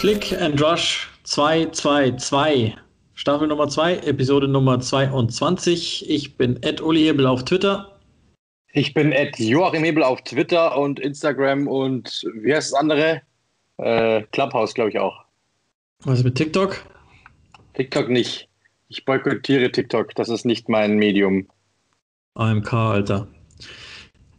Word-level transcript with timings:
Click 0.00 0.32
and 0.32 0.58
Rush 0.62 1.10
222. 1.24 2.74
Staffel 3.12 3.46
Nummer 3.46 3.68
2, 3.68 3.98
Episode 3.98 4.48
Nummer 4.48 4.80
22. 4.80 6.08
Ich 6.08 6.38
bin 6.38 6.58
Ed 6.62 6.80
Uli 6.80 7.02
Hebel 7.02 7.26
auf 7.26 7.44
Twitter. 7.44 8.00
Ich 8.72 8.94
bin 8.94 9.12
Ed 9.12 9.38
Joachim 9.38 9.84
Hebel 9.84 10.02
auf 10.02 10.22
Twitter 10.22 10.78
und 10.78 11.00
Instagram 11.00 11.68
und 11.68 12.24
wie 12.32 12.54
heißt 12.54 12.72
das 12.72 12.80
andere? 12.80 13.20
Äh, 13.76 14.22
Clubhouse, 14.32 14.72
glaube 14.72 14.88
ich 14.88 14.98
auch. 14.98 15.22
Was 16.04 16.20
ist 16.20 16.24
mit 16.24 16.36
TikTok? 16.36 16.82
TikTok 17.74 18.08
nicht. 18.08 18.48
Ich 18.88 19.04
boykottiere 19.04 19.70
TikTok. 19.70 20.14
Das 20.14 20.30
ist 20.30 20.46
nicht 20.46 20.70
mein 20.70 20.96
Medium. 20.96 21.46
AMK, 22.36 22.72
Alter. 22.72 23.28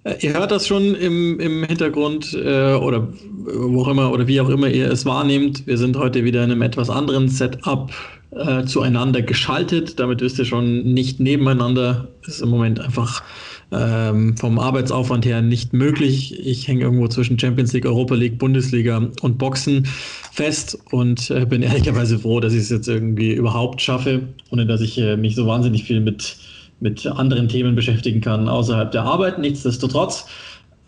Äh, 0.04 0.16
ihr 0.22 0.34
hört 0.34 0.52
das 0.52 0.68
schon 0.68 0.96
im, 0.96 1.40
im 1.40 1.64
Hintergrund 1.64 2.34
äh, 2.34 2.74
oder 2.74 3.08
wo 3.46 3.82
auch 3.82 3.88
immer 3.88 4.12
oder 4.12 4.28
wie 4.28 4.42
auch 4.42 4.50
immer 4.50 4.68
ihr 4.68 4.90
es 4.90 5.06
wahrnehmt. 5.06 5.68
Wir 5.68 5.78
sind 5.78 5.98
heute 5.98 6.24
wieder 6.24 6.44
in 6.44 6.52
einem 6.52 6.62
etwas 6.62 6.90
anderen 6.90 7.30
Setup 7.30 7.92
äh, 8.32 8.64
zueinander 8.66 9.22
geschaltet. 9.22 10.00
Damit 10.00 10.22
wisst 10.22 10.40
ihr 10.40 10.46
schon 10.46 10.94
nicht 10.94 11.20
nebeneinander. 11.20 12.08
Ist 12.26 12.42
im 12.42 12.50
Moment 12.50 12.80
einfach 12.80 13.24
ähm, 13.72 14.36
vom 14.38 14.60
Arbeitsaufwand 14.60 15.26
her 15.26 15.42
nicht 15.42 15.74
möglich. 15.74 16.38
Ich 16.40 16.68
hänge 16.68 16.82
irgendwo 16.82 17.08
zwischen 17.08 17.40
Champions 17.40 17.72
League, 17.74 17.86
Europa 17.86 18.16
League, 18.16 18.38
Bundesliga 18.38 19.10
und 19.22 19.38
Boxen 19.38 19.88
fest 20.32 20.78
und 20.92 21.30
äh, 21.30 21.46
bin 21.46 21.62
ehrlicherweise 21.62 22.20
froh, 22.20 22.40
dass 22.40 22.54
ich 22.54 22.60
es 22.60 22.70
jetzt 22.70 22.88
irgendwie 22.88 23.34
überhaupt 23.34 23.82
schaffe, 23.82 24.28
ohne 24.50 24.66
dass 24.66 24.82
ich 24.82 24.98
äh, 24.98 25.16
mich 25.16 25.36
so 25.36 25.46
wahnsinnig 25.48 25.84
viel 25.84 26.02
mit 26.02 26.38
mit 26.82 27.06
anderen 27.08 27.48
Themen 27.48 27.76
beschäftigen 27.76 28.20
kann 28.20 28.50
außerhalb 28.50 28.92
der 28.92 29.04
Arbeit. 29.04 29.40
Nichtsdestotrotz, 29.40 30.26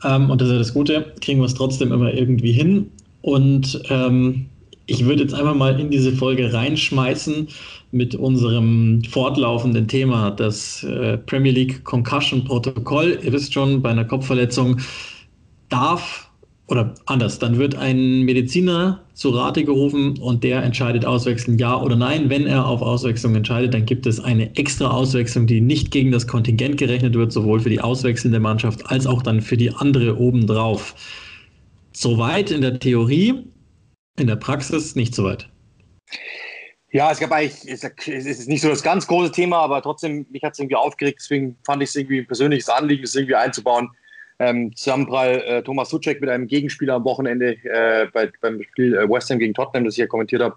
ähm, 0.03 0.29
und 0.29 0.41
das 0.41 0.49
ist 0.49 0.53
ja 0.53 0.59
das 0.59 0.73
Gute, 0.73 1.13
kriegen 1.21 1.39
wir 1.39 1.45
es 1.45 1.53
trotzdem 1.53 1.93
immer 1.93 2.13
irgendwie 2.13 2.51
hin. 2.51 2.91
Und 3.21 3.81
ähm, 3.89 4.47
ich 4.85 5.05
würde 5.05 5.23
jetzt 5.23 5.33
einfach 5.33 5.55
mal 5.55 5.79
in 5.79 5.89
diese 5.89 6.11
Folge 6.11 6.51
reinschmeißen 6.51 7.47
mit 7.91 8.15
unserem 8.15 9.03
fortlaufenden 9.05 9.87
Thema, 9.87 10.31
das 10.31 10.83
äh, 10.83 11.17
Premier 11.19 11.53
League 11.53 11.83
Concussion 11.85 12.43
Protokoll. 12.43 13.19
Ihr 13.23 13.31
wisst 13.31 13.53
schon, 13.53 13.81
bei 13.81 13.91
einer 13.91 14.03
Kopfverletzung 14.03 14.79
darf 15.69 16.29
oder 16.73 16.95
anders, 17.05 17.37
dann 17.37 17.59
wird 17.59 17.75
ein 17.75 18.23
Mediziner 18.23 19.03
zu 19.13 19.29
Rate 19.29 19.63
gerufen 19.63 20.17
und 20.17 20.43
der 20.43 20.63
entscheidet 20.63 21.05
auswechseln, 21.05 21.59
ja 21.59 21.79
oder 21.79 21.95
nein. 21.95 22.31
Wenn 22.31 22.47
er 22.47 22.65
auf 22.65 22.81
Auswechslung 22.81 23.35
entscheidet, 23.35 23.75
dann 23.75 23.85
gibt 23.85 24.07
es 24.07 24.19
eine 24.19 24.55
extra 24.55 24.89
Auswechslung, 24.89 25.45
die 25.45 25.61
nicht 25.61 25.91
gegen 25.91 26.11
das 26.11 26.27
Kontingent 26.27 26.77
gerechnet 26.77 27.13
wird, 27.13 27.31
sowohl 27.31 27.59
für 27.59 27.69
die 27.69 27.79
auswechselnde 27.79 28.39
Mannschaft 28.39 28.89
als 28.89 29.05
auch 29.05 29.21
dann 29.21 29.41
für 29.41 29.55
die 29.55 29.69
andere 29.69 30.17
obendrauf. 30.17 30.95
Soweit 31.91 32.49
in 32.49 32.61
der 32.61 32.79
Theorie, 32.79 33.43
in 34.17 34.25
der 34.25 34.35
Praxis 34.35 34.95
nicht 34.95 35.13
so 35.13 35.25
weit. 35.25 35.47
Ja, 36.91 37.11
es 37.11 37.19
gab 37.19 37.31
eigentlich, 37.31 37.71
es 37.71 37.83
ist 38.07 38.49
nicht 38.49 38.61
so 38.61 38.69
das 38.69 38.81
ganz 38.81 39.05
große 39.05 39.31
Thema, 39.31 39.59
aber 39.59 39.79
trotzdem, 39.83 40.25
mich 40.31 40.41
hat 40.41 40.53
es 40.53 40.59
irgendwie 40.59 40.75
aufgeregt, 40.75 41.19
deswegen 41.21 41.55
fand 41.63 41.83
ich 41.83 41.89
es 41.89 41.95
irgendwie 41.95 42.19
ein 42.19 42.27
persönliches 42.27 42.67
Anliegen, 42.69 43.03
es 43.03 43.13
irgendwie 43.13 43.35
einzubauen 43.35 43.89
ähm, 44.39 44.75
Zusammenprall 44.75 45.41
äh, 45.45 45.63
Thomas 45.63 45.89
Suchek 45.89 46.21
mit 46.21 46.29
einem 46.29 46.47
Gegenspieler 46.47 46.95
am 46.95 47.05
Wochenende 47.05 47.57
äh, 47.63 48.07
bei, 48.11 48.31
beim 48.41 48.61
Spiel 48.63 48.95
äh, 48.95 49.09
West 49.09 49.29
Ham 49.29 49.39
gegen 49.39 49.53
Tottenham, 49.53 49.85
das 49.85 49.95
ich 49.95 49.99
ja 49.99 50.07
kommentiert 50.07 50.41
habe. 50.41 50.55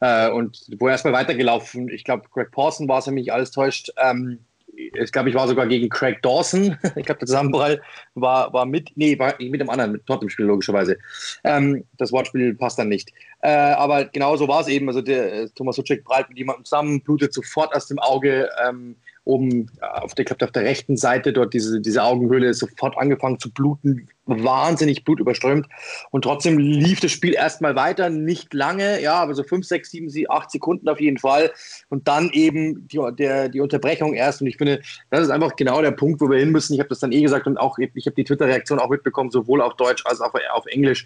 Äh, 0.00 0.30
und 0.30 0.66
wo 0.78 0.86
er 0.86 0.92
erstmal 0.92 1.14
weitergelaufen. 1.14 1.88
Ich 1.88 2.04
glaube, 2.04 2.24
Greg 2.32 2.50
Pawson 2.50 2.88
war 2.88 2.98
es, 2.98 3.06
wenn 3.06 3.14
mich 3.14 3.32
alles 3.32 3.50
täuscht. 3.50 3.90
Ähm, 3.96 4.38
ich 4.76 5.10
glaube, 5.10 5.30
ich 5.30 5.34
war 5.34 5.48
sogar 5.48 5.66
gegen 5.66 5.88
Craig 5.88 6.22
Dawson. 6.22 6.76
ich 6.96 7.06
glaube, 7.06 7.18
der 7.18 7.26
Zusammenprall 7.26 7.82
war, 8.14 8.52
war 8.52 8.66
mit, 8.66 8.92
nee, 8.94 9.18
war 9.18 9.34
mit 9.38 9.60
dem 9.60 9.70
anderen, 9.70 9.92
mit 9.92 10.06
Tottenham-Spiel 10.06 10.46
logischerweise. 10.46 10.98
Ähm, 11.44 11.84
das 11.96 12.12
Wortspiel 12.12 12.54
passt 12.54 12.78
dann 12.78 12.88
nicht. 12.88 13.12
Äh, 13.40 13.48
aber 13.48 14.04
genau 14.06 14.36
so 14.36 14.48
war 14.48 14.60
es 14.60 14.68
eben. 14.68 14.88
Also 14.88 15.00
der 15.00 15.32
äh, 15.32 15.48
Thomas 15.54 15.76
Suchek 15.76 16.04
prallt 16.04 16.28
mit 16.28 16.38
jemandem 16.38 16.64
zusammen, 16.64 17.00
blutet 17.00 17.32
sofort 17.32 17.74
aus 17.74 17.86
dem 17.86 17.98
Auge. 17.98 18.50
Ähm, 18.66 18.96
oben 19.26 19.70
auf 19.80 20.14
der, 20.14 20.24
glaub, 20.24 20.40
auf 20.42 20.52
der 20.52 20.62
rechten 20.62 20.96
Seite, 20.96 21.32
dort 21.32 21.52
diese, 21.52 21.80
diese 21.80 22.02
Augenhöhle 22.02 22.54
sofort 22.54 22.96
angefangen 22.96 23.38
zu 23.38 23.50
bluten, 23.50 24.08
wahnsinnig 24.24 25.04
blutüberströmt. 25.04 25.66
Und 26.10 26.22
trotzdem 26.22 26.58
lief 26.58 27.00
das 27.00 27.10
Spiel 27.12 27.34
erstmal 27.34 27.76
weiter, 27.76 28.08
nicht 28.08 28.54
lange, 28.54 29.00
ja, 29.02 29.14
aber 29.14 29.34
so 29.34 29.42
fünf, 29.42 29.66
sechs, 29.66 29.90
sieben, 29.90 30.10
acht 30.28 30.50
Sekunden 30.50 30.88
auf 30.88 31.00
jeden 31.00 31.18
Fall. 31.18 31.50
Und 31.88 32.08
dann 32.08 32.30
eben 32.30 32.86
die, 32.88 33.00
der, 33.18 33.48
die 33.48 33.60
Unterbrechung 33.60 34.14
erst. 34.14 34.40
Und 34.40 34.46
ich 34.46 34.56
finde, 34.56 34.80
das 35.10 35.22
ist 35.22 35.30
einfach 35.30 35.56
genau 35.56 35.82
der 35.82 35.90
Punkt, 35.92 36.20
wo 36.20 36.30
wir 36.30 36.38
hin 36.38 36.50
müssen. 36.50 36.74
Ich 36.74 36.80
habe 36.80 36.88
das 36.88 37.00
dann 37.00 37.12
eh 37.12 37.22
gesagt 37.22 37.46
und 37.46 37.58
auch, 37.58 37.78
ich 37.78 38.06
habe 38.06 38.16
die 38.16 38.24
Twitter-Reaktion 38.24 38.78
auch 38.78 38.90
mitbekommen, 38.90 39.30
sowohl 39.30 39.60
auf 39.60 39.74
Deutsch 39.74 40.04
als 40.06 40.20
auch 40.20 40.34
auf 40.54 40.66
Englisch. 40.66 41.04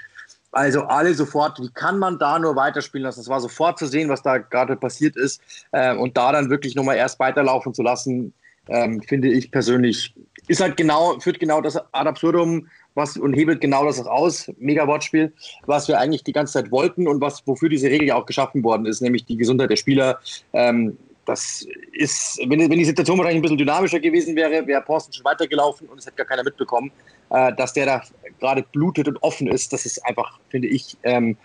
Also 0.53 0.83
alle 0.83 1.15
sofort, 1.15 1.61
wie 1.61 1.71
kann 1.71 1.99
man 1.99 2.19
da 2.19 2.39
nur 2.39 2.57
weiterspielen 2.57 3.05
lassen? 3.05 3.21
Es 3.21 3.29
war 3.29 3.41
sofort 3.41 3.79
zu 3.79 3.87
sehen, 3.87 4.09
was 4.09 4.23
da 4.23 4.39
gerade 4.39 4.77
passiert 4.77 5.17
ist. 5.17 5.41
Ähm, 5.73 6.01
und 6.01 6.17
da 6.17 6.33
dann 6.33 6.51
wirklich 6.51 6.75
nochmal 6.75 6.97
erst 6.97 7.21
weiterlaufen 7.21 7.73
zu 7.73 7.83
lassen, 7.83 8.33
ähm, 8.69 9.03
finde 9.03 9.29
ich 9.29 9.51
persönlich, 9.51 10.15
ist 10.49 10.61
halt 10.61 10.77
genau, 10.77 11.19
führt 11.21 11.39
genau 11.39 11.61
das 11.61 11.77
ad 11.77 12.09
absurdum 12.09 12.69
was, 12.95 13.17
und 13.17 13.35
hebelt 13.35 13.61
genau 13.61 13.85
das 13.85 14.05
aus, 14.05 14.51
mega 14.59 14.87
Wortspiel, 14.87 15.33
was 15.67 15.89
wir 15.89 15.99
eigentlich 15.99 16.25
die 16.25 16.33
ganze 16.33 16.55
Zeit 16.55 16.71
wollten 16.71 17.07
und 17.07 17.21
was, 17.21 17.47
wofür 17.47 17.69
diese 17.69 17.89
Regel 17.89 18.09
ja 18.09 18.17
auch 18.17 18.27
geschaffen 18.27 18.63
worden 18.65 18.87
ist, 18.87 19.01
nämlich 19.01 19.25
die 19.25 19.37
Gesundheit 19.37 19.71
der 19.71 19.77
Spieler. 19.77 20.19
Ähm, 20.53 20.97
das 21.27 21.67
ist, 21.93 22.41
wenn, 22.47 22.59
wenn 22.59 22.71
die 22.79 22.85
Situation 22.85 23.19
wahrscheinlich 23.19 23.39
ein 23.39 23.43
bisschen 23.43 23.59
dynamischer 23.59 24.01
gewesen 24.01 24.35
wäre, 24.35 24.67
wäre 24.67 24.83
Posten 24.83 25.13
schon 25.13 25.25
weitergelaufen 25.25 25.89
und 25.89 25.99
es 25.99 26.07
hätte 26.07 26.17
gar 26.17 26.27
keiner 26.27 26.43
mitbekommen, 26.43 26.91
äh, 27.31 27.53
dass 27.55 27.73
der 27.73 27.87
da 27.87 28.03
gerade 28.39 28.65
blutet 28.73 29.09
und 29.09 29.23
offen 29.23 29.47
ist. 29.47 29.73
Das 29.73 29.87
ist 29.87 30.05
einfach, 30.07 30.39
finde 30.49 30.69
ich, 30.69 30.97
ähm, 31.03 31.37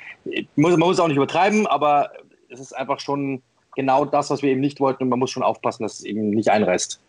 muss, 0.56 0.72
man 0.72 0.80
muss 0.80 1.00
auch 1.00 1.08
nicht 1.08 1.18
übertreiben, 1.18 1.68
aber 1.68 2.12
es 2.50 2.60
ist 2.60 2.74
einfach 2.74 3.00
schon 3.00 3.42
genau 3.76 4.06
das, 4.06 4.30
was 4.30 4.42
wir 4.42 4.52
eben 4.52 4.62
nicht 4.62 4.80
wollten 4.80 5.04
und 5.04 5.10
man 5.10 5.20
muss 5.20 5.32
schon 5.32 5.44
aufpassen, 5.44 5.84
dass 5.84 6.00
es 6.00 6.04
eben 6.04 6.30
nicht 6.30 6.50
einreißt. 6.50 7.00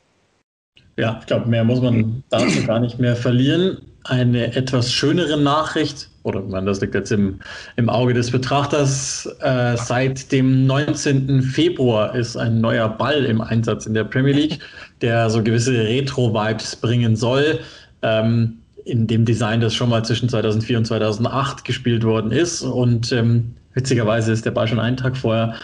Ja, 0.97 1.19
ich 1.21 1.27
glaube, 1.27 1.49
mehr 1.49 1.65
muss 1.65 1.81
man 1.81 2.25
dazu 2.31 2.65
gar 2.67 2.81
nicht 2.81 2.99
mehr 2.99 3.17
verlieren. 3.17 3.79
Eine 4.05 4.55
etwas 4.55 4.93
schönere 4.93 5.37
Nachricht, 5.37 6.09
oder 6.23 6.41
man, 6.41 6.65
das 6.65 6.81
liegt 6.81 6.95
jetzt 6.95 7.13
im, 7.13 7.41
im 7.77 7.89
Auge 7.89 8.15
des 8.15 8.31
Betrachters, 8.31 9.27
äh, 9.41 9.77
seit 9.77 10.33
dem 10.33 10.67
19. 10.67 11.43
Februar 11.43 12.15
ist 12.15 12.37
ein 12.37 12.61
neuer 12.61 12.89
Ball 12.89 13.25
im 13.25 13.41
Einsatz 13.41 13.85
in 13.87 13.95
der 13.95 14.05
Premier 14.05 14.33
League, 14.33 14.59
der 15.03 15.29
so 15.29 15.43
gewisse 15.43 15.73
Retro-Vibes 15.73 16.77
bringen 16.77 17.17
soll. 17.17 17.61
Ähm, 18.03 18.59
in 18.87 19.09
dem 19.09 19.25
Design, 19.25 19.61
das 19.61 19.75
schon 19.75 19.91
mal 19.91 20.05
zwischen 20.05 20.29
2004 20.29 20.79
und 20.79 20.85
2008 20.87 21.65
gespielt 21.65 22.05
worden 22.05 22.31
ist. 22.31 22.63
Und 22.63 23.11
ähm, 23.13 23.55
witzigerweise 23.75 24.33
ist 24.33 24.47
der 24.47 24.53
Ball 24.53 24.69
schon 24.69 24.79
einen 24.79 24.97
Tag 24.97 25.17
vorher 25.17 25.57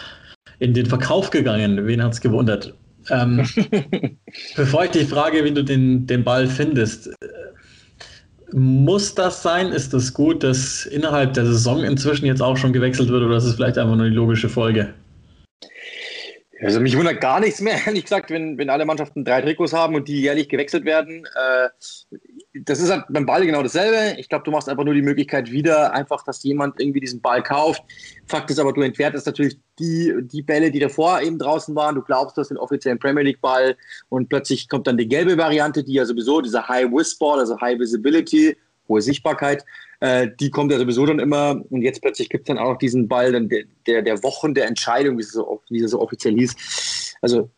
in 0.59 0.73
den 0.73 0.85
Verkauf 0.85 1.29
gegangen. 1.29 1.87
Wen 1.87 2.03
hat 2.03 2.13
es 2.13 2.21
gewundert? 2.21 2.73
Ähm, 3.09 3.47
bevor 4.55 4.85
ich 4.85 4.91
dich 4.91 5.07
frage, 5.07 5.43
wie 5.45 5.53
du 5.53 5.63
den, 5.63 6.05
den 6.05 6.23
Ball 6.23 6.47
findest, 6.47 7.09
muss 8.51 9.15
das 9.15 9.41
sein? 9.41 9.69
Ist 9.71 9.93
das 9.93 10.13
gut, 10.13 10.43
dass 10.43 10.85
innerhalb 10.85 11.33
der 11.33 11.45
Saison 11.45 11.83
inzwischen 11.83 12.25
jetzt 12.25 12.41
auch 12.41 12.57
schon 12.57 12.73
gewechselt 12.73 13.09
wird 13.09 13.23
oder 13.23 13.37
ist 13.37 13.45
es 13.45 13.55
vielleicht 13.55 13.77
einfach 13.77 13.95
nur 13.95 14.09
die 14.09 14.15
logische 14.15 14.49
Folge? 14.49 14.93
Also 16.61 16.79
mich 16.79 16.97
wundert 16.97 17.19
gar 17.19 17.39
nichts 17.39 17.59
mehr, 17.61 17.75
ehrlich 17.85 18.03
gesagt, 18.03 18.29
wenn, 18.29 18.57
wenn 18.57 18.69
alle 18.69 18.85
Mannschaften 18.85 19.25
drei 19.25 19.41
Trikots 19.41 19.73
haben 19.73 19.95
und 19.95 20.07
die 20.07 20.21
jährlich 20.21 20.49
gewechselt 20.49 20.85
werden. 20.85 21.25
Äh, 21.25 21.69
das 22.53 22.79
ist 22.79 22.91
halt 22.91 23.05
beim 23.09 23.25
Ball 23.25 23.45
genau 23.45 23.63
dasselbe. 23.63 24.19
Ich 24.19 24.29
glaube, 24.29 24.43
du 24.43 24.51
machst 24.51 24.69
einfach 24.69 24.83
nur 24.83 24.93
die 24.93 25.01
Möglichkeit 25.01 25.51
wieder, 25.51 25.93
einfach, 25.93 26.23
dass 26.23 26.43
jemand 26.43 26.79
irgendwie 26.79 26.99
diesen 26.99 27.19
Ball 27.19 27.41
kauft. 27.41 27.83
Fakt 28.27 28.51
ist 28.51 28.59
aber, 28.59 28.73
du 28.73 28.81
entwertest 28.81 29.25
natürlich 29.25 29.57
die, 29.79 30.13
die 30.21 30.43
Bälle, 30.43 30.69
die 30.69 30.79
davor 30.79 31.21
eben 31.21 31.39
draußen 31.39 31.75
waren. 31.75 31.95
Du 31.95 32.01
glaubst, 32.01 32.37
du 32.37 32.41
hast 32.41 32.49
den 32.49 32.57
offiziellen 32.57 32.99
Premier 32.99 33.23
League 33.23 33.41
Ball 33.41 33.75
und 34.09 34.29
plötzlich 34.29 34.69
kommt 34.69 34.85
dann 34.85 34.97
die 34.97 35.07
gelbe 35.07 35.37
Variante, 35.37 35.83
die 35.83 35.93
ja 35.93 36.05
sowieso 36.05 36.41
dieser 36.41 36.67
High 36.67 36.89
Ball, 37.19 37.39
also 37.39 37.59
High 37.59 37.79
Visibility, 37.79 38.55
hohe 38.87 39.01
Sichtbarkeit, 39.01 39.65
äh, 40.01 40.29
die 40.39 40.51
kommt 40.51 40.71
ja 40.71 40.77
sowieso 40.77 41.05
dann 41.07 41.19
immer. 41.19 41.59
Und 41.71 41.81
jetzt 41.81 42.01
plötzlich 42.01 42.29
gibt 42.29 42.43
es 42.43 42.47
dann 42.53 42.63
auch 42.63 42.73
noch 42.73 42.77
diesen 42.77 43.07
Ball 43.07 43.31
dann 43.31 43.49
der, 43.49 43.63
der, 43.87 44.01
der 44.03 44.21
Wochen 44.21 44.53
der 44.53 44.67
Entscheidung, 44.67 45.17
wie 45.17 45.21
es 45.21 45.31
so, 45.31 45.63
wie 45.69 45.81
es 45.81 45.91
so 45.91 46.01
offiziell 46.01 46.35
hieß. 46.35 47.15
Also 47.21 47.49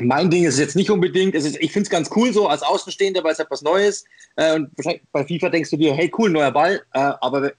mein 0.00 0.30
Ding 0.30 0.44
ist 0.44 0.58
jetzt 0.58 0.76
nicht 0.76 0.90
unbedingt. 0.90 1.34
Ist, 1.34 1.56
ich 1.60 1.72
finde 1.72 1.84
es 1.84 1.90
ganz 1.90 2.10
cool 2.16 2.32
so 2.32 2.48
als 2.48 2.62
Außenstehender, 2.62 3.22
weil 3.24 3.32
es 3.32 3.38
etwas 3.38 3.62
Neues. 3.62 4.04
Äh, 4.36 4.54
und 4.54 4.70
wahrscheinlich 4.76 5.02
bei 5.12 5.24
FIFA 5.24 5.50
denkst 5.50 5.70
du 5.70 5.76
dir, 5.76 5.94
hey 5.94 6.10
cool, 6.18 6.30
neuer 6.30 6.50
Ball. 6.50 6.80
Äh, 6.92 7.12
aber 7.20 7.52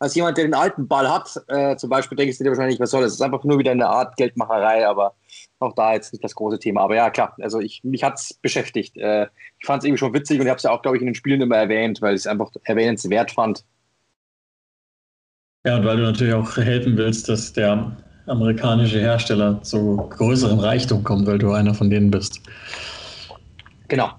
als 0.00 0.14
jemand, 0.14 0.38
der 0.38 0.44
den 0.44 0.54
alten 0.54 0.88
Ball 0.88 1.08
hat, 1.08 1.40
äh, 1.48 1.76
zum 1.76 1.90
Beispiel, 1.90 2.16
denkst 2.16 2.38
du 2.38 2.44
dir 2.44 2.50
wahrscheinlich, 2.50 2.80
was 2.80 2.90
soll 2.90 3.02
das? 3.02 3.12
Es 3.12 3.16
ist 3.16 3.22
einfach 3.22 3.44
nur 3.44 3.58
wieder 3.58 3.70
eine 3.70 3.86
Art 3.86 4.16
Geldmacherei, 4.16 4.86
aber 4.86 5.14
auch 5.58 5.74
da 5.74 5.92
jetzt 5.92 6.12
nicht 6.12 6.24
das 6.24 6.34
große 6.34 6.58
Thema. 6.58 6.82
Aber 6.82 6.96
ja, 6.96 7.10
klar, 7.10 7.36
also 7.40 7.60
ich, 7.60 7.84
mich 7.84 8.02
hat 8.02 8.14
es 8.18 8.34
beschäftigt. 8.34 8.96
Äh, 8.96 9.26
ich 9.58 9.66
fand 9.66 9.82
es 9.82 9.86
irgendwie 9.86 9.98
schon 9.98 10.14
witzig 10.14 10.40
und 10.40 10.46
ich 10.46 10.50
habe 10.50 10.56
es 10.56 10.62
ja 10.62 10.70
auch, 10.70 10.82
glaube 10.82 10.96
ich, 10.96 11.02
in 11.02 11.06
den 11.06 11.14
Spielen 11.14 11.42
immer 11.42 11.56
erwähnt, 11.56 12.00
weil 12.00 12.14
ich 12.14 12.20
es 12.20 12.26
einfach 12.26 12.50
erwähnenswert 12.64 13.30
fand. 13.30 13.64
Ja, 15.66 15.76
und 15.76 15.84
weil 15.84 15.98
du 15.98 16.02
natürlich 16.04 16.32
auch 16.32 16.56
helfen 16.56 16.96
willst, 16.96 17.28
dass 17.28 17.52
der 17.52 17.94
amerikanische 18.26 19.00
Hersteller 19.00 19.62
zu 19.62 19.96
größerem 19.96 20.58
Reichtum 20.58 21.02
kommt, 21.04 21.26
weil 21.26 21.38
du 21.38 21.52
einer 21.52 21.74
von 21.74 21.90
denen 21.90 22.10
bist. 22.10 22.40
Genau. 23.88 24.10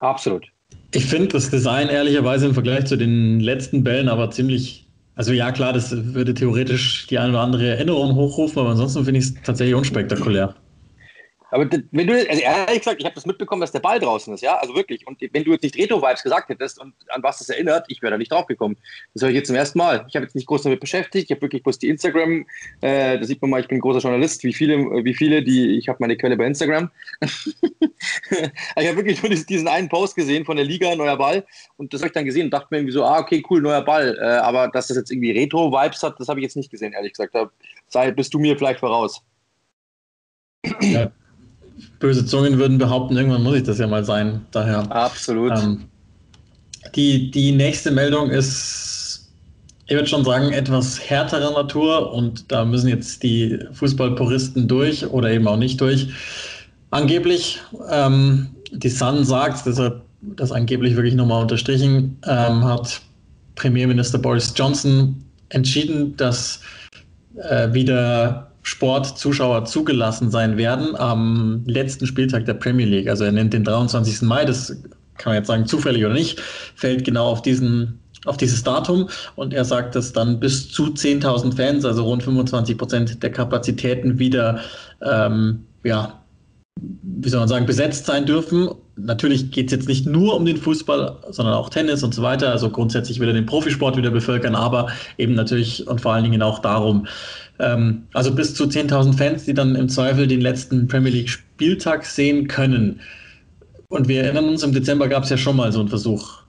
Absolut. 0.00 0.46
Ich 0.92 1.06
finde 1.06 1.28
das 1.28 1.50
Design 1.50 1.88
ehrlicherweise 1.88 2.46
im 2.46 2.54
Vergleich 2.54 2.86
zu 2.86 2.96
den 2.96 3.40
letzten 3.40 3.82
Bällen 3.84 4.08
aber 4.08 4.30
ziemlich 4.30 4.88
Also 5.16 5.32
ja, 5.32 5.50
klar, 5.50 5.72
das 5.72 5.90
würde 6.14 6.32
theoretisch 6.32 7.08
die 7.08 7.18
eine 7.18 7.30
oder 7.30 7.40
andere 7.40 7.66
Erinnerung 7.66 8.14
hochrufen, 8.14 8.60
aber 8.60 8.70
ansonsten 8.70 9.04
finde 9.04 9.18
ich 9.18 9.26
es 9.26 9.34
tatsächlich 9.42 9.74
unspektakulär. 9.74 10.54
Aber 11.50 11.68
wenn 11.70 12.06
du, 12.06 12.28
also 12.28 12.42
ehrlich 12.42 12.80
gesagt, 12.80 13.00
ich 13.00 13.04
habe 13.06 13.14
das 13.14 13.24
mitbekommen, 13.24 13.60
dass 13.60 13.72
der 13.72 13.80
Ball 13.80 13.98
draußen 13.98 14.34
ist, 14.34 14.42
ja, 14.42 14.56
also 14.56 14.74
wirklich. 14.74 15.06
Und 15.06 15.20
wenn 15.32 15.44
du 15.44 15.52
jetzt 15.52 15.62
nicht 15.62 15.76
Retro-Vibes 15.76 16.22
gesagt 16.22 16.50
hättest 16.50 16.78
und 16.78 16.94
an 17.08 17.22
was 17.22 17.38
das 17.38 17.48
erinnert, 17.48 17.86
ich 17.88 18.02
wäre 18.02 18.10
da 18.12 18.18
nicht 18.18 18.30
drauf 18.30 18.46
gekommen. 18.46 18.76
Das 19.14 19.22
höre 19.22 19.30
ich 19.30 19.36
jetzt 19.36 19.46
zum 19.46 19.56
ersten 19.56 19.78
Mal. 19.78 20.04
Ich 20.08 20.16
habe 20.16 20.24
jetzt 20.24 20.34
nicht 20.34 20.46
groß 20.46 20.62
damit 20.62 20.80
beschäftigt. 20.80 21.24
Ich 21.24 21.30
habe 21.30 21.42
wirklich 21.42 21.62
bloß 21.62 21.78
die 21.78 21.88
Instagram, 21.88 22.46
äh, 22.82 23.18
da 23.18 23.24
sieht 23.24 23.40
man 23.40 23.50
mal, 23.50 23.60
ich 23.60 23.68
bin 23.68 23.78
ein 23.78 23.80
großer 23.80 24.00
Journalist, 24.00 24.44
wie 24.44 24.52
viele, 24.52 24.76
wie 25.04 25.14
viele, 25.14 25.42
die, 25.42 25.78
ich 25.78 25.88
habe 25.88 25.98
meine 26.00 26.16
Quelle 26.16 26.36
bei 26.36 26.46
Instagram. 26.46 26.90
ich 27.20 28.86
habe 28.86 28.96
wirklich 28.96 29.22
nur 29.22 29.30
diesen 29.30 29.68
einen 29.68 29.88
Post 29.88 30.16
gesehen 30.16 30.44
von 30.44 30.56
der 30.56 30.66
Liga, 30.66 30.94
neuer 30.94 31.16
Ball. 31.16 31.46
Und 31.76 31.94
das 31.94 32.02
habe 32.02 32.08
ich 32.08 32.14
dann 32.14 32.26
gesehen 32.26 32.46
und 32.46 32.50
dachte 32.50 32.68
mir 32.70 32.78
irgendwie 32.78 32.92
so, 32.92 33.04
ah, 33.04 33.20
okay, 33.20 33.42
cool, 33.48 33.62
neuer 33.62 33.82
Ball. 33.82 34.18
Äh, 34.20 34.24
aber 34.24 34.68
dass 34.68 34.88
das 34.88 34.98
jetzt 34.98 35.10
irgendwie 35.10 35.30
Retro-Vibes 35.30 36.02
hat, 36.02 36.20
das 36.20 36.28
habe 36.28 36.40
ich 36.40 36.44
jetzt 36.44 36.56
nicht 36.56 36.70
gesehen, 36.70 36.92
ehrlich 36.92 37.12
gesagt. 37.12 37.34
Da 37.34 37.50
sei, 37.88 38.10
bist 38.10 38.34
du 38.34 38.38
mir 38.38 38.56
vielleicht 38.58 38.80
voraus. 38.80 39.22
Ja 40.80 41.10
böse 41.98 42.24
Zungen 42.26 42.58
würden 42.58 42.78
behaupten, 42.78 43.16
irgendwann 43.16 43.42
muss 43.42 43.56
ich 43.56 43.62
das 43.62 43.78
ja 43.78 43.86
mal 43.86 44.04
sein. 44.04 44.40
Daher. 44.50 44.90
Absolut. 44.90 45.52
Ähm, 45.52 45.84
die, 46.94 47.30
die 47.30 47.52
nächste 47.52 47.90
Meldung 47.90 48.30
ist, 48.30 49.30
ich 49.86 49.94
würde 49.94 50.08
schon 50.08 50.24
sagen, 50.24 50.52
etwas 50.52 51.00
härterer 51.08 51.52
Natur 51.52 52.12
und 52.12 52.50
da 52.50 52.64
müssen 52.64 52.88
jetzt 52.88 53.22
die 53.22 53.58
Fußballpuristen 53.72 54.68
durch 54.68 55.06
oder 55.06 55.30
eben 55.30 55.46
auch 55.48 55.56
nicht 55.56 55.80
durch. 55.80 56.08
Angeblich, 56.90 57.60
ähm, 57.90 58.48
die 58.72 58.88
Sun 58.88 59.24
sagt, 59.24 59.66
deshalb 59.66 60.02
das 60.20 60.52
angeblich 60.52 60.96
wirklich 60.96 61.14
nochmal 61.14 61.42
unterstrichen, 61.42 62.18
ähm, 62.26 62.64
hat 62.64 63.00
Premierminister 63.54 64.18
Boris 64.18 64.52
Johnson 64.56 65.22
entschieden, 65.50 66.16
dass 66.16 66.60
äh, 67.36 67.72
wieder 67.72 68.47
Sportzuschauer 68.68 69.64
zugelassen 69.64 70.30
sein 70.30 70.58
werden 70.58 70.94
am 70.94 71.62
letzten 71.64 72.06
Spieltag 72.06 72.44
der 72.44 72.52
Premier 72.52 72.84
League. 72.84 73.08
Also 73.08 73.24
er 73.24 73.32
nennt 73.32 73.54
den 73.54 73.64
23. 73.64 74.20
Mai, 74.22 74.44
das 74.44 74.76
kann 75.16 75.30
man 75.30 75.36
jetzt 75.36 75.46
sagen, 75.46 75.66
zufällig 75.66 76.04
oder 76.04 76.12
nicht, 76.12 76.40
fällt 76.74 77.04
genau 77.04 77.28
auf 77.28 77.40
diesen 77.40 77.98
auf 78.26 78.36
dieses 78.36 78.64
Datum 78.64 79.08
und 79.36 79.54
er 79.54 79.64
sagt, 79.64 79.94
dass 79.94 80.12
dann 80.12 80.38
bis 80.40 80.70
zu 80.70 80.86
10.000 80.86 81.56
Fans, 81.56 81.84
also 81.84 82.04
rund 82.04 82.22
25 82.22 82.76
Prozent 82.76 83.22
der 83.22 83.30
Kapazitäten 83.30 84.18
wieder, 84.18 84.60
ähm, 85.00 85.64
ja, 85.84 86.20
wie 87.02 87.28
soll 87.28 87.40
man 87.40 87.48
sagen, 87.48 87.64
besetzt 87.64 88.06
sein 88.06 88.26
dürfen. 88.26 88.68
Natürlich 88.96 89.52
geht 89.52 89.66
es 89.66 89.72
jetzt 89.72 89.88
nicht 89.88 90.04
nur 90.04 90.36
um 90.36 90.44
den 90.44 90.56
Fußball, 90.56 91.16
sondern 91.30 91.54
auch 91.54 91.70
Tennis 91.70 92.02
und 92.02 92.12
so 92.12 92.22
weiter, 92.22 92.50
also 92.50 92.68
grundsätzlich 92.70 93.20
wieder 93.20 93.32
den 93.32 93.46
Profisport 93.46 93.96
wieder 93.96 94.10
bevölkern, 94.10 94.56
aber 94.56 94.88
eben 95.16 95.34
natürlich 95.34 95.86
und 95.86 96.00
vor 96.00 96.12
allen 96.12 96.24
Dingen 96.24 96.42
auch 96.42 96.58
darum, 96.58 97.06
ähm, 97.58 98.04
also 98.12 98.34
bis 98.34 98.54
zu 98.54 98.64
10.000 98.64 99.16
Fans, 99.16 99.44
die 99.44 99.54
dann 99.54 99.74
im 99.74 99.88
Zweifel 99.88 100.26
den 100.26 100.40
letzten 100.40 100.88
Premier 100.88 101.12
League 101.12 101.28
Spieltag 101.28 102.04
sehen 102.04 102.48
können. 102.48 103.00
Und 103.88 104.08
wir 104.08 104.22
erinnern 104.22 104.48
uns, 104.48 104.62
im 104.62 104.72
Dezember 104.72 105.08
gab 105.08 105.24
es 105.24 105.30
ja 105.30 105.36
schon 105.36 105.56
mal 105.56 105.72
so 105.72 105.80
einen 105.80 105.88
Versuch, 105.88 106.42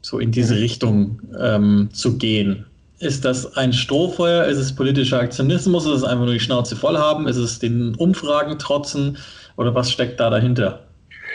so 0.00 0.18
in 0.18 0.32
diese 0.32 0.56
Richtung 0.56 1.20
ähm, 1.38 1.88
zu 1.92 2.16
gehen. 2.16 2.64
Ist 2.98 3.26
das 3.26 3.56
ein 3.56 3.74
Strohfeuer? 3.74 4.46
Ist 4.46 4.56
es 4.56 4.74
politischer 4.74 5.20
Aktionismus? 5.20 5.84
Ist 5.84 5.92
es 5.92 6.04
einfach 6.04 6.24
nur 6.24 6.32
die 6.32 6.40
Schnauze 6.40 6.74
voll 6.76 6.96
haben? 6.96 7.28
Ist 7.28 7.36
es 7.36 7.58
den 7.58 7.94
Umfragen 7.96 8.58
trotzen? 8.58 9.18
Oder 9.56 9.74
was 9.74 9.92
steckt 9.92 10.18
da 10.18 10.30
dahinter? 10.30 10.86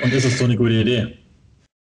Und 0.04 0.12
ist 0.12 0.26
es 0.26 0.40
so 0.40 0.46
eine 0.46 0.58
gute 0.58 0.74
Idee? 0.74 1.18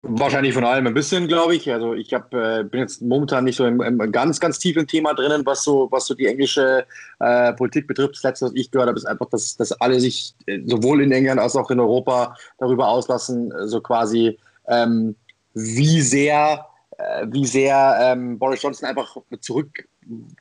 Wahrscheinlich 0.01 0.54
von 0.54 0.63
allem 0.63 0.88
ein 0.88 0.94
bisschen, 0.94 1.28
glaube 1.28 1.56
ich. 1.56 1.69
Also 1.69 1.94
ich 1.94 2.13
hab, 2.13 2.34
äh, 2.34 2.63
bin 2.63 2.80
jetzt 2.80 3.01
momentan 3.01 3.44
nicht 3.44 3.57
so 3.57 3.66
im, 3.66 3.81
im 3.81 4.12
ganz, 4.13 4.40
ganz 4.40 4.57
tiefen 4.57 4.88
Thema 4.88 5.13
drinnen, 5.13 5.46
was 5.46 5.63
so, 5.66 5.90
was 5.92 6.06
so 6.06 6.13
die 6.13 6.25
englische 6.25 6.86
äh, 7.19 7.51
Politik 7.54 7.86
betrifft. 7.86 8.16
Das 8.16 8.24
letzte, 8.24 8.46
was 8.46 8.54
ich 8.56 8.72
gehört 8.72 8.88
habe, 8.88 8.98
ist 8.98 9.06
einfach, 9.06 9.28
dass, 9.30 9.57
dass 9.57 9.74
alle 9.74 10.00
sich 10.00 10.34
äh, 10.46 10.62
sowohl 10.66 11.04
in 11.04 11.12
England 11.12 11.42
als 11.42 11.57
auch 11.57 11.69
in 11.69 11.81
Europa 11.81 12.34
darüber 12.60 12.88
auslassen, 12.88 13.51
äh, 13.51 13.68
so 13.68 13.81
quasi, 13.81 14.40
ähm, 14.69 15.16
wie 15.54 16.00
sehr, 16.00 16.66
äh, 16.98 17.28
wie 17.30 17.46
sehr 17.46 17.98
ähm, 18.01 18.40
Boris 18.40 18.62
Johnson 18.62 18.88
einfach 18.88 19.18
zurück, 19.42 19.86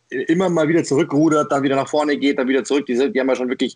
immer 0.09 0.49
mal 0.49 0.69
wieder 0.69 0.85
zurückrudert, 0.85 1.51
dann 1.51 1.65
wieder 1.65 1.77
nach 1.77 1.89
vorne 1.89 2.17
geht, 2.17 2.39
dann 2.39 2.47
wieder 2.47 2.63
zurück. 2.63 2.87
Die, 2.87 2.95
sind, 2.95 3.15
die 3.15 3.21
haben 3.21 3.29
ja 3.29 3.35
schon 3.35 3.49
wirklich 3.49 3.75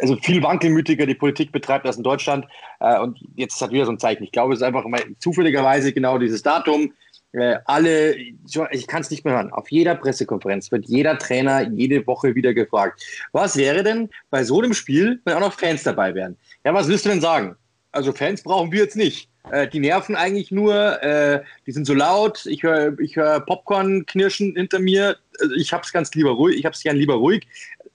also 0.00 0.16
viel 0.16 0.42
wankelmütiger 0.42 1.06
die 1.06 1.14
Politik 1.14 1.52
betreibt 1.52 1.86
als 1.86 1.96
in 1.96 2.02
Deutschland. 2.02 2.46
Äh, 2.80 2.98
und 2.98 3.18
jetzt 3.36 3.60
hat 3.60 3.70
wieder 3.70 3.86
so 3.86 3.92
ein 3.92 3.98
Zeichen. 3.98 4.24
Ich 4.24 4.32
glaube, 4.32 4.54
es 4.54 4.60
ist 4.60 4.66
einfach 4.66 4.84
mal 4.86 5.02
zufälligerweise 5.18 5.92
genau 5.92 6.18
dieses 6.18 6.42
Datum. 6.42 6.92
Äh, 7.32 7.56
alle, 7.64 8.14
ich 8.14 8.86
kann 8.86 9.00
es 9.00 9.10
nicht 9.10 9.24
mehr 9.24 9.34
hören, 9.34 9.52
auf 9.52 9.70
jeder 9.70 9.94
Pressekonferenz 9.94 10.70
wird 10.70 10.84
jeder 10.86 11.16
Trainer 11.16 11.62
jede 11.62 12.06
Woche 12.06 12.34
wieder 12.34 12.52
gefragt, 12.52 13.02
was 13.32 13.56
wäre 13.56 13.82
denn 13.82 14.10
bei 14.28 14.44
so 14.44 14.60
einem 14.60 14.74
Spiel, 14.74 15.18
wenn 15.24 15.34
auch 15.34 15.40
noch 15.40 15.54
Fans 15.54 15.82
dabei 15.82 16.14
wären? 16.14 16.36
Ja, 16.64 16.74
was 16.74 16.88
willst 16.88 17.06
du 17.06 17.08
denn 17.08 17.22
sagen? 17.22 17.56
Also 17.90 18.12
Fans 18.12 18.42
brauchen 18.42 18.70
wir 18.70 18.80
jetzt 18.80 18.96
nicht. 18.96 19.30
Äh, 19.50 19.66
die 19.66 19.80
nerven 19.80 20.14
eigentlich 20.14 20.50
nur, 20.50 21.02
äh, 21.02 21.42
die 21.66 21.72
sind 21.72 21.86
so 21.86 21.94
laut, 21.94 22.44
ich 22.44 22.62
höre 22.62 22.98
ich 23.00 23.16
hör 23.16 23.40
Popcorn 23.40 24.04
knirschen 24.04 24.54
hinter 24.54 24.78
mir, 24.78 25.16
also 25.40 25.54
ich 25.54 25.72
habe 25.72 25.82
es 25.84 25.92
ganz 25.92 26.14
lieber 26.14 26.32
ruhig, 26.32 26.58
ich 26.58 26.64
habe 26.66 26.74
es 26.74 26.82
gern 26.82 26.96
lieber 26.96 27.14
ruhig 27.14 27.46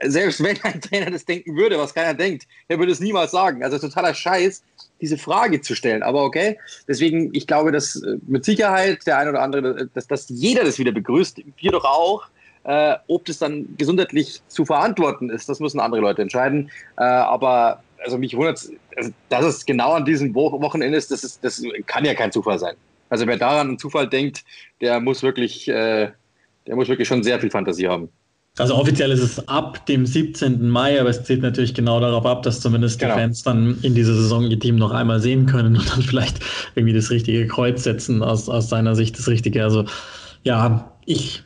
selbst 0.04 0.44
wenn 0.44 0.62
ein 0.64 0.82
Trainer 0.82 1.12
das 1.12 1.26
denken 1.26 1.56
würde, 1.56 1.78
was 1.78 1.94
keiner 1.94 2.14
denkt, 2.14 2.48
er 2.68 2.80
würde 2.80 2.92
es 2.92 3.00
niemals 3.00 3.32
sagen. 3.32 3.64
Also 3.64 3.80
totaler 3.80 4.14
Scheiß, 4.14 4.64
diese 5.02 5.18
Frage 5.18 5.62
zu 5.62 5.76
stellen. 5.76 6.04
Aber 6.04 6.24
okay, 6.24 6.58
deswegen, 6.88 7.34
ich 7.34 7.48
glaube, 7.48 7.72
dass 7.72 8.02
äh, 8.02 8.18
mit 8.28 8.46
Sicherheit 8.46 9.06
der 9.06 9.18
ein 9.18 9.30
oder 9.30 9.42
andere, 9.42 9.88
dass, 9.94 10.08
dass 10.08 10.30
jeder 10.30 10.64
das 10.64 10.80
wieder 10.80 10.92
begrüßt, 10.92 11.42
wir 11.58 11.72
doch 11.72 11.86
auch. 11.86 12.28
Äh, 12.64 12.98
ob 13.08 13.24
das 13.26 13.38
dann 13.38 13.66
gesundheitlich 13.78 14.42
zu 14.50 14.66
verantworten 14.66 15.30
ist, 15.30 15.48
das 15.48 15.62
müssen 15.62 15.80
andere 15.80 16.02
Leute 16.02 16.22
entscheiden. 16.22 16.70
Äh, 16.98 17.04
aber 17.04 17.82
also 18.04 18.18
mich 18.18 18.36
wundert 18.36 18.70
also, 18.98 19.12
dass 19.30 19.46
es 19.46 19.66
genau 19.66 19.94
an 19.94 20.06
diesem 20.06 20.36
Wochenende 20.36 20.98
ist, 20.98 21.10
das, 21.10 21.24
ist, 21.24 21.44
das 21.44 21.64
kann 21.86 22.04
ja 22.04 22.14
kein 22.14 22.32
Zufall 22.32 22.60
sein. 22.60 22.76
Also 23.10 23.26
wer 23.26 23.38
daran 23.38 23.70
einen 23.70 23.80
Zufall 23.80 24.08
denkt, 24.08 24.44
der 24.82 25.00
muss 25.00 25.24
wirklich, 25.24 25.68
äh, 25.70 26.12
der 26.68 26.76
muss 26.76 26.90
wirklich 26.90 27.08
schon 27.08 27.24
sehr 27.24 27.40
viel 27.40 27.50
Fantasie 27.50 27.88
haben. 27.88 28.10
Also 28.58 28.76
offiziell 28.76 29.12
ist 29.12 29.22
es 29.22 29.48
ab 29.48 29.86
dem 29.86 30.06
17. 30.06 30.68
Mai, 30.68 31.00
aber 31.00 31.10
es 31.10 31.24
zählt 31.24 31.42
natürlich 31.42 31.76
genau 31.76 32.00
darauf 32.00 32.26
ab, 32.26 32.42
dass 32.42 32.60
zumindest 32.60 33.00
genau. 33.00 33.14
die 33.14 33.22
Fans 33.22 33.44
dann 33.44 33.78
in 33.84 33.94
dieser 33.94 34.16
Saison 34.16 34.50
ihr 34.50 34.60
Team 34.60 34.78
noch 34.78 34.92
einmal 34.92 35.20
sehen 35.20 35.46
können 35.46 35.78
und 35.78 35.90
dann 35.92 36.02
vielleicht 36.02 36.40
irgendwie 36.76 36.94
das 36.94 37.12
richtige 37.12 37.46
Kreuz 37.48 37.84
setzen, 37.84 38.24
aus, 38.24 38.50
aus 38.50 38.70
seiner 38.70 38.96
Sicht 38.96 39.18
das 39.18 39.28
Richtige. 39.28 39.64
Also 39.64 39.86
ja, 40.44 40.92
ich, 41.06 41.44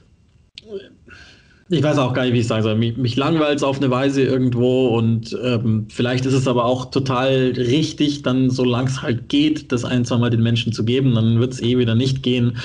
ich 1.67 1.83
weiß 1.83 1.97
auch 1.97 2.13
gar 2.13 2.23
nicht, 2.23 2.33
wie 2.33 2.39
ich 2.39 2.47
sagen 2.47 2.63
soll. 2.63 2.75
Mich, 2.75 2.95
mich 2.95 3.17
langweilt 3.17 3.57
es 3.57 3.63
auf 3.63 3.77
eine 3.77 3.89
Weise 3.89 4.23
irgendwo 4.23 4.87
und 4.89 5.37
ähm, 5.43 5.87
vielleicht 5.89 6.25
ist 6.25 6.33
es 6.33 6.47
aber 6.47 6.63
auch 6.63 6.91
total 6.91 7.53
richtig, 7.57 8.23
dann 8.23 8.49
solange 8.49 8.89
es 8.89 9.01
halt 9.01 9.27
geht, 9.27 9.71
das 9.73 9.83
ein, 9.83 10.05
zwei 10.05 10.17
Mal 10.17 10.29
den 10.29 10.43
Menschen 10.43 10.71
zu 10.71 10.85
geben, 10.85 11.15
dann 11.15 11.39
wird 11.41 11.53
es 11.53 11.61
eh 11.61 11.77
wieder 11.77 11.95
nicht 11.95 12.23
gehen. 12.23 12.57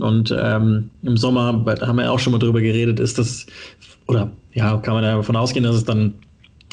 Und 0.00 0.34
ähm, 0.36 0.90
im 1.02 1.16
Sommer, 1.16 1.64
da 1.64 1.86
haben 1.86 1.96
wir 1.96 2.04
ja 2.04 2.10
auch 2.10 2.18
schon 2.18 2.32
mal 2.32 2.38
drüber 2.38 2.60
geredet, 2.60 2.98
ist 2.98 3.18
das 3.18 3.46
oder 4.06 4.30
ja, 4.52 4.76
kann 4.78 4.94
man 4.94 5.02
davon 5.02 5.36
ausgehen, 5.36 5.64
dass 5.64 5.76
es 5.76 5.84
dann 5.84 6.14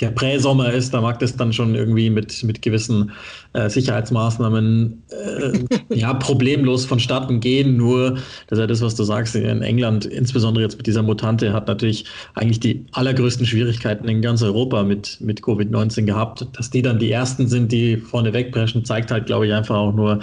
der 0.01 0.11
Präsommer 0.11 0.71
ist, 0.71 0.93
da 0.93 1.01
mag 1.01 1.19
das 1.19 1.35
dann 1.35 1.51
schon 1.51 1.75
irgendwie 1.75 2.09
mit, 2.09 2.43
mit 2.43 2.61
gewissen 2.61 3.11
äh, 3.53 3.69
Sicherheitsmaßnahmen 3.69 5.03
äh, 5.09 5.95
ja, 5.95 6.13
problemlos 6.19 6.85
vonstatten 6.85 7.39
gehen. 7.39 7.75
Nur, 7.75 8.11
das 8.47 8.57
ist 8.57 8.59
ja 8.59 8.67
das, 8.67 8.81
was 8.81 8.95
du 8.95 9.03
sagst, 9.03 9.35
in 9.35 9.61
England, 9.61 10.05
insbesondere 10.05 10.63
jetzt 10.63 10.77
mit 10.77 10.87
dieser 10.87 11.03
Mutante, 11.03 11.53
hat 11.53 11.67
natürlich 11.67 12.05
eigentlich 12.35 12.59
die 12.59 12.85
allergrößten 12.93 13.45
Schwierigkeiten 13.45 14.07
in 14.07 14.21
ganz 14.21 14.41
Europa 14.41 14.83
mit, 14.83 15.17
mit 15.19 15.41
Covid-19 15.41 16.05
gehabt. 16.05 16.47
Dass 16.53 16.69
die 16.69 16.81
dann 16.81 16.99
die 16.99 17.11
ersten 17.11 17.47
sind, 17.47 17.71
die 17.71 17.97
vorne 17.97 18.31
wegpreschen, 18.33 18.85
zeigt 18.85 19.11
halt, 19.11 19.25
glaube 19.25 19.47
ich, 19.47 19.53
einfach 19.53 19.75
auch 19.75 19.93
nur, 19.93 20.19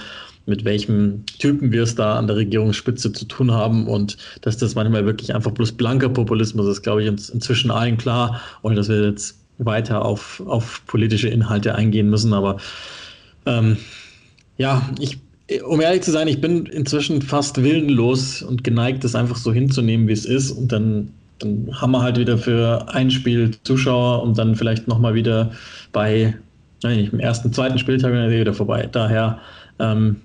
mit 0.47 0.65
welchem 0.65 1.25
Typen 1.27 1.73
wir 1.73 1.83
es 1.83 1.97
da 1.97 2.17
an 2.17 2.29
der 2.29 2.37
Regierungsspitze 2.37 3.13
zu 3.13 3.25
tun 3.27 3.51
haben 3.51 3.89
und 3.89 4.17
dass 4.41 4.57
das 4.57 4.77
manchmal 4.77 5.05
wirklich 5.05 5.35
einfach 5.35 5.51
bloß 5.51 5.73
blanker 5.73 6.09
Populismus 6.09 6.69
ist, 6.69 6.83
glaube 6.83 7.03
ich, 7.03 7.09
inzwischen 7.09 7.71
allen 7.71 7.99
klar, 7.99 8.41
ohne 8.63 8.77
dass 8.77 8.89
wir 8.89 9.05
jetzt 9.05 9.39
weiter 9.59 10.05
auf, 10.05 10.43
auf 10.47 10.83
politische 10.87 11.29
Inhalte 11.29 11.75
eingehen 11.75 12.11
müssen. 12.11 12.33
Aber 12.33 12.59
ähm, 13.45 13.77
ja, 14.57 14.89
ich, 15.01 15.19
um 15.65 15.81
ehrlich 15.81 16.03
zu 16.03 16.13
sein, 16.13 16.29
ich 16.29 16.41
bin 16.41 16.67
inzwischen 16.67 17.23
fast 17.23 17.63
willenlos 17.63 18.43
und 18.43 18.63
geneigt, 18.63 19.03
das 19.03 19.15
einfach 19.15 19.37
so 19.37 19.53
hinzunehmen, 19.53 20.07
wie 20.09 20.13
es 20.13 20.25
ist. 20.25 20.53
Und 20.53 20.71
dann, 20.71 21.13
dann 21.41 21.69
haben 21.73 21.93
wir 21.93 22.03
halt 22.03 22.19
wieder 22.19 22.39
für 22.39 22.89
ein 22.89 23.11
Spiel 23.11 23.53
Zuschauer 23.65 24.23
und 24.23 24.39
dann 24.39 24.55
vielleicht 24.55 24.87
nochmal 24.87 25.15
wieder 25.15 25.51
bei, 25.93 26.37
nein, 26.83 27.09
im 27.11 27.19
ersten, 27.19 27.53
zweiten 27.53 27.79
Spieltag 27.79 28.13
wieder 28.13 28.55
vorbei. 28.55 28.89
Daher 28.91 29.39
ähm, 29.79 30.17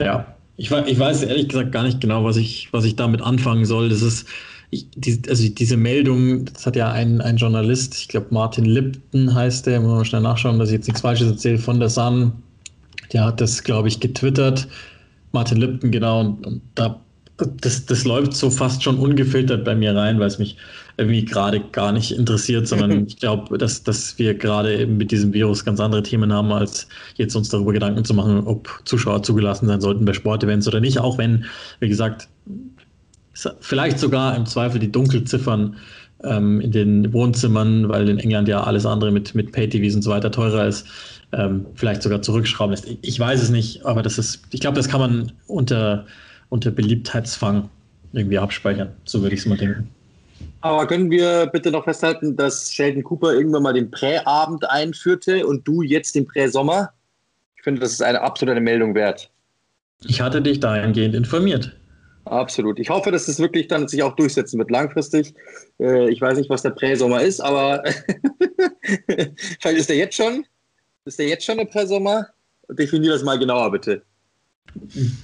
ja, 0.00 0.26
ich, 0.56 0.70
ich 0.70 0.98
weiß 0.98 1.22
ehrlich 1.22 1.48
gesagt 1.48 1.72
gar 1.72 1.84
nicht 1.84 2.00
genau, 2.00 2.24
was 2.24 2.36
ich, 2.36 2.68
was 2.72 2.84
ich 2.84 2.96
damit 2.96 3.22
anfangen 3.22 3.64
soll. 3.64 3.88
Das 3.88 4.02
ist, 4.02 4.26
ich, 4.70 4.86
die, 4.94 5.20
also 5.28 5.48
diese 5.48 5.76
Meldung, 5.76 6.44
das 6.46 6.66
hat 6.66 6.76
ja 6.76 6.90
ein, 6.92 7.20
ein 7.20 7.36
Journalist, 7.36 7.96
ich 7.96 8.08
glaube 8.08 8.28
Martin 8.30 8.64
Lipton 8.64 9.34
heißt 9.34 9.66
der, 9.66 9.80
muss 9.80 9.94
man 9.94 10.04
schnell 10.04 10.22
nachschauen, 10.22 10.58
dass 10.58 10.68
ich 10.68 10.76
jetzt 10.76 10.86
nichts 10.86 11.00
Falsches 11.00 11.28
erzähle, 11.28 11.58
von 11.58 11.80
der 11.80 11.88
Sun. 11.88 12.32
Der 13.12 13.24
hat 13.24 13.40
das, 13.40 13.64
glaube 13.64 13.88
ich, 13.88 14.00
getwittert. 14.00 14.68
Martin 15.32 15.58
Lipton, 15.58 15.90
genau, 15.90 16.20
und, 16.20 16.46
und 16.46 16.62
da 16.74 17.00
das, 17.60 17.86
das 17.86 18.04
läuft 18.04 18.34
so 18.34 18.50
fast 18.50 18.82
schon 18.82 18.98
ungefiltert 18.98 19.64
bei 19.64 19.74
mir 19.74 19.94
rein, 19.94 20.20
weil 20.20 20.26
es 20.26 20.38
mich 20.38 20.56
irgendwie 21.00 21.24
gerade 21.24 21.60
gar 21.60 21.92
nicht 21.92 22.12
interessiert, 22.12 22.68
sondern 22.68 23.06
ich 23.08 23.16
glaube, 23.16 23.58
dass, 23.58 23.82
dass 23.82 24.18
wir 24.18 24.34
gerade 24.34 24.78
eben 24.78 24.96
mit 24.96 25.10
diesem 25.10 25.32
Virus 25.32 25.64
ganz 25.64 25.80
andere 25.80 26.02
Themen 26.02 26.32
haben, 26.32 26.52
als 26.52 26.86
jetzt 27.16 27.34
uns 27.34 27.48
darüber 27.48 27.72
Gedanken 27.72 28.04
zu 28.04 28.14
machen, 28.14 28.46
ob 28.46 28.80
Zuschauer 28.84 29.22
zugelassen 29.22 29.66
sein 29.66 29.80
sollten 29.80 30.04
bei 30.04 30.12
Sportevents 30.12 30.68
oder 30.68 30.80
nicht, 30.80 30.98
auch 30.98 31.18
wenn, 31.18 31.44
wie 31.80 31.88
gesagt, 31.88 32.28
vielleicht 33.60 33.98
sogar 33.98 34.36
im 34.36 34.46
Zweifel 34.46 34.78
die 34.78 34.92
Dunkelziffern 34.92 35.76
ähm, 36.22 36.60
in 36.60 36.70
den 36.70 37.12
Wohnzimmern, 37.12 37.88
weil 37.88 38.08
in 38.08 38.18
England 38.18 38.48
ja 38.48 38.62
alles 38.62 38.86
andere 38.86 39.10
mit, 39.10 39.34
mit 39.34 39.52
Pay-TVs 39.52 39.96
und 39.96 40.02
so 40.02 40.10
weiter 40.10 40.30
teurer 40.30 40.66
ist, 40.66 40.86
ähm, 41.32 41.66
vielleicht 41.74 42.02
sogar 42.02 42.22
zurückschrauben 42.22 42.72
lässt. 42.72 42.86
Ich, 42.86 42.98
ich 43.00 43.20
weiß 43.20 43.42
es 43.42 43.50
nicht, 43.50 43.86
aber 43.86 44.02
das 44.02 44.18
ist, 44.18 44.42
ich 44.50 44.60
glaube, 44.60 44.76
das 44.76 44.88
kann 44.88 45.00
man 45.00 45.32
unter 45.46 46.04
unter 46.50 46.70
Beliebtheitsfang 46.70 47.70
irgendwie 48.12 48.38
abspeichern. 48.38 48.90
So 49.04 49.22
würde 49.22 49.34
ich 49.34 49.40
es 49.40 49.46
mal 49.46 49.56
denken. 49.56 49.88
Aber 50.62 50.86
können 50.86 51.10
wir 51.10 51.46
bitte 51.46 51.70
noch 51.70 51.84
festhalten, 51.84 52.36
dass 52.36 52.72
Sheldon 52.72 53.02
Cooper 53.02 53.32
irgendwann 53.32 53.62
mal 53.62 53.72
den 53.72 53.90
Präabend 53.90 54.68
einführte 54.68 55.46
und 55.46 55.66
du 55.66 55.82
jetzt 55.82 56.14
den 56.14 56.26
Präsommer? 56.26 56.92
Ich 57.56 57.62
finde, 57.62 57.80
das 57.80 57.92
ist 57.92 58.02
eine 58.02 58.20
absolute 58.20 58.60
Meldung 58.60 58.94
wert. 58.94 59.30
Ich 60.04 60.20
hatte 60.20 60.42
dich 60.42 60.60
dahingehend 60.60 61.14
informiert. 61.14 61.76
Absolut. 62.24 62.78
Ich 62.78 62.90
hoffe, 62.90 63.10
dass 63.10 63.28
es 63.28 63.38
wirklich 63.38 63.68
dann 63.68 63.88
sich 63.88 64.02
auch 64.02 64.14
durchsetzen 64.16 64.58
wird 64.58 64.70
langfristig. 64.70 65.34
Äh, 65.78 66.10
ich 66.10 66.20
weiß 66.20 66.38
nicht, 66.38 66.50
was 66.50 66.62
der 66.62 66.70
Präsommer 66.70 67.22
ist, 67.22 67.40
aber 67.40 67.82
vielleicht 69.60 69.78
ist 69.78 69.88
der 69.88 69.96
jetzt 69.96 70.16
schon. 70.16 70.46
Ist 71.06 71.18
der 71.18 71.28
jetzt 71.28 71.44
schon 71.44 71.56
der 71.56 71.64
Präsommer? 71.64 72.28
Definier 72.68 73.12
das 73.12 73.24
mal 73.24 73.38
genauer, 73.38 73.72
bitte. 73.72 74.02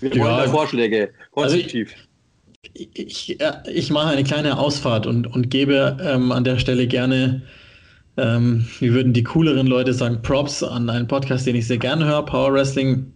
Wir 0.00 0.14
ja, 0.14 0.24
wollen 0.24 0.36
da 0.36 0.48
Vorschläge, 0.48 1.10
konstruktiv. 1.30 1.92
Also 1.94 2.05
ich, 2.74 3.38
ich, 3.66 3.90
mache 3.90 4.08
eine 4.08 4.24
kleine 4.24 4.58
Ausfahrt 4.58 5.06
und, 5.06 5.26
und 5.26 5.50
gebe 5.50 5.96
ähm, 6.00 6.32
an 6.32 6.44
der 6.44 6.58
Stelle 6.58 6.86
gerne, 6.86 7.42
ähm, 8.16 8.66
wie 8.80 8.92
würden 8.92 9.12
die 9.12 9.24
cooleren 9.24 9.66
Leute 9.66 9.92
sagen, 9.92 10.22
Props 10.22 10.62
an 10.62 10.88
einen 10.90 11.06
Podcast, 11.06 11.46
den 11.46 11.56
ich 11.56 11.66
sehr 11.66 11.78
gerne 11.78 12.04
höre, 12.04 12.24
Power 12.24 12.52
Wrestling 12.52 13.12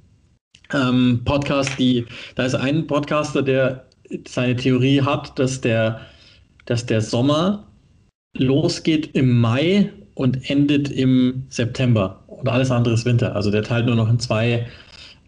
ähm, 0.72 1.22
Podcast. 1.24 1.78
Die, 1.78 2.06
da 2.34 2.44
ist 2.44 2.54
ein 2.54 2.86
Podcaster, 2.86 3.42
der 3.42 3.86
seine 4.26 4.56
Theorie 4.56 5.02
hat, 5.02 5.38
dass 5.38 5.60
der, 5.60 6.00
dass 6.66 6.86
der 6.86 7.00
Sommer 7.00 7.66
losgeht 8.36 9.10
im 9.14 9.40
Mai 9.40 9.92
und 10.14 10.50
endet 10.50 10.90
im 10.90 11.46
September 11.48 12.22
und 12.26 12.48
alles 12.48 12.70
andere 12.70 12.94
ist 12.94 13.04
Winter. 13.04 13.34
Also 13.34 13.50
der 13.50 13.62
teilt 13.62 13.86
nur 13.86 13.96
noch 13.96 14.08
in 14.08 14.18
zwei 14.18 14.66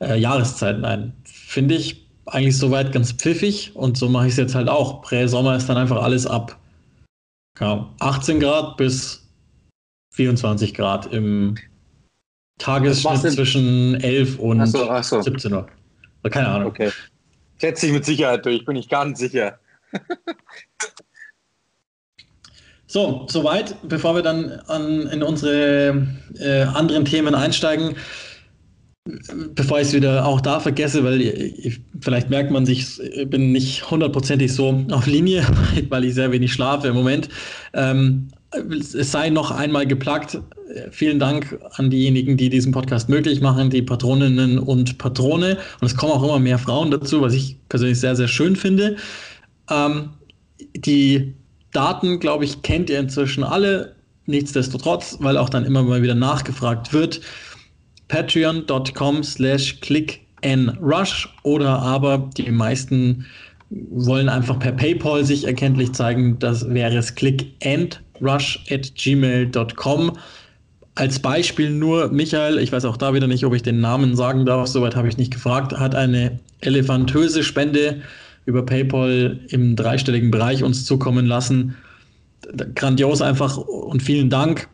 äh, 0.00 0.18
Jahreszeiten 0.18 0.84
ein. 0.84 1.12
Finde 1.24 1.74
ich 1.76 2.06
eigentlich 2.26 2.56
soweit 2.56 2.92
ganz 2.92 3.12
pfiffig 3.12 3.74
und 3.74 3.96
so 3.96 4.08
mache 4.08 4.26
ich 4.26 4.32
es 4.32 4.38
jetzt 4.38 4.54
halt 4.54 4.68
auch. 4.68 5.02
Prä-Sommer 5.02 5.56
ist 5.56 5.68
dann 5.68 5.76
einfach 5.76 6.02
alles 6.02 6.26
ab 6.26 6.58
ja, 7.60 7.88
18 8.00 8.40
Grad 8.40 8.76
bis 8.76 9.28
24 10.10 10.74
Grad 10.74 11.12
im 11.12 11.56
Tagesschnitt 12.58 13.32
zwischen 13.32 13.94
11 14.00 14.38
und 14.38 14.60
ach 14.60 14.66
so, 14.66 14.90
ach 14.90 15.04
so. 15.04 15.20
17 15.20 15.52
Uhr. 15.52 15.66
Keine 16.30 16.48
Ahnung. 16.48 16.68
Okay. 16.68 16.90
Setze 17.58 17.86
ich 17.86 17.92
mit 17.92 18.04
Sicherheit 18.04 18.44
durch, 18.46 18.64
bin 18.64 18.76
ich 18.76 18.88
ganz 18.88 19.18
sicher. 19.18 19.58
so, 22.86 23.26
soweit, 23.28 23.76
bevor 23.88 24.14
wir 24.14 24.22
dann 24.22 24.50
an, 24.66 25.08
in 25.08 25.22
unsere 25.22 26.06
äh, 26.38 26.62
anderen 26.62 27.04
Themen 27.04 27.34
einsteigen 27.34 27.96
bevor 29.04 29.80
ich 29.80 29.88
es 29.88 29.94
wieder 29.94 30.25
auch 30.25 30.40
da 30.40 30.61
vergesse, 30.61 31.02
weil 31.02 31.21
ich, 31.21 31.80
vielleicht 32.00 32.30
merkt 32.30 32.50
man 32.50 32.66
sich, 32.66 33.00
ich 33.00 33.28
bin 33.28 33.52
nicht 33.52 33.90
hundertprozentig 33.90 34.52
so 34.52 34.85
auf 34.90 35.06
Linie, 35.06 35.44
weil 35.88 36.04
ich 36.04 36.14
sehr 36.14 36.30
wenig 36.30 36.52
schlafe 36.52 36.88
im 36.88 36.94
Moment. 36.94 37.28
Ähm, 37.73 38.28
es 38.52 39.11
sei 39.11 39.30
noch 39.30 39.50
einmal 39.50 39.87
geplagt. 39.87 40.38
Vielen 40.90 41.18
Dank 41.18 41.59
an 41.73 41.90
diejenigen, 41.90 42.37
die 42.37 42.50
diesen 42.50 42.73
Podcast 42.73 43.09
möglich 43.09 43.40
machen, 43.40 43.71
die 43.71 43.82
Patroninnen 43.82 44.59
und 44.59 44.99
Patrone. 44.99 45.59
Und 45.80 45.87
es 45.87 45.97
kommen 45.97 46.12
auch 46.12 46.23
immer 46.23 46.38
mehr 46.38 46.59
Frauen 46.59 46.90
dazu, 46.90 47.23
was 47.23 47.32
ich 47.35 47.56
persönlich 47.68 47.99
sehr, 47.99 48.14
sehr 48.14 48.28
schön 48.28 48.56
finde. 48.56 48.97
Ähm, 49.71 50.11
die 50.76 51.35
Daten, 51.73 52.21
glaube 52.21 52.44
ich, 52.44 52.62
kennt 52.62 52.90
ihr 52.90 53.00
inzwischen 53.00 53.42
alle. 53.42 53.97
Nichtsdestotrotz, 54.26 55.16
weil 55.21 55.37
auch 55.37 55.49
dann 55.49 55.64
immer 55.64 55.82
mal 55.82 56.02
wieder 56.02 56.14
nachgefragt 56.14 56.92
wird 56.92 57.23
patreon.com 58.12 59.25
slash 59.25 59.81
clicknrush 59.81 61.28
oder 61.45 61.78
aber 61.78 62.28
die 62.37 62.50
meisten 62.50 63.25
wollen 63.71 64.28
einfach 64.28 64.59
per 64.59 64.73
PayPal 64.73 65.25
sich 65.25 65.47
erkenntlich 65.47 65.92
zeigen. 65.92 66.38
Das 66.38 66.69
wäre 66.69 66.99
es 66.99 67.14
clickandrush 67.14 68.62
at 68.71 68.95
gmail.com. 68.95 70.12
Als 70.95 71.21
Beispiel 71.21 71.71
nur, 71.71 72.09
Michael, 72.12 72.59
ich 72.59 72.71
weiß 72.71 72.85
auch 72.85 72.99
da 72.99 73.14
wieder 73.14 73.26
nicht, 73.26 73.47
ob 73.47 73.54
ich 73.54 73.62
den 73.62 73.81
Namen 73.81 74.14
sagen 74.14 74.45
darf, 74.45 74.66
soweit 74.66 74.95
habe 74.95 75.09
ich 75.09 75.16
nicht 75.16 75.33
gefragt, 75.33 75.73
hat 75.73 75.95
eine 75.95 76.38
elefantöse 76.61 77.42
Spende 77.42 78.02
über 78.45 78.66
PayPal 78.66 79.40
im 79.49 79.75
dreistelligen 79.75 80.31
Bereich 80.31 80.62
uns 80.62 80.85
zukommen 80.85 81.25
lassen. 81.25 81.76
Grandios 82.75 83.23
einfach 83.23 83.57
und 83.57 84.02
vielen 84.02 84.28
Dank 84.28 84.69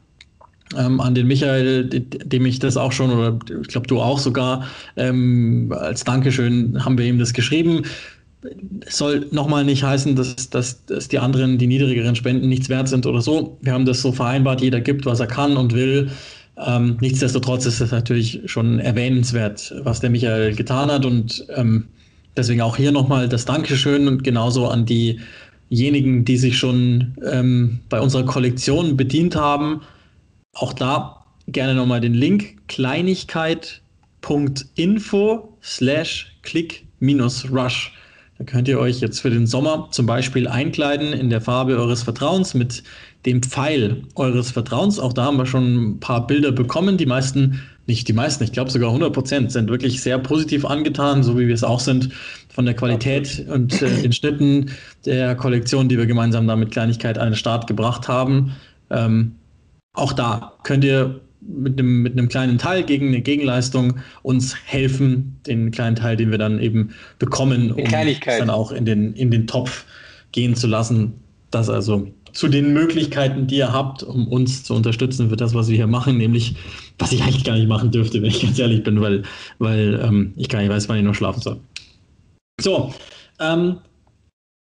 ähm, 0.77 1.01
an 1.01 1.15
den 1.15 1.27
Michael, 1.27 1.89
dem 1.89 2.47
ich 2.47 2.59
das 2.59 2.77
auch 2.77 2.93
schon, 2.93 3.11
oder 3.11 3.39
ich 3.63 3.69
glaube 3.69 3.87
du 3.87 4.01
auch 4.01 4.19
sogar, 4.19 4.67
ähm, 4.97 5.75
als 5.77 6.05
Dankeschön 6.05 6.85
haben 6.85 6.99
wir 6.99 7.07
ihm 7.07 7.19
das 7.19 7.33
geschrieben. 7.33 7.83
Es 8.87 8.99
soll 8.99 9.27
nochmal 9.33 9.65
nicht 9.65 9.83
heißen, 9.83 10.15
dass, 10.15 10.51
dass, 10.51 10.85
dass 10.87 11.09
die 11.09 11.19
anderen, 11.19 11.59
die 11.59 11.67
niedrigeren 11.67 12.15
Spenden 12.15 12.49
nichts 12.49 12.69
wert 12.69 12.89
sind 12.89 13.07
oder 13.07 13.21
so. 13.21 13.57
Wir 13.63 13.73
haben 13.73 13.85
das 13.85 14.01
so 14.01 14.13
vereinbart, 14.13 14.61
jeder 14.61 14.81
gibt, 14.81 15.07
was 15.07 15.21
er 15.21 15.27
kann 15.27 15.57
und 15.57 15.75
will. 15.75 16.11
Ähm, 16.65 16.97
nichtsdestotrotz 17.01 17.67
ist 17.67 17.81
es 17.81 17.91
natürlich 17.91 18.41
schon 18.47 18.79
erwähnenswert, 18.79 19.75
was 19.83 20.01
der 20.01 20.11
Michael 20.11 20.55
getan 20.55 20.91
hat 20.91 21.05
und 21.05 21.47
ähm, 21.55 21.85
deswegen 22.37 22.61
auch 22.63 22.77
hier 22.77 22.93
nochmal 22.93 23.29
das 23.29 23.45
Dankeschön 23.45 24.09
und 24.09 24.25
genauso 24.25 24.69
an 24.69 24.85
diejenigen, 24.87 26.25
die 26.25 26.37
sich 26.37 26.59
schon 26.59 27.15
ähm, 27.31 27.81
bei 27.89 28.01
unserer 28.01 28.25
Kollektion 28.25 28.97
bedient 28.97 29.37
haben 29.37 29.81
auch 30.59 30.73
da 30.73 31.25
gerne 31.47 31.75
nochmal 31.75 32.01
den 32.01 32.15
Link 32.15 32.57
kleinigkeit.info 32.69 35.59
slash 35.63 36.35
click 36.43 36.87
minus 37.01 37.51
rush. 37.51 37.93
Da 38.39 38.45
könnt 38.45 38.69
ihr 38.69 38.79
euch 38.79 39.01
jetzt 39.01 39.21
für 39.21 39.31
den 39.31 39.47
Sommer 39.47 39.89
zum 39.91 40.07
Beispiel 40.07 40.47
einkleiden 40.47 41.13
in 41.13 41.29
der 41.29 41.41
Farbe 41.41 41.77
eures 41.77 42.05
Vertrauens 42.05 42.55
mit 42.55 42.85
dem 43.27 43.43
Pfeil 43.43 44.03
eures 44.15 44.53
Vertrauens. 44.53 45.01
Auch 45.01 45.13
da 45.13 45.25
haben 45.25 45.39
wir 45.39 45.47
schon 45.47 45.75
ein 45.75 46.01
paar 46.01 46.27
Bilder 46.27 46.53
bekommen. 46.53 46.99
Die 46.99 47.07
meisten, 47.07 47.61
nicht 47.87 48.07
die 48.07 48.13
meisten, 48.13 48.45
ich 48.45 48.53
glaube 48.53 48.71
sogar 48.71 48.91
100 48.91 49.13
Prozent, 49.13 49.51
sind 49.51 49.69
wirklich 49.69 50.01
sehr 50.01 50.19
positiv 50.19 50.65
angetan, 50.65 51.25
so 51.25 51.37
wie 51.37 51.49
wir 51.49 51.55
es 51.55 51.65
auch 51.65 51.81
sind, 51.81 52.11
von 52.49 52.65
der 52.65 52.75
Qualität 52.75 53.45
und 53.49 53.83
äh, 53.83 54.03
den 54.03 54.13
Schnitten 54.13 54.71
der 55.05 55.35
Kollektion, 55.35 55.89
die 55.89 55.99
wir 55.99 56.07
gemeinsam 56.07 56.47
da 56.47 56.55
mit 56.55 56.71
Kleinigkeit 56.71 57.19
an 57.19 57.31
den 57.31 57.37
Start 57.37 57.67
gebracht 57.67 58.07
haben. 58.07 58.53
Ähm, 58.91 59.33
auch 59.99 60.13
da 60.13 60.53
könnt 60.63 60.85
ihr 60.85 61.21
mit 61.41 61.79
einem, 61.79 62.03
mit 62.03 62.13
einem 62.13 62.29
kleinen 62.29 62.59
Teil 62.59 62.83
gegen 62.83 63.09
eine 63.09 63.21
Gegenleistung 63.21 63.99
uns 64.23 64.55
helfen, 64.65 65.39
den 65.47 65.71
kleinen 65.71 65.97
Teil, 65.97 66.17
den 66.17 66.31
wir 66.31 66.39
dann 66.39 66.61
eben 66.61 66.91
bekommen, 67.19 67.73
um 67.73 67.85
dann 67.91 68.51
auch 68.51 68.73
in 68.73 68.85
den, 68.85 69.15
in 69.15 69.31
den 69.31 69.47
Topf 69.47 69.85
gehen 70.33 70.55
zu 70.55 70.67
lassen. 70.67 71.15
Das 71.51 71.71
also 71.71 72.09
zu 72.33 72.49
den 72.49 72.75
Möglichkeiten, 72.75 73.47
die 73.47 73.57
ihr 73.57 73.73
habt, 73.73 74.03
um 74.03 74.29
uns 74.29 74.65
zu 74.65 74.75
unterstützen 74.75 75.31
für 75.31 75.37
das, 75.37 75.55
was 75.55 75.69
wir 75.69 75.77
hier 75.77 75.87
machen, 75.87 76.19
nämlich 76.19 76.57
was 76.99 77.13
ich 77.13 77.23
eigentlich 77.23 77.45
gar 77.45 77.55
nicht 77.55 77.69
machen 77.69 77.91
dürfte, 77.91 78.21
wenn 78.21 78.29
ich 78.29 78.43
ganz 78.43 78.59
ehrlich 78.59 78.83
bin, 78.83 79.01
weil, 79.01 79.23
weil 79.59 80.01
ähm, 80.05 80.35
ich 80.37 80.49
gar 80.49 80.61
nicht 80.61 80.71
weiß, 80.71 80.89
wann 80.89 80.99
ich 80.99 81.05
noch 81.05 81.15
schlafen 81.15 81.41
soll. 81.41 81.61
So, 82.61 82.93
ähm, 83.41 83.79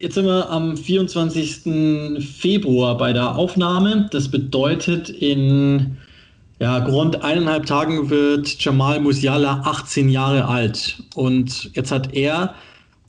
Jetzt 0.04 0.16
sind 0.16 0.26
wir 0.26 0.50
am 0.50 0.76
24. 0.76 2.20
Februar 2.38 2.98
bei 2.98 3.14
der 3.14 3.38
Aufnahme. 3.38 4.10
Das 4.12 4.28
bedeutet, 4.28 5.08
in 5.08 5.96
ja, 6.60 6.80
rund 6.80 7.24
eineinhalb 7.24 7.66
Tagen 7.66 8.10
wird 8.10 8.62
Jamal 8.62 9.00
Musiala 9.00 9.62
18 9.64 10.10
Jahre 10.10 10.50
alt. 10.50 11.02
Und 11.16 11.72
jetzt 11.74 11.94
hat 11.94 12.14
er 12.14 12.54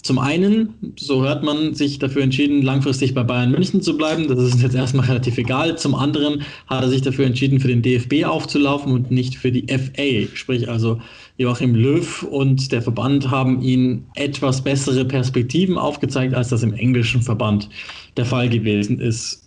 zum 0.03 0.21
einen, 0.21 0.95
so 0.97 1.25
hört 1.25 1.43
man, 1.43 1.75
sich 1.75 1.99
dafür 1.99 2.23
entschieden, 2.23 2.63
langfristig 2.63 3.13
bei 3.13 3.25
Bayern 3.25 3.51
München 3.51 3.83
zu 3.83 3.97
bleiben. 3.97 4.29
Das 4.29 4.39
ist 4.39 4.63
jetzt 4.63 4.77
erstmal 4.77 5.07
relativ 5.07 5.37
egal. 5.37 5.77
Zum 5.77 5.97
anderen 5.97 6.43
hat 6.69 6.83
er 6.83 6.91
sich 6.91 7.03
dafür 7.03 7.27
entschieden, 7.27 7.59
für 7.59 7.67
den 7.67 7.83
DFB 7.83 8.25
aufzulaufen 8.25 8.93
und 8.93 9.11
nicht 9.11 9.37
für 9.37 9.51
die 9.51 9.67
FA. 9.67 10.33
Sprich 10.37 10.69
also 10.69 11.01
Joachim 11.37 11.75
Löw 11.75 12.23
und 12.23 12.71
der 12.71 12.81
Verband 12.81 13.31
haben 13.31 13.61
ihn 13.61 14.07
etwas 14.15 14.63
bessere 14.63 15.05
Perspektiven 15.05 15.77
aufgezeigt, 15.77 16.35
als 16.35 16.49
das 16.49 16.63
im 16.63 16.75
englischen 16.75 17.23
Verband 17.23 17.69
der 18.17 18.25
Fall 18.25 18.49
gewesen 18.49 19.01
ist. 19.01 19.43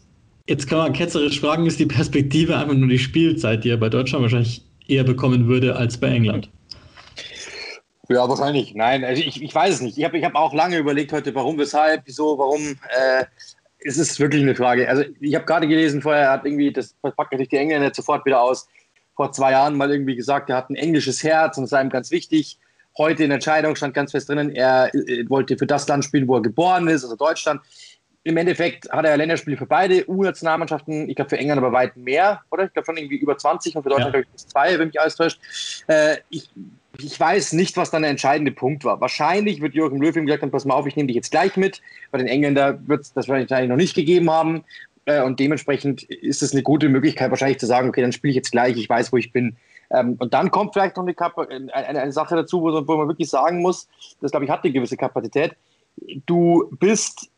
Jetzt 0.48 0.68
kann 0.68 0.80
man 0.80 0.94
ketzerisch 0.94 1.40
fragen, 1.40 1.66
ist 1.66 1.80
die 1.80 1.86
Perspektive 1.86 2.58
einfach 2.58 2.74
nur 2.74 2.90
die 2.90 3.00
Spielzeit, 3.00 3.64
die 3.64 3.70
er 3.70 3.78
bei 3.78 3.90
Deutschland 3.90 4.24
wahrscheinlich 4.24 4.64
eher 4.88 5.04
bekommen 5.04 5.48
würde 5.48 5.76
als 5.76 5.98
bei 5.98 6.10
England? 6.10 6.50
Ja, 8.10 8.28
wahrscheinlich. 8.28 8.74
Nein, 8.74 9.04
also 9.04 9.22
ich, 9.22 9.42
ich 9.42 9.54
weiß 9.54 9.76
es 9.76 9.82
nicht. 9.82 9.98
Ich 9.98 10.04
habe 10.04 10.18
ich 10.18 10.24
hab 10.24 10.36
auch 10.36 10.54
lange 10.54 10.78
überlegt 10.78 11.12
heute, 11.12 11.36
warum, 11.36 11.58
weshalb, 11.58 12.04
wieso, 12.06 12.38
warum. 12.38 12.62
Äh, 12.90 13.26
es 13.80 13.98
ist 13.98 14.20
wirklich 14.20 14.42
eine 14.42 14.56
Frage. 14.56 14.90
Also 14.90 15.04
ich 15.20 15.36
habe 15.36 15.46
gerade 15.46 15.68
gelesen, 15.68 16.02
vorher 16.02 16.32
hat 16.32 16.46
irgendwie, 16.46 16.72
das 16.72 16.96
packt 17.02 17.32
natürlich 17.32 17.50
die 17.50 17.58
Engländer 17.58 17.94
sofort 17.94 18.26
wieder 18.26 18.42
aus, 18.42 18.68
vor 19.18 19.34
zwei 19.34 19.52
Jahren 19.52 19.76
mal 19.76 19.92
irgendwie 19.92 20.16
gesagt, 20.16 20.50
er 20.50 20.56
hat 20.56 20.70
ein 20.70 20.76
englisches 20.76 21.24
Herz 21.24 21.58
und 21.58 21.64
das 21.64 21.72
sei 21.72 21.82
ihm 21.82 21.90
ganz 21.90 22.12
wichtig. 22.12 22.58
Heute 22.98 23.24
in 23.24 23.30
der 23.30 23.36
Entscheidung 23.36 23.76
stand 23.76 23.94
ganz 23.94 24.12
fest 24.12 24.30
drinnen, 24.30 24.56
er 24.56 24.94
äh, 24.96 25.30
wollte 25.30 25.58
für 25.58 25.68
das 25.68 25.88
Land 25.88 26.06
spielen, 26.06 26.28
wo 26.28 26.36
er 26.36 26.42
geboren 26.42 26.88
ist, 26.88 27.04
also 27.04 27.16
Deutschland. 27.16 27.62
Im 28.24 28.38
Endeffekt 28.38 28.90
hat 28.92 29.06
er 29.06 29.16
Länderspiele 29.18 29.58
für 29.58 29.66
beide 29.66 30.10
U-Nationalmannschaften, 30.10 31.10
ich 31.10 31.16
glaube 31.16 31.30
für 31.30 31.38
England 31.38 31.60
aber 31.60 31.72
weit 31.72 31.96
mehr, 31.98 32.42
oder? 32.52 32.66
Ich 32.66 32.74
glaube 32.74 32.86
schon 32.86 32.98
irgendwie 32.98 33.18
über 33.18 33.38
20 33.38 33.76
und 33.76 33.84
für 33.84 33.90
Deutschland 33.90 34.14
ja. 34.14 34.22
glaube 34.22 34.36
ich 34.36 34.48
zwei, 34.48 34.80
wenn 34.80 34.88
mich 34.88 35.00
alles 35.00 35.16
täuscht. 35.16 35.40
Äh, 35.88 36.18
ich 36.30 36.50
ich 37.00 37.20
weiß 37.20 37.54
nicht, 37.54 37.78
was 37.78 37.92
dann 37.92 38.02
der 38.02 38.12
entscheidende 38.12 38.52
Punkt 38.52 38.84
war. 38.84 39.00
Wahrscheinlich 39.00 39.62
wird 39.62 39.76
Jürgen 39.76 40.02
Löw 40.02 40.16
ihm 40.16 40.26
gesagt 40.26 40.42
haben, 40.42 40.52
pass 40.52 40.66
mal 40.66 40.74
auf, 40.74 40.88
ich 40.88 40.96
nehme 40.96 41.08
dich 41.08 41.16
jetzt 41.16 41.32
gleich 41.32 41.56
mit. 41.56 41.82
Bei 42.12 42.18
den 42.18 42.28
Engländer 42.28 42.80
wird 42.88 43.02
es 43.02 43.14
das 43.14 43.28
wahrscheinlich 43.28 43.70
noch 43.70 43.76
nicht 43.76 43.96
gegeben 43.96 44.32
haben. 44.32 44.64
Äh, 45.08 45.24
und 45.24 45.40
dementsprechend 45.40 46.04
ist 46.04 46.44
es 46.44 46.52
eine 46.54 46.62
gute 46.62 46.90
Möglichkeit, 46.90 47.32
wahrscheinlich 47.32 47.60
zu 47.60 47.66
sagen, 47.66 47.90
okay, 47.90 48.02
dann 48.02 48.12
spiele 48.12 48.32
ich 48.32 48.36
jetzt 48.36 48.52
gleich, 48.52 48.78
ich 48.78 48.90
weiß, 48.90 49.12
wo 49.12 49.18
ich 49.18 49.32
bin. 49.32 49.56
Ähm, 49.90 50.18
und 50.20 50.34
dann 50.34 50.52
kommt 50.52 50.74
vielleicht 50.74 50.98
noch 50.98 51.08
eine, 51.08 51.74
eine, 51.74 52.02
eine 52.02 52.12
Sache 52.12 52.36
dazu, 52.36 52.62
wo, 52.62 52.88
wo, 52.88 52.98
man 52.98 53.08
wirklich 53.08 53.30
sagen 53.30 53.62
muss, 53.62 53.88
das 54.22 54.32
glaube 54.32 54.46
ich 54.46 54.52
hat 54.52 54.64
eine 54.64 54.74
gewisse 54.74 54.98
Kapazität. 54.98 55.56
Du 56.26 56.70
bist 56.80 57.30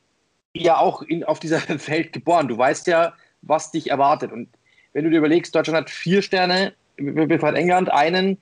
ja 0.53 0.77
auch 0.77 1.03
in, 1.03 1.23
auf 1.23 1.39
dieser 1.39 1.61
Welt 1.87 2.11
geboren. 2.11 2.47
Du 2.47 2.57
weißt 2.57 2.87
ja, 2.87 3.13
was 3.43 3.71
dich 3.71 3.89
erwartet. 3.91 4.31
Und 4.31 4.49
wenn 4.93 5.05
du 5.05 5.11
dir 5.11 5.19
überlegst, 5.19 5.53
Deutschland 5.53 5.77
hat 5.77 5.89
vier 5.89 6.21
Sterne, 6.21 6.73
befreit 6.97 7.55
England 7.55 7.89
einen, 7.89 8.37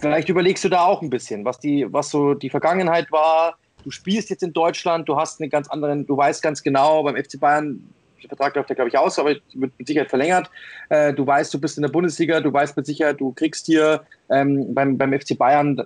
Vielleicht 0.00 0.28
überlegst 0.28 0.64
du 0.64 0.68
da 0.68 0.86
auch 0.86 1.02
ein 1.02 1.10
bisschen, 1.10 1.44
was, 1.44 1.58
die, 1.58 1.86
was 1.92 2.10
so 2.10 2.34
die 2.34 2.48
Vergangenheit 2.48 3.12
war. 3.12 3.58
Du 3.82 3.90
spielst 3.90 4.30
jetzt 4.30 4.42
in 4.42 4.52
Deutschland, 4.52 5.08
du 5.08 5.16
hast 5.16 5.40
einen 5.40 5.50
ganz 5.50 5.68
anderen, 5.68 6.06
du 6.06 6.16
weißt 6.16 6.42
ganz 6.42 6.62
genau, 6.62 7.02
beim 7.02 7.16
FC 7.16 7.38
Bayern, 7.38 7.84
der 8.24 8.36
Vertrag 8.36 8.56
läuft 8.56 8.70
ja, 8.70 8.74
glaube 8.74 8.88
ich, 8.88 8.98
aus, 8.98 9.18
aber 9.18 9.30
wird 9.30 9.72
mit 9.78 9.86
Sicherheit 9.86 10.10
verlängert. 10.10 10.50
Äh, 10.88 11.12
du 11.12 11.26
weißt, 11.26 11.52
du 11.52 11.60
bist 11.60 11.78
in 11.78 11.82
der 11.82 11.90
Bundesliga, 11.90 12.40
du 12.40 12.52
weißt 12.52 12.76
mit 12.76 12.86
Sicherheit, 12.86 13.20
du 13.20 13.32
kriegst 13.32 13.66
hier 13.66 14.04
ähm, 14.30 14.74
beim, 14.74 14.98
beim 14.98 15.18
FC 15.18 15.36
Bayern, 15.36 15.82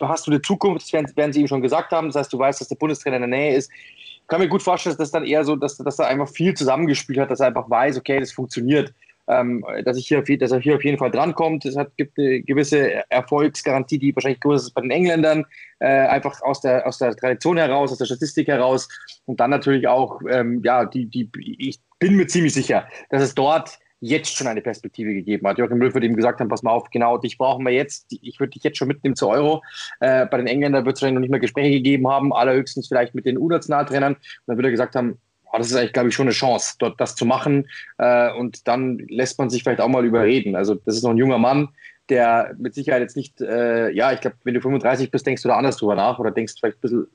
hast 0.00 0.26
du 0.26 0.30
eine 0.30 0.42
Zukunft, 0.42 0.86
das 0.86 0.92
werden, 0.92 1.10
werden 1.16 1.32
sie 1.32 1.40
ihm 1.40 1.48
schon 1.48 1.62
gesagt 1.62 1.92
haben. 1.92 2.08
Das 2.08 2.16
heißt, 2.16 2.32
du 2.32 2.38
weißt, 2.38 2.60
dass 2.60 2.68
der 2.68 2.76
Bundestrainer 2.76 3.16
in 3.16 3.22
der 3.22 3.38
Nähe 3.38 3.56
ist. 3.56 3.70
Ich 3.72 4.28
kann 4.28 4.40
mir 4.40 4.48
gut 4.48 4.62
vorstellen, 4.62 4.92
dass 4.96 5.10
das 5.10 5.10
dann 5.10 5.26
eher 5.26 5.44
so, 5.44 5.56
dass, 5.56 5.76
dass 5.76 5.98
er 5.98 6.06
einfach 6.06 6.28
viel 6.28 6.54
zusammengespielt 6.54 7.18
hat, 7.18 7.30
dass 7.30 7.40
er 7.40 7.48
einfach 7.48 7.68
weiß, 7.68 7.98
okay, 7.98 8.20
das 8.20 8.32
funktioniert 8.32 8.92
ähm, 9.40 9.64
dass, 9.84 9.96
ich 9.96 10.06
hier, 10.06 10.22
dass 10.38 10.52
er 10.52 10.60
hier 10.60 10.76
auf 10.76 10.84
jeden 10.84 10.98
Fall 10.98 11.10
drankommt. 11.10 11.64
Es 11.64 11.76
hat, 11.76 11.96
gibt 11.96 12.18
eine 12.18 12.42
gewisse 12.42 13.08
Erfolgsgarantie, 13.10 13.98
die 13.98 14.14
wahrscheinlich 14.14 14.40
größer 14.40 14.66
ist 14.66 14.74
bei 14.74 14.82
den 14.82 14.90
Engländern, 14.90 15.44
äh, 15.80 15.86
einfach 15.86 16.40
aus 16.42 16.60
der, 16.60 16.86
aus 16.86 16.98
der 16.98 17.14
Tradition 17.16 17.56
heraus, 17.56 17.92
aus 17.92 17.98
der 17.98 18.06
Statistik 18.06 18.48
heraus. 18.48 18.88
Und 19.24 19.40
dann 19.40 19.50
natürlich 19.50 19.88
auch, 19.88 20.20
ähm, 20.30 20.60
ja, 20.64 20.84
die, 20.84 21.06
die, 21.06 21.28
ich 21.58 21.80
bin 21.98 22.16
mir 22.16 22.26
ziemlich 22.26 22.54
sicher, 22.54 22.86
dass 23.10 23.22
es 23.22 23.34
dort 23.34 23.78
jetzt 24.02 24.36
schon 24.36 24.48
eine 24.48 24.60
Perspektive 24.60 25.14
gegeben 25.14 25.46
hat. 25.46 25.58
Joachim 25.58 25.78
Löw 25.78 25.94
wird 25.94 26.02
ihm 26.02 26.16
gesagt 26.16 26.40
haben, 26.40 26.48
pass 26.48 26.64
mal 26.64 26.72
auf, 26.72 26.90
genau, 26.90 27.18
dich 27.18 27.38
brauchen 27.38 27.64
wir 27.64 27.72
jetzt, 27.72 28.06
ich 28.10 28.40
würde 28.40 28.50
dich 28.50 28.64
jetzt 28.64 28.76
schon 28.76 28.88
mitnehmen 28.88 29.14
zur 29.14 29.28
Euro. 29.28 29.62
Äh, 30.00 30.26
bei 30.26 30.38
den 30.38 30.48
Engländern 30.48 30.84
wird 30.84 30.94
es 30.94 31.00
vielleicht 31.00 31.14
noch 31.14 31.20
nicht 31.20 31.30
mehr 31.30 31.38
Gespräche 31.38 31.70
gegeben 31.70 32.08
haben, 32.08 32.32
allerhöchstens 32.32 32.88
vielleicht 32.88 33.14
mit 33.14 33.26
den 33.26 33.38
U-Nationaltrainern. 33.38 34.14
Und 34.14 34.20
dann 34.46 34.56
würde 34.56 34.68
er 34.68 34.72
gesagt 34.72 34.96
haben, 34.96 35.20
aber 35.52 35.58
das 35.58 35.70
ist 35.70 35.76
eigentlich, 35.76 35.92
glaube 35.92 36.08
ich, 36.08 36.14
schon 36.14 36.26
eine 36.26 36.32
Chance, 36.32 36.76
dort 36.78 36.98
das 36.98 37.14
zu 37.14 37.26
machen. 37.26 37.68
Äh, 37.98 38.32
und 38.32 38.66
dann 38.66 38.98
lässt 39.08 39.38
man 39.38 39.50
sich 39.50 39.62
vielleicht 39.62 39.82
auch 39.82 39.88
mal 39.88 40.04
überreden. 40.04 40.56
Also, 40.56 40.74
das 40.74 40.96
ist 40.96 41.02
noch 41.02 41.10
ein 41.10 41.18
junger 41.18 41.36
Mann, 41.36 41.68
der 42.08 42.54
mit 42.58 42.74
Sicherheit 42.74 43.02
jetzt 43.02 43.16
nicht, 43.16 43.38
äh, 43.42 43.90
ja, 43.90 44.12
ich 44.12 44.22
glaube, 44.22 44.36
wenn 44.44 44.54
du 44.54 44.62
35 44.62 45.10
bist, 45.10 45.26
denkst 45.26 45.42
du 45.42 45.48
da 45.48 45.56
anders 45.56 45.76
drüber 45.76 45.94
nach 45.94 46.18
oder 46.18 46.30
denkst 46.30 46.54
vielleicht 46.58 46.78
ein 46.78 46.80
bisschen, 46.80 47.06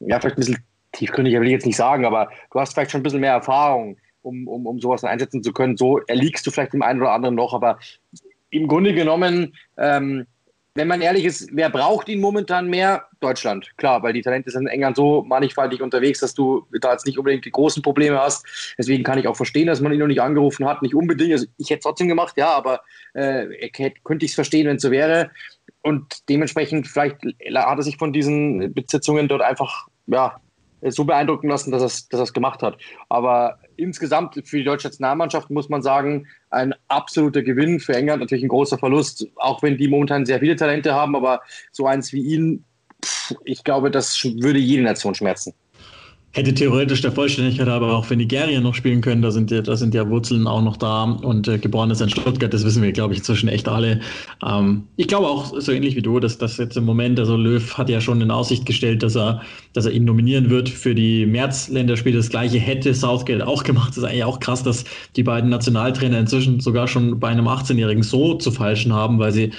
ja, 0.00 0.18
vielleicht 0.18 0.38
ein 0.38 0.40
bisschen 0.40 0.64
tiefgründiger 0.92 1.40
will 1.40 1.48
ich 1.48 1.52
jetzt 1.52 1.66
nicht 1.66 1.76
sagen, 1.76 2.06
aber 2.06 2.30
du 2.50 2.58
hast 2.58 2.72
vielleicht 2.72 2.90
schon 2.90 3.00
ein 3.00 3.02
bisschen 3.02 3.20
mehr 3.20 3.32
Erfahrung, 3.32 3.98
um, 4.22 4.48
um, 4.48 4.66
um 4.66 4.80
sowas 4.80 5.04
einschätzen 5.04 5.42
zu 5.42 5.52
können. 5.52 5.76
So 5.76 5.98
erliegst 6.06 6.46
du 6.46 6.50
vielleicht 6.50 6.72
dem 6.72 6.82
einen 6.82 7.02
oder 7.02 7.12
anderen 7.12 7.34
noch, 7.34 7.52
aber 7.52 7.78
im 8.48 8.66
Grunde 8.66 8.94
genommen 8.94 9.54
ähm, 9.76 10.26
wenn 10.74 10.88
man 10.88 11.00
ehrlich 11.00 11.24
ist, 11.24 11.48
wer 11.52 11.70
braucht 11.70 12.08
ihn 12.08 12.20
momentan 12.20 12.68
mehr? 12.68 13.06
Deutschland, 13.20 13.70
klar, 13.76 14.02
weil 14.02 14.12
die 14.12 14.22
Talente 14.22 14.50
sind 14.50 14.62
in 14.62 14.68
England 14.68 14.96
so 14.96 15.22
mannigfaltig 15.22 15.80
unterwegs, 15.80 16.20
dass 16.20 16.34
du 16.34 16.66
da 16.80 16.92
jetzt 16.92 17.06
nicht 17.06 17.16
unbedingt 17.16 17.44
die 17.44 17.50
großen 17.50 17.82
Probleme 17.82 18.20
hast. 18.20 18.44
Deswegen 18.76 19.04
kann 19.04 19.18
ich 19.18 19.28
auch 19.28 19.36
verstehen, 19.36 19.68
dass 19.68 19.80
man 19.80 19.92
ihn 19.92 20.00
noch 20.00 20.08
nicht 20.08 20.20
angerufen 20.20 20.66
hat. 20.66 20.82
Nicht 20.82 20.94
unbedingt. 20.94 21.32
Also 21.32 21.46
ich 21.56 21.70
hätte 21.70 21.78
es 21.78 21.84
trotzdem 21.84 22.08
gemacht, 22.08 22.34
ja, 22.36 22.50
aber 22.50 22.80
äh, 23.14 23.70
könnte 24.02 24.26
ich 24.26 24.32
es 24.32 24.34
verstehen, 24.34 24.66
wenn 24.66 24.76
es 24.76 24.82
so 24.82 24.90
wäre. 24.90 25.30
Und 25.82 26.28
dementsprechend, 26.28 26.88
vielleicht 26.88 27.16
hat 27.22 27.78
er 27.78 27.82
sich 27.82 27.96
von 27.96 28.12
diesen 28.12 28.74
Besitzungen 28.74 29.28
dort 29.28 29.42
einfach 29.42 29.86
ja, 30.06 30.40
so 30.90 31.04
beeindrucken 31.04 31.48
lassen, 31.48 31.70
dass 31.70 31.82
er 31.82 31.86
es 31.86 32.08
dass 32.08 32.32
gemacht 32.32 32.62
hat. 32.62 32.78
Aber 33.08 33.58
insgesamt 33.76 34.34
für 34.44 34.58
die 34.58 34.64
deutsche 34.64 34.88
Nationalmannschaft 34.88 35.50
muss 35.50 35.68
man 35.68 35.82
sagen, 35.82 36.26
ein 36.50 36.74
absoluter 36.88 37.42
Gewinn 37.42 37.80
für 37.80 37.94
England, 37.94 38.20
natürlich 38.20 38.44
ein 38.44 38.48
großer 38.48 38.78
Verlust, 38.78 39.26
auch 39.36 39.62
wenn 39.62 39.76
die 39.76 39.88
momentan 39.88 40.26
sehr 40.26 40.40
viele 40.40 40.56
Talente 40.56 40.94
haben, 40.94 41.16
aber 41.16 41.40
so 41.72 41.86
eins 41.86 42.12
wie 42.12 42.22
ihn, 42.22 42.64
ich 43.44 43.64
glaube, 43.64 43.90
das 43.90 44.22
würde 44.24 44.58
jede 44.58 44.82
Nation 44.82 45.14
schmerzen 45.14 45.54
hätte 46.34 46.52
theoretisch 46.52 47.00
der 47.00 47.12
Vollständigkeit 47.12 47.68
aber 47.68 47.96
auch 47.96 48.04
für 48.04 48.16
Nigeria 48.16 48.60
noch 48.60 48.74
spielen 48.74 49.00
können. 49.00 49.22
Da 49.22 49.30
sind 49.30 49.52
ja, 49.52 49.62
da 49.62 49.76
sind 49.76 49.94
ja 49.94 50.08
Wurzeln 50.10 50.48
auch 50.48 50.62
noch 50.62 50.76
da 50.76 51.04
und 51.04 51.46
äh, 51.46 51.58
geboren 51.58 51.90
ist 51.90 52.00
in 52.00 52.10
Stuttgart, 52.10 52.52
das 52.52 52.64
wissen 52.64 52.82
wir, 52.82 52.90
glaube 52.90 53.14
ich, 53.14 53.20
inzwischen 53.20 53.48
echt 53.48 53.68
alle. 53.68 54.00
Ähm, 54.44 54.82
ich 54.96 55.06
glaube 55.06 55.28
auch 55.28 55.58
so 55.58 55.70
ähnlich 55.70 55.94
wie 55.94 56.02
du, 56.02 56.18
dass 56.18 56.36
das 56.36 56.56
jetzt 56.56 56.76
im 56.76 56.84
Moment, 56.84 57.20
also 57.20 57.36
Löw 57.36 57.78
hat 57.78 57.88
ja 57.88 58.00
schon 58.00 58.20
in 58.20 58.32
Aussicht 58.32 58.66
gestellt, 58.66 59.04
dass 59.04 59.14
er, 59.14 59.42
dass 59.74 59.86
er 59.86 59.92
ihn 59.92 60.04
nominieren 60.04 60.50
wird 60.50 60.68
für 60.68 60.96
die 60.96 61.24
März-Länderspiele. 61.24 62.16
Das 62.16 62.30
gleiche 62.30 62.58
hätte 62.58 62.92
Southgate 62.94 63.46
auch 63.46 63.62
gemacht. 63.62 63.90
Das 63.90 63.98
ist 63.98 64.04
eigentlich 64.04 64.24
auch 64.24 64.40
krass, 64.40 64.64
dass 64.64 64.84
die 65.14 65.22
beiden 65.22 65.50
Nationaltrainer 65.50 66.18
inzwischen 66.18 66.58
sogar 66.58 66.88
schon 66.88 67.20
bei 67.20 67.28
einem 67.28 67.46
18-Jährigen 67.46 68.02
so 68.02 68.34
zu 68.34 68.50
falschen 68.50 68.92
haben, 68.92 69.20
weil 69.20 69.30
sie 69.30 69.52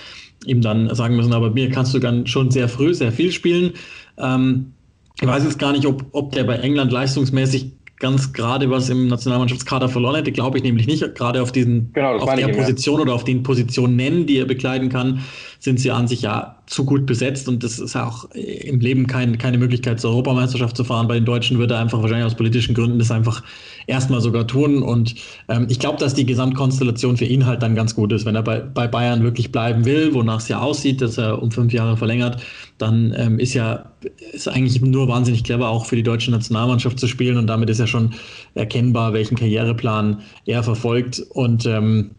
ihm 0.46 0.62
dann 0.62 0.94
sagen 0.94 1.16
müssen, 1.16 1.32
aber 1.32 1.52
mir 1.52 1.70
kannst 1.70 1.94
du 1.94 2.00
dann 2.00 2.28
schon 2.28 2.52
sehr 2.52 2.68
früh 2.68 2.94
sehr 2.94 3.14
viel 3.14 3.32
spielen. 3.32 3.72
Ähm, 4.18 4.74
ich 5.20 5.28
weiß 5.28 5.44
jetzt 5.44 5.60
gar 5.60 5.72
nicht, 5.72 5.86
ob, 5.86 6.06
ob 6.12 6.32
der 6.32 6.44
bei 6.44 6.58
England 6.58 6.92
leistungsmäßig 6.92 7.72
ganz 8.00 8.34
gerade 8.34 8.70
was 8.70 8.90
im 8.90 9.08
Nationalmannschaftskader 9.08 9.88
verloren 9.88 10.16
hätte, 10.16 10.32
glaube 10.32 10.58
ich 10.58 10.64
nämlich 10.64 10.86
nicht. 10.88 11.16
Gerade 11.16 11.42
auf 11.42 11.52
diesen 11.52 11.94
genau, 11.94 12.18
auf 12.18 12.36
der 12.36 12.50
Position 12.50 13.00
oder 13.00 13.14
auf 13.14 13.24
den 13.24 13.44
Positionen, 13.44 14.26
die 14.26 14.38
er 14.38 14.46
bekleiden 14.46 14.90
kann, 14.90 15.22
sind 15.66 15.80
sie 15.80 15.90
an 15.90 16.08
sich 16.08 16.22
ja 16.22 16.58
zu 16.68 16.86
gut 16.86 17.08
besetzt 17.08 17.50
und 17.50 17.64
das 17.64 17.80
ist 17.80 17.96
ja 17.96 18.08
auch 18.08 18.30
im 18.34 18.80
Leben 18.80 19.08
kein, 19.08 19.40
keine 19.40 19.58
Möglichkeit 19.58 20.00
zur 20.00 20.12
Europameisterschaft 20.12 20.78
zu 20.78 20.84
fahren. 20.84 21.08
Bei 21.08 21.16
den 21.16 21.26
Deutschen 21.26 21.58
würde 21.58 21.74
er 21.74 21.80
einfach 21.80 22.04
wahrscheinlich 22.04 22.28
aus 22.28 22.36
politischen 22.36 22.76
Gründen 22.76 23.00
das 23.00 23.10
einfach 23.10 23.42
erstmal 23.88 24.22
sogar 24.22 24.46
tun. 24.46 24.84
Und 24.84 25.16
ähm, 25.48 25.66
ich 25.68 25.80
glaube, 25.80 25.98
dass 25.98 26.14
die 26.14 26.28
Gesamtkonstellation 26.28 27.18
für 27.18 27.26
ihn 27.26 27.48
halt 27.48 27.64
dann 27.64 27.74
ganz 27.74 27.96
gut 27.96 28.14
ist, 28.14 28.28
wenn 28.28 28.36
er 28.36 28.44
bei, 28.44 28.60
bei 28.60 28.88
Bayern 28.88 29.24
wirklich 29.24 29.52
bleiben 29.52 29.86
will, 29.86 30.14
wonach 30.14 30.38
es 30.38 30.50
ja 30.50 30.60
aussieht, 30.60 31.02
dass 31.02 31.18
er 31.18 31.42
um 31.42 31.50
fünf 31.50 31.74
Jahre 31.74 31.98
verlängert, 31.98 32.40
dann 32.78 33.12
ähm, 33.18 33.40
ist 33.40 33.56
ja 33.56 33.92
ist 34.34 34.48
eigentlich 34.48 34.80
nur 34.84 35.08
wahnsinnig 35.08 35.44
clever 35.44 35.70
auch 35.70 35.88
für 35.88 35.96
die 35.96 36.04
deutsche 36.04 36.30
Nationalmannschaft 36.30 37.00
zu 37.00 37.08
spielen. 37.08 37.38
Und 37.38 37.48
damit 37.48 37.72
ist 37.72 37.80
ja 37.80 37.88
schon 37.88 38.14
erkennbar, 38.54 39.14
welchen 39.14 39.36
Karriereplan 39.36 40.22
er 40.46 40.62
verfolgt. 40.62 41.26
Und 41.30 41.66
ähm, 41.66 42.12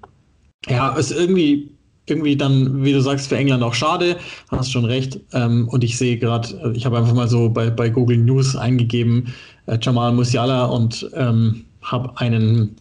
ja, 0.69 0.89
ist 0.97 1.13
irgendwie 1.13 1.76
irgendwie 2.09 2.37
dann, 2.37 2.85
wie 2.85 2.93
du 2.93 3.01
sagst, 3.01 3.29
für 3.29 3.37
England 3.37 3.63
auch 3.63 3.75
schade. 3.75 4.17
Hast 4.49 4.73
schon 4.73 4.85
recht. 4.85 5.19
Ähm, 5.33 5.69
und 5.69 5.83
ich 5.85 5.99
sehe 5.99 6.19
gerade, 6.19 6.73
ich 6.75 6.87
habe 6.87 6.99
einfach 6.99 7.15
mal 7.15 7.29
so 7.29 7.49
bei, 7.49 7.71
bei 7.71 7.89
Google 7.89 8.19
News 8.19 8.57
eingegeben, 8.57 9.35
äh, 9.67 9.79
Jamal 9.81 10.13
Musiala 10.13 10.67
und 10.67 11.09
ähm, 11.15 11.65
habe 11.83 12.17
einen 12.17 12.77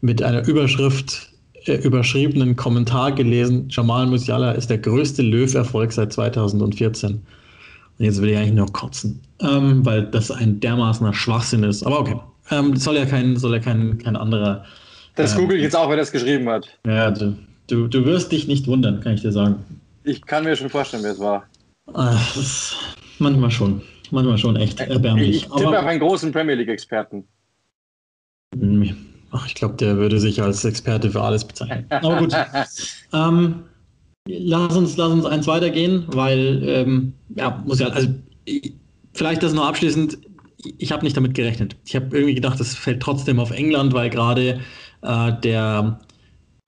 mit 0.00 0.22
einer 0.22 0.46
Überschrift 0.46 1.28
äh, 1.66 1.74
überschriebenen 1.74 2.56
Kommentar 2.56 3.12
gelesen. 3.12 3.68
Jamal 3.70 4.06
Musiala 4.06 4.52
ist 4.52 4.70
der 4.70 4.78
größte 4.78 5.22
Löw-Erfolg 5.22 5.92
seit 5.92 6.12
2014. 6.12 7.10
Und 7.10 8.04
jetzt 8.04 8.22
will 8.22 8.30
ich 8.30 8.36
eigentlich 8.36 8.54
nur 8.54 8.72
kotzen, 8.72 9.20
ähm, 9.40 9.84
weil 9.84 10.04
das 10.06 10.30
ein 10.30 10.60
dermaßener 10.60 11.12
Schwachsinn 11.12 11.64
ist. 11.64 11.84
Aber 11.84 12.00
okay, 12.00 12.16
ähm, 12.50 12.76
soll 12.76 12.96
ja 12.96 13.06
kein, 13.06 13.36
soll 13.36 13.52
ja 13.54 13.58
kein, 13.58 13.98
kein 13.98 14.16
anderer. 14.16 14.64
Das 15.16 15.36
google 15.36 15.56
ich 15.56 15.64
jetzt 15.64 15.76
auch, 15.76 15.90
wer 15.90 15.96
das 15.96 16.12
geschrieben 16.12 16.48
hat. 16.48 16.68
Ja, 16.86 17.12
du, 17.68 17.88
Du, 17.88 18.04
wirst 18.04 18.32
dich 18.32 18.48
nicht 18.48 18.66
wundern, 18.66 19.00
kann 19.00 19.14
ich 19.14 19.22
dir 19.22 19.32
sagen. 19.32 19.64
Ich 20.04 20.22
kann 20.22 20.44
mir 20.44 20.56
schon 20.56 20.68
vorstellen, 20.68 21.02
wer 21.02 21.12
es 21.12 21.18
war. 21.18 21.46
Ach, 21.94 22.36
manchmal 23.18 23.50
schon. 23.50 23.82
Manchmal 24.10 24.38
schon 24.38 24.56
echt 24.56 24.80
erbärmlich. 24.80 25.36
Ich 25.36 25.42
tippe 25.42 25.78
auf 25.78 25.86
einen 25.86 26.00
großen 26.00 26.32
Premier 26.32 26.54
League-Experten. 26.54 27.24
Ach, 29.30 29.46
ich 29.46 29.54
glaube, 29.54 29.74
der 29.74 29.96
würde 29.96 30.18
sich 30.18 30.40
als 30.42 30.64
Experte 30.64 31.10
für 31.10 31.22
alles 31.22 31.44
bezeichnen. 31.44 31.84
Aber 31.90 32.18
gut. 32.18 32.34
ähm, 33.12 33.64
lass, 34.26 34.76
uns, 34.76 34.96
lass 34.96 35.12
uns 35.12 35.26
eins 35.26 35.46
weitergehen, 35.46 36.04
weil, 36.08 36.62
ähm, 36.64 37.12
ja, 37.36 37.62
muss 37.66 37.80
ja, 37.80 37.88
also 37.88 38.08
vielleicht 39.12 39.42
das 39.42 39.52
noch 39.52 39.66
abschließend. 39.66 40.18
Ich 40.78 40.90
habe 40.90 41.04
nicht 41.04 41.16
damit 41.16 41.34
gerechnet. 41.34 41.76
Ich 41.84 41.94
habe 41.94 42.16
irgendwie 42.16 42.34
gedacht, 42.34 42.58
es 42.60 42.74
fällt 42.74 43.00
trotzdem 43.00 43.38
auf 43.38 43.50
England, 43.50 43.92
weil 43.92 44.10
gerade 44.10 44.60
äh, 45.02 45.32
der 45.42 46.00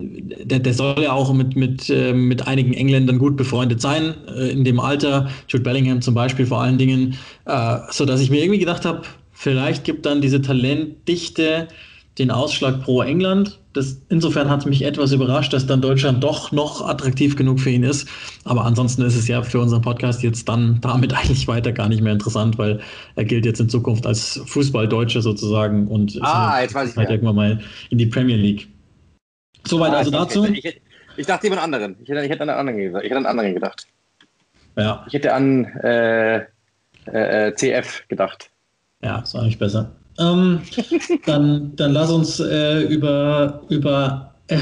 der, 0.00 0.58
der, 0.58 0.74
soll 0.74 1.02
ja 1.02 1.12
auch 1.12 1.32
mit, 1.32 1.56
mit, 1.56 1.90
äh, 1.90 2.12
mit 2.12 2.46
einigen 2.46 2.72
Engländern 2.74 3.18
gut 3.18 3.36
befreundet 3.36 3.80
sein, 3.80 4.14
äh, 4.28 4.50
in 4.50 4.64
dem 4.64 4.80
Alter, 4.80 5.30
Jude 5.48 5.64
Bellingham 5.64 6.02
zum 6.02 6.14
Beispiel 6.14 6.46
vor 6.46 6.60
allen 6.60 6.78
Dingen, 6.78 7.16
äh, 7.46 7.78
sodass 7.90 8.20
ich 8.20 8.30
mir 8.30 8.42
irgendwie 8.42 8.60
gedacht 8.60 8.84
habe, 8.84 9.02
vielleicht 9.32 9.84
gibt 9.84 10.06
dann 10.06 10.20
diese 10.20 10.40
Talentdichte 10.40 11.68
den 12.18 12.30
Ausschlag 12.30 12.82
pro 12.82 13.02
England. 13.02 13.58
Das, 13.72 14.02
insofern 14.08 14.50
hat 14.50 14.60
es 14.60 14.66
mich 14.66 14.82
etwas 14.82 15.12
überrascht, 15.12 15.52
dass 15.52 15.66
dann 15.66 15.80
Deutschland 15.80 16.22
doch 16.22 16.50
noch 16.50 16.86
attraktiv 16.86 17.36
genug 17.36 17.60
für 17.60 17.70
ihn 17.70 17.84
ist. 17.84 18.08
Aber 18.44 18.64
ansonsten 18.64 19.02
ist 19.02 19.16
es 19.16 19.28
ja 19.28 19.42
für 19.42 19.60
unseren 19.60 19.80
Podcast 19.80 20.22
jetzt 20.22 20.48
dann 20.48 20.80
damit 20.80 21.14
eigentlich 21.16 21.46
weiter 21.48 21.72
gar 21.72 21.88
nicht 21.88 22.02
mehr 22.02 22.12
interessant, 22.12 22.58
weil 22.58 22.80
er 23.14 23.24
gilt 23.24 23.46
jetzt 23.46 23.60
in 23.60 23.68
Zukunft 23.68 24.06
als 24.06 24.40
Fußballdeutscher 24.46 25.22
sozusagen 25.22 25.86
und 25.86 26.18
ah, 26.20 26.60
jetzt 26.60 26.74
weiß 26.74 26.90
ich 26.90 26.96
halt 26.96 27.10
irgendwann 27.10 27.36
mal 27.36 27.60
in 27.90 27.98
die 27.98 28.06
Premier 28.06 28.36
League. 28.36 28.68
Soweit 29.66 29.92
ah, 29.92 29.98
also 29.98 30.10
dazu. 30.10 30.44
Ich, 30.46 30.64
ich, 30.64 30.80
ich, 31.16 31.26
dachte 31.26 31.46
jemand 31.46 31.62
anderen. 31.62 31.96
Ich 32.02 32.08
hätte, 32.08 32.24
ich 32.24 32.30
hätte 32.30 32.42
an 32.42 32.50
einen 32.50 32.58
anderen 32.58 32.78
gedacht. 32.78 33.04
Ich 33.04 33.10
hätte 33.10 33.18
an 33.18 33.26
anderen 33.26 33.54
gedacht. 33.54 33.86
Ja. 34.76 35.04
Ich 35.06 35.14
hätte 35.14 35.32
an 35.34 35.64
äh, 35.82 36.36
äh, 36.38 37.48
äh 37.48 37.54
CF 37.54 38.04
gedacht. 38.08 38.50
Ja, 39.02 39.20
ist 39.20 39.34
eigentlich 39.34 39.58
besser. 39.58 39.92
Ähm, 40.18 40.60
dann, 41.26 41.74
dann 41.76 41.92
lass 41.92 42.10
uns 42.10 42.40
äh, 42.40 42.82
über, 42.82 43.62
über 43.68 44.34
äh, 44.48 44.58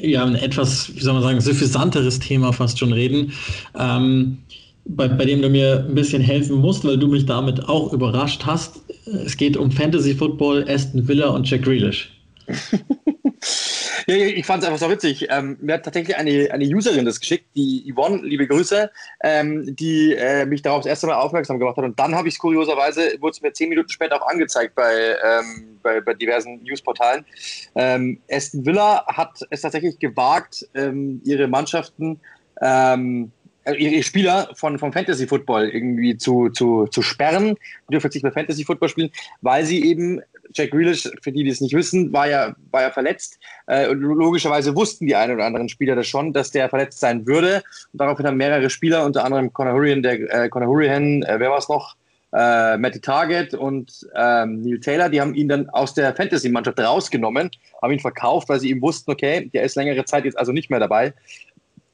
ja, 0.00 0.24
ein 0.24 0.34
etwas, 0.34 0.94
wie 0.94 1.00
soll 1.00 1.14
man 1.14 1.22
sagen, 1.22 1.40
suffisanteres 1.40 2.18
Thema 2.18 2.52
fast 2.52 2.78
schon 2.78 2.92
reden. 2.92 3.32
Ähm, 3.78 4.38
bei, 4.84 5.06
bei, 5.06 5.24
dem 5.26 5.42
du 5.42 5.50
mir 5.50 5.84
ein 5.86 5.94
bisschen 5.94 6.22
helfen 6.22 6.56
musst, 6.56 6.84
weil 6.84 6.98
du 6.98 7.08
mich 7.08 7.26
damit 7.26 7.68
auch 7.68 7.92
überrascht 7.92 8.46
hast. 8.46 8.80
Es 9.04 9.36
geht 9.36 9.56
um 9.56 9.70
Fantasy 9.70 10.14
Football, 10.14 10.64
Aston 10.68 11.06
Villa 11.06 11.28
und 11.28 11.48
Jack 11.48 11.62
Grealish. 11.62 12.10
Ja, 14.08 14.16
ich 14.16 14.46
fand 14.46 14.62
es 14.62 14.68
einfach 14.68 14.80
so 14.80 14.90
witzig. 14.90 15.26
Ähm, 15.28 15.58
mir 15.60 15.74
hat 15.74 15.84
tatsächlich 15.84 16.16
eine, 16.16 16.48
eine 16.50 16.64
Userin 16.64 17.04
das 17.04 17.20
geschickt, 17.20 17.44
die 17.54 17.92
Yvonne, 17.92 18.22
liebe 18.22 18.46
Grüße, 18.46 18.90
ähm, 19.22 19.76
die 19.76 20.14
äh, 20.14 20.46
mich 20.46 20.62
darauf 20.62 20.78
das 20.80 20.86
erste 20.86 21.08
Mal 21.08 21.16
aufmerksam 21.16 21.58
gemacht 21.58 21.76
hat. 21.76 21.84
Und 21.84 22.00
dann 22.00 22.14
habe 22.14 22.26
ich 22.26 22.34
es 22.34 22.40
kurioserweise, 22.40 23.20
wurde 23.20 23.32
es 23.32 23.42
mir 23.42 23.52
zehn 23.52 23.68
Minuten 23.68 23.90
später 23.90 24.16
auch 24.16 24.26
angezeigt 24.26 24.74
bei, 24.74 25.14
ähm, 25.22 25.78
bei, 25.82 26.00
bei, 26.00 26.14
diversen 26.14 26.62
Newsportalen. 26.62 27.26
Ähm, 27.74 28.18
Aston 28.30 28.64
Villa 28.64 29.04
hat 29.08 29.42
es 29.50 29.60
tatsächlich 29.60 29.98
gewagt, 29.98 30.66
ähm, 30.74 31.20
ihre 31.26 31.46
Mannschaften 31.46 32.18
ähm, 32.62 33.30
äh, 33.64 33.74
ihre 33.74 34.02
Spieler 34.02 34.48
von, 34.54 34.78
vom 34.78 34.90
Fantasy 34.90 35.26
Football 35.26 35.68
irgendwie 35.68 36.16
zu, 36.16 36.48
zu, 36.48 36.86
zu 36.86 37.02
sperren, 37.02 37.56
dürfen 37.92 38.06
jetzt 38.06 38.14
nicht 38.14 38.22
mehr 38.22 38.32
Fantasy 38.32 38.64
Football 38.64 38.88
spielen, 38.88 39.10
weil 39.42 39.66
sie 39.66 39.84
eben 39.84 40.22
Jack 40.54 40.70
Grealish, 40.70 41.08
für 41.22 41.32
die, 41.32 41.44
die 41.44 41.50
es 41.50 41.60
nicht 41.60 41.74
wissen, 41.74 42.12
war 42.12 42.28
ja, 42.28 42.54
war 42.70 42.82
ja 42.82 42.90
verletzt. 42.90 43.38
Äh, 43.66 43.88
und 43.88 44.00
logischerweise 44.00 44.74
wussten 44.74 45.06
die 45.06 45.16
einen 45.16 45.34
oder 45.34 45.44
anderen 45.44 45.68
Spieler 45.68 45.94
das 45.94 46.06
schon, 46.06 46.32
dass 46.32 46.50
der 46.50 46.68
verletzt 46.68 47.00
sein 47.00 47.26
würde. 47.26 47.62
Und 47.92 48.00
daraufhin 48.00 48.26
haben 48.26 48.36
mehrere 48.36 48.70
Spieler, 48.70 49.04
unter 49.04 49.24
anderem 49.24 49.52
Conor 49.52 49.74
Hurrihan, 49.74 50.02
der 50.02 50.44
äh, 50.44 50.48
Conor 50.48 50.68
Hurrihan, 50.68 51.22
äh, 51.22 51.36
wer 51.38 51.50
war 51.50 51.58
es 51.58 51.68
noch? 51.68 51.96
Äh, 52.30 52.76
Matty 52.76 53.00
Target 53.00 53.54
und 53.54 54.06
ähm, 54.14 54.60
Neil 54.60 54.80
Taylor, 54.80 55.08
die 55.08 55.18
haben 55.18 55.34
ihn 55.34 55.48
dann 55.48 55.70
aus 55.70 55.94
der 55.94 56.14
Fantasy-Mannschaft 56.14 56.78
rausgenommen, 56.78 57.50
haben 57.80 57.92
ihn 57.92 58.00
verkauft, 58.00 58.50
weil 58.50 58.60
sie 58.60 58.68
ihm 58.68 58.82
wussten, 58.82 59.10
okay, 59.10 59.48
der 59.54 59.62
ist 59.62 59.76
längere 59.76 60.04
Zeit 60.04 60.26
jetzt 60.26 60.38
also 60.38 60.52
nicht 60.52 60.68
mehr 60.68 60.78
dabei 60.78 61.14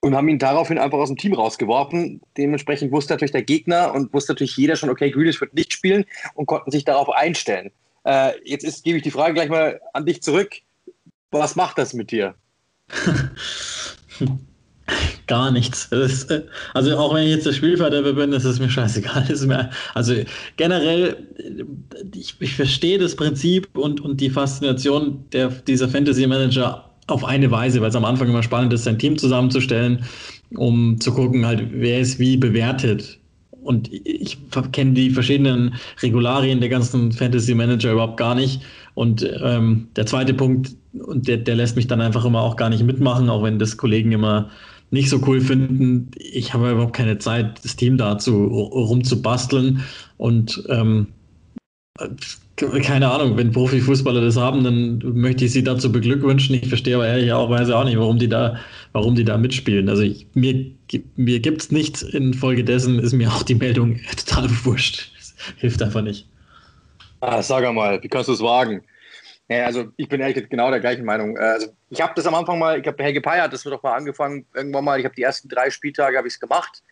und 0.04 0.14
haben 0.14 0.28
ihn 0.28 0.38
daraufhin 0.38 0.78
einfach 0.78 0.98
aus 0.98 1.08
dem 1.08 1.16
Team 1.16 1.32
rausgeworfen. 1.32 2.20
Dementsprechend 2.36 2.92
wusste 2.92 3.14
natürlich 3.14 3.32
der 3.32 3.42
Gegner 3.42 3.94
und 3.94 4.12
wusste 4.12 4.32
natürlich 4.32 4.56
jeder 4.56 4.76
schon, 4.76 4.90
okay, 4.90 5.10
Grealish 5.10 5.40
wird 5.40 5.54
nicht 5.54 5.72
spielen 5.72 6.04
und 6.34 6.46
konnten 6.46 6.70
sich 6.70 6.84
darauf 6.84 7.08
einstellen. 7.08 7.70
Äh, 8.04 8.32
jetzt 8.44 8.64
ist, 8.64 8.84
gebe 8.84 8.98
ich 8.98 9.02
die 9.02 9.10
Frage 9.10 9.34
gleich 9.34 9.48
mal 9.48 9.80
an 9.92 10.06
dich 10.06 10.22
zurück. 10.22 10.50
Was 11.30 11.56
macht 11.56 11.78
das 11.78 11.94
mit 11.94 12.10
dir? 12.10 12.34
Gar 15.26 15.50
nichts. 15.52 15.86
Ist, 15.86 16.30
äh, 16.30 16.44
also 16.74 16.96
auch 16.98 17.14
wenn 17.14 17.24
ich 17.24 17.30
jetzt 17.30 17.46
der 17.46 17.52
Spielverderber 17.52 18.12
bin, 18.12 18.32
ist 18.32 18.44
es 18.44 18.60
mir 18.60 18.68
scheißegal. 18.68 19.26
Ist 19.30 19.46
mir, 19.46 19.70
also 19.94 20.14
generell, 20.56 21.16
ich, 22.14 22.36
ich 22.40 22.54
verstehe 22.54 22.98
das 22.98 23.16
Prinzip 23.16 23.76
und, 23.76 24.02
und 24.02 24.20
die 24.20 24.28
Faszination 24.28 25.24
der, 25.32 25.48
dieser 25.48 25.88
Fantasy 25.88 26.26
Manager 26.26 26.90
auf 27.06 27.24
eine 27.24 27.50
Weise, 27.50 27.80
weil 27.80 27.88
es 27.88 27.96
am 27.96 28.04
Anfang 28.04 28.28
immer 28.28 28.42
spannend 28.42 28.72
ist, 28.72 28.84
sein 28.84 28.98
Team 28.98 29.16
zusammenzustellen, 29.16 30.04
um 30.56 31.00
zu 31.00 31.12
gucken, 31.12 31.46
halt, 31.46 31.68
wer 31.72 32.00
ist 32.00 32.18
wie 32.18 32.36
bewertet 32.36 33.18
und 33.64 33.90
ich 33.92 34.38
kenne 34.72 34.92
die 34.92 35.10
verschiedenen 35.10 35.74
Regularien 36.02 36.60
der 36.60 36.68
ganzen 36.68 37.12
Fantasy 37.12 37.54
Manager 37.54 37.92
überhaupt 37.92 38.18
gar 38.18 38.34
nicht. 38.34 38.62
Und 38.94 39.28
ähm, 39.42 39.88
der 39.96 40.06
zweite 40.06 40.34
Punkt, 40.34 40.76
und 40.92 41.26
der, 41.26 41.38
der 41.38 41.56
lässt 41.56 41.74
mich 41.76 41.86
dann 41.86 42.00
einfach 42.00 42.24
immer 42.24 42.42
auch 42.42 42.56
gar 42.56 42.68
nicht 42.68 42.84
mitmachen, 42.84 43.28
auch 43.28 43.42
wenn 43.42 43.58
das 43.58 43.76
Kollegen 43.76 44.12
immer 44.12 44.50
nicht 44.90 45.08
so 45.10 45.20
cool 45.26 45.40
finden. 45.40 46.10
Ich 46.18 46.54
habe 46.54 46.70
überhaupt 46.70 46.94
keine 46.94 47.18
Zeit, 47.18 47.64
das 47.64 47.74
Team 47.76 47.96
dazu 47.96 48.44
rumzubasteln. 48.44 49.82
Und 50.18 50.62
ähm, 50.68 51.08
keine 52.56 53.10
Ahnung, 53.10 53.36
wenn 53.36 53.50
Profifußballer 53.50 54.20
das 54.20 54.36
haben, 54.36 54.62
dann 54.62 55.00
möchte 55.14 55.44
ich 55.44 55.52
sie 55.52 55.64
dazu 55.64 55.90
beglückwünschen. 55.90 56.54
Ich 56.54 56.68
verstehe 56.68 56.94
aber 56.94 57.06
ehrlicherweise 57.06 57.76
auch 57.76 57.84
nicht, 57.84 57.98
warum 57.98 58.18
die 58.18 58.28
da, 58.28 58.58
warum 58.92 59.16
die 59.16 59.24
da 59.24 59.36
mitspielen. 59.36 59.88
Also 59.88 60.02
ich, 60.02 60.28
mir, 60.34 60.70
mir 61.16 61.40
gibt 61.40 61.62
es 61.62 61.72
nichts. 61.72 62.02
Infolgedessen 62.02 63.00
ist 63.00 63.12
mir 63.12 63.28
auch 63.28 63.42
die 63.42 63.56
Meldung 63.56 64.00
total 64.16 64.48
wurscht. 64.64 65.12
Das 65.18 65.34
hilft 65.58 65.82
einfach 65.82 66.02
nicht. 66.02 66.28
Ah, 67.20 67.42
sag 67.42 67.72
mal, 67.74 68.00
wie 68.02 68.08
kannst 68.08 68.28
du 68.28 68.34
es 68.34 68.40
wagen? 68.40 68.82
Ja, 69.48 69.64
also 69.64 69.86
ich 69.96 70.08
bin 70.08 70.20
ehrlich 70.20 70.48
genau 70.48 70.70
der 70.70 70.80
gleichen 70.80 71.04
Meinung. 71.04 71.36
Äh, 71.36 71.40
also 71.40 71.66
ich 71.90 72.00
habe 72.00 72.12
das 72.14 72.26
am 72.26 72.34
Anfang 72.34 72.58
mal, 72.58 72.78
ich 72.78 72.86
habe 72.86 73.02
Helge 73.02 73.20
Pei 73.20 73.40
hat 73.40 73.52
das 73.52 73.64
wird 73.64 73.74
doch 73.74 73.82
mal 73.82 73.94
angefangen, 73.94 74.46
irgendwann 74.54 74.84
mal, 74.84 74.98
ich 74.98 75.04
habe 75.04 75.14
die 75.14 75.22
ersten 75.22 75.48
drei 75.48 75.70
Spieltage 75.70 76.16
habe 76.16 76.28
ich 76.28 76.34
es 76.34 76.40
gemacht 76.40 76.83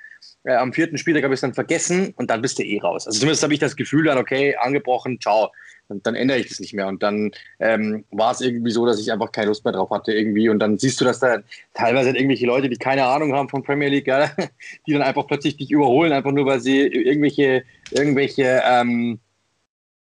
äh, 0.44 0.54
am 0.54 0.72
vierten 0.72 0.98
Spieltag 0.98 1.24
habe 1.24 1.34
ich 1.34 1.38
es 1.38 1.42
dann 1.42 1.54
vergessen 1.54 2.12
und 2.16 2.30
dann 2.30 2.42
bist 2.42 2.58
du 2.58 2.62
eh 2.62 2.80
raus. 2.80 3.06
Also 3.06 3.20
zumindest 3.20 3.42
habe 3.42 3.54
ich 3.54 3.60
das 3.60 3.76
Gefühl 3.76 4.04
dann, 4.04 4.18
okay, 4.18 4.56
angebrochen, 4.56 5.20
ciao. 5.20 5.50
Und 5.88 6.06
dann 6.06 6.14
ändere 6.14 6.38
ich 6.38 6.48
das 6.48 6.60
nicht 6.60 6.72
mehr. 6.74 6.86
Und 6.86 7.02
dann 7.02 7.32
ähm, 7.60 8.04
war 8.10 8.32
es 8.32 8.40
irgendwie 8.40 8.70
so, 8.70 8.86
dass 8.86 9.00
ich 9.00 9.12
einfach 9.12 9.30
keine 9.30 9.48
Lust 9.48 9.64
mehr 9.64 9.72
drauf 9.72 9.90
hatte 9.90 10.12
irgendwie. 10.12 10.48
Und 10.48 10.58
dann 10.58 10.78
siehst 10.78 11.00
du, 11.00 11.04
dass 11.04 11.20
da 11.20 11.38
teilweise 11.74 12.10
irgendwelche 12.10 12.46
Leute, 12.46 12.68
die 12.68 12.76
keine 12.76 13.04
Ahnung 13.04 13.34
haben 13.34 13.48
von 13.48 13.62
Premier 13.62 13.88
League, 13.88 14.06
ja, 14.06 14.30
die 14.86 14.92
dann 14.92 15.02
einfach 15.02 15.26
plötzlich 15.26 15.56
dich 15.56 15.70
überholen, 15.70 16.12
einfach 16.12 16.32
nur, 16.32 16.46
weil 16.46 16.60
sie 16.60 16.80
irgendwelche, 16.80 17.64
irgendwelche 17.90 18.62
ähm, 18.64 19.20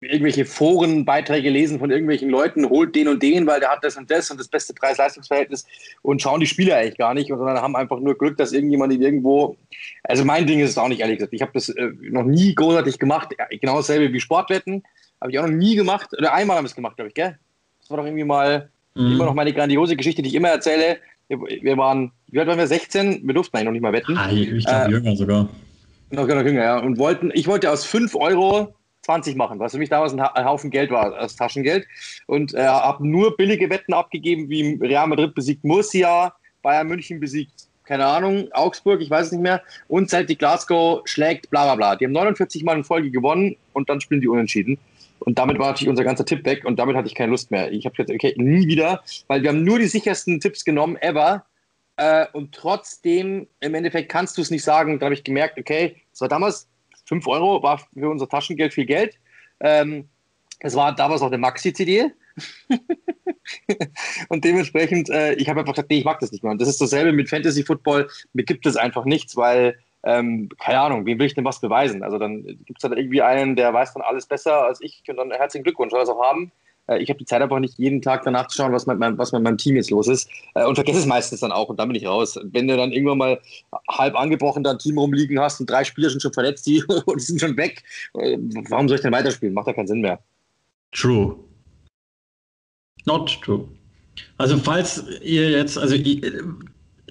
irgendwelche 0.07 0.45
Forenbeiträge 0.45 1.51
lesen 1.51 1.79
von 1.79 1.91
irgendwelchen 1.91 2.31
Leuten, 2.31 2.69
holt 2.69 2.95
den 2.95 3.09
und 3.09 3.23
den, 3.23 3.47
weil 3.47 3.61
der 3.61 3.71
hat 3.71 3.85
das 3.85 3.97
und 3.97 4.11
das 4.11 4.31
und 4.31 4.39
das 4.39 4.49
beste 4.49 4.75
Preis-Leistungs-Verhältnis 4.75 5.67
und 6.03 6.23
schauen 6.23 6.41
die 6.41 6.47
Spieler 6.47 6.77
eigentlich 6.77 6.99
gar 6.99 7.15
nicht, 7.15 7.29
sondern 7.29 7.61
haben 7.61 7.77
einfach 7.77 8.01
nur 8.01 8.17
Glück, 8.17 8.37
dass 8.37 8.53
irgendjemand 8.53 8.93
irgendwo. 8.93 9.57
Also 10.03 10.25
mein 10.25 10.47
Ding 10.47 10.61
ist 10.61 10.71
es 10.71 10.79
auch 10.79 10.89
nicht, 10.89 11.01
ehrlich 11.01 11.19
gesagt. 11.19 11.33
Ich 11.33 11.43
habe 11.43 11.53
das 11.55 11.69
äh, 11.69 11.91
noch 12.01 12.25
nie 12.25 12.55
großartig 12.55 12.99
gemacht. 12.99 13.35
Genau 13.61 13.77
dasselbe 13.77 14.13
wie 14.13 14.21
Sportwetten. 14.21 14.83
Habe 15.21 15.33
ich 15.33 15.39
auch 15.39 15.47
noch 15.47 15.55
nie 15.55 15.75
gemacht. 15.75 16.11
Oder 16.17 16.33
einmal 16.33 16.57
haben 16.57 16.65
wir 16.65 16.69
es 16.69 16.75
gemacht, 16.75 16.97
glaube 16.97 17.09
ich, 17.09 17.15
gell? 17.15 17.39
Das 17.81 17.91
war 17.91 17.97
doch 17.97 18.05
irgendwie 18.05 18.25
mal 18.25 18.71
mhm. 18.95 19.13
immer 19.13 19.25
noch 19.27 19.35
meine 19.35 19.53
grandiose 19.53 19.97
Geschichte, 19.97 20.23
die 20.23 20.29
ich 20.29 20.35
immer 20.35 20.49
erzähle. 20.49 20.99
Wir, 21.29 21.39
wir 21.39 21.77
waren, 21.77 22.13
wie 22.29 22.39
alt 22.39 22.49
waren 22.49 22.59
wir? 22.59 22.67
16? 22.67 23.27
Wir 23.27 23.35
durften 23.35 23.57
eigentlich 23.57 23.67
noch 23.67 23.73
nicht 23.73 23.83
mal 23.83 23.93
wetten. 23.93 24.17
Ah, 24.17 24.31
ich 24.31 24.65
glaube, 24.65 24.87
äh, 24.87 24.91
jünger 24.91 25.17
sogar. 25.17 25.49
Noch, 26.11 26.29
noch 26.29 26.45
jünger, 26.45 26.63
ja. 26.63 26.79
Und 26.79 26.99
wollten, 26.99 27.33
ich 27.35 27.49
wollte 27.49 27.71
aus 27.71 27.85
5 27.85 28.15
Euro 28.15 28.76
20 29.07 29.37
machen, 29.37 29.59
was 29.61 29.73
für 29.73 29.79
mich 29.79 29.89
damals 29.89 30.13
ein 30.13 30.45
Haufen 30.45 30.71
Geld 30.71 30.91
war, 30.91 31.15
als 31.15 31.37
Taschengeld. 31.37 31.87
Und 32.27 32.55
äh, 32.55 32.67
habe 32.67 33.07
nur 33.07 33.37
billige 33.37 33.71
Wetten 33.71 33.95
abgegeben, 33.95 34.49
wie 34.51 34.79
Real 34.81 35.07
Madrid 35.07 35.35
besiegt 35.35 35.65
Murcia, 35.65 36.35
Bayern 36.63 36.89
München 36.89 37.21
besiegt, 37.21 37.69
keine 37.85 38.05
Ahnung, 38.05 38.49
Augsburg, 38.53 39.01
ich 39.01 39.09
weiß 39.09 39.27
es 39.27 39.33
nicht 39.33 39.43
mehr. 39.43 39.63
Und 39.87 40.11
Celtic 40.11 40.41
Glasgow 40.41 41.03
schlägt 41.05 41.51
bla 41.51 41.65
bla 41.65 41.77
bla. 41.77 41.97
Die 41.97 42.05
haben 42.05 42.13
49 42.13 42.65
Mal 42.65 42.77
in 42.77 42.85
Folge 42.85 43.13
gewonnen 43.13 43.57
und 43.73 43.89
dann 43.89 44.01
spielen 44.01 44.21
die 44.21 44.29
unentschieden. 44.29 44.77
Und 45.21 45.39
damit 45.39 45.59
war 45.59 45.69
natürlich 45.69 45.89
unser 45.89 46.05
ganzer 46.05 46.25
Tipp 46.25 46.45
weg 46.45 46.65
und 46.65 46.79
damit 46.79 46.97
hatte 46.97 47.07
ich 47.07 47.15
keine 47.15 47.31
Lust 47.31 47.53
mehr. 47.53 47.71
Ich 47.73 47.87
habe 47.87 47.95
gesagt, 47.95 48.11
okay, 48.11 48.35
nie 48.37 48.67
wieder, 48.67 49.03
weil 49.29 49.43
wir 49.43 49.51
haben 49.51 49.63
nur 49.63 49.79
die 49.79 49.87
sichersten 49.87 50.41
Tipps 50.41 50.65
genommen, 50.65 50.97
ever. 50.97 51.45
Äh, 51.97 52.27
und 52.33 52.53
trotzdem, 52.53 53.47
im 53.61 53.75
Endeffekt 53.75 54.11
kannst 54.11 54.37
du 54.37 54.43
es 54.43 54.51
nicht 54.51 54.65
sagen. 54.65 54.99
Da 54.99 55.07
habe 55.07 55.15
ich 55.15 55.23
gemerkt, 55.23 55.59
okay, 55.59 55.97
das 56.11 56.21
war 56.23 56.29
damals 56.29 56.69
5 57.07 57.27
Euro 57.27 57.63
war 57.63 57.79
für 57.79 58.11
unser 58.11 58.29
Taschengeld 58.29 58.75
viel 58.75 58.87
Geld. 58.87 59.19
Ähm, 59.61 60.09
es 60.61 60.75
war 60.75 60.95
damals 60.95 61.23
auch 61.23 61.29
eine 61.29 61.39
Maxi-CD. 61.39 62.13
und 64.29 64.45
dementsprechend, 64.45 65.09
äh, 65.11 65.35
ich 65.35 65.49
habe 65.49 65.61
einfach 65.61 65.75
gesagt, 65.75 65.91
nee, 65.91 65.99
ich 65.99 66.05
mag 66.05 66.21
das 66.21 66.33
nicht 66.33 66.43
mehr. 66.43 66.53
Und 66.53 66.61
das 66.61 66.69
ist 66.69 66.81
dasselbe 66.81 67.13
mit 67.13 67.29
Fantasy 67.29 67.65
Football. 67.65 68.09
Mir 68.33 68.45
gibt 68.45 68.67
es 68.67 68.77
einfach 68.77 69.05
nichts, 69.05 69.37
weil, 69.37 69.79
ähm, 70.05 70.49
keine 70.59 70.81
Ahnung, 70.81 71.07
wem 71.07 71.19
will 71.19 71.27
ich 71.27 71.35
denn 71.35 71.45
was 71.45 71.61
beweisen? 71.61 72.03
Also 72.03 72.19
dann 72.19 72.43
gibt 72.43 72.79
es 72.79 72.83
dann 72.83 72.97
irgendwie 72.97 73.23
einen, 73.23 73.57
der 73.57 73.73
weiß 73.73 73.95
dann 73.95 74.03
alles 74.03 74.27
besser 74.27 74.65
als 74.65 74.81
ich 74.81 75.03
und 75.09 75.17
dann 75.17 75.31
herzlichen 75.31 75.65
Glückwunsch, 75.65 75.91
soll 75.91 76.01
das 76.01 76.09
auch 76.09 76.23
haben. 76.23 76.53
Äh, 76.87 76.99
ich 76.99 77.09
habe 77.09 77.19
die 77.19 77.25
Zeit 77.25 77.43
einfach 77.43 77.59
nicht, 77.59 77.79
jeden 77.79 78.03
Tag 78.03 78.23
danach 78.25 78.49
zu 78.49 78.57
schauen, 78.57 78.73
was 78.73 78.87
mit, 78.87 78.99
meinem, 78.99 79.19
was 79.19 79.33
mit 79.33 79.43
meinem 79.43 79.59
Team 79.59 79.77
jetzt 79.77 79.91
los 79.91 80.09
ist. 80.09 80.29
Äh, 80.55 80.65
und 80.65 80.75
vergesse 80.75 80.99
es 81.01 81.07
meistens 81.07 81.41
dann 81.41 81.53
auch 81.53 81.69
und 81.69 81.79
dann 81.79 81.89
bin 81.89 81.97
ich 81.97 82.07
raus. 82.07 82.39
Wenn 82.45 82.69
du 82.69 82.77
dann 82.77 82.93
irgendwann 82.93 83.19
mal 83.19 83.41
halb 83.89 84.15
angebrochen 84.15 84.65
dein 84.65 84.79
Team 84.79 84.99
rumliegen 84.99 85.39
hast 85.41 85.61
und 85.61 85.69
drei 85.71 85.85
Spieler 85.85 86.11
sind 86.11 86.23
schon 86.23 86.33
verletzt, 86.33 86.67
die, 86.67 86.83
die 86.83 87.21
sind 87.21 87.41
schon 87.41 87.57
weg, 87.57 87.83
äh, 88.15 88.39
warum 88.71 88.89
soll 88.89 88.97
ich 88.97 89.03
denn 89.03 89.13
weiterspielen? 89.13 89.55
Macht 89.55 89.67
ja 89.67 89.73
keinen 89.73 89.89
Sinn 89.89 90.01
mehr. 90.01 90.21
True. 90.93 91.37
Not 93.05 93.41
true. 93.43 93.69
Also 94.39 94.57
falls 94.59 95.05
ihr 95.23 95.51
jetzt, 95.51 95.79
also 95.79 95.97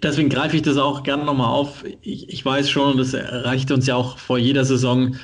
deswegen 0.01 0.29
greife 0.29 0.55
ich 0.55 0.61
das 0.61 0.77
auch 0.77 1.03
gerne 1.03 1.23
nochmal 1.23 1.47
auf. 1.47 1.83
Ich, 2.01 2.29
ich, 2.29 2.45
weiß 2.45 2.69
schon, 2.69 2.97
das 2.97 3.13
erreicht 3.13 3.71
uns 3.71 3.87
ja 3.87 3.95
auch 3.95 4.17
vor 4.17 4.37
jeder 4.37 4.65
Saison. 4.65 5.15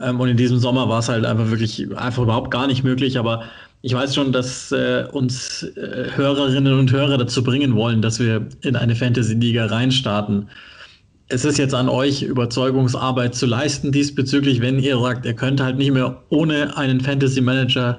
Ähm, 0.00 0.20
und 0.20 0.28
in 0.28 0.36
diesem 0.36 0.58
Sommer 0.58 0.88
war 0.88 1.00
es 1.00 1.08
halt 1.08 1.24
einfach 1.24 1.50
wirklich 1.50 1.96
einfach 1.96 2.22
überhaupt 2.22 2.50
gar 2.50 2.66
nicht 2.66 2.84
möglich. 2.84 3.18
Aber 3.18 3.44
ich 3.82 3.94
weiß 3.94 4.14
schon, 4.14 4.32
dass 4.32 4.72
äh, 4.72 5.06
uns 5.12 5.62
äh, 5.62 6.10
Hörerinnen 6.14 6.78
und 6.78 6.90
Hörer 6.90 7.16
dazu 7.16 7.44
bringen 7.44 7.74
wollen, 7.76 8.02
dass 8.02 8.18
wir 8.18 8.48
in 8.62 8.76
eine 8.76 8.96
Fantasy-Liga 8.96 9.66
reinstarten. 9.66 10.48
Es 11.28 11.44
ist 11.44 11.58
jetzt 11.58 11.74
an 11.74 11.88
euch, 11.88 12.22
Überzeugungsarbeit 12.22 13.34
zu 13.34 13.46
leisten 13.46 13.92
diesbezüglich, 13.92 14.60
wenn 14.60 14.78
ihr 14.78 14.98
sagt, 14.98 15.26
ihr 15.26 15.34
könnt 15.34 15.60
halt 15.60 15.76
nicht 15.76 15.92
mehr 15.92 16.22
ohne 16.30 16.76
einen 16.76 17.00
Fantasy-Manager 17.00 17.98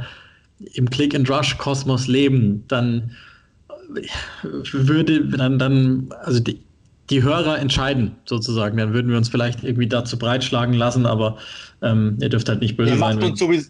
im 0.74 0.90
Click-and-Rush-Kosmos 0.90 2.08
leben, 2.08 2.66
dann 2.68 3.12
würde 4.72 5.26
dann, 5.26 5.58
dann 5.58 6.10
also 6.24 6.40
die, 6.42 6.60
die 7.10 7.24
Hörer 7.24 7.58
entscheiden, 7.58 8.16
sozusagen. 8.26 8.78
Dann 8.78 8.94
würden 8.94 9.10
wir 9.10 9.18
uns 9.18 9.30
vielleicht 9.30 9.64
irgendwie 9.64 9.88
dazu 9.88 10.20
breitschlagen 10.20 10.74
lassen, 10.74 11.06
aber 11.06 11.38
ähm, 11.82 12.18
ihr 12.20 12.30
dürft 12.30 12.50
halt 12.50 12.60
nicht 12.62 12.76
böse 12.76 12.92
ihr 12.92 12.98
sein. 12.98 13.16
Macht 13.16 13.30
uns 13.30 13.40
sowieso, 13.40 13.70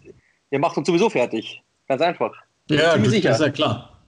ihr 0.50 0.58
macht 0.58 0.76
uns 0.76 0.86
sowieso 0.86 1.08
fertig. 1.08 1.62
Ganz 1.90 2.02
einfach. 2.02 2.30
Ja, 2.70 2.96
das, 2.96 3.02
das 3.02 3.40
ist 3.40 3.40
ja 3.40 3.50
klar. 3.50 3.98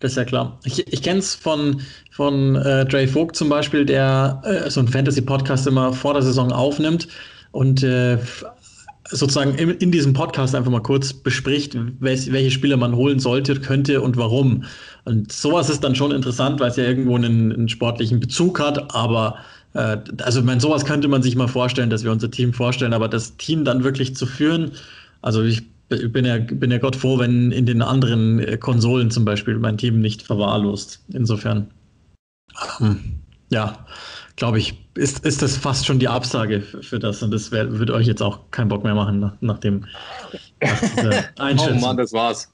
Das 0.00 0.10
ist 0.10 0.16
ja 0.16 0.24
klar. 0.24 0.58
Ich, 0.64 0.84
ich 0.92 1.00
kenne 1.00 1.20
es 1.20 1.32
von, 1.32 1.80
von 2.10 2.56
äh, 2.56 2.84
Dre 2.86 3.06
Vogt 3.06 3.36
zum 3.36 3.48
Beispiel, 3.48 3.86
der 3.86 4.42
äh, 4.44 4.68
so 4.68 4.80
einen 4.80 4.88
Fantasy-Podcast 4.88 5.68
immer 5.68 5.92
vor 5.92 6.14
der 6.14 6.24
Saison 6.24 6.50
aufnimmt 6.50 7.06
und 7.52 7.84
äh, 7.84 8.18
sozusagen 9.04 9.54
in, 9.54 9.70
in, 9.70 9.92
diesem 9.92 10.12
Podcast 10.12 10.56
einfach 10.56 10.72
mal 10.72 10.82
kurz 10.82 11.12
bespricht, 11.12 11.76
welche, 12.00 12.32
welche 12.32 12.50
Spieler 12.50 12.76
man 12.76 12.96
holen 12.96 13.20
sollte, 13.20 13.54
könnte 13.60 14.00
und 14.00 14.16
warum. 14.16 14.64
Und 15.04 15.30
sowas 15.30 15.70
ist 15.70 15.84
dann 15.84 15.94
schon 15.94 16.10
interessant, 16.10 16.58
weil 16.58 16.70
es 16.70 16.76
ja 16.76 16.82
irgendwo 16.82 17.14
einen, 17.14 17.52
einen 17.52 17.68
sportlichen 17.68 18.18
Bezug 18.18 18.58
hat, 18.58 18.92
aber 18.92 19.36
äh, 19.74 19.98
also 20.22 20.42
mein, 20.42 20.58
sowas 20.58 20.84
könnte 20.84 21.06
man 21.06 21.22
sich 21.22 21.36
mal 21.36 21.46
vorstellen, 21.46 21.90
dass 21.90 22.02
wir 22.02 22.10
unser 22.10 22.32
Team 22.32 22.52
vorstellen, 22.52 22.92
aber 22.92 23.06
das 23.06 23.36
Team 23.36 23.64
dann 23.64 23.84
wirklich 23.84 24.16
zu 24.16 24.26
führen, 24.26 24.72
also 25.22 25.44
ich 25.44 25.62
bin 25.88 26.24
ja, 26.24 26.38
bin 26.38 26.70
ja 26.70 26.78
Gott 26.78 26.96
froh, 26.96 27.18
wenn 27.18 27.50
in 27.50 27.66
den 27.66 27.82
anderen 27.82 28.40
äh, 28.40 28.56
Konsolen 28.58 29.10
zum 29.10 29.24
Beispiel 29.24 29.58
mein 29.58 29.78
Team 29.78 30.00
nicht 30.00 30.22
verwahrlost. 30.22 31.02
Insofern, 31.12 31.70
ähm, 32.80 33.20
ja, 33.50 33.86
glaube 34.36 34.58
ich, 34.58 34.74
ist, 34.94 35.24
ist 35.24 35.42
das 35.42 35.56
fast 35.56 35.86
schon 35.86 35.98
die 35.98 36.08
Absage 36.08 36.60
für 36.60 36.98
das. 36.98 37.22
Und 37.22 37.30
das 37.30 37.50
wär, 37.50 37.78
würde 37.78 37.94
euch 37.94 38.06
jetzt 38.06 38.22
auch 38.22 38.50
keinen 38.50 38.68
Bock 38.68 38.84
mehr 38.84 38.94
machen 38.94 39.20
nach, 39.20 39.34
nach 39.40 39.58
dem 39.58 39.86
nach 40.60 40.82
Einschätzung. 41.38 41.78
oh 41.78 41.80
Mann, 41.80 41.96
das 41.96 42.12
war's. 42.12 42.52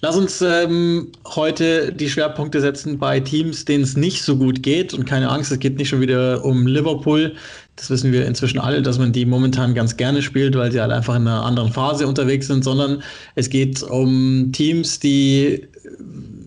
Lass 0.00 0.16
uns 0.16 0.42
ähm, 0.42 1.12
heute 1.26 1.92
die 1.92 2.10
Schwerpunkte 2.10 2.60
setzen 2.60 2.98
bei 2.98 3.20
Teams, 3.20 3.64
denen 3.64 3.84
es 3.84 3.96
nicht 3.96 4.22
so 4.22 4.36
gut 4.36 4.62
geht. 4.62 4.92
Und 4.92 5.06
keine 5.06 5.30
Angst, 5.30 5.50
es 5.50 5.58
geht 5.58 5.78
nicht 5.78 5.88
schon 5.88 6.00
wieder 6.00 6.44
um 6.44 6.66
Liverpool. 6.66 7.34
Das 7.76 7.90
wissen 7.90 8.12
wir 8.12 8.26
inzwischen 8.26 8.60
alle, 8.60 8.82
dass 8.82 8.98
man 8.98 9.12
die 9.12 9.26
momentan 9.26 9.74
ganz 9.74 9.96
gerne 9.96 10.22
spielt, 10.22 10.56
weil 10.56 10.70
sie 10.70 10.80
halt 10.80 10.92
einfach 10.92 11.16
in 11.16 11.26
einer 11.26 11.44
anderen 11.44 11.72
Phase 11.72 12.06
unterwegs 12.06 12.46
sind, 12.46 12.62
sondern 12.62 13.02
es 13.34 13.50
geht 13.50 13.82
um 13.82 14.50
Teams, 14.52 15.00
die 15.00 15.66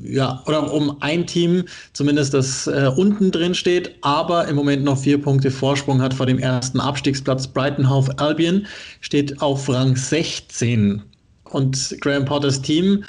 ja, 0.03 0.41
oder 0.45 0.71
um 0.73 0.97
ein 1.01 1.27
Team, 1.27 1.65
zumindest 1.93 2.33
das 2.33 2.67
äh, 2.67 2.89
unten 2.95 3.31
drin 3.31 3.53
steht, 3.53 3.95
aber 4.01 4.47
im 4.47 4.55
Moment 4.55 4.83
noch 4.83 4.97
vier 4.97 5.21
Punkte 5.21 5.51
Vorsprung 5.51 6.01
hat 6.01 6.13
vor 6.13 6.25
dem 6.25 6.39
ersten 6.39 6.79
Abstiegsplatz. 6.79 7.47
Brighton 7.47 7.89
Hove 7.89 8.17
Albion 8.17 8.65
steht 9.01 9.41
auf 9.41 9.67
Rang 9.69 9.95
16. 9.95 11.01
Und 11.43 11.97
Graham 12.01 12.25
Potters 12.25 12.61
Team 12.61 13.03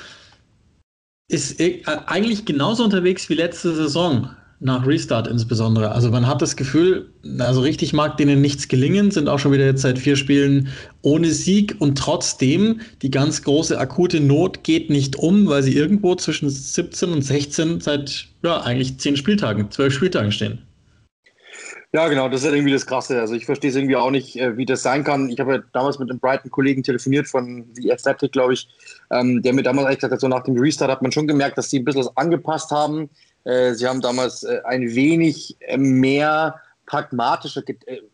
ist 1.28 1.60
äh, 1.60 1.82
eigentlich 2.06 2.44
genauso 2.44 2.84
unterwegs 2.84 3.28
wie 3.28 3.34
letzte 3.34 3.74
Saison 3.74 4.30
nach 4.60 4.86
Restart 4.86 5.28
insbesondere. 5.28 5.92
Also 5.92 6.10
man 6.10 6.26
hat 6.26 6.42
das 6.42 6.56
Gefühl, 6.56 7.10
also 7.38 7.60
richtig 7.60 7.92
mag 7.92 8.16
denen 8.16 8.40
nichts 8.40 8.66
gelingen, 8.66 9.10
sind 9.10 9.28
auch 9.28 9.38
schon 9.38 9.52
wieder 9.52 9.64
jetzt 9.64 9.82
seit 9.82 9.98
vier 9.98 10.16
Spielen 10.16 10.68
ohne 11.02 11.30
Sieg 11.30 11.76
und 11.78 11.96
trotzdem 11.96 12.80
die 13.02 13.10
ganz 13.10 13.42
große 13.42 13.78
akute 13.78 14.20
Not 14.20 14.64
geht 14.64 14.90
nicht 14.90 15.16
um, 15.16 15.46
weil 15.48 15.62
sie 15.62 15.76
irgendwo 15.76 16.16
zwischen 16.16 16.50
17 16.50 17.12
und 17.12 17.22
16 17.22 17.80
seit 17.80 18.26
ja 18.42 18.60
eigentlich 18.62 18.98
zehn 18.98 19.16
Spieltagen, 19.16 19.70
zwölf 19.70 19.94
Spieltagen 19.94 20.32
stehen. 20.32 20.58
Ja, 21.94 22.06
genau, 22.08 22.28
das 22.28 22.44
ist 22.44 22.52
irgendwie 22.52 22.72
das 22.72 22.86
Krasse. 22.86 23.18
Also 23.18 23.34
ich 23.34 23.46
verstehe 23.46 23.70
es 23.70 23.76
irgendwie 23.76 23.96
auch 23.96 24.10
nicht, 24.10 24.36
äh, 24.36 24.58
wie 24.58 24.66
das 24.66 24.82
sein 24.82 25.04
kann. 25.04 25.30
Ich 25.30 25.40
habe 25.40 25.54
ja 25.54 25.62
damals 25.72 25.98
mit 25.98 26.10
einem 26.10 26.20
Brighton-Kollegen 26.20 26.82
telefoniert 26.82 27.26
von 27.26 27.64
The 27.74 27.90
Athletic, 27.90 28.32
glaube 28.32 28.52
ich, 28.52 28.68
ähm, 29.10 29.40
der 29.40 29.54
mir 29.54 29.62
damals 29.62 29.86
eigentlich 29.86 30.00
gesagt 30.00 30.12
hat, 30.12 30.20
so 30.20 30.28
nach 30.28 30.42
dem 30.42 30.58
Restart 30.58 30.90
hat 30.90 31.00
man 31.00 31.12
schon 31.12 31.26
gemerkt, 31.26 31.56
dass 31.56 31.70
sie 31.70 31.78
ein 31.78 31.86
bisschen 31.86 32.02
was 32.02 32.14
angepasst 32.14 32.70
haben 32.70 33.08
sie 33.44 33.86
haben 33.86 34.00
damals 34.00 34.42
äh, 34.42 34.60
ein 34.64 34.94
wenig 34.94 35.56
äh, 35.60 35.76
mehr 35.76 36.60
pragmatischer, 36.86 37.62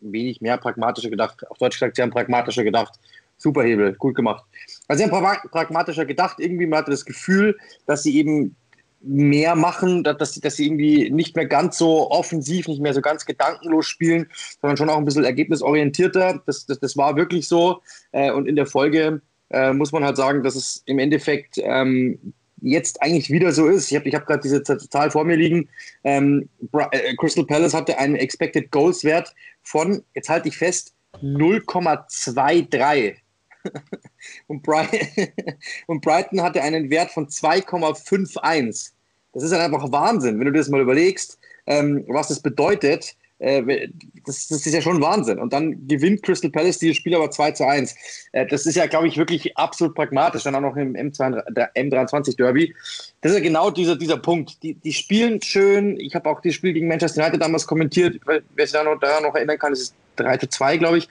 wenig 0.01 0.41
mehr 0.41 0.57
pragmatischer 0.57 1.09
gedacht. 1.09 1.45
Auf 1.49 1.57
Deutsch 1.57 1.79
gesagt, 1.79 1.95
sie 1.95 2.01
haben 2.01 2.11
pragmatischer 2.11 2.63
gedacht. 2.63 2.93
Superhebel, 3.37 3.93
gut 3.95 4.15
gemacht. 4.15 4.43
Also 4.87 5.03
sie 5.03 5.11
haben 5.11 5.49
pragmatischer 5.51 6.05
gedacht. 6.05 6.39
Irgendwie 6.39 6.65
man 6.65 6.79
hatte 6.79 6.91
das 6.91 7.05
Gefühl, 7.05 7.57
dass 7.85 8.03
sie 8.03 8.17
eben 8.17 8.55
mehr 9.01 9.55
machen, 9.55 10.03
dass 10.03 10.33
sie, 10.33 10.41
dass 10.41 10.55
sie 10.55 10.65
irgendwie 10.65 11.09
nicht 11.09 11.35
mehr 11.35 11.45
ganz 11.45 11.77
so 11.77 12.09
offensiv, 12.09 12.67
nicht 12.67 12.81
mehr 12.81 12.93
so 12.93 13.01
ganz 13.01 13.25
gedankenlos 13.25 13.87
spielen, 13.87 14.27
sondern 14.61 14.77
schon 14.77 14.89
auch 14.89 14.97
ein 14.97 15.05
bisschen 15.05 15.25
ergebnisorientierter. 15.25 16.41
Das, 16.45 16.65
das, 16.65 16.79
das 16.79 16.97
war 16.97 17.15
wirklich 17.15 17.47
so. 17.47 17.81
Und 18.11 18.47
in 18.47 18.55
der 18.55 18.65
Folge 18.65 19.21
äh, 19.49 19.73
muss 19.73 19.91
man 19.91 20.03
halt 20.03 20.17
sagen, 20.17 20.43
dass 20.43 20.55
es 20.55 20.81
im 20.85 20.99
Endeffekt 20.99 21.57
ähm, 21.57 22.33
jetzt 22.61 23.01
eigentlich 23.01 23.29
wieder 23.29 23.51
so 23.51 23.67
ist. 23.67 23.91
Ich 23.91 23.97
habe 23.97 24.07
ich 24.07 24.15
hab 24.15 24.25
gerade 24.25 24.41
diese 24.41 24.63
Zahl 24.63 25.11
vor 25.11 25.23
mir 25.25 25.35
liegen. 25.35 25.69
Ähm, 26.03 26.49
äh, 26.91 27.15
Crystal 27.15 27.45
Palace 27.45 27.73
hatte 27.73 27.97
einen 27.97 28.15
Expected 28.15 28.71
Goals 28.71 29.03
Wert 29.03 29.33
von, 29.63 30.03
jetzt 30.13 30.29
halte 30.29 30.47
ich 30.47 30.57
fest, 30.57 30.93
0,23. 31.21 33.15
und, 34.47 34.63
Brighton, 34.63 34.99
und 35.87 36.01
Brighton 36.01 36.41
hatte 36.41 36.61
einen 36.61 36.89
Wert 36.89 37.11
von 37.11 37.27
2,51. 37.27 38.91
Das 39.33 39.43
ist 39.43 39.53
einfach 39.53 39.91
Wahnsinn, 39.91 40.39
wenn 40.39 40.45
du 40.45 40.51
dir 40.51 40.59
das 40.59 40.69
mal 40.69 40.81
überlegst, 40.81 41.37
ähm, 41.65 42.05
was 42.07 42.29
das 42.29 42.39
bedeutet. 42.39 43.15
Äh, 43.39 43.89
das, 44.25 44.47
das, 44.47 44.65
ist 44.65 44.73
ja 44.73 44.81
schon 44.81 45.01
Wahnsinn. 45.01 45.39
Und 45.39 45.51
dann 45.51 45.87
gewinnt 45.87 46.23
Crystal 46.23 46.49
Palace 46.49 46.79
dieses 46.79 46.97
Spiel 46.97 47.15
aber 47.15 47.29
2 47.29 47.51
zu 47.51 47.67
1. 47.67 47.95
Äh, 48.31 48.45
das 48.47 48.65
ist 48.65 48.75
ja, 48.75 48.85
glaube 48.85 49.07
ich, 49.07 49.17
wirklich 49.17 49.57
absolut 49.57 49.95
pragmatisch. 49.95 50.43
Dann 50.43 50.55
auch 50.55 50.61
noch 50.61 50.77
im 50.77 50.95
M23 50.95 52.37
Derby. 52.37 52.73
Das 53.21 53.31
ist 53.31 53.37
ja 53.37 53.43
genau 53.43 53.71
dieser, 53.71 53.95
dieser 53.97 54.17
Punkt. 54.17 54.63
Die, 54.63 54.75
die 54.75 54.93
spielen 54.93 55.41
schön. 55.41 55.99
Ich 55.99 56.15
habe 56.15 56.29
auch 56.29 56.41
das 56.41 56.53
Spiel 56.53 56.73
gegen 56.73 56.87
Manchester 56.87 57.21
United 57.21 57.41
damals 57.41 57.67
kommentiert. 57.67 58.19
Wer 58.25 58.67
sich 58.67 58.71
daran 58.71 59.23
noch 59.23 59.35
erinnern 59.35 59.59
kann, 59.59 59.71
das 59.71 59.81
ist 59.81 59.95
3 60.15 60.37
zu 60.37 60.47
2, 60.47 60.77
glaube 60.77 60.99
ich. 60.99 61.09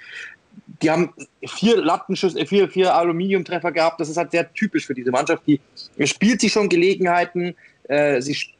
Die 0.83 0.91
haben 0.91 1.13
vier 1.47 1.83
Lattenschüsse, 1.83 2.47
vier, 2.47 2.69
vier 2.69 2.95
Aluminiumtreffer 2.95 3.73
gehabt. 3.73 4.01
Das 4.01 4.09
ist 4.09 4.17
halt 4.17 4.31
sehr 4.31 4.51
typisch 4.55 4.87
für 4.87 4.95
diese 4.95 5.11
Mannschaft. 5.11 5.43
Die 5.47 5.61
spielt 6.07 6.41
sich 6.41 6.53
schon 6.53 6.69
Gelegenheiten. 6.69 7.55
Äh, 7.89 8.23
sie 8.23 8.35
spielt 8.35 8.54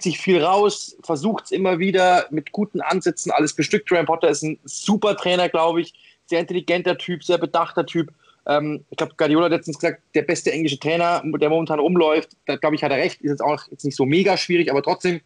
sich 0.00 0.18
viel 0.18 0.42
raus, 0.42 0.96
versucht 1.02 1.44
es 1.44 1.50
immer 1.50 1.78
wieder 1.78 2.26
mit 2.30 2.52
guten 2.52 2.80
Ansätzen, 2.80 3.32
alles 3.32 3.54
bestückt. 3.54 3.88
Graham 3.88 4.06
Potter 4.06 4.28
ist 4.28 4.42
ein 4.42 4.58
super 4.64 5.16
Trainer, 5.16 5.48
glaube 5.48 5.80
ich, 5.80 5.94
sehr 6.26 6.40
intelligenter 6.40 6.96
Typ, 6.96 7.22
sehr 7.22 7.38
bedachter 7.38 7.84
Typ. 7.86 8.12
Ähm, 8.46 8.84
ich 8.90 8.96
glaube, 8.96 9.14
Guardiola 9.16 9.46
hat 9.46 9.52
letztens 9.52 9.78
gesagt, 9.78 10.02
der 10.14 10.22
beste 10.22 10.52
englische 10.52 10.78
Trainer, 10.78 11.22
der 11.24 11.48
momentan 11.48 11.80
rumläuft, 11.80 12.30
da 12.46 12.56
glaube 12.56 12.76
ich, 12.76 12.82
hat 12.82 12.92
er 12.92 12.98
recht, 12.98 13.20
ist 13.22 13.30
jetzt 13.30 13.42
auch 13.42 13.62
jetzt 13.70 13.84
nicht 13.84 13.96
so 13.96 14.04
mega 14.04 14.36
schwierig, 14.36 14.70
aber 14.70 14.82
trotzdem, 14.82 15.20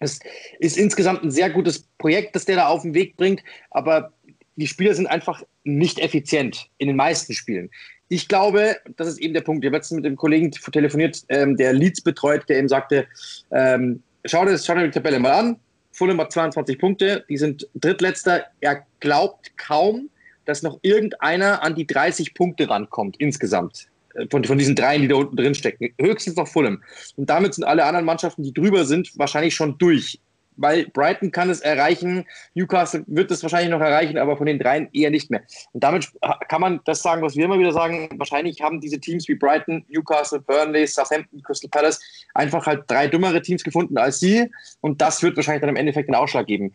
es 0.00 0.18
ist 0.58 0.76
insgesamt 0.76 1.22
ein 1.22 1.30
sehr 1.30 1.50
gutes 1.50 1.86
Projekt, 1.98 2.34
das 2.34 2.44
der 2.44 2.56
da 2.56 2.66
auf 2.66 2.82
den 2.82 2.94
Weg 2.94 3.16
bringt, 3.16 3.42
aber 3.70 4.12
die 4.56 4.66
Spieler 4.66 4.94
sind 4.94 5.06
einfach 5.06 5.42
nicht 5.64 5.98
effizient 5.98 6.68
in 6.78 6.88
den 6.88 6.96
meisten 6.96 7.32
Spielen. 7.32 7.70
Ich 8.08 8.28
glaube, 8.28 8.76
das 8.96 9.08
ist 9.08 9.18
eben 9.18 9.34
der 9.34 9.40
Punkt. 9.40 9.64
Ich 9.64 9.68
habe 9.68 9.76
letztens 9.76 9.96
mit 9.96 10.04
dem 10.04 10.16
Kollegen 10.16 10.50
telefoniert, 10.50 11.22
ähm, 11.28 11.56
der 11.56 11.72
Leeds 11.72 12.02
betreut, 12.02 12.48
der 12.48 12.58
eben 12.58 12.68
sagte, 12.68 13.06
ähm, 13.50 14.02
schau, 14.24 14.44
dir, 14.44 14.56
schau 14.58 14.74
dir 14.74 14.84
die 14.84 14.90
Tabelle 14.90 15.18
mal 15.18 15.32
an. 15.32 15.56
Fulham 15.92 16.20
hat 16.20 16.32
22 16.32 16.78
Punkte, 16.78 17.24
die 17.28 17.36
sind 17.36 17.68
drittletzter. 17.74 18.44
Er 18.60 18.84
glaubt 19.00 19.56
kaum, 19.56 20.10
dass 20.44 20.62
noch 20.62 20.78
irgendeiner 20.82 21.62
an 21.62 21.74
die 21.74 21.86
30 21.86 22.34
Punkte 22.34 22.68
rankommt 22.68 23.16
insgesamt. 23.18 23.88
Äh, 24.14 24.26
von, 24.30 24.44
von 24.44 24.58
diesen 24.58 24.76
dreien, 24.76 25.02
die 25.02 25.08
da 25.08 25.16
unten 25.16 25.36
drin 25.36 25.54
stecken. 25.54 25.92
Höchstens 26.00 26.36
noch 26.36 26.48
Fulham. 26.48 26.82
Und 27.16 27.30
damit 27.30 27.54
sind 27.54 27.64
alle 27.64 27.84
anderen 27.84 28.06
Mannschaften, 28.06 28.42
die 28.42 28.52
drüber 28.52 28.84
sind, 28.84 29.16
wahrscheinlich 29.16 29.54
schon 29.54 29.78
durch 29.78 30.20
weil 30.56 30.86
Brighton 30.86 31.30
kann 31.30 31.50
es 31.50 31.60
erreichen, 31.60 32.24
Newcastle 32.54 33.04
wird 33.06 33.30
es 33.30 33.42
wahrscheinlich 33.42 33.70
noch 33.70 33.80
erreichen, 33.80 34.18
aber 34.18 34.36
von 34.36 34.46
den 34.46 34.58
dreien 34.58 34.88
eher 34.92 35.10
nicht 35.10 35.30
mehr. 35.30 35.42
Und 35.72 35.82
damit 35.82 36.12
kann 36.48 36.60
man 36.60 36.80
das 36.84 37.02
sagen, 37.02 37.22
was 37.22 37.36
wir 37.36 37.44
immer 37.44 37.58
wieder 37.58 37.72
sagen, 37.72 38.08
wahrscheinlich 38.16 38.60
haben 38.60 38.80
diese 38.80 38.98
Teams 38.98 39.28
wie 39.28 39.34
Brighton, 39.34 39.84
Newcastle, 39.88 40.40
Burnley, 40.40 40.86
Southampton, 40.86 41.42
Crystal 41.42 41.70
Palace 41.70 42.00
einfach 42.34 42.66
halt 42.66 42.84
drei 42.88 43.08
dümmere 43.08 43.42
Teams 43.42 43.64
gefunden 43.64 43.98
als 43.98 44.20
sie 44.20 44.50
und 44.80 45.00
das 45.00 45.22
wird 45.22 45.36
wahrscheinlich 45.36 45.60
dann 45.60 45.70
im 45.70 45.76
Endeffekt 45.76 46.08
den 46.08 46.14
Ausschlag 46.14 46.46
geben. 46.46 46.72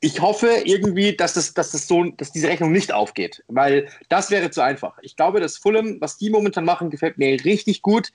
ich 0.00 0.20
hoffe 0.20 0.62
irgendwie, 0.64 1.16
dass, 1.16 1.34
das, 1.34 1.54
dass, 1.54 1.72
das 1.72 1.88
so, 1.88 2.04
dass 2.04 2.32
diese 2.32 2.48
Rechnung 2.48 2.70
nicht 2.70 2.92
aufgeht, 2.92 3.42
weil 3.48 3.88
das 4.08 4.30
wäre 4.30 4.50
zu 4.50 4.60
einfach. 4.60 4.98
Ich 5.02 5.16
glaube, 5.16 5.40
dass 5.40 5.56
Fulham, 5.56 6.00
was 6.00 6.18
die 6.18 6.30
momentan 6.30 6.64
machen, 6.64 6.90
gefällt 6.90 7.18
mir 7.18 7.44
richtig 7.44 7.82
gut. 7.82 8.12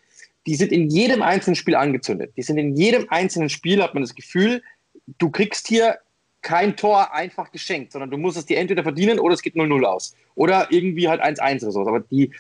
Die 0.48 0.56
sind 0.56 0.72
in 0.72 0.90
jedem 0.90 1.22
einzelnen 1.22 1.56
Spiel 1.56 1.76
angezündet. 1.76 2.34
Die 2.38 2.42
sind 2.42 2.58
in 2.58 2.76
jedem 2.76 3.08
einzelnen 3.10 3.50
Spiel, 3.50 3.82
hat 3.82 3.94
man 3.94 4.04
das 4.04 4.16
Gefühl, 4.16 4.62
du 5.08 5.30
kriegst 5.30 5.68
hier 5.68 6.00
kein 6.42 6.76
Tor 6.76 7.14
einfach 7.14 7.52
geschenkt, 7.52 7.92
sondern 7.92 8.10
du 8.10 8.18
musst 8.18 8.38
es 8.38 8.46
dir 8.46 8.58
entweder 8.58 8.84
verdienen 8.84 9.20
oder 9.20 9.34
es 9.34 9.42
geht 9.42 9.56
0-0 9.56 9.84
aus. 9.84 10.16
Oder 10.36 10.68
irgendwie 10.72 11.08
halt 11.08 11.22
1-1 11.22 11.64
oder 11.64 11.72
so. 11.72 11.82
Aber 11.82 12.00
die, 12.00 12.32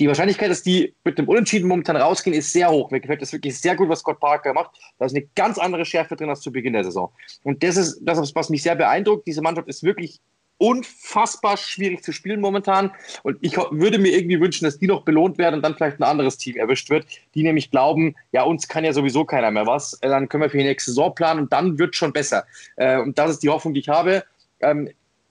die 0.00 0.08
Wahrscheinlichkeit, 0.08 0.50
dass 0.50 0.62
die 0.62 0.94
mit 1.04 1.18
dem 1.18 1.28
Unentschieden 1.28 1.68
momentan 1.68 1.96
rausgehen, 1.96 2.36
ist 2.36 2.52
sehr 2.52 2.70
hoch. 2.70 2.90
Mir 2.90 3.00
gefällt 3.00 3.22
das 3.22 3.32
wirklich 3.32 3.58
sehr 3.60 3.76
gut, 3.76 3.88
was 3.88 4.00
Scott 4.00 4.18
Parker 4.18 4.52
macht. 4.52 4.76
Da 4.98 5.06
ist 5.06 5.14
eine 5.14 5.26
ganz 5.36 5.58
andere 5.58 5.84
Schärfe 5.84 6.16
drin 6.16 6.30
als 6.30 6.40
zu 6.40 6.50
Beginn 6.50 6.72
der 6.72 6.84
Saison. 6.84 7.12
Und 7.44 7.62
das 7.62 7.76
ist 7.76 8.00
das, 8.02 8.34
was 8.34 8.50
mich 8.50 8.62
sehr 8.62 8.74
beeindruckt. 8.74 9.26
Diese 9.26 9.42
Mannschaft 9.42 9.68
ist 9.68 9.84
wirklich 9.84 10.20
unfassbar 10.58 11.56
schwierig 11.56 12.02
zu 12.02 12.12
spielen 12.12 12.40
momentan. 12.40 12.92
Und 13.22 13.38
ich 13.40 13.56
würde 13.56 13.98
mir 13.98 14.16
irgendwie 14.16 14.40
wünschen, 14.40 14.64
dass 14.64 14.78
die 14.78 14.86
noch 14.86 15.02
belohnt 15.02 15.38
werden 15.38 15.56
und 15.56 15.62
dann 15.62 15.74
vielleicht 15.74 16.00
ein 16.00 16.04
anderes 16.04 16.38
Team 16.38 16.56
erwischt 16.56 16.90
wird, 16.90 17.06
die 17.34 17.42
nämlich 17.42 17.70
glauben, 17.70 18.14
ja, 18.32 18.42
uns 18.42 18.68
kann 18.68 18.84
ja 18.84 18.92
sowieso 18.92 19.24
keiner 19.24 19.50
mehr 19.50 19.66
was. 19.66 19.94
Äh, 20.00 20.08
dann 20.08 20.28
können 20.28 20.42
wir 20.42 20.50
für 20.50 20.58
die 20.58 20.64
nächste 20.64 20.90
Saison 20.90 21.14
planen 21.14 21.40
und 21.40 21.52
dann 21.52 21.78
wird 21.78 21.96
schon 21.96 22.12
besser. 22.12 22.44
Äh, 22.76 22.98
und 22.98 23.18
das 23.18 23.30
ist 23.30 23.42
die 23.42 23.48
Hoffnung, 23.48 23.74
die 23.74 23.80
ich 23.80 23.88
habe. 23.88 24.24
Ähm, 24.60 24.90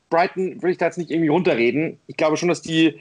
Brighton 0.10 0.62
würde 0.62 0.72
ich 0.72 0.78
da 0.78 0.86
jetzt 0.86 0.98
nicht 0.98 1.10
irgendwie 1.10 1.30
runterreden. 1.30 2.00
Ich 2.08 2.18
glaube 2.18 2.38
schon, 2.38 2.50
dass 2.50 2.62
die 2.62 3.00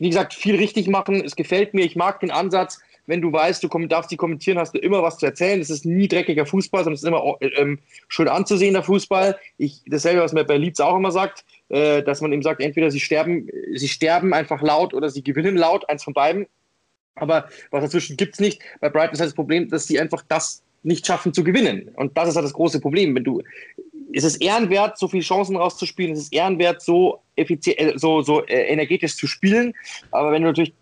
wie 0.00 0.08
gesagt, 0.08 0.32
viel 0.32 0.56
richtig 0.56 0.88
machen. 0.88 1.22
Es 1.22 1.36
gefällt 1.36 1.74
mir. 1.74 1.84
Ich 1.84 1.94
mag 1.94 2.20
den 2.20 2.30
Ansatz. 2.30 2.80
Wenn 3.06 3.20
du 3.20 3.32
weißt, 3.32 3.62
du 3.62 3.68
darfst 3.86 4.10
die 4.10 4.16
kommentieren, 4.16 4.58
hast 4.58 4.74
du 4.74 4.78
immer 4.78 5.02
was 5.02 5.18
zu 5.18 5.26
erzählen. 5.26 5.60
Es 5.60 5.70
ist 5.70 5.84
nie 5.84 6.08
dreckiger 6.08 6.46
Fußball, 6.46 6.84
sondern 6.84 6.94
es 6.94 7.02
ist 7.02 7.08
immer 7.08 7.36
ähm, 7.40 7.78
schön 8.08 8.28
anzusehender 8.28 8.82
Fußball. 8.82 9.38
Ich, 9.58 9.82
dasselbe, 9.86 10.22
was 10.22 10.32
mir 10.32 10.44
bei 10.44 10.56
Leeds 10.56 10.80
auch 10.80 10.96
immer 10.96 11.10
sagt, 11.10 11.44
äh, 11.68 12.02
dass 12.02 12.20
man 12.20 12.32
ihm 12.32 12.42
sagt, 12.42 12.60
entweder 12.60 12.90
sie 12.90 13.00
sterben, 13.00 13.48
sie 13.74 13.88
sterben 13.88 14.32
einfach 14.34 14.62
laut 14.62 14.94
oder 14.94 15.08
sie 15.08 15.22
gewinnen 15.22 15.56
laut, 15.56 15.88
eins 15.88 16.04
von 16.04 16.14
beiden. 16.14 16.46
Aber 17.14 17.48
was 17.70 17.84
dazwischen 17.84 18.16
gibt 18.16 18.34
es 18.34 18.40
nicht. 18.40 18.62
Bei 18.80 18.88
Brighton 18.88 19.14
ist 19.14 19.20
halt 19.20 19.28
das 19.28 19.34
Problem, 19.34 19.68
dass 19.68 19.86
sie 19.86 20.00
einfach 20.00 20.24
das 20.28 20.62
nicht 20.82 21.06
schaffen 21.06 21.34
zu 21.34 21.44
gewinnen. 21.44 21.90
Und 21.96 22.16
das 22.16 22.30
ist 22.30 22.36
halt 22.36 22.44
das 22.46 22.54
große 22.54 22.80
Problem. 22.80 23.14
Wenn 23.14 23.24
du 23.24 23.42
ist 24.12 24.24
es 24.24 24.36
ehrenwert, 24.36 24.98
so 24.98 25.08
viele 25.08 25.22
Chancen 25.22 25.56
rauszuspielen, 25.56 26.12
ist 26.12 26.20
es 26.20 26.32
ehrenwert, 26.32 26.82
so 26.82 27.20
effizient, 27.36 27.78
äh, 27.78 27.92
so, 27.96 28.22
so 28.22 28.44
äh, 28.46 28.66
energetisch 28.72 29.16
zu 29.16 29.26
spielen. 29.26 29.74
Aber 30.10 30.32
wenn 30.32 30.42
du 30.42 30.48
natürlich 30.48 30.72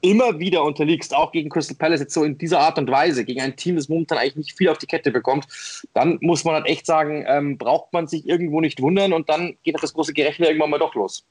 immer 0.00 0.38
wieder 0.38 0.62
unterliegst, 0.62 1.14
auch 1.14 1.32
gegen 1.32 1.48
Crystal 1.48 1.76
Palace 1.76 2.00
jetzt 2.00 2.14
so 2.14 2.24
in 2.24 2.38
dieser 2.38 2.60
Art 2.60 2.78
und 2.78 2.90
Weise, 2.90 3.24
gegen 3.24 3.40
ein 3.40 3.56
Team, 3.56 3.76
das 3.76 3.88
momentan 3.88 4.18
eigentlich 4.18 4.36
nicht 4.36 4.56
viel 4.56 4.68
auf 4.68 4.78
die 4.78 4.86
Kette 4.86 5.10
bekommt, 5.10 5.46
dann 5.94 6.18
muss 6.20 6.44
man 6.44 6.54
halt 6.54 6.66
echt 6.66 6.86
sagen, 6.86 7.24
ähm, 7.26 7.58
braucht 7.58 7.92
man 7.92 8.06
sich 8.06 8.28
irgendwo 8.28 8.60
nicht 8.60 8.80
wundern 8.80 9.12
und 9.12 9.28
dann 9.28 9.56
geht 9.64 9.76
das 9.80 9.92
große 9.92 10.12
Gerechne 10.12 10.46
irgendwann 10.46 10.70
mal 10.70 10.78
doch 10.78 10.94
los. 10.94 11.24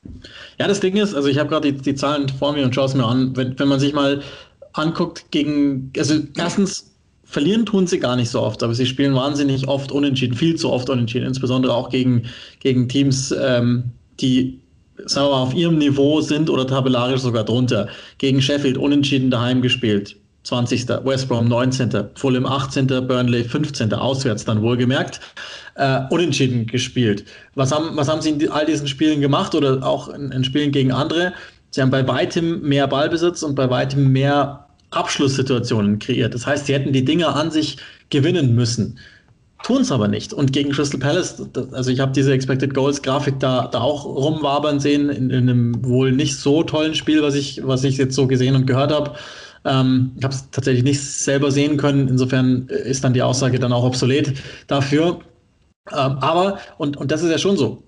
Ja, 0.60 0.68
das 0.68 0.80
Ding 0.80 0.96
ist, 0.98 1.14
also 1.14 1.30
ich 1.30 1.38
habe 1.38 1.50
gerade 1.50 1.72
die, 1.72 1.82
die 1.82 1.96
Zahlen 1.96 2.28
vor 2.30 2.54
mir 2.54 2.66
und 2.66 2.76
schaue 2.76 2.86
es 2.86 2.94
mir 2.94 3.06
an, 3.06 3.36
wenn, 3.36 3.58
wenn 3.58 3.68
man 3.68 3.80
sich 3.80 3.94
mal 3.94 4.22
anguckt 4.74 5.32
gegen, 5.32 5.92
also 5.98 6.16
erstens 6.38 6.94
verlieren 7.24 7.66
tun 7.66 7.88
sie 7.88 8.00
gar 8.00 8.16
nicht 8.16 8.30
so 8.30 8.42
oft, 8.42 8.64
aber 8.64 8.74
sie 8.74 8.86
spielen 8.86 9.14
wahnsinnig 9.16 9.68
oft 9.68 9.92
unentschieden, 9.92 10.36
viel 10.36 10.56
zu 10.56 10.72
oft 10.72 10.90
unentschieden, 10.90 11.28
insbesondere 11.28 11.74
auch 11.74 11.90
gegen, 11.90 12.30
gegen 12.60 12.88
Teams, 12.88 13.34
ähm, 13.38 13.92
die 14.20 14.60
sagen 15.06 15.28
wir 15.28 15.32
mal, 15.32 15.42
auf 15.44 15.54
ihrem 15.54 15.78
Niveau 15.78 16.22
sind 16.22 16.50
oder 16.50 16.66
tabellarisch 16.66 17.22
sogar 17.22 17.44
drunter. 17.44 17.88
Gegen 18.18 18.42
Sheffield 18.42 18.78
unentschieden 18.78 19.30
daheim 19.30 19.62
gespielt. 19.62 20.16
20. 20.44 20.88
West 21.04 21.28
Brom 21.28 21.48
19. 21.48 21.92
Fulham 22.16 22.46
18. 22.46 22.88
Burnley 22.88 23.44
15. 23.44 23.94
Auswärts 23.94 24.46
dann 24.46 24.62
wohlgemerkt. 24.62 25.20
Äh, 25.76 26.02
unentschieden 26.10 26.66
gespielt. 26.66 27.26
Was 27.56 27.72
haben, 27.72 27.96
was 27.96 28.08
haben 28.08 28.22
sie 28.22 28.30
in 28.30 28.50
all 28.50 28.66
diesen 28.66 28.88
Spielen 28.88 29.20
gemacht 29.22 29.54
oder 29.54 29.86
auch 29.86 30.08
in, 30.08 30.32
in 30.32 30.44
Spielen 30.44 30.72
gegen 30.72 30.92
andere? 30.92 31.34
Sie 31.72 31.82
haben 31.82 31.92
bei 31.92 32.08
weitem 32.08 32.62
mehr 32.62 32.88
Ballbesitz 32.88 33.44
und 33.44 33.56
bei 33.56 33.70
weitem 33.70 34.12
mehr 34.12 34.68
Abschlusssituationen 34.92 36.00
kreiert. 36.00 36.34
Das 36.34 36.48
heißt, 36.48 36.66
sie 36.66 36.74
hätten 36.74 36.94
die 36.94 37.04
Dinge 37.04 37.28
an 37.28 37.52
sich 37.52 37.78
gewinnen 38.10 38.56
müssen. 38.56 38.98
Tun 39.64 39.82
es 39.82 39.92
aber 39.92 40.08
nicht. 40.08 40.34
Und 40.34 40.54
gegen 40.54 40.72
Crystal 40.72 41.00
Palace, 41.00 41.42
also 41.72 41.90
ich 41.90 42.00
habe 42.00 42.12
diese 42.12 42.32
Expected 42.32 42.74
Goals 42.74 43.02
Grafik 43.02 43.40
da, 43.40 43.68
da 43.68 43.82
auch 43.82 44.06
rumwabern 44.06 44.80
sehen, 44.80 45.10
in, 45.10 45.30
in, 45.30 45.50
einem 45.50 45.86
wohl 45.86 46.12
nicht 46.12 46.38
so 46.38 46.64
tollen 46.64 46.94
Spiel, 46.94 47.24
was 47.24 47.36
ich, 47.36 47.62
was 47.66 47.84
ich 47.84 47.98
jetzt 47.98 48.16
so 48.16 48.28
gesehen 48.28 48.56
und 48.56 48.68
gehört 48.68 48.92
habe. 48.92 49.14
Ähm, 49.66 50.12
ich 50.18 50.24
habe 50.24 50.34
es 50.34 50.50
tatsächlich 50.52 50.84
nicht 50.84 51.04
selber 51.04 51.52
sehen 51.52 51.78
können. 51.78 52.08
Insofern 52.08 52.68
ist 52.68 53.04
dann 53.04 53.14
die 53.14 53.24
Aussage 53.24 53.60
dann 53.60 53.74
auch 53.74 53.84
obsolet 53.84 54.34
dafür. 54.68 55.20
Ähm, 55.92 56.18
aber, 56.20 56.60
und, 56.78 56.98
und 56.98 57.12
das 57.12 57.24
ist 57.24 57.32
ja 57.32 57.38
schon 57.38 57.58
so. 57.58 57.84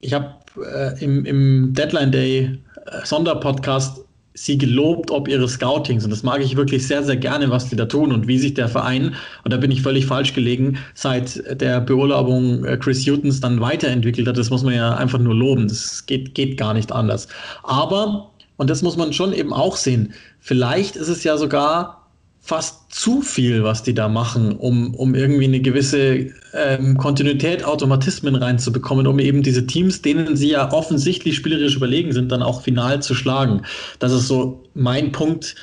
Ich 0.00 0.12
habe 0.12 0.34
äh, 0.62 1.02
im, 1.02 1.24
im 1.24 1.72
Deadline 1.72 2.12
Day 2.12 2.58
äh, 2.86 3.04
Sonderpodcast 3.04 4.03
sie 4.34 4.58
gelobt 4.58 5.10
ob 5.12 5.28
ihres 5.28 5.52
Scoutings. 5.52 6.04
Und 6.04 6.10
das 6.10 6.24
mag 6.24 6.42
ich 6.42 6.56
wirklich 6.56 6.86
sehr, 6.86 7.02
sehr 7.04 7.16
gerne, 7.16 7.50
was 7.50 7.68
die 7.68 7.76
da 7.76 7.86
tun 7.86 8.12
und 8.12 8.26
wie 8.26 8.38
sich 8.38 8.54
der 8.54 8.68
Verein, 8.68 9.14
und 9.44 9.52
da 9.52 9.56
bin 9.56 9.70
ich 9.70 9.80
völlig 9.80 10.06
falsch 10.06 10.34
gelegen, 10.34 10.78
seit 10.94 11.60
der 11.60 11.80
Beurlaubung 11.80 12.64
äh, 12.64 12.76
Chris 12.76 13.06
Hutons 13.06 13.40
dann 13.40 13.60
weiterentwickelt 13.60 14.26
hat. 14.26 14.36
Das 14.36 14.50
muss 14.50 14.64
man 14.64 14.74
ja 14.74 14.94
einfach 14.94 15.20
nur 15.20 15.34
loben. 15.34 15.68
Das 15.68 16.04
geht, 16.06 16.34
geht 16.34 16.58
gar 16.58 16.74
nicht 16.74 16.90
anders. 16.90 17.28
Aber, 17.62 18.30
und 18.56 18.68
das 18.70 18.82
muss 18.82 18.96
man 18.96 19.12
schon 19.12 19.32
eben 19.32 19.52
auch 19.52 19.76
sehen, 19.76 20.12
vielleicht 20.40 20.96
ist 20.96 21.08
es 21.08 21.22
ja 21.24 21.36
sogar 21.36 22.03
fast 22.44 22.92
zu 22.94 23.22
viel, 23.22 23.64
was 23.64 23.82
die 23.82 23.94
da 23.94 24.06
machen, 24.06 24.52
um, 24.56 24.94
um 24.94 25.14
irgendwie 25.14 25.44
eine 25.44 25.60
gewisse 25.60 26.30
ähm, 26.52 26.98
Kontinuität, 26.98 27.64
Automatismen 27.64 28.34
reinzubekommen, 28.34 29.06
um 29.06 29.18
eben 29.18 29.42
diese 29.42 29.66
Teams, 29.66 30.02
denen 30.02 30.36
sie 30.36 30.50
ja 30.50 30.70
offensichtlich 30.70 31.36
spielerisch 31.36 31.74
überlegen 31.74 32.12
sind, 32.12 32.30
dann 32.30 32.42
auch 32.42 32.60
final 32.60 33.00
zu 33.00 33.14
schlagen. 33.14 33.62
Das 33.98 34.12
ist 34.12 34.28
so 34.28 34.62
mein 34.74 35.10
Punkt, 35.10 35.54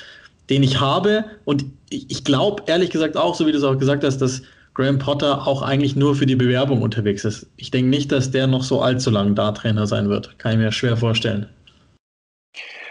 den 0.50 0.64
ich 0.64 0.80
habe. 0.80 1.24
Und 1.44 1.64
ich, 1.88 2.10
ich 2.10 2.24
glaube 2.24 2.64
ehrlich 2.66 2.90
gesagt 2.90 3.16
auch, 3.16 3.36
so 3.36 3.46
wie 3.46 3.52
du 3.52 3.58
es 3.58 3.64
auch 3.64 3.78
gesagt 3.78 4.02
hast, 4.02 4.18
dass 4.18 4.42
Graham 4.74 4.98
Potter 4.98 5.46
auch 5.46 5.62
eigentlich 5.62 5.94
nur 5.94 6.16
für 6.16 6.26
die 6.26 6.34
Bewerbung 6.34 6.82
unterwegs 6.82 7.24
ist. 7.24 7.46
Ich 7.56 7.70
denke 7.70 7.90
nicht, 7.90 8.10
dass 8.10 8.32
der 8.32 8.48
noch 8.48 8.64
so 8.64 8.80
allzu 8.80 9.10
lang 9.10 9.36
da 9.36 9.52
Trainer 9.52 9.86
sein 9.86 10.08
wird. 10.08 10.36
Kann 10.40 10.52
ich 10.52 10.58
mir 10.58 10.72
schwer 10.72 10.96
vorstellen. 10.96 11.48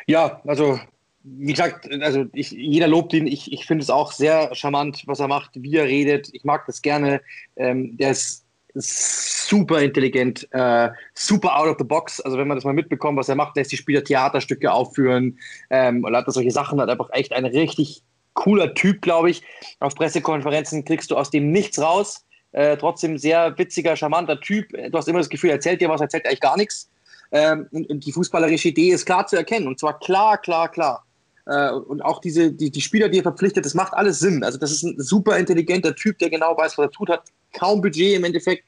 Ja, 0.08 0.42
also 0.46 0.80
wie 1.24 1.52
gesagt, 1.52 1.90
also 2.02 2.26
ich, 2.34 2.52
jeder 2.52 2.88
lobt 2.88 3.14
ihn. 3.14 3.28
Ich, 3.28 3.52
ich 3.52 3.66
finde 3.66 3.84
es 3.84 3.90
auch 3.90 4.12
sehr 4.12 4.54
charmant, 4.56 5.04
was 5.06 5.20
er 5.20 5.28
macht, 5.28 5.52
wie 5.56 5.76
er 5.76 5.86
redet. 5.86 6.30
Ich 6.34 6.44
mag 6.44 6.66
das 6.66 6.82
gerne. 6.82 7.22
Ähm, 7.56 7.98
der 7.98 8.12
ist 8.12 8.46
super 8.74 9.82
intelligent, 9.82 10.48
äh, 10.52 10.90
super 11.14 11.58
out 11.58 11.68
of 11.68 11.76
the 11.78 11.84
box. 11.84 12.22
Also 12.22 12.38
wenn 12.38 12.48
man 12.48 12.58
das 12.58 12.64
mal 12.64 12.74
mitbekommt, 12.74 13.18
was 13.18 13.30
er 13.30 13.36
macht, 13.36 13.56
lässt 13.56 13.72
die 13.72 13.78
Spieler 13.78 14.04
Theaterstücke 14.04 14.72
aufführen 14.72 15.38
ähm, 15.70 16.04
und 16.04 16.16
hat 16.16 16.32
solche 16.32 16.52
Sachen, 16.52 16.80
hat 16.80 16.90
einfach 16.90 17.10
echt 17.12 17.34
ein 17.34 17.46
richtig 17.46 18.02
cooler 18.34 18.74
Typ, 18.74 19.02
glaube 19.02 19.30
ich. 19.30 19.44
Auf 19.80 19.96
Pressekonferenzen 19.96 20.86
kriegst 20.86 21.12
du 21.12 21.18
aus 21.18 21.30
dem 21.30 21.52
nichts 21.52 21.80
raus. 21.80 22.26
Äh, 22.54 22.78
trotzdem 22.78 23.18
sehr 23.18 23.58
witziger, 23.58 23.96
charmanter 23.96 24.40
Typ. 24.40 24.70
Du 24.70 24.98
hast 24.98 25.08
immer 25.08 25.20
das 25.20 25.30
Gefühl, 25.30 25.52
er 25.52 25.56
erzählt 25.56 25.82
dir 25.82 25.90
was, 25.90 26.02
er 26.02 26.06
erzählt 26.06 26.26
eigentlich 26.26 26.42
gar 26.42 26.58
nichts. 26.58 26.90
Ähm, 27.32 27.68
und, 27.72 27.90
und 27.90 28.06
die 28.06 28.12
fußballerische 28.12 28.70
Idee 28.70 28.92
ist 28.92 29.06
klar 29.06 29.26
zu 29.28 29.38
erkennen. 29.38 29.68
Und 29.68 29.80
zwar 29.80 30.00
klar, 30.00 30.38
klar, 30.38 30.70
klar. 30.70 31.06
Äh, 31.46 31.72
und 31.72 32.02
auch 32.02 32.20
diese, 32.20 32.52
die, 32.52 32.72
die 32.72 32.82
Spieler, 32.82 33.10
die 33.10 33.20
er 33.20 33.24
verpflichtet, 33.24 33.66
das 33.66 33.74
macht 33.74 33.94
alles 33.94 34.20
Sinn. 34.20 34.44
Also 34.44 34.58
das 34.58 34.72
ist 34.72 34.84
ein 34.84 35.00
super 35.00 35.38
intelligenter 35.38 35.96
Typ, 35.96 36.18
der 36.20 36.30
genau 36.30 36.58
weiß, 36.58 36.78
was 36.78 36.86
er 36.86 36.92
tut, 36.92 37.10
hat 37.10 37.24
kaum 37.54 37.82
Budget 37.82 38.16
im 38.16 38.24
Endeffekt 38.24 38.64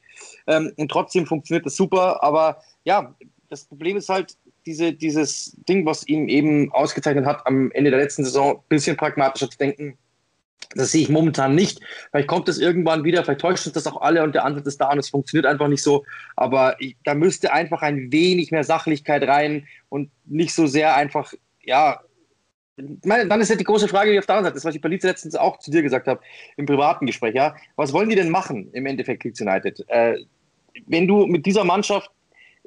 ähm, 0.47 0.71
und 0.77 0.89
trotzdem 0.89 1.25
funktioniert 1.25 1.65
das 1.65 1.75
super. 1.75 2.23
Aber 2.23 2.61
ja, 2.83 3.15
das 3.49 3.65
Problem 3.65 3.97
ist 3.97 4.09
halt 4.09 4.35
diese, 4.65 4.93
dieses 4.93 5.55
Ding, 5.67 5.85
was 5.85 6.07
ihm 6.07 6.27
eben 6.29 6.71
ausgezeichnet 6.71 7.25
hat 7.25 7.45
am 7.45 7.71
Ende 7.71 7.91
der 7.91 7.99
letzten 7.99 8.23
Saison, 8.23 8.57
ein 8.57 8.63
bisschen 8.69 8.97
pragmatischer 8.97 9.49
zu 9.49 9.57
denken. 9.57 9.97
Das 10.75 10.91
sehe 10.91 11.03
ich 11.03 11.09
momentan 11.09 11.53
nicht. 11.53 11.81
Vielleicht 12.09 12.27
kommt 12.27 12.49
es 12.49 12.57
irgendwann 12.57 13.03
wieder, 13.03 13.23
vielleicht 13.23 13.41
täuscht 13.41 13.65
uns 13.67 13.73
das 13.73 13.85
auch 13.85 14.01
alle 14.01 14.23
und 14.23 14.33
der 14.33 14.45
Ansatz 14.45 14.65
ist 14.65 14.81
da 14.81 14.89
und 14.89 14.97
es 14.97 15.09
funktioniert 15.09 15.45
einfach 15.45 15.67
nicht 15.67 15.83
so. 15.83 16.03
Aber 16.35 16.75
ich, 16.79 16.95
da 17.03 17.13
müsste 17.13 17.53
einfach 17.53 17.81
ein 17.81 18.11
wenig 18.11 18.51
mehr 18.51 18.63
Sachlichkeit 18.63 19.23
rein 19.23 19.67
und 19.89 20.09
nicht 20.25 20.55
so 20.55 20.65
sehr 20.65 20.95
einfach, 20.95 21.33
ja, 21.61 21.99
dann 22.77 23.41
ist 23.41 23.49
ja 23.49 23.55
die 23.55 23.63
große 23.63 23.87
Frage, 23.87 24.11
die 24.11 24.19
auf 24.19 24.25
der 24.25 24.35
anderen 24.35 24.51
Seite 24.51 24.57
ist, 24.57 24.65
was 24.65 24.75
ich 24.75 24.81
bei 24.81 24.89
Leeds 24.89 25.03
letztens 25.03 25.35
auch 25.35 25.59
zu 25.59 25.69
dir 25.69 25.83
gesagt 25.83 26.07
habe 26.07 26.21
im 26.57 26.65
privaten 26.65 27.05
Gespräch. 27.05 27.35
Ja, 27.35 27.55
was 27.75 27.93
wollen 27.93 28.09
die 28.09 28.15
denn 28.15 28.29
machen 28.29 28.69
im 28.73 28.85
Endeffekt 28.85 29.23
Leeds 29.23 29.41
United? 29.41 29.83
Äh, 29.87 30.17
wenn 30.87 31.07
du 31.07 31.27
mit 31.27 31.45
dieser 31.45 31.63
Mannschaft 31.63 32.09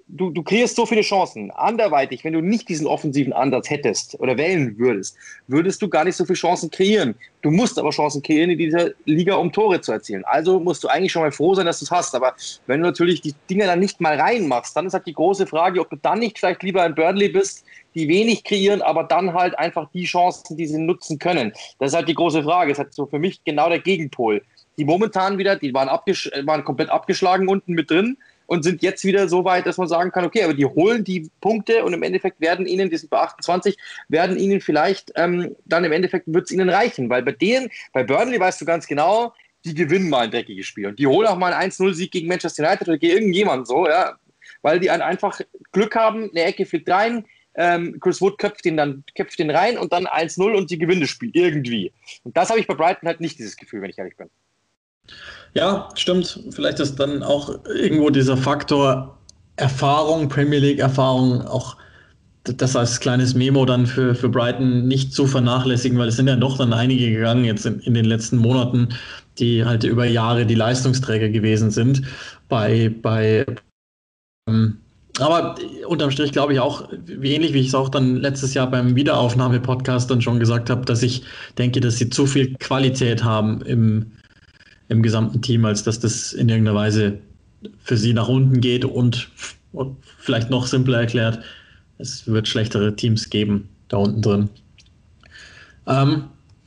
du, 0.09 0.31
du 0.31 0.43
kreierst 0.43 0.77
so 0.77 0.87
viele 0.87 1.03
Chancen. 1.03 1.51
Anderweitig, 1.51 2.25
wenn 2.25 2.33
du 2.33 2.41
nicht 2.41 2.69
diesen 2.69 2.87
offensiven 2.87 3.33
Ansatz 3.33 3.71
hättest 3.71 4.19
oder 4.21 4.37
wählen 4.37 4.79
würdest, 4.79 5.17
würdest 5.49 5.83
du 5.83 5.89
gar 5.89 6.05
nicht 6.05 6.17
so 6.17 6.25
viele 6.25 6.37
Chancen 6.37 6.71
kreieren. 6.71 7.15
Du 7.43 7.51
musst 7.51 7.79
aber 7.79 7.91
Chancen 7.91 8.23
kreieren 8.23 8.51
in 8.51 8.59
dieser 8.59 8.91
Liga, 9.05 9.35
um 9.35 9.53
Tore 9.53 9.81
zu 9.81 9.93
erzielen. 9.93 10.25
Also 10.25 10.61
musst 10.61 10.85
du 10.85 10.89
eigentlich 10.89 11.13
schon 11.13 11.23
mal 11.23 11.33
froh 11.33 11.55
sein, 11.55 11.67
dass 11.67 11.81
du 11.81 11.85
es 11.85 11.91
hast. 11.91 12.15
Aber 12.15 12.35
wenn 12.67 12.81
du 12.81 12.87
natürlich 12.87 13.21
die 13.21 13.35
Dinge 13.51 13.67
dann 13.67 13.81
nicht 13.81 14.01
mal 14.01 14.19
reinmachst, 14.19 14.77
dann 14.77 14.87
ist 14.87 14.95
halt 14.95 15.07
die 15.07 15.15
große 15.15 15.47
Frage, 15.47 15.81
ob 15.81 15.91
du 15.91 15.97
dann 15.97 16.21
nicht 16.21 16.39
vielleicht 16.39 16.63
lieber 16.63 16.83
ein 16.83 16.95
Burnley 16.95 17.29
bist, 17.29 17.65
die 17.95 18.09
wenig 18.09 18.45
kreieren, 18.45 18.83
aber 18.83 19.05
dann 19.05 19.33
halt 19.33 19.59
einfach 19.59 19.89
die 19.93 20.05
Chancen, 20.05 20.57
die 20.57 20.67
sie 20.67 20.79
nutzen 20.79 21.19
können. 21.19 21.53
Das 21.79 21.93
ist 21.93 21.97
halt 21.97 22.09
die 22.09 22.15
große 22.15 22.43
Frage. 22.43 22.71
Das 22.71 22.79
ist 22.79 22.85
halt 22.85 22.95
so 22.95 23.07
für 23.07 23.19
mich 23.19 23.43
genau 23.45 23.69
der 23.69 23.81
Gegenpol. 23.81 24.43
Die 24.79 24.85
momentan 24.85 25.39
wieder, 25.39 25.57
die 25.57 25.73
waren, 25.73 25.89
waren 25.89 26.65
komplett 26.65 26.91
abgeschlagen 26.91 27.49
unten 27.49 27.73
mit 27.73 27.91
drin 27.91 28.19
und 28.47 28.62
sind 28.62 28.82
jetzt 28.82 29.05
wieder 29.05 29.28
so 29.28 29.44
weit, 29.44 29.66
dass 29.66 29.76
man 29.76 29.88
sagen 29.88 30.12
kann, 30.12 30.24
okay, 30.24 30.42
aber 30.42 30.55
die 30.55 30.64
holen 30.64 31.05
die 31.05 31.30
Punkte 31.40 31.84
und 31.84 31.92
im 31.92 32.03
Endeffekt 32.03 32.40
werden 32.40 32.66
ihnen, 32.66 32.90
die 32.90 32.97
sind 32.97 33.11
bei 33.11 33.18
28, 33.18 33.76
werden 34.09 34.38
ihnen 34.38 34.61
vielleicht 34.61 35.12
ähm, 35.16 35.55
dann 35.64 35.84
im 35.84 35.92
Endeffekt 35.92 36.32
wird 36.32 36.44
es 36.44 36.53
ihnen 36.53 36.68
reichen, 36.68 37.11
weil 37.11 37.22
bei 37.22 37.32
denen, 37.32 37.68
bei 37.92 38.05
Burnley 38.05 38.40
weißt 38.40 38.61
du 38.61 38.64
ganz 38.64 38.86
genau, 38.86 39.34
die 39.64 39.74
gewinnen 39.74 40.09
mal 40.09 40.24
ein 40.24 40.30
dreckiges 40.30 40.66
Spiel 40.66 40.86
und 40.86 40.99
die 40.99 41.07
holen 41.07 41.26
auch 41.26 41.36
mal 41.36 41.53
einen 41.53 41.72
1-0-Sieg 41.72 42.12
gegen 42.12 42.28
Manchester 42.28 42.64
United 42.64 42.88
oder 42.88 42.99
gegen 42.99 43.14
irgendjemanden 43.14 43.66
so, 43.66 43.86
ja, 43.86 44.16
weil 44.62 44.80
die 44.80 44.90
einfach 44.90 45.40
Glück 45.72 45.97
haben, 45.97 46.30
eine 46.30 46.44
Ecke 46.44 46.66
fliegt 46.66 46.88
rein, 46.88 47.24
ähm, 47.57 47.99
Chris 48.01 48.20
Wood 48.20 48.38
köpft 48.38 48.64
den 48.64 48.76
dann 48.76 49.03
köpft 49.16 49.38
den 49.38 49.51
rein 49.51 49.78
und 49.78 49.92
dann 49.92 50.07
1-0 50.07 50.55
und 50.55 50.70
die 50.70 50.78
gewinnen 50.78 51.01
das 51.01 51.11
Spiel 51.11 51.30
irgendwie. 51.32 51.92
Und 52.22 52.36
das 52.36 52.51
habe 52.51 52.61
ich 52.61 52.66
bei 52.66 52.74
Brighton 52.74 53.09
halt 53.09 53.20
nicht 53.20 53.38
dieses 53.38 53.57
Gefühl, 53.57 53.82
wenn 53.82 53.90
ich 53.90 53.99
ehrlich 53.99 54.16
bin. 54.16 54.28
Ja, 55.55 55.89
stimmt. 55.95 56.41
Vielleicht 56.51 56.81
ist 56.81 56.97
dann 56.97 57.23
auch 57.23 57.59
irgendwo 57.65 58.11
dieser 58.11 58.37
Faktor 58.37 59.19
Erfahrung, 59.57 60.29
Premier 60.29 60.59
League 60.59 60.79
Erfahrung 60.79 61.43
auch 61.43 61.77
das 62.45 62.77
als 62.77 63.01
kleines 63.01 63.35
Memo 63.35 63.65
dann 63.65 63.87
für, 63.87 64.15
für 64.15 64.29
Brighton 64.29 64.87
nicht 64.87 65.13
zu 65.13 65.27
vernachlässigen, 65.27 65.99
weil 65.99 66.09
es 66.09 66.17
sind 66.17 66.29
ja 66.29 66.37
doch 66.37 66.59
dann 66.59 66.73
einige 66.73 67.11
gegangen 67.11 67.45
jetzt 67.45 67.67
in, 67.67 67.81
in 67.81 67.95
den 67.95 68.05
letzten 68.05 68.37
Monaten, 68.37 68.91
die 69.39 69.65
halt 69.65 69.85
über 69.85 70.05
Jahre 70.05 70.47
die 70.47 70.55
Leistungsträger 70.55 71.29
gewesen 71.29 71.71
sind. 71.71 72.03
Bei, 72.49 72.95
bei 73.03 73.47
ähm, 74.49 74.79
aber 75.19 75.55
unterm 75.87 76.11
Strich 76.11 76.33
glaube 76.33 76.53
ich 76.53 76.61
auch, 76.61 76.89
wie 77.07 77.35
ähnlich 77.35 77.55
wie 77.55 77.61
ich 77.61 77.69
es 77.69 77.75
auch 77.75 77.89
dann 77.89 78.17
letztes 78.17 78.55
Jahr 78.55 78.71
beim 78.71 78.95
Wiederaufnahme-Podcast 78.95 80.11
dann 80.11 80.21
schon 80.21 80.39
gesagt 80.39 80.69
habe, 80.69 80.85
dass 80.85 81.03
ich 81.03 81.23
denke, 81.57 81.81
dass 81.81 81.97
sie 81.97 82.11
zu 82.11 82.27
viel 82.27 82.55
Qualität 82.57 83.25
haben 83.25 83.63
im, 83.63 84.13
im 84.89 85.03
gesamten 85.03 85.43
Team, 85.43 85.64
als 85.64 85.82
dass 85.82 86.01
das 86.01 86.32
in 86.32 86.49
irgendeiner 86.49 86.76
Weise 86.76 87.18
für 87.82 87.97
sie 87.97 88.12
nach 88.12 88.28
unten 88.28 88.61
geht 88.61 88.84
und, 88.84 89.28
und 89.72 89.97
vielleicht 90.18 90.51
noch 90.51 90.66
simpler 90.66 91.01
erklärt, 91.01 91.41
es 91.99 92.26
wird 92.26 92.47
schlechtere 92.47 92.95
Teams 92.95 93.30
geben 93.30 93.68
da 93.89 93.99
unten 93.99 94.22
drin. 94.22 94.49
Ähm, 95.87 96.24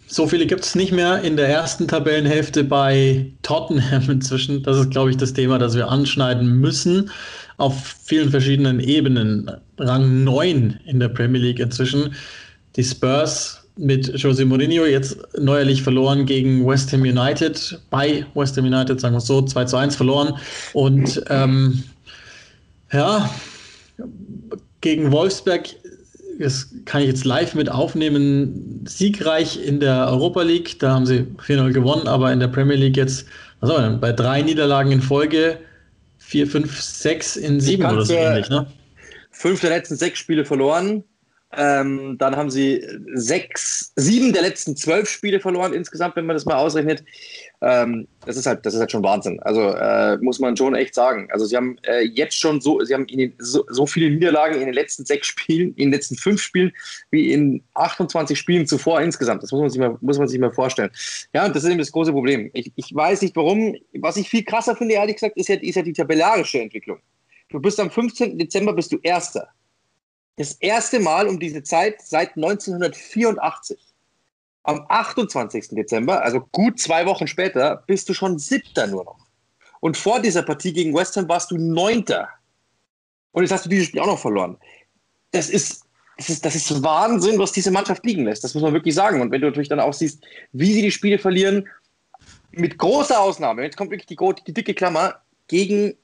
so 0.07 0.28
viele 0.28 0.47
gibt 0.47 0.63
es 0.63 0.76
nicht 0.76 0.91
mehr 0.91 1.22
in 1.22 1.38
der 1.38 1.49
ersten 1.49 1.88
Tabellenhälfte 1.88 2.63
bei 2.63 3.32
Tottenham 3.43 4.09
inzwischen. 4.09 4.63
Das 4.63 4.78
ist, 4.78 4.89
glaube 4.89 5.11
ich, 5.11 5.17
das 5.17 5.34
Thema, 5.34 5.59
das 5.59 5.76
wir 5.76 5.88
anschneiden 5.89 6.59
müssen. 6.59 7.11
Auf 7.57 7.95
vielen 8.03 8.32
verschiedenen 8.32 8.80
Ebenen. 8.80 9.51
Rang 9.78 10.24
9 10.24 10.80
in 10.86 10.99
der 10.99 11.09
Premier 11.09 11.41
League 11.41 11.59
inzwischen. 11.59 12.15
Die 12.76 12.84
Spurs 12.84 13.59
mit 13.80 14.07
Jose 14.21 14.45
Mourinho 14.45 14.86
jetzt 14.86 15.17
neuerlich 15.38 15.82
verloren 15.82 16.25
gegen 16.25 16.67
West 16.67 16.91
Ham 16.93 17.01
United. 17.01 17.80
Bei 17.89 18.25
West 18.36 18.57
Ham 18.57 18.65
United, 18.65 18.99
sagen 18.99 19.15
wir 19.15 19.19
es 19.19 19.25
so, 19.25 19.41
2 19.41 19.65
zu 19.65 19.77
1 19.77 19.95
verloren. 19.95 20.34
Und 20.73 21.23
ähm, 21.30 21.84
ja, 22.91 23.30
gegen 24.82 25.11
Wolfsberg 25.11 25.69
das 26.39 26.69
kann 26.86 27.01
ich 27.01 27.07
jetzt 27.07 27.25
live 27.25 27.53
mit 27.53 27.69
aufnehmen, 27.69 28.86
siegreich 28.88 29.61
in 29.61 29.82
der 29.82 30.07
Europa 30.07 30.41
League. 30.41 30.80
Da 30.80 30.93
haben 30.93 31.05
sie 31.05 31.27
4-0 31.45 31.73
gewonnen, 31.73 32.07
aber 32.07 32.32
in 32.32 32.39
der 32.39 32.47
Premier 32.47 32.77
League 32.77 32.95
jetzt, 32.95 33.25
was 33.59 33.69
soll 33.69 33.82
man, 33.82 33.99
bei 33.99 34.13
drei 34.13 34.41
Niederlagen 34.41 34.91
in 34.91 35.01
Folge, 35.01 35.57
4, 36.19 36.47
5, 36.47 36.82
6 36.82 37.36
in 37.36 37.59
7 37.59 37.86
oder 37.86 38.05
so 38.05 38.13
ähnlich, 38.13 38.49
ne? 38.49 38.67
Fünf 39.32 39.61
der 39.61 39.69
letzten 39.69 39.95
sechs 39.95 40.19
Spiele 40.19 40.43
verloren. 40.43 41.03
Ähm, 41.52 42.16
dann 42.20 42.36
haben 42.36 42.52
sie 42.52 42.86
sechs, 43.16 43.91
sieben 43.95 44.34
der 44.34 44.43
letzten 44.43 44.76
zwölf 44.76 45.10
Spiele 45.10 45.39
verloren 45.39 45.74
insgesamt, 45.74 46.16
wenn 46.16 46.28
man 46.28 46.36
das 46.36 46.45
mal 46.45 46.58
ausrechnet. 46.58 47.04
Ähm, 47.62 48.08
das 48.24 48.38
ist 48.38 48.45
halt, 48.45 48.64
das 48.68 48.76
ist 48.76 48.80
halt 48.80 48.91
schon 48.91 49.04
Wahnsinn. 49.04 49.39
Also 49.41 49.62
äh, 49.62 50.18
muss 50.18 50.39
man 50.39 50.56
schon 50.56 50.76
echt 50.76 50.93
sagen. 50.93 51.28
Also 51.32 51.45
sie 51.45 51.56
haben 51.56 51.78
äh, 51.88 52.02
jetzt 52.02 52.38
schon 52.38 52.62
so, 52.62 52.80
sie 52.82 52.93
haben 52.93 53.08
den, 53.08 53.34
so, 53.39 53.66
so, 53.70 53.88
viele 53.88 54.12
Niederlagen 54.12 54.60
in 54.60 54.66
den 54.66 54.76
letzten 54.76 55.06
sechs 55.06 55.26
Spielen, 55.26 55.70
in 55.70 55.88
den 55.88 55.93
letzten 55.93 56.16
fünf 56.18 56.39
Spielen, 56.39 56.72
wie 57.10 57.34
in 57.34 57.64
28 57.74 58.38
Spielen 58.38 58.68
zuvor 58.68 59.02
insgesamt. 59.02 59.41
Das 59.41 59.52
muss 59.52 59.62
man 59.62 59.70
sich 59.72 59.80
mal, 59.80 59.97
muss 60.02 60.20
man 60.20 60.28
sich 60.28 60.39
mal 60.39 60.54
vorstellen. 60.54 60.91
Ja, 61.34 61.45
und 61.47 61.56
das 61.56 61.64
ist 61.64 61.70
eben 61.70 61.80
das 61.80 61.91
große 61.91 62.12
Problem. 62.12 62.52
Ich, 62.54 62.72
ich 62.76 62.93
weiß 62.93 63.24
nicht 63.24 63.36
warum. 63.36 63.76
Was 64.00 64.18
ich 64.18 64.30
viel 64.30 64.43
krasser 64.43 64.76
finde, 64.76 64.93
ehrlich 64.93 65.16
gesagt, 65.16 65.36
ist 65.36 65.50
ja, 65.50 65.56
ist 65.56 65.76
ja 65.76 65.82
die 65.82 65.93
tabellarische 65.93 66.62
Entwicklung. 66.62 67.00
Du 67.50 67.60
bist 67.60 67.80
am 67.80 67.89
15. 67.89 68.38
Dezember 68.38 68.74
bist 68.74 68.91
du 68.91 69.00
Erster 69.02 69.47
das 70.40 70.54
erste 70.54 71.02
Mal 71.02 71.28
um 71.28 71.38
diese 71.38 71.64
Zeit 71.64 72.02
seit 72.02 72.38
1984. 72.38 73.78
Am 74.64 74.86
28. 74.88 75.70
Dezember, 75.72 76.24
also 76.24 76.40
gut 76.54 76.80
zwei 76.80 77.06
Wochen 77.06 77.28
später, 77.28 77.84
bist 77.88 78.08
du 78.08 78.14
schon 78.14 78.40
Siebter 78.40 78.88
nur 78.88 79.04
noch. 79.04 79.28
Und 79.82 79.98
vor 79.98 80.22
dieser 80.22 80.44
Partie 80.44 80.72
gegen 80.72 80.96
West 80.96 81.18
Ham 81.18 81.28
warst 81.28 81.52
du 81.52 81.58
Neunter. 81.58 82.30
Und 83.32 83.44
jetzt 83.44 83.52
hast 83.52 83.66
du 83.66 83.70
dieses 83.70 83.88
Spiel 83.88 84.00
auch 84.00 84.06
noch 84.06 84.20
verloren. 84.20 84.58
Das 85.32 85.50
ist, 85.50 85.84
das 86.18 86.30
ist, 86.30 86.46
das 86.46 86.56
ist 86.56 86.84
Wahnsinn, 86.84 87.38
was 87.38 87.52
diese 87.52 87.72
Mannschaft 87.72 88.06
liegen 88.06 88.24
lässt. 88.24 88.46
Das 88.46 88.54
muss 88.54 88.64
man 88.64 88.74
wirklich 88.74 88.96
sagen. 88.96 89.20
Und 89.20 89.32
wenn 89.32 89.42
du 89.42 89.48
natürlich 89.48 89.70
dann 89.70 89.82
auch 89.82 89.94
siehst, 89.94 90.24
wie 90.54 90.72
sie 90.74 90.82
die 90.82 90.92
Spiele 90.92 91.20
verlieren, 91.20 91.68
mit 92.52 92.78
großer 92.78 93.20
Ausnahme, 93.20 93.64
jetzt 93.64 93.76
kommt 93.76 93.92
wirklich 93.92 94.08
die, 94.08 94.44
die 94.48 94.54
dicke 94.54 94.74
Klammer, 94.74 95.22
gegen 95.48 95.98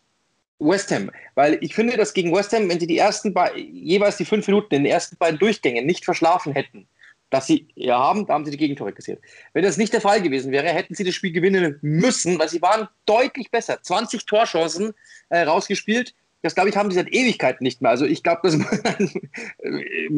West 0.59 0.91
Ham, 0.91 1.11
weil 1.35 1.57
ich 1.61 1.75
finde, 1.75 1.97
dass 1.97 2.13
gegen 2.13 2.33
West 2.33 2.53
Ham, 2.53 2.69
wenn 2.69 2.79
sie 2.79 2.87
die 2.87 2.97
ersten 2.97 3.35
jeweils 3.55 4.17
die 4.17 4.25
fünf 4.25 4.47
Minuten 4.47 4.73
in 4.73 4.83
den 4.83 4.91
ersten 4.91 5.17
beiden 5.17 5.39
Durchgängen 5.39 5.85
nicht 5.85 6.05
verschlafen 6.05 6.53
hätten, 6.53 6.87
dass 7.29 7.47
sie 7.47 7.67
ja 7.75 7.97
haben, 7.97 8.25
da 8.25 8.33
haben 8.33 8.45
sie 8.45 8.51
die 8.51 8.57
Gegentore 8.57 8.93
kassiert. 8.93 9.21
Wenn 9.53 9.63
das 9.63 9.77
nicht 9.77 9.91
der 9.91 10.01
Fall 10.01 10.21
gewesen 10.21 10.51
wäre, 10.51 10.67
hätten 10.67 10.95
sie 10.95 11.03
das 11.03 11.15
Spiel 11.15 11.31
gewinnen 11.31 11.77
müssen, 11.81 12.39
weil 12.39 12.49
sie 12.49 12.61
waren 12.61 12.87
deutlich 13.05 13.51
besser. 13.51 13.79
20 13.81 14.25
Torchancen 14.25 14.93
äh, 15.29 15.41
rausgespielt. 15.41 16.13
Das 16.43 16.55
glaube 16.55 16.69
ich, 16.69 16.77
haben 16.77 16.91
sie 16.91 16.95
seit 16.95 17.11
Ewigkeiten 17.11 17.63
nicht 17.63 17.81
mehr. 17.81 17.91
Also 17.91 18.05
ich 18.05 18.23
glaube, 18.23 18.41
dass 18.43 18.53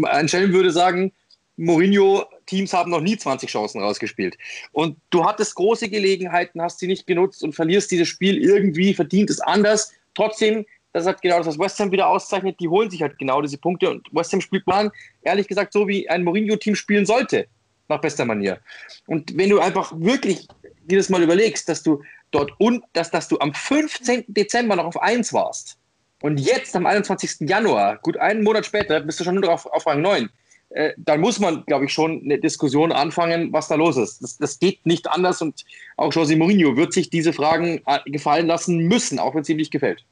ein 0.04 0.28
Schelm 0.28 0.54
würde 0.54 0.72
sagen, 0.72 1.14
Mourinho-Teams 1.56 2.72
haben 2.74 2.92
noch 2.92 3.02
nie 3.02 3.18
20 3.18 3.50
Chancen 3.50 3.82
rausgespielt. 3.82 4.38
Und 4.72 4.98
du 5.10 5.26
hattest 5.26 5.56
große 5.56 5.90
Gelegenheiten, 5.90 6.62
hast 6.62 6.80
sie 6.80 6.88
nicht 6.88 7.08
genutzt 7.08 7.44
und 7.44 7.56
verlierst 7.56 7.90
dieses 7.90 8.08
Spiel 8.08 8.38
irgendwie, 8.38 8.94
verdient 8.94 9.30
es 9.30 9.40
anders. 9.40 9.94
Trotzdem, 10.18 10.66
das 10.94 11.06
halt 11.06 11.22
genau 11.22 11.38
das, 11.38 11.46
was 11.46 11.60
West 11.60 11.80
Ham 11.80 11.92
wieder 11.92 12.08
auszeichnet, 12.08 12.60
die 12.60 12.68
holen 12.68 12.90
sich 12.90 13.04
halt 13.04 13.20
genau 13.20 13.40
diese 13.40 13.60
Punkte 13.60 13.92
und 13.92 14.08
West 14.12 14.34
Ham 14.34 14.42
spielt 14.42 14.66
man, 14.66 14.90
ehrlich 15.22 15.48
gesagt, 15.48 15.74
so 15.74 15.88
wie 15.88 16.10
ein 16.10 16.24
Mourinho-Team 16.24 16.74
spielen 16.74 17.06
sollte, 17.06 17.48
nach 17.88 18.02
bester 18.02 18.26
Manier. 18.26 18.60
Und 19.06 19.38
wenn 19.38 19.52
du 19.52 19.60
einfach 19.60 19.94
wirklich 19.96 20.48
das 20.88 21.10
mal 21.10 21.22
überlegst, 21.22 21.70
dass 21.70 21.84
du 21.84 22.02
dort 22.32 22.52
und 22.58 22.84
dass, 22.94 23.12
dass 23.12 23.28
du 23.28 23.38
am 23.40 23.54
15. 23.54 24.26
Dezember 24.28 24.76
noch 24.76 24.86
auf 24.86 25.00
1 25.00 25.34
warst 25.34 25.78
und 26.24 26.40
jetzt 26.40 26.76
am 26.76 26.88
21. 26.88 27.48
Januar, 27.48 28.00
gut 28.00 28.18
einen 28.18 28.42
Monat 28.42 28.66
später, 28.66 29.00
bist 29.02 29.20
du 29.20 29.24
schon 29.24 29.36
nur 29.36 29.54
auf, 29.54 29.68
auf 29.68 29.86
Rang 29.86 30.02
9. 30.02 30.30
Äh, 30.78 30.94
dann 30.98 31.22
muss 31.22 31.40
man, 31.40 31.66
glaube 31.66 31.86
ich, 31.86 31.92
schon 31.92 32.22
eine 32.24 32.38
Diskussion 32.38 32.92
anfangen, 32.92 33.52
was 33.52 33.68
da 33.68 33.74
los 33.74 33.98
ist. 33.98 34.22
Das, 34.22 34.38
das, 34.38 34.60
geht 34.60 34.86
nicht 34.86 35.10
anders 35.10 35.42
und 35.42 35.66
auch 35.98 36.14
José 36.14 36.38
Mourinho 36.38 36.78
wird 36.78 36.94
sich 36.94 37.10
diese 37.10 37.34
Fragen 37.34 37.82
äh, 37.88 37.98
gefallen 38.06 38.46
lassen 38.46 38.78
müssen, 38.78 39.18
auch 39.18 39.34
wenn 39.34 39.42
es 39.42 39.50
ihm 39.50 39.58
nicht 39.58 39.72
gefällt. 39.72 40.06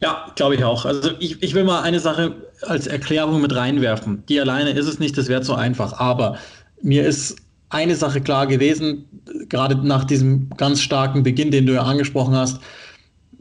Ja, 0.00 0.32
glaube 0.34 0.56
ich 0.56 0.64
auch. 0.64 0.84
Also 0.84 1.12
ich, 1.20 1.40
ich 1.44 1.54
will 1.54 1.62
mal 1.62 1.82
eine 1.82 2.00
Sache 2.00 2.34
als 2.62 2.88
Erklärung 2.88 3.40
mit 3.40 3.54
reinwerfen. 3.54 4.24
Die 4.28 4.40
alleine 4.40 4.70
ist 4.70 4.88
es 4.88 4.98
nicht, 4.98 5.16
das 5.16 5.28
wäre 5.28 5.42
zu 5.42 5.54
einfach. 5.54 5.92
Aber 6.00 6.38
mir 6.82 7.06
ist 7.06 7.36
eine 7.68 7.94
Sache 7.94 8.20
klar 8.20 8.48
gewesen, 8.48 9.04
gerade 9.48 9.76
nach 9.76 10.02
diesem 10.02 10.50
ganz 10.56 10.82
starken 10.82 11.22
Beginn, 11.22 11.52
den 11.52 11.66
du 11.66 11.74
ja 11.74 11.82
angesprochen 11.82 12.34
hast, 12.34 12.60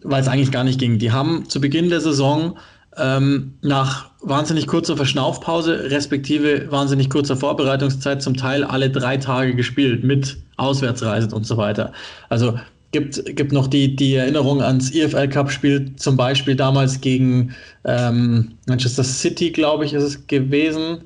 weil 0.04 0.22
es 0.22 0.28
eigentlich 0.28 0.52
gar 0.52 0.64
nicht 0.64 0.80
ging. 0.80 1.00
Die 1.00 1.12
haben 1.12 1.50
zu 1.50 1.60
Beginn 1.60 1.90
der 1.90 2.00
Saison 2.02 2.60
ähm, 2.98 3.54
nach 3.62 4.10
wahnsinnig 4.22 4.68
kurzer 4.68 4.96
Verschnaufpause, 4.96 5.92
respektive 5.92 6.72
wahnsinnig 6.72 7.10
kurzer 7.10 7.36
Vorbereitungszeit, 7.36 8.22
zum 8.22 8.36
Teil 8.36 8.64
alle 8.64 8.90
drei 8.90 9.18
Tage 9.18 9.56
gespielt 9.56 10.04
mit 10.04 10.38
Auswärtsreisen 10.58 11.34
und 11.34 11.46
so 11.46 11.58
weiter. 11.58 11.92
Also 12.30 12.58
gibt, 12.92 13.36
gibt 13.36 13.52
noch 13.52 13.68
die, 13.68 13.96
die 13.96 14.16
Erinnerung 14.16 14.62
ans 14.62 14.94
EFL 14.94 15.28
Cup-Spiel, 15.28 15.96
zum 15.98 16.16
Beispiel 16.16 16.56
damals 16.56 17.02
gegen 17.02 17.54
ähm, 17.84 18.52
Manchester 18.68 19.04
City, 19.04 19.52
glaube 19.52 19.86
ich, 19.86 19.94
ist 19.94 20.04
es 20.04 20.28
gewesen. 20.28 21.04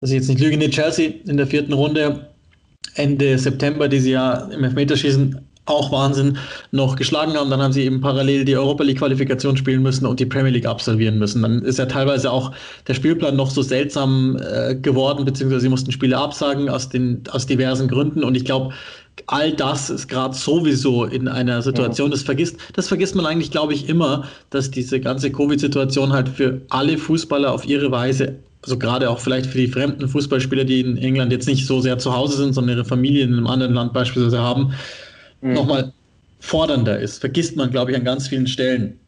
Dass 0.00 0.10
ich 0.10 0.16
jetzt 0.16 0.28
nicht 0.28 0.40
lüge, 0.40 0.56
nee, 0.56 0.68
Chelsea 0.68 1.12
in 1.26 1.36
der 1.36 1.46
vierten 1.46 1.72
Runde 1.72 2.28
Ende 2.94 3.38
September, 3.38 3.88
die 3.88 4.00
sie 4.00 4.10
ja 4.10 4.48
im 4.50 4.64
Elfmeterschießen 4.64 5.40
auch 5.64 5.92
Wahnsinn 5.92 6.38
noch 6.72 6.96
geschlagen 6.96 7.34
haben. 7.34 7.50
Dann 7.50 7.62
haben 7.62 7.72
sie 7.72 7.84
eben 7.84 8.00
parallel 8.00 8.44
die 8.44 8.56
Europa 8.56 8.82
League 8.82 8.98
Qualifikation 8.98 9.56
spielen 9.56 9.82
müssen 9.82 10.06
und 10.06 10.18
die 10.18 10.26
Premier 10.26 10.50
League 10.50 10.66
absolvieren 10.66 11.18
müssen. 11.18 11.42
Dann 11.42 11.62
ist 11.62 11.78
ja 11.78 11.86
teilweise 11.86 12.32
auch 12.32 12.52
der 12.88 12.94
Spielplan 12.94 13.36
noch 13.36 13.50
so 13.50 13.62
seltsam 13.62 14.36
äh, 14.40 14.74
geworden, 14.74 15.24
beziehungsweise 15.24 15.62
sie 15.62 15.68
mussten 15.68 15.92
Spiele 15.92 16.18
absagen 16.18 16.68
aus 16.68 16.88
den 16.88 17.22
aus 17.30 17.46
diversen 17.46 17.86
Gründen. 17.86 18.24
Und 18.24 18.36
ich 18.36 18.44
glaube, 18.44 18.74
all 19.26 19.52
das 19.52 19.88
ist 19.88 20.08
gerade 20.08 20.34
sowieso 20.34 21.04
in 21.04 21.28
einer 21.28 21.62
Situation, 21.62 22.10
das 22.10 22.22
vergisst, 22.22 22.56
das 22.72 22.88
vergisst 22.88 23.14
man 23.14 23.26
eigentlich, 23.26 23.52
glaube 23.52 23.72
ich, 23.72 23.88
immer, 23.88 24.24
dass 24.50 24.70
diese 24.70 25.00
ganze 25.00 25.30
Covid-Situation 25.30 26.12
halt 26.12 26.28
für 26.28 26.62
alle 26.70 26.98
Fußballer 26.98 27.52
auf 27.52 27.66
ihre 27.66 27.90
Weise 27.90 28.36
also 28.64 28.78
gerade 28.78 29.10
auch 29.10 29.18
vielleicht 29.18 29.46
für 29.46 29.58
die 29.58 29.66
fremden 29.66 30.08
Fußballspieler, 30.08 30.64
die 30.64 30.80
in 30.80 30.96
England 30.96 31.32
jetzt 31.32 31.48
nicht 31.48 31.66
so 31.66 31.80
sehr 31.80 31.98
zu 31.98 32.14
Hause 32.14 32.36
sind, 32.36 32.52
sondern 32.52 32.76
ihre 32.76 32.84
Familien 32.84 33.30
in 33.30 33.38
einem 33.38 33.48
anderen 33.48 33.74
Land 33.74 33.92
beispielsweise 33.92 34.38
haben, 34.38 34.72
mhm. 35.42 35.52
nochmal 35.52 35.92
fordernder 36.40 36.98
ist. 36.98 37.18
Vergisst 37.18 37.56
man, 37.56 37.70
glaube 37.70 37.90
ich, 37.90 37.96
an 37.96 38.04
ganz 38.04 38.28
vielen 38.28 38.46
Stellen. 38.46 38.98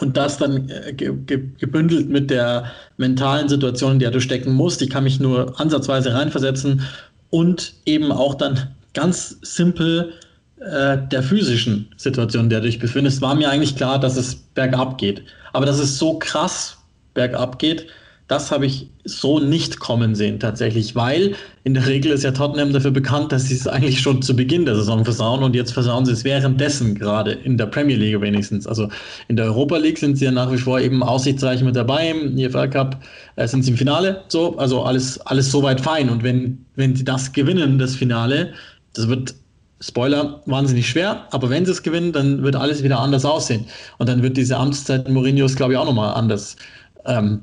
Und 0.00 0.16
das 0.16 0.38
dann 0.38 0.68
äh, 0.70 0.92
gebündelt 0.92 2.08
mit 2.08 2.30
der 2.30 2.72
mentalen 2.96 3.48
Situation, 3.48 3.92
in 3.92 3.98
der 4.00 4.10
du 4.10 4.20
stecken 4.20 4.52
musst. 4.52 4.82
Ich 4.82 4.90
kann 4.90 5.04
mich 5.04 5.20
nur 5.20 5.60
ansatzweise 5.60 6.12
reinversetzen 6.12 6.82
und 7.30 7.74
eben 7.84 8.10
auch 8.10 8.34
dann 8.34 8.74
ganz 8.92 9.38
simpel 9.42 10.14
äh, 10.60 10.98
der 11.10 11.22
physischen 11.22 11.88
Situation, 11.96 12.44
in 12.44 12.50
der 12.50 12.60
du 12.60 12.66
dich 12.66 12.78
befindest, 12.78 13.20
war 13.20 13.34
mir 13.34 13.50
eigentlich 13.50 13.76
klar, 13.76 14.00
dass 14.00 14.16
es 14.16 14.34
bergab 14.34 14.98
geht. 14.98 15.22
Aber 15.52 15.66
dass 15.66 15.78
es 15.78 15.98
so 15.98 16.18
krass 16.18 16.78
bergab 17.12 17.58
geht, 17.58 17.86
das 18.26 18.50
habe 18.50 18.64
ich 18.64 18.88
so 19.04 19.38
nicht 19.38 19.80
kommen 19.80 20.14
sehen 20.14 20.40
tatsächlich, 20.40 20.96
weil 20.96 21.34
in 21.62 21.74
der 21.74 21.86
Regel 21.86 22.10
ist 22.10 22.24
ja 22.24 22.30
Tottenham 22.30 22.72
dafür 22.72 22.90
bekannt, 22.90 23.32
dass 23.32 23.44
sie 23.44 23.54
es 23.54 23.66
eigentlich 23.66 24.00
schon 24.00 24.22
zu 24.22 24.34
Beginn 24.34 24.64
der 24.64 24.76
Saison 24.76 25.04
versauen 25.04 25.42
und 25.42 25.54
jetzt 25.54 25.72
versauen 25.72 26.06
sie 26.06 26.12
es 26.12 26.24
währenddessen 26.24 26.94
gerade 26.94 27.32
in 27.32 27.58
der 27.58 27.66
Premier 27.66 27.96
League 27.96 28.20
wenigstens. 28.22 28.66
Also 28.66 28.88
in 29.28 29.36
der 29.36 29.46
Europa 29.46 29.76
League 29.76 29.98
sind 29.98 30.16
sie 30.16 30.24
ja 30.24 30.30
nach 30.30 30.50
wie 30.50 30.56
vor 30.56 30.80
eben 30.80 31.02
aussichtsreich 31.02 31.62
mit 31.62 31.76
dabei, 31.76 32.10
im 32.10 32.38
EFL 32.38 32.68
Cup 32.70 33.02
äh, 33.36 33.46
sind 33.46 33.62
sie 33.62 33.72
im 33.72 33.76
Finale, 33.76 34.22
so, 34.28 34.56
also 34.56 34.82
alles, 34.82 35.20
alles 35.26 35.50
soweit 35.50 35.82
fein 35.82 36.08
und 36.08 36.22
wenn, 36.22 36.64
wenn 36.76 36.96
sie 36.96 37.04
das 37.04 37.32
gewinnen, 37.32 37.78
das 37.78 37.94
Finale, 37.94 38.54
das 38.94 39.08
wird 39.08 39.34
Spoiler, 39.80 40.40
wahnsinnig 40.46 40.88
schwer, 40.88 41.26
aber 41.30 41.50
wenn 41.50 41.66
sie 41.66 41.72
es 41.72 41.82
gewinnen, 41.82 42.12
dann 42.12 42.42
wird 42.42 42.56
alles 42.56 42.82
wieder 42.82 43.00
anders 43.00 43.26
aussehen. 43.26 43.66
Und 43.98 44.08
dann 44.08 44.22
wird 44.22 44.38
diese 44.38 44.56
Amtszeit 44.56 45.10
Mourinhos, 45.10 45.56
glaube 45.56 45.74
ich, 45.74 45.78
auch 45.78 45.84
nochmal 45.84 46.14
anders 46.14 46.56
ähm, 47.04 47.42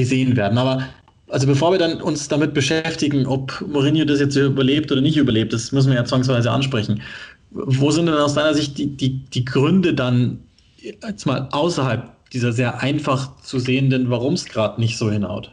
gesehen 0.00 0.36
werden. 0.36 0.58
Aber 0.58 0.82
also 1.28 1.46
bevor 1.46 1.72
wir 1.72 1.78
dann 1.78 2.00
uns 2.00 2.28
damit 2.28 2.54
beschäftigen, 2.54 3.26
ob 3.26 3.60
Mourinho 3.66 4.04
das 4.04 4.20
jetzt 4.20 4.36
überlebt 4.36 4.90
oder 4.90 5.00
nicht 5.00 5.16
überlebt, 5.16 5.52
das 5.52 5.72
müssen 5.72 5.90
wir 5.90 5.96
ja 5.96 6.04
zwangsweise 6.04 6.50
ansprechen. 6.50 7.02
Wo 7.50 7.90
sind 7.90 8.06
denn 8.06 8.14
aus 8.14 8.34
deiner 8.34 8.54
Sicht 8.54 8.78
die, 8.78 8.96
die, 8.96 9.18
die 9.24 9.44
Gründe 9.44 9.94
dann 9.94 10.40
jetzt 10.78 11.26
mal 11.26 11.48
außerhalb 11.52 12.08
dieser 12.32 12.52
sehr 12.52 12.80
einfach 12.80 13.36
zu 13.42 13.58
sehenden, 13.58 14.10
warum 14.10 14.34
es 14.34 14.44
gerade 14.44 14.80
nicht 14.80 14.96
so 14.96 15.10
hinhaut? 15.10 15.52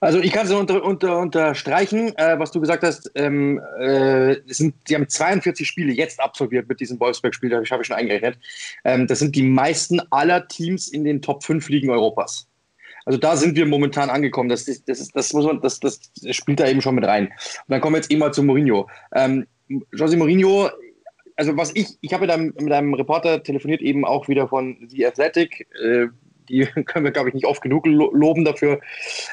Also 0.00 0.18
ich 0.20 0.32
kann 0.32 0.46
es 0.46 0.52
unter, 0.52 0.82
unter, 0.82 1.18
unterstreichen, 1.18 2.16
äh, 2.16 2.38
was 2.38 2.50
du 2.50 2.60
gesagt 2.60 2.82
hast. 2.82 3.10
Ähm, 3.14 3.60
äh, 3.78 4.36
sind, 4.46 4.74
sie 4.86 4.94
haben 4.94 5.08
42 5.08 5.66
Spiele 5.66 5.92
jetzt 5.92 6.20
absolviert 6.20 6.68
mit 6.68 6.80
diesem 6.80 6.98
Wolfsburg-Spiel, 6.98 7.50
das 7.50 7.70
habe 7.70 7.82
ich 7.82 7.86
schon 7.86 7.96
eingerechnet. 7.96 8.38
Ähm, 8.84 9.06
das 9.06 9.18
sind 9.18 9.34
die 9.34 9.42
meisten 9.42 10.00
aller 10.10 10.48
Teams 10.48 10.88
in 10.88 11.04
den 11.04 11.20
Top 11.20 11.44
5 11.44 11.68
Ligen 11.68 11.90
Europas. 11.90 12.49
Also 13.04 13.18
da 13.18 13.36
sind 13.36 13.56
wir 13.56 13.66
momentan 13.66 14.10
angekommen. 14.10 14.48
Das, 14.48 14.64
das, 14.64 14.84
das, 14.84 15.08
das, 15.08 15.32
muss 15.32 15.44
man, 15.44 15.60
das, 15.60 15.80
das 15.80 16.10
spielt 16.30 16.60
da 16.60 16.68
eben 16.68 16.82
schon 16.82 16.94
mit 16.94 17.04
rein. 17.04 17.26
Und 17.26 17.68
dann 17.68 17.80
kommen 17.80 17.94
wir 17.94 17.98
jetzt 17.98 18.10
eben 18.10 18.20
mal 18.20 18.32
zu 18.32 18.42
Mourinho. 18.42 18.88
Ähm, 19.14 19.46
José 19.94 20.16
Mourinho, 20.16 20.70
also 21.36 21.56
was 21.56 21.74
ich, 21.74 21.96
ich 22.00 22.12
habe 22.12 22.26
mit 22.26 22.30
einem, 22.30 22.54
mit 22.60 22.72
einem 22.72 22.94
Reporter 22.94 23.42
telefoniert, 23.42 23.80
eben 23.80 24.04
auch 24.04 24.28
wieder 24.28 24.48
von 24.48 24.76
The 24.88 25.06
Athletic. 25.06 25.66
Äh, 25.82 26.08
die 26.48 26.66
können 26.86 27.04
wir, 27.04 27.12
glaube 27.12 27.28
ich, 27.28 27.34
nicht 27.34 27.46
oft 27.46 27.62
genug 27.62 27.86
loben 27.86 28.44
dafür, 28.44 28.80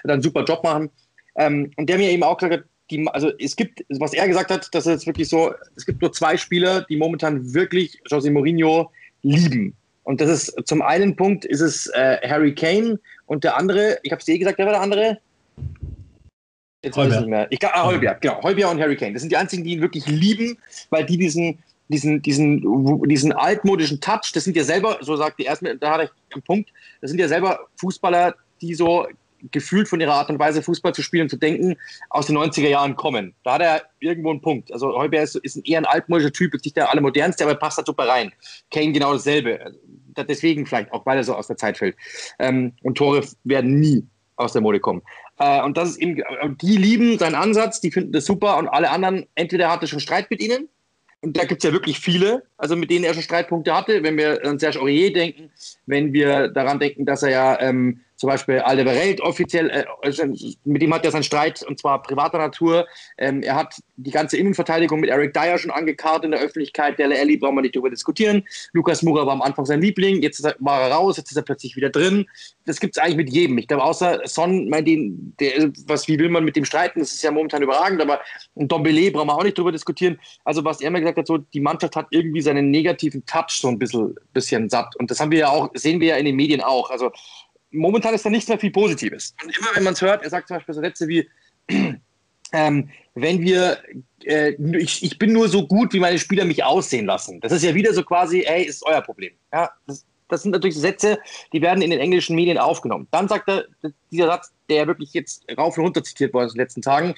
einen 0.03 0.21
super 0.21 0.43
Job 0.43 0.63
machen. 0.63 0.89
Ähm, 1.35 1.71
und 1.75 1.89
der 1.89 1.97
mir 1.97 2.11
eben 2.11 2.23
auch 2.23 2.37
gesagt 2.37 2.53
hat, 2.53 2.63
die, 2.89 3.05
also 3.09 3.31
es 3.39 3.55
gibt, 3.55 3.83
was 3.89 4.13
er 4.13 4.27
gesagt 4.27 4.49
hat, 4.49 4.73
dass 4.73 4.85
es 4.85 5.05
wirklich 5.05 5.27
so, 5.27 5.53
es 5.75 5.85
gibt 5.85 6.01
nur 6.01 6.13
zwei 6.13 6.37
Spieler, 6.37 6.85
die 6.89 6.95
momentan 6.95 7.53
wirklich 7.53 8.01
José 8.09 8.31
Mourinho 8.31 8.91
lieben. 9.23 9.75
Und 10.03 10.21
das 10.21 10.29
ist 10.29 10.55
zum 10.65 10.81
einen 10.81 11.17
Punkt 11.17 11.43
ist 11.43 11.59
es 11.59 11.87
äh, 11.87 12.17
Harry 12.25 12.55
Kane 12.55 12.97
und 13.27 13.43
der 13.43 13.57
andere, 13.57 13.99
ich 14.03 14.11
habe 14.11 14.21
es 14.21 14.27
eh 14.27 14.37
gesagt, 14.39 14.57
wer 14.57 14.65
war 14.65 14.73
der 14.73 14.81
andere? 14.81 15.19
Jetzt 16.83 16.97
weiß 16.97 17.13
ich 17.13 17.19
nicht 17.19 17.29
mehr. 17.29 17.47
Ich 17.49 17.59
glaube, 17.59 17.75
ah, 17.75 17.85
Holbjerg, 17.85 18.21
genau. 18.21 18.41
Holbjerg 18.41 18.71
und 18.71 18.79
Harry 18.79 18.95
Kane. 18.95 19.13
Das 19.13 19.21
sind 19.21 19.31
die 19.31 19.37
einzigen, 19.37 19.63
die 19.63 19.73
ihn 19.73 19.81
wirklich 19.81 20.05
lieben, 20.07 20.57
weil 20.89 21.05
die 21.05 21.17
diesen, 21.17 21.59
diesen, 21.89 22.21
diesen, 22.21 23.03
diesen 23.03 23.31
altmodischen 23.33 23.99
Touch, 23.99 24.31
das 24.33 24.43
sind 24.43 24.55
ja 24.55 24.63
selber, 24.63 24.97
so 25.01 25.15
sagt 25.15 25.39
die 25.39 25.43
erste, 25.43 25.77
da 25.77 25.91
hat 25.91 26.01
er 26.01 26.11
einen 26.33 26.43
Punkt, 26.43 26.71
das 27.01 27.11
sind 27.11 27.19
ja 27.19 27.27
selber 27.27 27.67
Fußballer, 27.75 28.35
die 28.61 28.73
so 28.73 29.07
gefühlt 29.51 29.87
von 29.87 30.01
ihrer 30.01 30.13
Art 30.13 30.29
und 30.29 30.39
Weise 30.39 30.61
Fußball 30.61 30.93
zu 30.93 31.01
spielen 31.01 31.23
und 31.23 31.29
zu 31.29 31.37
denken, 31.37 31.77
aus 32.09 32.27
den 32.27 32.37
90er 32.37 32.69
Jahren 32.69 32.95
kommen. 32.95 33.33
Da 33.43 33.53
hat 33.53 33.61
er 33.61 33.83
irgendwo 33.99 34.31
einen 34.31 34.41
Punkt. 34.41 34.71
Also 34.71 34.97
Heuber 34.97 35.21
ist, 35.21 35.35
ist 35.35 35.57
ein 35.57 35.63
eher 35.63 35.79
ein 35.79 35.85
altmodischer 35.85 36.31
Typ, 36.31 36.53
ist 36.55 36.65
nicht 36.65 36.77
der 36.77 36.89
allermodernste, 36.89 37.43
aber 37.43 37.55
passt 37.55 37.77
da 37.77 37.83
super 37.85 38.07
rein. 38.07 38.31
Kane 38.71 38.91
genau 38.91 39.13
dasselbe. 39.13 39.75
Deswegen 40.23 40.65
vielleicht, 40.65 40.91
auch 40.91 41.05
weil 41.05 41.17
er 41.17 41.23
so 41.23 41.35
aus 41.35 41.47
der 41.47 41.57
Zeit 41.57 41.77
fällt. 41.77 41.95
Ähm, 42.39 42.73
und 42.83 42.97
Tore 42.97 43.23
werden 43.43 43.79
nie 43.79 44.05
aus 44.35 44.53
der 44.53 44.61
Mode 44.61 44.79
kommen. 44.79 45.01
Äh, 45.39 45.61
und 45.63 45.77
das 45.77 45.89
ist 45.89 45.97
eben, 45.97 46.21
die 46.61 46.77
lieben 46.77 47.17
seinen 47.17 47.35
Ansatz, 47.35 47.81
die 47.81 47.91
finden 47.91 48.11
das 48.11 48.25
super 48.25 48.57
und 48.57 48.67
alle 48.67 48.89
anderen, 48.89 49.25
entweder 49.35 49.71
hat 49.71 49.81
er 49.81 49.87
schon 49.87 49.99
Streit 49.99 50.29
mit 50.29 50.41
ihnen, 50.41 50.69
und 51.21 51.35
da 51.35 51.45
gibt 51.45 51.63
es 51.63 51.67
ja 51.67 51.73
wirklich 51.73 51.99
viele, 51.99 52.43
also 52.57 52.75
mit 52.75 52.91
denen 52.91 53.03
er 53.03 53.13
schon 53.13 53.23
Streitpunkte 53.23 53.73
hatte. 53.73 54.03
Wenn 54.03 54.17
wir 54.17 54.45
an 54.45 54.59
Serge 54.59 54.79
Aurier 54.79 55.11
denken, 55.11 55.51
wenn 55.87 56.13
wir 56.13 56.47
daran 56.49 56.79
denken, 56.79 57.05
dass 57.05 57.23
er 57.23 57.29
ja 57.29 57.59
ähm, 57.59 58.01
zum 58.17 58.29
Beispiel 58.29 58.59
Alderweireld 58.59 59.21
offiziell, 59.21 59.69
äh, 59.69 59.85
also 60.01 60.23
mit 60.65 60.81
ihm 60.81 60.93
hat 60.93 61.05
er 61.05 61.11
seinen 61.11 61.23
Streit, 61.23 61.63
und 61.63 61.79
zwar 61.79 62.01
privater 62.01 62.39
Natur. 62.39 62.87
Ähm, 63.17 63.43
er 63.43 63.55
hat 63.55 63.75
die 63.95 64.11
ganze 64.11 64.37
Innenverteidigung 64.37 64.99
mit 64.99 65.09
Eric 65.09 65.33
Dyer 65.33 65.57
schon 65.57 65.71
angekarrt 65.71 66.25
in 66.25 66.31
der 66.31 66.39
Öffentlichkeit. 66.39 66.97
Der 66.97 67.11
Ellie 67.11 67.37
brauchen 67.37 67.55
wir 67.55 67.61
nicht 67.61 67.75
darüber 67.75 67.91
diskutieren. 67.91 68.43
Lukas 68.73 69.03
Mura 69.03 69.25
war 69.25 69.33
am 69.33 69.41
Anfang 69.41 69.65
sein 69.65 69.81
Liebling, 69.81 70.21
jetzt 70.21 70.43
er, 70.43 70.55
war 70.59 70.81
er 70.81 70.91
raus, 70.91 71.17
jetzt 71.17 71.29
ist 71.29 71.37
er 71.37 71.43
plötzlich 71.43 71.75
wieder 71.75 71.89
drin. 71.89 72.25
Das 72.65 72.79
gibt 72.79 72.97
es 72.97 73.03
eigentlich 73.03 73.17
mit 73.17 73.29
jedem. 73.29 73.57
Ich 73.59 73.67
glaube, 73.67 73.83
außer 73.83 74.21
Son, 74.25 74.67
mein, 74.67 74.83
den, 74.83 75.35
der, 75.39 75.71
was, 75.85 76.07
wie 76.07 76.17
will 76.17 76.29
man 76.29 76.43
mit 76.43 76.55
dem 76.55 76.65
streiten? 76.65 76.99
Das 76.99 77.13
ist 77.13 77.23
ja 77.23 77.31
momentan 77.31 77.61
überragend, 77.61 78.01
aber 78.01 78.19
Dombele 78.55 79.11
brauchen 79.11 79.27
wir 79.27 79.35
auch 79.35 79.43
nicht 79.43 79.57
darüber 79.57 79.71
diskutieren. 79.71 80.19
Also, 80.43 80.65
was 80.65 80.81
er 80.81 80.89
mir 80.89 80.99
gesagt 80.99 81.19
hat, 81.19 81.27
so, 81.27 81.37
die 81.37 81.59
Mannschaft 81.59 81.95
hat 81.95 82.07
irgendwie 82.09 82.41
seinen 82.41 82.71
negativen 82.71 83.25
Touch 83.25 83.51
so 83.51 83.67
ein 83.67 83.77
bisschen, 83.77 84.15
bisschen 84.33 84.69
satt. 84.69 84.95
Und 84.97 85.11
das 85.11 85.19
haben 85.19 85.31
wir 85.31 85.39
ja 85.39 85.49
auch, 85.49 85.69
sehen 85.75 86.01
wir 86.01 86.09
ja 86.09 86.15
in 86.17 86.25
den 86.25 86.35
Medien 86.35 86.61
auch. 86.61 86.89
Also, 86.89 87.11
momentan 87.71 88.13
ist 88.13 88.25
da 88.25 88.29
nicht 88.29 88.47
mehr 88.47 88.59
viel 88.59 88.71
Positives. 88.71 89.35
Und 89.43 89.57
immer 89.57 89.69
wenn 89.75 89.83
man 89.83 89.93
es 89.93 90.01
hört, 90.01 90.23
er 90.23 90.29
sagt 90.29 90.47
zum 90.47 90.57
Beispiel 90.57 90.75
so 90.75 90.81
Sätze 90.81 91.07
wie, 91.07 91.29
ähm, 92.53 92.89
wenn 93.15 93.41
wir, 93.41 93.79
äh, 94.23 94.53
ich, 94.77 95.03
ich 95.03 95.17
bin 95.17 95.33
nur 95.33 95.49
so 95.49 95.67
gut, 95.67 95.93
wie 95.93 95.99
meine 95.99 96.19
Spieler 96.19 96.45
mich 96.45 96.63
aussehen 96.63 97.05
lassen. 97.05 97.39
Das 97.41 97.51
ist 97.51 97.63
ja 97.63 97.73
wieder 97.73 97.93
so 97.93 98.03
quasi, 98.03 98.43
ey, 98.43 98.63
ist 98.63 98.83
euer 98.85 99.01
Problem. 99.01 99.33
Ja, 99.51 99.71
das, 99.87 100.05
das 100.29 100.43
sind 100.43 100.51
natürlich 100.51 100.77
Sätze, 100.77 101.19
die 101.53 101.61
werden 101.61 101.81
in 101.81 101.89
den 101.89 101.99
englischen 101.99 102.35
Medien 102.35 102.57
aufgenommen. 102.57 103.07
Dann 103.11 103.27
sagt 103.27 103.49
er, 103.49 103.65
dieser 104.11 104.27
Satz, 104.27 104.51
der 104.69 104.87
wirklich 104.87 105.13
jetzt 105.13 105.45
rauf 105.57 105.77
und 105.77 105.85
runter 105.85 106.03
zitiert 106.03 106.33
worden 106.33 106.47
ist 106.47 106.53
in 106.53 106.57
den 106.57 106.65
letzten 106.65 106.81
Tagen, 106.81 107.15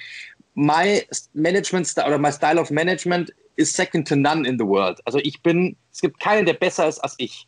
my 0.54 1.02
management 1.32 1.92
oder 1.96 2.18
my 2.18 2.32
style 2.32 2.60
of 2.60 2.70
management 2.70 3.32
is 3.56 3.72
second 3.72 4.06
to 4.08 4.16
none 4.16 4.46
in 4.46 4.58
the 4.58 4.64
world. 4.64 5.00
Also 5.04 5.18
ich 5.18 5.42
bin, 5.42 5.76
es 5.92 6.00
gibt 6.00 6.20
keinen, 6.20 6.46
der 6.46 6.54
besser 6.54 6.88
ist 6.88 6.98
als 6.98 7.14
ich 7.18 7.46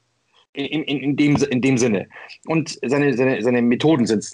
in, 0.54 0.82
in, 0.82 1.00
in, 1.00 1.16
dem, 1.16 1.36
in 1.36 1.60
dem 1.62 1.78
Sinne. 1.78 2.08
Und 2.46 2.78
seine, 2.84 3.14
seine, 3.16 3.42
seine 3.42 3.62
Methoden 3.62 4.06
sind, 4.06 4.28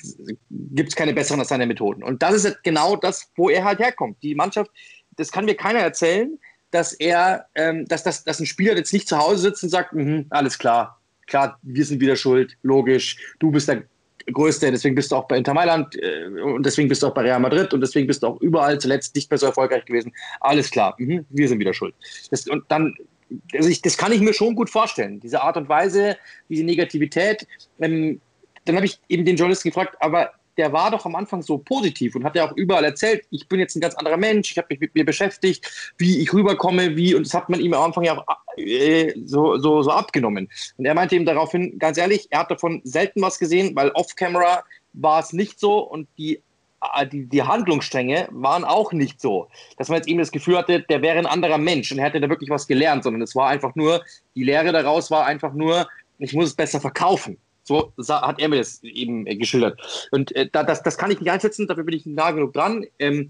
gibt 0.50 0.90
es 0.90 0.96
keine 0.96 1.14
besseren 1.14 1.40
als 1.40 1.48
seine 1.48 1.66
Methoden. 1.66 2.02
Und 2.02 2.22
das 2.22 2.44
ist 2.44 2.62
genau 2.64 2.96
das, 2.96 3.30
wo 3.36 3.50
er 3.50 3.64
halt 3.64 3.78
herkommt. 3.78 4.16
Die 4.22 4.34
Mannschaft, 4.34 4.70
das 5.16 5.30
kann 5.30 5.44
mir 5.44 5.54
keiner 5.54 5.80
erzählen, 5.80 6.38
dass 6.70 6.92
er, 6.94 7.46
ähm, 7.54 7.86
dass, 7.86 8.02
dass, 8.02 8.24
dass 8.24 8.40
ein 8.40 8.46
Spieler 8.46 8.76
jetzt 8.76 8.92
nicht 8.92 9.08
zu 9.08 9.18
Hause 9.18 9.42
sitzt 9.42 9.62
und 9.62 9.70
sagt, 9.70 9.94
mhm, 9.94 10.26
alles 10.30 10.58
klar, 10.58 11.00
klar, 11.26 11.58
wir 11.62 11.84
sind 11.84 12.00
wieder 12.00 12.16
schuld, 12.16 12.56
logisch, 12.62 13.16
du 13.38 13.50
bist 13.50 13.68
der 13.68 13.84
Größte, 14.30 14.70
deswegen 14.70 14.94
bist 14.94 15.10
du 15.10 15.16
auch 15.16 15.26
bei 15.26 15.38
Inter 15.38 15.54
Mailand 15.54 15.96
äh, 16.02 16.26
und 16.26 16.66
deswegen 16.66 16.88
bist 16.88 17.02
du 17.02 17.06
auch 17.06 17.14
bei 17.14 17.22
Real 17.22 17.40
Madrid 17.40 17.72
und 17.72 17.80
deswegen 17.80 18.06
bist 18.06 18.22
du 18.22 18.26
auch 18.26 18.40
überall 18.42 18.78
zuletzt 18.78 19.14
nicht 19.14 19.30
mehr 19.30 19.38
so 19.38 19.46
erfolgreich 19.46 19.84
gewesen. 19.86 20.12
Alles 20.40 20.70
klar, 20.70 20.94
mhm, 20.98 21.24
wir 21.30 21.48
sind 21.48 21.58
wieder 21.58 21.72
schuld. 21.72 21.94
Das, 22.30 22.46
und 22.46 22.64
dann 22.68 22.94
also 23.54 23.68
ich, 23.68 23.82
das 23.82 23.96
kann 23.96 24.12
ich 24.12 24.20
mir 24.20 24.32
schon 24.32 24.54
gut 24.54 24.70
vorstellen, 24.70 25.20
diese 25.20 25.42
Art 25.42 25.56
und 25.56 25.68
Weise, 25.68 26.16
diese 26.48 26.64
Negativität. 26.64 27.46
Ähm, 27.80 28.20
dann 28.64 28.76
habe 28.76 28.86
ich 28.86 29.00
eben 29.08 29.24
den 29.24 29.36
Journalisten 29.36 29.70
gefragt, 29.70 29.96
aber 30.00 30.32
der 30.58 30.72
war 30.72 30.90
doch 30.90 31.06
am 31.06 31.14
Anfang 31.14 31.40
so 31.40 31.56
positiv 31.56 32.16
und 32.16 32.24
hat 32.24 32.34
ja 32.34 32.46
auch 32.46 32.56
überall 32.56 32.84
erzählt, 32.84 33.24
ich 33.30 33.48
bin 33.48 33.60
jetzt 33.60 33.76
ein 33.76 33.80
ganz 33.80 33.94
anderer 33.94 34.16
Mensch, 34.16 34.50
ich 34.50 34.58
habe 34.58 34.66
mich 34.70 34.80
mit 34.80 34.94
mir 34.94 35.04
beschäftigt, 35.04 35.94
wie 35.98 36.20
ich 36.20 36.32
rüberkomme, 36.32 36.96
wie, 36.96 37.14
und 37.14 37.24
das 37.24 37.32
hat 37.32 37.48
man 37.48 37.60
ihm 37.60 37.72
am 37.72 37.84
Anfang 37.84 38.04
ja 38.04 38.18
auch 38.18 38.26
äh, 38.56 39.14
so, 39.24 39.56
so, 39.58 39.82
so 39.82 39.90
abgenommen. 39.90 40.48
Und 40.76 40.84
er 40.84 40.94
meinte 40.94 41.14
eben 41.14 41.24
daraufhin, 41.24 41.78
ganz 41.78 41.96
ehrlich, 41.96 42.26
er 42.30 42.40
hat 42.40 42.50
davon 42.50 42.80
selten 42.84 43.22
was 43.22 43.38
gesehen, 43.38 43.74
weil 43.76 43.90
off-camera 43.90 44.64
war 44.94 45.20
es 45.20 45.32
nicht 45.32 45.60
so 45.60 45.78
und 45.78 46.08
die 46.18 46.42
die, 47.10 47.26
die 47.26 47.42
Handlungsstränge 47.42 48.28
waren 48.30 48.64
auch 48.64 48.92
nicht 48.92 49.20
so, 49.20 49.48
dass 49.76 49.88
man 49.88 49.98
jetzt 49.98 50.08
eben 50.08 50.18
das 50.18 50.30
Gefühl 50.30 50.56
hatte, 50.56 50.80
der 50.82 51.02
wäre 51.02 51.18
ein 51.18 51.26
anderer 51.26 51.58
Mensch 51.58 51.90
und 51.90 51.98
er 51.98 52.06
hätte 52.06 52.20
da 52.20 52.28
wirklich 52.28 52.50
was 52.50 52.66
gelernt, 52.66 53.02
sondern 53.02 53.22
es 53.22 53.34
war 53.34 53.48
einfach 53.48 53.74
nur, 53.74 54.02
die 54.34 54.44
Lehre 54.44 54.72
daraus 54.72 55.10
war 55.10 55.26
einfach 55.26 55.52
nur, 55.52 55.88
ich 56.18 56.34
muss 56.34 56.46
es 56.46 56.54
besser 56.54 56.80
verkaufen. 56.80 57.38
So 57.64 57.92
hat 58.08 58.40
er 58.40 58.48
mir 58.48 58.56
das 58.56 58.82
eben 58.82 59.26
äh, 59.26 59.36
geschildert. 59.36 60.08
Und 60.10 60.34
äh, 60.34 60.48
das, 60.50 60.82
das 60.82 60.96
kann 60.96 61.10
ich 61.10 61.20
nicht 61.20 61.30
einschätzen, 61.30 61.66
dafür 61.66 61.84
bin 61.84 61.96
ich 61.96 62.06
nah 62.06 62.30
genug 62.30 62.54
dran. 62.54 62.86
Ähm, 62.98 63.28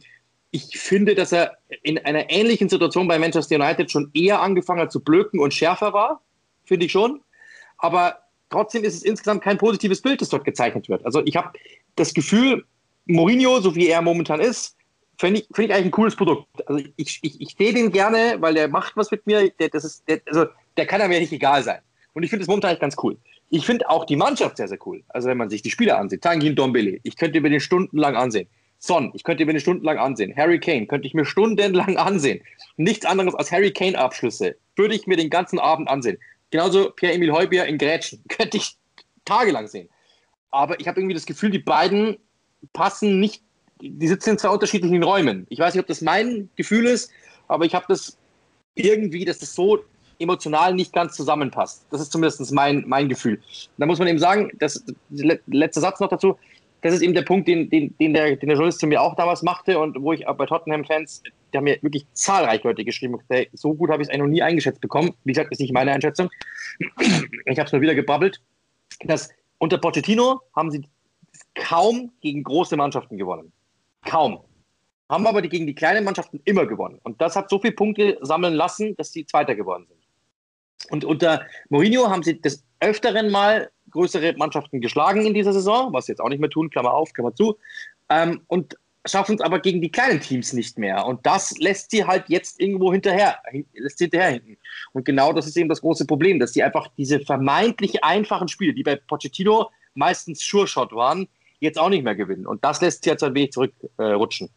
ich 0.50 0.78
finde, 0.78 1.14
dass 1.14 1.32
er 1.32 1.58
in 1.82 1.98
einer 1.98 2.30
ähnlichen 2.30 2.68
Situation 2.68 3.08
bei 3.08 3.18
Manchester 3.18 3.56
United 3.56 3.90
schon 3.90 4.10
eher 4.14 4.40
angefangen 4.40 4.80
hat 4.80 4.92
zu 4.92 5.02
blöken 5.02 5.40
und 5.40 5.52
schärfer 5.52 5.92
war, 5.92 6.22
finde 6.64 6.86
ich 6.86 6.92
schon. 6.92 7.20
Aber 7.78 8.18
trotzdem 8.48 8.84
ist 8.84 8.94
es 8.94 9.02
insgesamt 9.02 9.42
kein 9.42 9.58
positives 9.58 10.00
Bild, 10.00 10.20
das 10.20 10.28
dort 10.28 10.44
gezeichnet 10.44 10.88
wird. 10.88 11.04
Also 11.04 11.22
ich 11.24 11.36
habe 11.36 11.50
das 11.96 12.14
Gefühl, 12.14 12.64
Mourinho, 13.08 13.60
so 13.60 13.74
wie 13.74 13.88
er 13.88 14.02
momentan 14.02 14.40
ist, 14.40 14.76
finde 15.18 15.40
ich, 15.40 15.48
find 15.52 15.68
ich 15.68 15.74
eigentlich 15.74 15.86
ein 15.86 15.90
cooles 15.90 16.14
Produkt. 16.14 16.46
Also 16.68 16.84
ich, 16.96 17.18
ich, 17.22 17.40
ich 17.40 17.56
sehe 17.58 17.74
den 17.74 17.90
gerne, 17.90 18.36
weil 18.38 18.54
der 18.54 18.68
macht 18.68 18.96
was 18.96 19.10
mit 19.10 19.26
mir. 19.26 19.50
Der, 19.58 19.68
das 19.68 19.84
ist, 19.84 20.08
der, 20.08 20.20
also 20.26 20.46
der 20.76 20.86
kann 20.86 21.06
mir 21.08 21.18
nicht 21.18 21.32
egal 21.32 21.62
sein. 21.62 21.80
Und 22.14 22.22
ich 22.22 22.30
finde 22.30 22.42
es 22.42 22.48
momentan 22.48 22.78
ganz 22.78 22.96
cool. 23.02 23.16
Ich 23.50 23.64
finde 23.64 23.88
auch 23.88 24.04
die 24.04 24.16
Mannschaft 24.16 24.58
sehr, 24.58 24.68
sehr 24.68 24.78
cool. 24.86 25.02
Also 25.08 25.28
wenn 25.28 25.38
man 25.38 25.50
sich 25.50 25.62
die 25.62 25.70
Spieler 25.70 25.98
ansieht, 25.98 26.22
Tangin 26.22 26.54
Dombele, 26.54 27.00
ich 27.02 27.16
könnte 27.16 27.40
mir 27.40 27.50
den 27.50 27.60
stundenlang 27.60 28.14
ansehen. 28.16 28.48
Son, 28.78 29.10
ich 29.14 29.24
könnte 29.24 29.44
mir 29.44 29.52
den 29.52 29.60
stundenlang 29.60 29.98
ansehen. 29.98 30.36
Harry 30.36 30.60
Kane 30.60 30.86
könnte 30.86 31.08
ich 31.08 31.14
mir 31.14 31.24
stundenlang 31.24 31.96
ansehen. 31.96 32.42
Nichts 32.76 33.06
anderes 33.06 33.34
als 33.34 33.50
Harry 33.50 33.72
Kane-Abschlüsse 33.72 34.56
würde 34.76 34.94
ich 34.94 35.06
mir 35.06 35.16
den 35.16 35.30
ganzen 35.30 35.58
Abend 35.58 35.88
ansehen. 35.88 36.18
Genauso 36.50 36.90
Pierre-Emil 36.90 37.32
Heubier 37.32 37.64
in 37.66 37.78
Grätschen 37.78 38.22
könnte 38.28 38.58
ich 38.58 38.76
tagelang 39.24 39.66
sehen. 39.66 39.88
Aber 40.50 40.78
ich 40.80 40.88
habe 40.88 41.00
irgendwie 41.00 41.14
das 41.14 41.26
Gefühl, 41.26 41.50
die 41.50 41.58
beiden 41.58 42.16
passen 42.72 43.20
nicht, 43.20 43.42
die 43.80 44.08
sitzen 44.08 44.30
in 44.30 44.38
zwei 44.38 44.48
unterschiedlichen 44.50 45.02
Räumen. 45.02 45.46
Ich 45.50 45.58
weiß 45.58 45.74
nicht, 45.74 45.82
ob 45.82 45.86
das 45.86 46.00
mein 46.00 46.48
Gefühl 46.56 46.86
ist, 46.86 47.10
aber 47.46 47.64
ich 47.64 47.74
habe 47.74 47.86
das 47.88 48.16
irgendwie, 48.74 49.24
dass 49.24 49.38
das 49.38 49.54
so 49.54 49.78
emotional 50.18 50.74
nicht 50.74 50.92
ganz 50.92 51.14
zusammenpasst. 51.14 51.86
Das 51.90 52.00
ist 52.00 52.10
zumindest 52.10 52.52
mein, 52.52 52.84
mein 52.86 53.08
Gefühl. 53.08 53.40
Da 53.76 53.86
muss 53.86 53.98
man 53.98 54.08
eben 54.08 54.18
sagen, 54.18 54.50
das, 54.58 54.84
letzter 55.46 55.80
Satz 55.80 56.00
noch 56.00 56.08
dazu, 56.08 56.36
das 56.80 56.94
ist 56.94 57.02
eben 57.02 57.14
der 57.14 57.22
Punkt, 57.22 57.48
den, 57.48 57.68
den, 57.70 57.96
den, 57.98 58.14
der, 58.14 58.36
den 58.36 58.48
der 58.48 58.50
Journalist 58.50 58.80
zu 58.80 58.86
mir 58.86 59.02
auch 59.02 59.16
damals 59.16 59.42
machte 59.42 59.78
und 59.78 60.00
wo 60.00 60.12
ich 60.12 60.24
bei 60.24 60.46
Tottenham-Fans, 60.46 61.22
die 61.52 61.56
haben 61.56 61.64
mir 61.64 61.78
wirklich 61.82 62.06
zahlreich 62.12 62.62
Leute 62.62 62.84
geschrieben, 62.84 63.18
hey, 63.28 63.48
so 63.52 63.74
gut 63.74 63.90
habe 63.90 64.02
ich 64.02 64.08
es 64.08 64.12
eigentlich 64.12 64.26
noch 64.26 64.32
nie 64.32 64.42
eingeschätzt 64.42 64.80
bekommen. 64.80 65.12
Wie 65.24 65.32
gesagt, 65.32 65.50
ist 65.50 65.60
nicht 65.60 65.72
meine 65.72 65.92
Einschätzung. 65.92 66.28
Ich 67.46 67.58
habe 67.58 67.66
es 67.66 67.72
nur 67.72 67.80
wieder 67.80 67.94
gebabbelt, 67.94 68.40
dass 69.04 69.30
unter 69.58 69.78
Pochettino 69.78 70.40
haben 70.54 70.70
sie 70.70 70.84
kaum 71.58 72.12
gegen 72.20 72.42
große 72.42 72.76
Mannschaften 72.76 73.16
gewonnen. 73.16 73.52
Kaum. 74.04 74.40
Haben 75.08 75.26
aber 75.26 75.42
die 75.42 75.48
gegen 75.48 75.66
die 75.66 75.74
kleinen 75.74 76.04
Mannschaften 76.04 76.40
immer 76.44 76.66
gewonnen. 76.66 77.00
Und 77.02 77.20
das 77.20 77.34
hat 77.34 77.50
so 77.50 77.58
viele 77.58 77.74
Punkte 77.74 78.18
sammeln 78.20 78.54
lassen, 78.54 78.94
dass 78.96 79.12
sie 79.12 79.26
Zweiter 79.26 79.54
geworden 79.54 79.86
sind. 79.88 79.98
Und 80.90 81.04
unter 81.04 81.46
Mourinho 81.70 82.08
haben 82.08 82.22
sie 82.22 82.40
des 82.40 82.64
Öfteren 82.80 83.30
mal 83.30 83.70
größere 83.90 84.34
Mannschaften 84.36 84.80
geschlagen 84.80 85.26
in 85.26 85.34
dieser 85.34 85.52
Saison, 85.52 85.92
was 85.92 86.06
sie 86.06 86.12
jetzt 86.12 86.20
auch 86.20 86.28
nicht 86.28 86.40
mehr 86.40 86.50
tun, 86.50 86.70
Klammer 86.70 86.92
auf, 86.92 87.12
Klammer 87.12 87.34
zu. 87.34 87.58
Ähm, 88.10 88.42
und 88.46 88.76
schaffen 89.06 89.36
es 89.36 89.40
aber 89.40 89.60
gegen 89.60 89.80
die 89.80 89.90
kleinen 89.90 90.20
Teams 90.20 90.52
nicht 90.52 90.78
mehr. 90.78 91.06
Und 91.06 91.24
das 91.24 91.56
lässt 91.58 91.90
sie 91.90 92.04
halt 92.04 92.24
jetzt 92.28 92.60
irgendwo 92.60 92.92
hinterher, 92.92 93.38
lässt 93.74 93.98
sie 93.98 94.04
hinterherhinken. 94.04 94.58
Und 94.92 95.04
genau 95.04 95.32
das 95.32 95.46
ist 95.46 95.56
eben 95.56 95.68
das 95.68 95.80
große 95.80 96.06
Problem, 96.06 96.38
dass 96.38 96.52
sie 96.52 96.62
einfach 96.62 96.88
diese 96.96 97.20
vermeintlich 97.20 98.04
einfachen 98.04 98.48
Spiele, 98.48 98.74
die 98.74 98.82
bei 98.82 98.96
Pochettino 98.96 99.70
meistens 99.94 100.40
Sure-Shot 100.40 100.92
waren, 100.92 101.28
jetzt 101.60 101.78
auch 101.78 101.88
nicht 101.88 102.04
mehr 102.04 102.14
gewinnen. 102.14 102.46
Und 102.46 102.64
das 102.64 102.80
lässt 102.80 103.06
jetzt 103.06 103.22
ein 103.22 103.34
wenig 103.34 103.52
zurückrutschen. 103.52 104.48
Äh, 104.48 104.50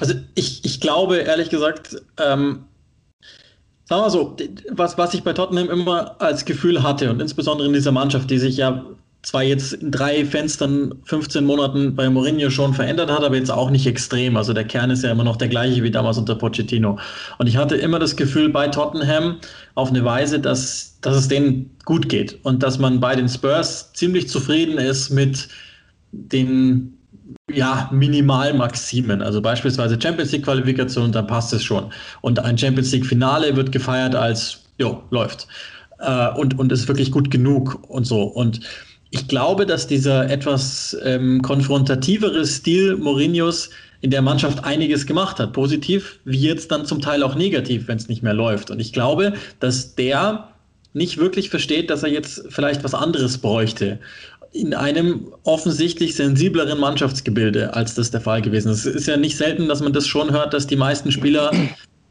also 0.00 0.14
ich, 0.34 0.64
ich 0.64 0.80
glaube, 0.80 1.18
ehrlich 1.18 1.50
gesagt, 1.50 2.02
ähm, 2.18 2.64
sagen 3.84 4.02
wir 4.02 4.10
so, 4.10 4.36
was, 4.70 4.96
was 4.98 5.14
ich 5.14 5.22
bei 5.22 5.32
Tottenham 5.32 5.70
immer 5.70 6.20
als 6.20 6.44
Gefühl 6.44 6.82
hatte 6.82 7.10
und 7.10 7.20
insbesondere 7.20 7.66
in 7.66 7.74
dieser 7.74 7.92
Mannschaft, 7.92 8.30
die 8.30 8.38
sich 8.38 8.56
ja 8.56 8.86
zwar 9.22 9.44
jetzt 9.44 9.74
in 9.74 9.92
drei 9.92 10.24
Fenstern 10.24 10.94
15 11.04 11.44
Monaten 11.44 11.94
bei 11.94 12.10
Mourinho 12.10 12.50
schon 12.50 12.74
verändert 12.74 13.10
hat, 13.10 13.22
aber 13.22 13.36
jetzt 13.36 13.50
auch 13.50 13.70
nicht 13.70 13.86
extrem. 13.86 14.36
Also 14.36 14.52
der 14.52 14.64
Kern 14.64 14.90
ist 14.90 15.04
ja 15.04 15.12
immer 15.12 15.22
noch 15.22 15.36
der 15.36 15.48
gleiche 15.48 15.82
wie 15.84 15.92
damals 15.92 16.18
unter 16.18 16.34
Pochettino. 16.34 16.98
Und 17.38 17.46
ich 17.46 17.56
hatte 17.56 17.76
immer 17.76 18.00
das 18.00 18.16
Gefühl 18.16 18.48
bei 18.48 18.66
Tottenham 18.68 19.36
auf 19.74 19.90
eine 19.90 20.04
Weise, 20.04 20.40
dass, 20.40 20.98
dass 21.02 21.16
es 21.16 21.28
denen 21.28 21.70
gut 21.84 22.08
geht 22.08 22.38
und 22.44 22.64
dass 22.64 22.78
man 22.78 22.98
bei 22.98 23.14
den 23.14 23.28
Spurs 23.28 23.92
ziemlich 23.92 24.28
zufrieden 24.28 24.78
ist 24.78 25.10
mit 25.10 25.48
den 26.10 26.98
ja, 27.48 27.88
Minimalmaximen. 27.92 29.22
Also 29.22 29.40
beispielsweise 29.40 30.00
Champions 30.00 30.32
League 30.32 30.44
Qualifikation, 30.44 31.12
dann 31.12 31.28
passt 31.28 31.52
es 31.52 31.62
schon. 31.62 31.92
Und 32.22 32.40
ein 32.40 32.58
Champions 32.58 32.90
League 32.90 33.06
Finale 33.06 33.54
wird 33.54 33.70
gefeiert 33.70 34.16
als, 34.16 34.64
jo, 34.78 35.02
läuft. 35.10 35.46
Äh, 36.00 36.30
und, 36.30 36.58
und 36.58 36.72
ist 36.72 36.88
wirklich 36.88 37.12
gut 37.12 37.30
genug 37.30 37.84
und 37.88 38.04
so. 38.04 38.22
Und 38.22 38.60
ich 39.12 39.28
glaube, 39.28 39.66
dass 39.66 39.86
dieser 39.86 40.28
etwas 40.30 40.96
ähm, 41.04 41.42
konfrontativere 41.42 42.46
Stil 42.46 42.96
Mourinhos 42.96 43.68
in 44.00 44.10
der 44.10 44.22
Mannschaft 44.22 44.64
einiges 44.64 45.06
gemacht 45.06 45.38
hat. 45.38 45.52
Positiv, 45.52 46.18
wie 46.24 46.40
jetzt 46.40 46.70
dann 46.70 46.86
zum 46.86 47.00
Teil 47.00 47.22
auch 47.22 47.34
negativ, 47.34 47.88
wenn 47.88 47.98
es 47.98 48.08
nicht 48.08 48.22
mehr 48.22 48.32
läuft. 48.32 48.70
Und 48.70 48.80
ich 48.80 48.92
glaube, 48.92 49.34
dass 49.60 49.94
der 49.94 50.48
nicht 50.94 51.18
wirklich 51.18 51.50
versteht, 51.50 51.90
dass 51.90 52.02
er 52.02 52.08
jetzt 52.08 52.44
vielleicht 52.48 52.84
was 52.84 52.94
anderes 52.94 53.38
bräuchte 53.38 54.00
in 54.52 54.74
einem 54.74 55.32
offensichtlich 55.44 56.14
sensibleren 56.14 56.78
Mannschaftsgebilde, 56.78 57.74
als 57.74 57.94
das 57.94 58.10
der 58.10 58.20
Fall 58.20 58.42
gewesen 58.42 58.70
ist. 58.70 58.84
Es 58.84 58.94
ist 58.94 59.06
ja 59.08 59.16
nicht 59.16 59.36
selten, 59.36 59.68
dass 59.68 59.80
man 59.80 59.94
das 59.94 60.06
schon 60.06 60.30
hört, 60.30 60.52
dass 60.52 60.66
die 60.66 60.76
meisten 60.76 61.10
Spieler 61.10 61.50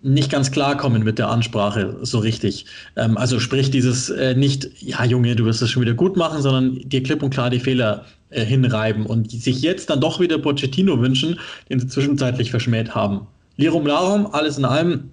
nicht 0.04 0.32
ganz 0.32 0.52
klarkommen 0.52 1.04
mit 1.04 1.20
der 1.20 1.30
Ansprache 1.30 1.97
so 2.02 2.20
richtig. 2.20 2.66
Ähm, 2.95 3.18
also 3.18 3.39
sprich 3.39 3.72
dieses 3.72 4.10
äh, 4.10 4.36
nicht, 4.36 4.70
ja 4.82 5.06
Junge, 5.06 5.36
du 5.36 5.45
wirst 5.45 5.62
das 5.62 5.70
schon 5.70 5.82
wieder 5.82 5.93
gut 5.93 6.18
machen, 6.18 6.41
sondern 6.41 6.80
dir 6.89 7.04
klipp 7.04 7.22
und 7.24 7.30
klar 7.30 7.49
die 7.49 7.60
Fehler 7.60 8.06
äh, 8.30 8.43
hinreiben 8.43 9.06
und 9.06 9.32
sich 9.32 9.62
jetzt 9.62 9.89
dann 9.89 10.02
doch 10.02 10.20
wieder 10.20 10.38
Pochettino 10.38 10.99
wünschen, 10.99 11.39
den 11.70 11.80
sie 11.80 11.88
zwischenzeitlich 11.88 12.49
verschmäht 12.49 12.95
haben. 12.95 13.28
Lirum 13.58 13.86
Larum, 13.86 14.28
alles 14.28 14.58
in 14.58 14.66
allem, 14.66 15.12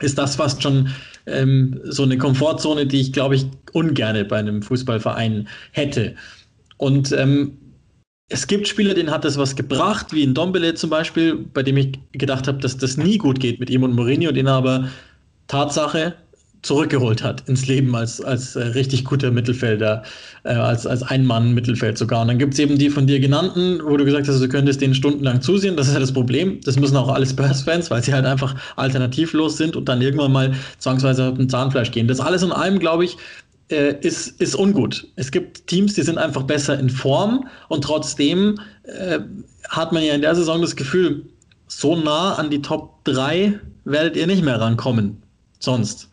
ist 0.00 0.18
das 0.18 0.36
fast 0.36 0.62
schon 0.62 0.88
ähm, 1.26 1.80
so 1.84 2.04
eine 2.04 2.16
Komfortzone, 2.16 2.86
die 2.86 3.00
ich, 3.00 3.12
glaube 3.12 3.34
ich, 3.34 3.46
ungerne 3.72 4.24
bei 4.24 4.38
einem 4.38 4.62
Fußballverein 4.62 5.48
hätte. 5.72 6.14
Und 6.76 7.12
ähm, 7.12 7.58
es 8.30 8.46
gibt 8.46 8.68
Spieler, 8.68 8.94
denen 8.94 9.10
hat 9.10 9.24
das 9.24 9.36
was 9.36 9.56
gebracht, 9.56 10.12
wie 10.12 10.22
in 10.22 10.34
Dombele 10.34 10.74
zum 10.74 10.88
Beispiel, 10.88 11.36
bei 11.52 11.64
dem 11.64 11.76
ich 11.76 11.98
gedacht 12.12 12.46
habe, 12.46 12.58
dass 12.58 12.76
das 12.76 12.96
nie 12.96 13.18
gut 13.18 13.40
geht 13.40 13.58
mit 13.58 13.70
ihm 13.70 13.82
und 13.82 13.94
Mourinho, 13.94 14.30
den 14.30 14.46
er 14.46 14.54
aber 14.54 14.88
Tatsache 15.48 16.14
zurückgeholt 16.62 17.22
hat 17.24 17.48
ins 17.48 17.66
Leben 17.66 17.94
als, 17.96 18.20
als 18.20 18.54
äh, 18.54 18.62
richtig 18.62 19.04
guter 19.04 19.30
Mittelfelder, 19.30 20.02
äh, 20.44 20.50
als, 20.50 20.86
als 20.86 21.02
Ein-Mann-Mittelfeld 21.02 21.98
sogar. 21.98 22.20
Und 22.22 22.28
dann 22.28 22.38
gibt 22.38 22.52
es 22.52 22.60
eben 22.60 22.78
die 22.78 22.90
von 22.90 23.06
dir 23.06 23.18
genannten, 23.18 23.80
wo 23.82 23.96
du 23.96 24.04
gesagt 24.04 24.28
hast, 24.28 24.40
du 24.40 24.48
könntest 24.48 24.80
denen 24.80 24.94
stundenlang 24.94 25.40
zusehen. 25.40 25.76
Das 25.76 25.88
ist 25.88 25.94
ja 25.94 26.00
das 26.00 26.12
Problem. 26.12 26.60
Das 26.64 26.78
müssen 26.78 26.96
auch 26.96 27.08
alle 27.08 27.26
Spurs-Fans, 27.26 27.90
weil 27.90 28.02
sie 28.02 28.12
halt 28.12 28.26
einfach 28.26 28.54
alternativlos 28.76 29.56
sind 29.56 29.74
und 29.74 29.88
dann 29.88 30.02
irgendwann 30.02 30.32
mal 30.32 30.54
zwangsweise 30.78 31.30
auf 31.30 31.38
den 31.38 31.48
Zahnfleisch 31.48 31.90
gehen. 31.90 32.06
Das 32.06 32.20
alles 32.20 32.42
in 32.42 32.52
allem, 32.52 32.78
glaube 32.78 33.06
ich, 33.06 33.16
äh, 33.70 33.96
ist, 34.00 34.40
ist 34.40 34.54
ungut. 34.54 35.06
Es 35.16 35.30
gibt 35.30 35.66
Teams, 35.66 35.94
die 35.94 36.02
sind 36.02 36.18
einfach 36.18 36.42
besser 36.42 36.78
in 36.78 36.90
Form 36.90 37.48
und 37.68 37.84
trotzdem 37.84 38.58
äh, 38.84 39.20
hat 39.68 39.92
man 39.92 40.02
ja 40.02 40.14
in 40.14 40.22
der 40.22 40.34
Saison 40.34 40.60
das 40.60 40.76
Gefühl, 40.76 41.24
so 41.66 41.96
nah 41.96 42.34
an 42.34 42.50
die 42.50 42.62
Top 42.62 43.04
3 43.04 43.58
werdet 43.84 44.16
ihr 44.16 44.26
nicht 44.26 44.42
mehr 44.42 44.60
rankommen. 44.60 45.22
Sonst. 45.60 46.08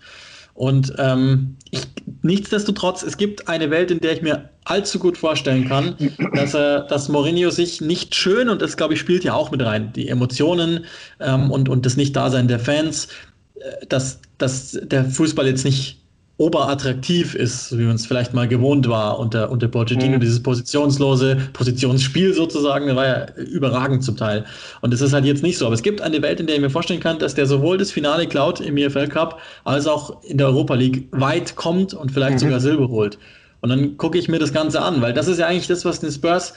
Und 0.53 0.93
ähm, 0.97 1.55
ich, 1.71 1.83
nichtsdestotrotz, 2.21 3.03
es 3.03 3.17
gibt 3.17 3.47
eine 3.47 3.69
Welt, 3.69 3.91
in 3.91 3.99
der 3.99 4.13
ich 4.13 4.21
mir 4.21 4.49
allzu 4.65 4.99
gut 4.99 5.17
vorstellen 5.17 5.67
kann, 5.67 5.95
dass, 6.33 6.53
er, 6.53 6.81
dass 6.81 7.09
Mourinho 7.09 7.49
sich 7.49 7.79
nicht 7.79 8.15
schön, 8.15 8.49
und 8.49 8.61
das 8.61 8.75
glaube 8.75 8.95
ich 8.95 8.99
spielt 8.99 9.23
ja 9.23 9.33
auch 9.33 9.51
mit 9.51 9.63
rein, 9.63 9.93
die 9.93 10.09
Emotionen 10.09 10.85
ähm, 11.19 11.51
und, 11.51 11.69
und 11.69 11.85
das 11.85 11.95
Nicht-Dasein 11.95 12.47
der 12.47 12.59
Fans, 12.59 13.07
äh, 13.55 13.85
dass, 13.87 14.19
dass 14.37 14.77
der 14.81 15.05
Fußball 15.05 15.47
jetzt 15.47 15.63
nicht 15.63 16.01
oberattraktiv 16.39 17.33
ist, 17.33 17.75
wie 17.77 17.83
man 17.83 17.95
es 17.95 18.05
vielleicht 18.05 18.33
mal 18.33 18.47
gewohnt 18.47 18.87
war 18.87 19.17
unter, 19.17 19.49
unter 19.49 19.67
Pochettino, 19.67 20.17
mhm. 20.17 20.19
dieses 20.19 20.41
positionslose 20.41 21.37
Positionsspiel 21.53 22.33
sozusagen, 22.33 22.87
das 22.87 22.95
war 22.95 23.05
ja 23.05 23.25
überragend 23.35 24.03
zum 24.03 24.17
Teil. 24.17 24.45
Und 24.81 24.93
es 24.93 25.01
ist 25.01 25.13
halt 25.13 25.25
jetzt 25.25 25.41
nicht 25.41 25.57
so. 25.57 25.65
Aber 25.65 25.73
es 25.73 25.81
gibt 25.81 25.99
eine 25.99 26.21
Welt, 26.21 26.39
in 26.39 26.45
der 26.45 26.55
ich 26.55 26.61
mir 26.61 26.69
vorstellen 26.69 26.99
kann, 26.99 27.17
dass 27.17 27.33
der 27.33 27.47
sowohl 27.47 27.79
das 27.79 27.91
Finale 27.91 28.27
klaut 28.27 28.61
im 28.61 28.77
EFL 28.77 29.07
Cup, 29.07 29.39
als 29.63 29.87
auch 29.87 30.23
in 30.23 30.37
der 30.37 30.47
Europa 30.47 30.75
League 30.75 31.07
weit 31.11 31.55
kommt 31.55 31.95
und 31.95 32.11
vielleicht 32.11 32.35
mhm. 32.35 32.39
sogar 32.39 32.59
Silber 32.59 32.87
holt. 32.89 33.17
Und 33.61 33.69
dann 33.69 33.97
gucke 33.97 34.19
ich 34.19 34.27
mir 34.27 34.37
das 34.37 34.53
Ganze 34.53 34.81
an, 34.83 35.01
weil 35.01 35.13
das 35.13 35.27
ist 35.27 35.39
ja 35.39 35.47
eigentlich 35.47 35.67
das, 35.67 35.85
was 35.85 36.01
den 36.01 36.11
Spurs 36.11 36.53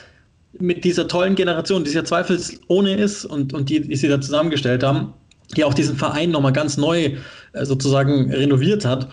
mit 0.59 0.85
dieser 0.85 1.09
tollen 1.09 1.37
Generation, 1.37 1.85
die 1.85 1.89
es 1.89 1.95
ja 1.95 2.05
zweifelsohne 2.05 2.97
ist 2.97 3.24
und, 3.24 3.55
und 3.55 3.70
die, 3.70 3.81
die 3.81 3.97
sie 3.97 4.09
da 4.09 4.20
zusammengestellt 4.20 4.83
haben, 4.83 5.14
die 5.57 5.64
auch 5.64 5.72
diesen 5.72 5.97
Verein 5.97 6.31
nochmal 6.31 6.53
ganz 6.53 6.76
neu 6.76 7.16
äh, 7.53 7.64
sozusagen 7.64 8.31
renoviert 8.31 8.85
hat, 8.85 9.09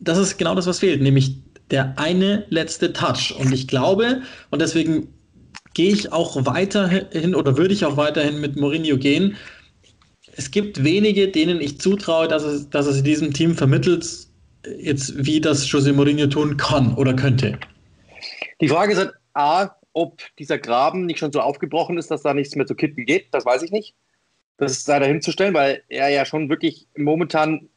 das 0.00 0.18
ist 0.18 0.38
genau 0.38 0.54
das, 0.54 0.66
was 0.66 0.78
fehlt, 0.78 1.02
nämlich 1.02 1.36
der 1.70 1.98
eine 1.98 2.46
letzte 2.48 2.92
Touch. 2.92 3.34
Und 3.38 3.52
ich 3.52 3.68
glaube, 3.68 4.22
und 4.50 4.62
deswegen 4.62 5.08
gehe 5.74 5.92
ich 5.92 6.12
auch 6.12 6.46
weiterhin 6.46 7.34
oder 7.34 7.56
würde 7.56 7.74
ich 7.74 7.84
auch 7.84 7.96
weiterhin 7.96 8.40
mit 8.40 8.56
Mourinho 8.56 8.96
gehen. 8.96 9.36
Es 10.32 10.50
gibt 10.50 10.84
wenige, 10.84 11.28
denen 11.28 11.60
ich 11.60 11.80
zutraue, 11.80 12.28
dass 12.28 12.44
es, 12.44 12.70
dass 12.70 12.86
es 12.86 13.02
diesem 13.02 13.32
Team 13.32 13.54
vermittelt, 13.54 14.06
jetzt 14.78 15.24
wie 15.24 15.40
das 15.40 15.66
José 15.66 15.92
Mourinho 15.92 16.26
tun 16.26 16.56
kann 16.56 16.94
oder 16.94 17.14
könnte. 17.14 17.58
Die 18.60 18.68
Frage 18.68 18.92
ist 18.92 18.98
halt, 18.98 19.12
A, 19.34 19.70
ob 19.92 20.22
dieser 20.38 20.58
Graben 20.58 21.06
nicht 21.06 21.18
schon 21.18 21.32
so 21.32 21.40
aufgebrochen 21.40 21.98
ist, 21.98 22.10
dass 22.10 22.22
da 22.22 22.34
nichts 22.34 22.54
mehr 22.54 22.66
zu 22.66 22.74
kippen 22.74 23.04
geht. 23.04 23.26
Das 23.32 23.44
weiß 23.44 23.62
ich 23.62 23.70
nicht. 23.70 23.94
Das 24.56 24.72
ist 24.72 24.88
da 24.88 24.98
dahinzustellen, 24.98 25.54
weil 25.54 25.82
er 25.88 26.08
ja 26.08 26.24
schon 26.24 26.48
wirklich 26.48 26.86
momentan 26.96 27.68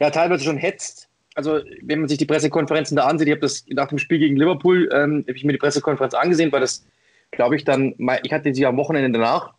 ja 0.00 0.10
teilweise 0.10 0.44
schon 0.44 0.56
hetzt. 0.56 1.08
Also 1.34 1.60
wenn 1.82 2.00
man 2.00 2.08
sich 2.08 2.18
die 2.18 2.26
Pressekonferenzen 2.26 2.96
da 2.96 3.04
ansieht, 3.04 3.28
ich 3.28 3.32
habe 3.32 3.42
das 3.42 3.64
nach 3.68 3.88
dem 3.88 3.98
Spiel 3.98 4.18
gegen 4.18 4.36
Liverpool, 4.36 4.88
ähm, 4.92 5.24
habe 5.28 5.36
ich 5.36 5.44
mir 5.44 5.52
die 5.52 5.58
Pressekonferenz 5.58 6.14
angesehen, 6.14 6.50
weil 6.52 6.60
das, 6.60 6.84
glaube 7.30 7.56
ich, 7.56 7.64
dann, 7.64 7.94
ich 8.24 8.32
hatte 8.32 8.54
sie 8.54 8.66
am 8.66 8.76
Wochenende 8.76 9.18
danach 9.18 9.54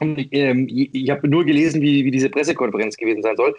und 0.00 0.18
ähm, 0.32 0.68
ich 0.68 1.10
habe 1.10 1.28
nur 1.28 1.44
gelesen, 1.44 1.80
wie, 1.80 2.04
wie 2.04 2.10
diese 2.10 2.30
Pressekonferenz 2.30 2.96
gewesen 2.96 3.22
sein 3.22 3.36
soll. 3.36 3.54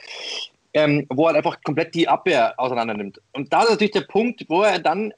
ähm, 0.73 1.05
wo 1.09 1.27
er 1.27 1.35
einfach 1.35 1.61
komplett 1.63 1.93
die 1.93 2.07
Abwehr 2.07 2.59
auseinander 2.59 2.95
nimmt. 2.95 3.21
Und 3.31 3.53
da 3.53 3.63
ist 3.63 3.69
natürlich 3.69 3.91
der 3.91 4.01
Punkt, 4.01 4.43
wo 4.49 4.63
er 4.63 4.79
dann, 4.79 5.13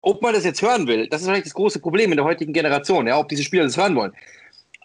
ob 0.00 0.22
man 0.22 0.34
das 0.34 0.44
jetzt 0.44 0.62
hören 0.62 0.86
will, 0.86 1.08
das 1.08 1.22
ist 1.22 1.28
vielleicht 1.28 1.46
das 1.46 1.54
große 1.54 1.80
Problem 1.80 2.12
in 2.12 2.16
der 2.16 2.24
heutigen 2.24 2.52
Generation, 2.52 3.06
ja, 3.06 3.18
ob 3.18 3.28
diese 3.28 3.42
Spieler 3.42 3.64
das 3.64 3.76
hören 3.76 3.96
wollen. 3.96 4.12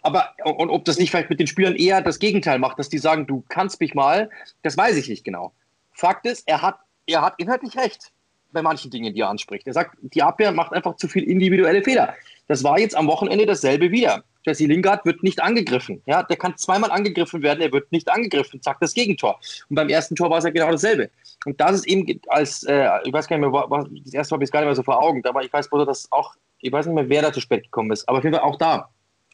Aber 0.02 0.34
und 0.44 0.70
ob 0.70 0.84
das 0.84 0.98
nicht 0.98 1.10
vielleicht 1.10 1.30
mit 1.30 1.40
den 1.40 1.46
Spielern 1.46 1.76
eher 1.76 2.00
das 2.00 2.18
Gegenteil 2.18 2.58
macht, 2.58 2.78
dass 2.78 2.88
die 2.88 2.98
sagen, 2.98 3.26
du 3.26 3.44
kannst 3.48 3.80
mich 3.80 3.94
mal, 3.94 4.30
das 4.62 4.76
weiß 4.76 4.96
ich 4.96 5.08
nicht 5.08 5.24
genau. 5.24 5.52
Fakt 5.92 6.26
ist, 6.26 6.46
er 6.46 6.62
hat, 6.62 6.78
er 7.06 7.22
hat 7.22 7.34
inhaltlich 7.38 7.76
recht 7.76 8.12
bei 8.52 8.62
manchen 8.62 8.90
Dingen, 8.90 9.14
die 9.14 9.20
er 9.20 9.28
anspricht. 9.28 9.66
Er 9.66 9.72
sagt, 9.72 9.96
die 10.00 10.22
Abwehr 10.22 10.52
macht 10.52 10.72
einfach 10.72 10.96
zu 10.96 11.08
viel 11.08 11.24
individuelle 11.24 11.82
Fehler. 11.82 12.14
Das 12.48 12.64
war 12.64 12.78
jetzt 12.78 12.96
am 12.96 13.06
Wochenende 13.06 13.46
dasselbe 13.46 13.90
wieder. 13.90 14.24
Jesse 14.44 14.66
Lingard 14.66 15.04
wird 15.04 15.22
nicht 15.22 15.40
angegriffen. 15.42 16.02
Ja, 16.06 16.22
der 16.22 16.36
kann 16.36 16.56
zweimal 16.56 16.90
angegriffen 16.90 17.42
werden, 17.42 17.60
er 17.60 17.72
wird 17.72 17.92
nicht 17.92 18.08
angegriffen. 18.08 18.62
Zack, 18.62 18.78
das 18.80 18.94
Gegentor. 18.94 19.38
Und 19.68 19.76
beim 19.76 19.88
ersten 19.88 20.16
Tor 20.16 20.30
war 20.30 20.38
es 20.38 20.44
ja 20.44 20.50
genau 20.50 20.70
dasselbe. 20.70 21.10
Und 21.44 21.60
das 21.60 21.76
ist 21.76 21.86
eben 21.86 22.20
als, 22.28 22.62
äh, 22.64 22.88
ich 23.04 23.12
weiß 23.12 23.28
gar 23.28 23.36
nicht 23.36 23.50
mehr, 23.50 23.52
was, 23.52 23.84
das 24.04 24.14
erste 24.14 24.32
Mal 24.32 24.36
habe 24.36 24.44
ich 24.44 24.48
es 24.48 24.52
gar 24.52 24.60
nicht 24.60 24.66
mehr 24.66 24.74
so 24.74 24.82
vor 24.82 25.02
Augen, 25.02 25.24
aber 25.24 25.44
ich 25.44 25.52
weiß, 25.52 25.68
dass 25.86 26.10
auch, 26.10 26.34
ich 26.60 26.72
weiß 26.72 26.86
nicht 26.86 26.94
mehr, 26.94 27.08
wer 27.08 27.22
da 27.22 27.32
zu 27.32 27.40
spät 27.40 27.64
gekommen 27.64 27.90
ist, 27.92 28.08
aber 28.08 28.18
auf 28.18 28.24
jeden 28.24 28.34
Fall 28.34 28.44
auch 28.44 28.56
da. 28.56 28.88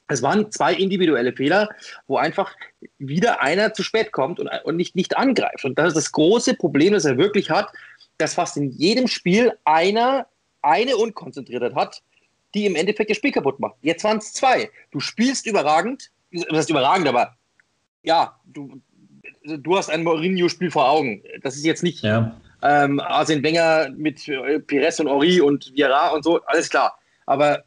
Es 0.09 0.23
waren 0.23 0.51
zwei 0.53 0.75
individuelle 0.75 1.33
Fehler, 1.33 1.69
wo 2.07 2.17
einfach 2.17 2.55
wieder 2.99 3.41
einer 3.43 3.75
zu 3.75 3.83
spät 3.83 4.13
kommt 4.13 4.39
und, 4.39 4.49
und 4.65 4.77
nicht, 4.77 4.95
nicht 4.95 5.17
angreift. 5.17 5.65
Und 5.65 5.79
das 5.79 5.89
ist 5.89 5.97
das 5.97 6.13
große 6.13 6.55
Problem, 6.55 6.93
das 6.93 7.05
er 7.05 7.19
wirklich 7.19 7.51
hat, 7.51 7.69
dass 8.19 8.35
fast 8.35 8.57
in 8.57 8.71
jedem 8.71 9.09
Spiel 9.09 9.53
einer 9.65 10.27
eine 10.63 10.97
Unkonzentriertheit 10.97 11.75
hat, 11.75 12.03
die 12.55 12.67
im 12.67 12.75
Endeffekt 12.75 13.11
das 13.11 13.17
Spiel 13.17 13.33
kaputt 13.33 13.61
macht. 13.61 13.77
Jetzt 13.83 14.03
waren 14.05 14.19
es 14.19 14.33
zwei. 14.33 14.71
Du 14.91 15.01
spielst 15.01 15.47
überragend, 15.47 16.11
das 16.33 16.61
ist 16.61 16.71
überragend, 16.71 17.09
aber 17.09 17.37
ja, 18.03 18.39
du, 18.47 18.81
du 19.45 19.77
hast 19.77 19.91
ein 19.91 20.03
Mourinho-Spiel 20.03 20.71
vor 20.71 20.89
Augen. 20.89 21.23
Das 21.43 21.57
ist 21.57 21.65
jetzt 21.65 21.83
nicht 21.83 22.03
ja. 22.03 22.41
ähm, 22.63 23.01
Arsene 23.01 23.43
Wenger 23.43 23.91
mit 23.97 24.25
Pires 24.67 25.01
und 25.01 25.09
Ori 25.09 25.41
und 25.41 25.73
Vieira 25.75 26.09
und 26.09 26.25
so, 26.25 26.41
alles 26.47 26.69
klar. 26.69 26.99
Aber 27.27 27.65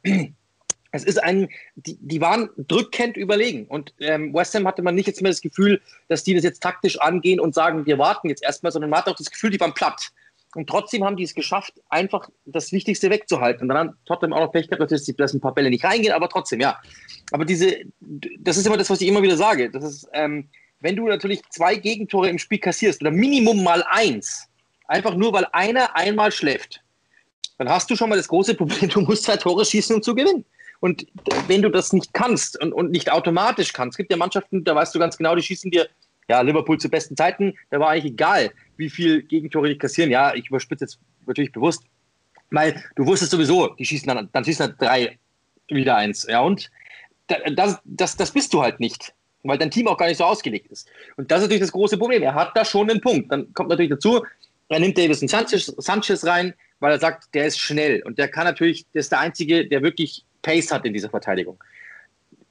es 0.92 1.04
ist 1.04 1.22
ein, 1.22 1.50
die, 1.76 1.98
die 2.02 2.22
waren 2.22 2.50
drückend 2.58 3.16
überlegen. 3.16 3.66
Und 3.68 3.94
ähm, 4.00 4.34
West 4.34 4.56
Ham 4.56 4.68
hatte 4.68 4.82
man 4.82 4.96
nicht 4.96 5.08
jetzt 5.08 5.22
mehr 5.22 5.32
das 5.32 5.42
Gefühl, 5.42 5.82
dass 6.08 6.24
die 6.24 6.34
das 6.34 6.44
jetzt 6.44 6.62
taktisch 6.64 7.00
angehen 7.00 7.40
und 7.40 7.54
sagen, 7.54 7.86
wir 7.86 8.00
warten 8.00 8.30
jetzt 8.30 8.44
erstmal, 8.44 8.72
sondern 8.72 8.90
man 8.90 9.00
hat 9.00 9.08
auch 9.08 9.16
das 9.16 9.30
Gefühl, 9.30 9.52
die 9.52 9.60
waren 9.60 9.74
platt. 9.74 10.10
Und 10.56 10.68
trotzdem 10.68 11.04
haben 11.04 11.16
die 11.16 11.24
es 11.24 11.36
geschafft, 11.36 11.74
einfach 11.90 12.28
das 12.46 12.72
Wichtigste 12.72 13.12
wegzuhalten. 13.12 13.64
Und 13.64 13.70
dann 13.70 13.90
hat 13.90 13.96
Tottenham 14.06 14.34
auch 14.34 14.46
noch 14.46 14.52
Pech 14.52 14.68
gehabt, 14.68 14.80
natürlich, 14.80 15.16
dass 15.16 15.34
ein 15.34 15.42
paar 15.42 15.54
Bälle 15.54 15.70
nicht 15.70 15.84
reingehen, 15.84 16.14
aber 16.14 16.28
trotzdem, 16.28 16.60
ja. 16.60 16.80
Aber 17.32 17.46
diese, 17.46 17.82
das 18.40 18.58
ist 18.58 18.66
immer 18.66 18.78
das, 18.78 18.90
was 18.90 19.02
ich 19.02 19.08
immer 19.08 19.22
wieder 19.22 19.38
sage. 19.38 19.70
Das 19.70 19.84
ist, 19.84 20.08
ähm, 20.14 20.50
wenn 20.80 20.96
du 20.96 21.08
natürlich 21.08 21.42
zwei 21.52 21.76
Gegentore 21.76 22.30
im 22.30 22.40
Spiel 22.40 22.58
kassierst 22.58 23.02
oder 23.02 23.12
Minimum 23.12 23.64
mal 23.64 23.84
eins, 23.90 24.48
einfach 24.88 25.14
nur 25.14 25.34
weil 25.34 25.46
einer 25.52 25.96
einmal 25.96 26.32
schläft, 26.32 26.82
dann 27.60 27.70
hast 27.70 27.90
du 27.92 27.96
schon 27.96 28.10
mal 28.10 28.16
das 28.16 28.28
große 28.28 28.56
Problem, 28.56 28.90
du 28.94 29.02
musst 29.02 29.26
zwei 29.26 29.38
Tore 29.38 29.66
schießen, 29.66 29.96
um 29.96 30.02
zu 30.02 30.16
gewinnen. 30.16 30.46
Und 30.80 31.08
wenn 31.48 31.62
du 31.62 31.70
das 31.70 31.92
nicht 31.94 32.14
kannst 32.14 32.60
und, 32.62 32.74
und 32.74 32.92
nicht 32.92 33.12
automatisch 33.12 33.74
kannst, 33.74 33.98
gibt 33.98 34.12
ja 34.12 34.18
Mannschaften, 34.18 34.64
da 34.64 34.76
weißt 34.76 34.96
du 34.96 35.00
ganz 35.00 35.18
genau, 35.18 35.36
die 35.36 35.42
schießen 35.42 35.72
dir, 35.72 35.90
ja, 36.30 36.42
Liverpool 36.42 36.78
zu 36.78 36.90
besten 36.90 37.18
Zeiten, 37.18 37.56
da 37.70 37.80
war 37.80 37.90
eigentlich 37.90 38.14
egal, 38.14 38.52
wie 38.78 38.90
viel 38.90 39.24
Gegentore 39.24 39.70
die 39.70 39.78
kassieren. 39.78 40.12
Ja, 40.12 40.34
ich 40.36 40.48
überspitze 40.48 40.86
jetzt 40.86 41.00
natürlich 41.26 41.52
bewusst, 41.52 41.84
weil 42.52 42.82
du 42.96 43.06
wusstest 43.06 43.32
sowieso, 43.32 43.68
die 43.76 43.86
schießen 43.86 44.08
dann, 44.08 44.30
dann 44.32 44.46
schießen 44.46 44.68
dann 44.68 44.78
drei 44.78 45.18
wieder 45.68 45.96
eins. 45.98 46.26
Ja, 46.30 46.42
und 46.42 46.70
das, 47.28 47.80
das, 47.84 48.16
das 48.16 48.32
bist 48.32 48.54
du 48.54 48.62
halt 48.62 48.80
nicht, 48.80 49.14
weil 49.44 49.58
dein 49.58 49.72
Team 49.72 49.88
auch 49.88 49.98
gar 49.98 50.08
nicht 50.08 50.18
so 50.18 50.24
ausgelegt 50.24 50.72
ist. 50.72 50.88
Und 51.18 51.30
das 51.32 51.40
ist 51.40 51.46
natürlich 51.46 51.62
das 51.62 51.72
große 51.72 51.98
Problem. 51.98 52.22
Er 52.22 52.36
hat 52.36 52.56
da 52.56 52.64
schon 52.64 52.90
einen 52.90 53.02
Punkt. 53.02 53.32
Dann 53.32 53.54
kommt 53.54 53.70
natürlich 53.70 53.92
dazu, 53.92 54.24
er 54.70 54.80
nimmt 54.80 54.98
Davis 54.98 55.22
und 55.22 55.30
Sanchez, 55.30 55.66
Sanchez 55.78 56.26
rein, 56.26 56.54
weil 56.80 56.92
er 56.92 57.00
sagt, 57.00 57.34
der 57.34 57.48
ist 57.48 57.60
schnell 57.60 58.02
und 58.04 58.18
der 58.18 58.28
kann 58.28 58.46
natürlich, 58.46 58.86
der 58.94 59.02
ist 59.02 59.12
der 59.12 59.20
Einzige, 59.20 59.68
der 59.68 59.82
wirklich 59.82 60.26
Pace 60.42 60.72
hat 60.72 60.86
in 60.86 60.94
dieser 60.94 61.10
Verteidigung. 61.10 61.62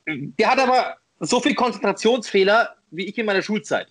Der 0.06 0.50
hat 0.50 0.58
aber 0.58 0.96
so 1.20 1.40
viel 1.40 1.54
Konzentrationsfehler 1.54 2.74
wie 2.90 3.06
ich 3.06 3.18
in 3.18 3.26
meiner 3.26 3.42
Schulzeit. 3.42 3.88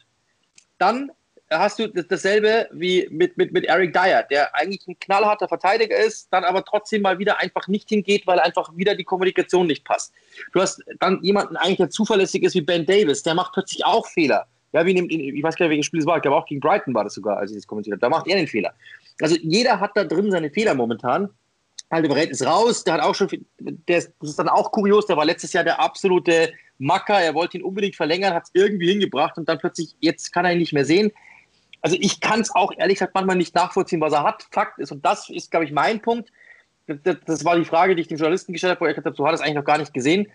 Dann 0.77 1.11
hast 1.49 1.79
du 1.79 1.87
dasselbe 1.87 2.67
wie 2.71 3.07
mit, 3.09 3.37
mit, 3.37 3.53
mit 3.53 3.65
Eric 3.65 3.93
Dyer, 3.93 4.23
der 4.23 4.53
eigentlich 4.55 4.85
ein 4.87 4.99
knallharter 4.99 5.47
Verteidiger 5.47 5.95
ist, 5.95 6.27
dann 6.31 6.43
aber 6.43 6.63
trotzdem 6.65 7.01
mal 7.01 7.19
wieder 7.19 7.39
einfach 7.39 7.67
nicht 7.67 7.89
hingeht, 7.89 8.27
weil 8.27 8.39
einfach 8.39 8.75
wieder 8.75 8.95
die 8.95 9.03
Kommunikation 9.03 9.67
nicht 9.67 9.85
passt. 9.85 10.13
Du 10.51 10.61
hast 10.61 10.83
dann 10.99 11.21
jemanden 11.23 11.55
eigentlich, 11.55 11.77
der 11.77 11.89
zuverlässig 11.89 12.43
ist 12.43 12.55
wie 12.55 12.61
Ben 12.61 12.85
Davis, 12.85 13.23
der 13.23 13.33
macht 13.33 13.53
plötzlich 13.53 13.85
auch 13.85 14.07
Fehler. 14.07 14.47
Ja, 14.73 14.85
wie 14.85 14.93
nimmt, 14.93 15.11
ich 15.11 15.41
weiß 15.41 15.55
gar 15.55 15.65
nicht, 15.65 15.71
welches 15.71 15.85
Spiel 15.85 16.01
es 16.01 16.05
war, 16.05 16.17
ich 16.17 16.21
glaube 16.21 16.35
auch 16.35 16.45
gegen 16.45 16.59
Brighton 16.59 16.93
war 16.93 17.05
das 17.05 17.13
sogar, 17.13 17.37
als 17.37 17.51
ich 17.51 17.57
das 17.57 17.67
kommentiert 17.67 17.93
habe. 17.93 18.01
Da 18.01 18.09
macht 18.09 18.27
er 18.27 18.35
den 18.35 18.47
Fehler. 18.47 18.73
Also 19.21 19.37
jeder 19.41 19.79
hat 19.79 19.91
da 19.95 20.03
drin 20.03 20.29
seine 20.29 20.49
Fehler 20.49 20.73
momentan. 20.73 21.29
Aldebaret 21.89 22.29
ist 22.29 22.45
raus, 22.45 22.83
der 22.83 22.95
hat 22.95 23.01
auch 23.01 23.15
schon, 23.15 23.29
der 23.59 23.97
ist, 23.97 24.13
das 24.19 24.31
ist 24.31 24.39
dann 24.39 24.49
auch 24.49 24.71
kurios, 24.71 25.05
der 25.05 25.15
war 25.15 25.25
letztes 25.25 25.53
Jahr 25.53 25.63
der 25.63 25.79
absolute 25.79 26.51
Macker, 26.79 27.19
er 27.19 27.33
wollte 27.33 27.57
ihn 27.57 27.63
unbedingt 27.63 27.95
verlängern, 27.95 28.33
hat 28.33 28.43
es 28.43 28.51
irgendwie 28.53 28.89
hingebracht 28.89 29.37
und 29.37 29.47
dann 29.47 29.57
plötzlich, 29.57 29.95
jetzt 29.99 30.33
kann 30.33 30.45
er 30.45 30.51
ihn 30.51 30.59
nicht 30.59 30.73
mehr 30.73 30.85
sehen. 30.85 31.11
Also 31.81 31.95
ich 31.99 32.19
kann 32.19 32.41
es 32.41 32.53
auch 32.53 32.71
ehrlich 32.77 32.95
gesagt 32.95 33.15
manchmal 33.15 33.37
nicht 33.37 33.55
nachvollziehen, 33.55 34.01
was 34.01 34.13
er 34.13 34.23
hat. 34.23 34.47
Fakt 34.51 34.79
ist, 34.79 34.91
und 34.91 35.05
das 35.05 35.29
ist, 35.29 35.51
glaube 35.51 35.65
ich, 35.65 35.71
mein 35.71 36.01
Punkt, 36.01 36.31
das, 36.87 37.43
war 37.43 37.57
die 37.57 37.65
Frage, 37.65 37.95
die 37.95 38.01
ich 38.01 38.07
dem 38.07 38.17
Journalisten 38.17 38.53
gestellt 38.53 38.71
habe, 38.71 38.81
wo 38.81 38.85
er 38.85 38.93
gesagt 38.93 39.07
hat, 39.07 39.15
so 39.15 39.25
hat 39.27 39.35
es 39.35 39.41
eigentlich 39.41 39.55
noch 39.55 39.65
gar 39.65 39.77
nicht 39.77 39.93
gesehen. 39.93 40.27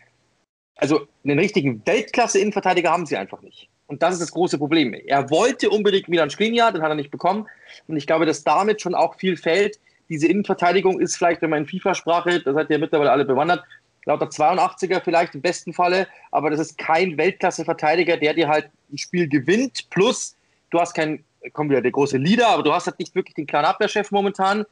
Also 0.77 1.07
einen 1.25 1.39
richtigen 1.39 1.83
Weltklasse-Innenverteidiger 1.87 2.91
haben 2.91 3.07
sie 3.07 3.17
einfach 3.17 3.43
nicht. 3.43 3.69
Und 3.87 4.03
das 4.03 4.15
ist 4.15 4.23
das 4.23 4.33
große 4.33 4.59
Problem. 4.59 4.95
Er 4.95 5.31
wollte 5.31 5.71
unbedingt 5.71 6.09
Milan 6.09 6.31
Skriniar, 6.31 6.73
den 6.73 6.83
hat 6.83 6.91
er 6.91 6.95
nicht 6.95 7.11
bekommen. 7.11 7.47
Und 7.87 7.97
ich 7.97 8.07
glaube, 8.07 8.27
dass 8.27 8.45
damit 8.45 8.81
schon 8.81 8.95
auch 8.95 9.17
viel 9.17 9.37
fällt. 9.37 9.79
Diese 10.13 10.27
Innenverteidigung 10.27 11.01
ist 11.01 11.17
vielleicht, 11.17 11.41
wenn 11.41 11.49
man 11.49 11.61
in 11.61 11.67
FIFA-Sprache, 11.67 12.41
da 12.41 12.53
seid 12.53 12.69
ihr 12.69 12.79
mittlerweile 12.79 13.11
alle 13.11 13.25
bewandert, 13.25 13.65
lauter 14.05 14.27
82er 14.27 15.03
vielleicht 15.03 15.35
im 15.35 15.41
besten 15.41 15.73
Falle, 15.73 16.07
aber 16.31 16.51
das 16.51 16.61
ist 16.61 16.77
kein 16.77 17.17
Weltklasse-Verteidiger, 17.17 18.19
der 18.19 18.35
dir 18.35 18.47
halt 18.47 18.69
ein 18.93 18.99
Spiel 18.99 19.27
gewinnt, 19.27 19.89
plus 19.89 20.37
du 20.69 20.79
hast 20.79 20.93
keinen, 20.93 21.25
kommt 21.55 21.71
wieder 21.71 21.81
der 21.81 21.93
große 21.93 22.19
Leader, 22.19 22.49
aber 22.49 22.63
du 22.63 22.75
hast 22.75 22.87
halt 22.87 22.99
nicht 22.99 23.15
wirklich 23.15 23.35
den 23.35 23.47
klaren 23.47 23.65
Abwehrchef 23.65 24.11
momentan. 24.11 24.67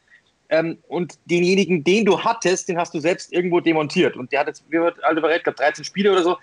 Ähm, 0.50 0.76
und 0.88 1.18
denjenigen, 1.24 1.84
den 1.84 2.04
du 2.04 2.22
hattest, 2.22 2.68
den 2.68 2.76
hast 2.76 2.92
du 2.92 3.00
selbst 3.00 3.32
irgendwo 3.32 3.60
demontiert. 3.60 4.16
Und 4.16 4.30
der 4.32 4.40
hat 4.40 4.48
jetzt, 4.48 4.62
wie 4.68 4.78
wird 4.78 5.02
Alderweireld, 5.02 5.44
glaube 5.44 5.56
13 5.56 5.84
Spiele 5.84 6.12
oder 6.12 6.22
so. 6.22 6.36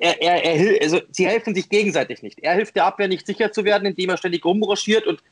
Er, 0.00 0.22
er, 0.22 0.42
er, 0.44 0.82
also 0.82 1.00
sie 1.10 1.26
helfen 1.26 1.54
sich 1.54 1.68
gegenseitig 1.68 2.22
nicht. 2.22 2.38
Er 2.38 2.54
hilft 2.54 2.74
der 2.76 2.86
Abwehr 2.86 3.08
nicht 3.08 3.26
sicher 3.26 3.52
zu 3.52 3.66
werden, 3.66 3.84
indem 3.86 4.08
er 4.08 4.16
ständig 4.16 4.46
rumroschiert 4.46 5.06
und 5.06 5.22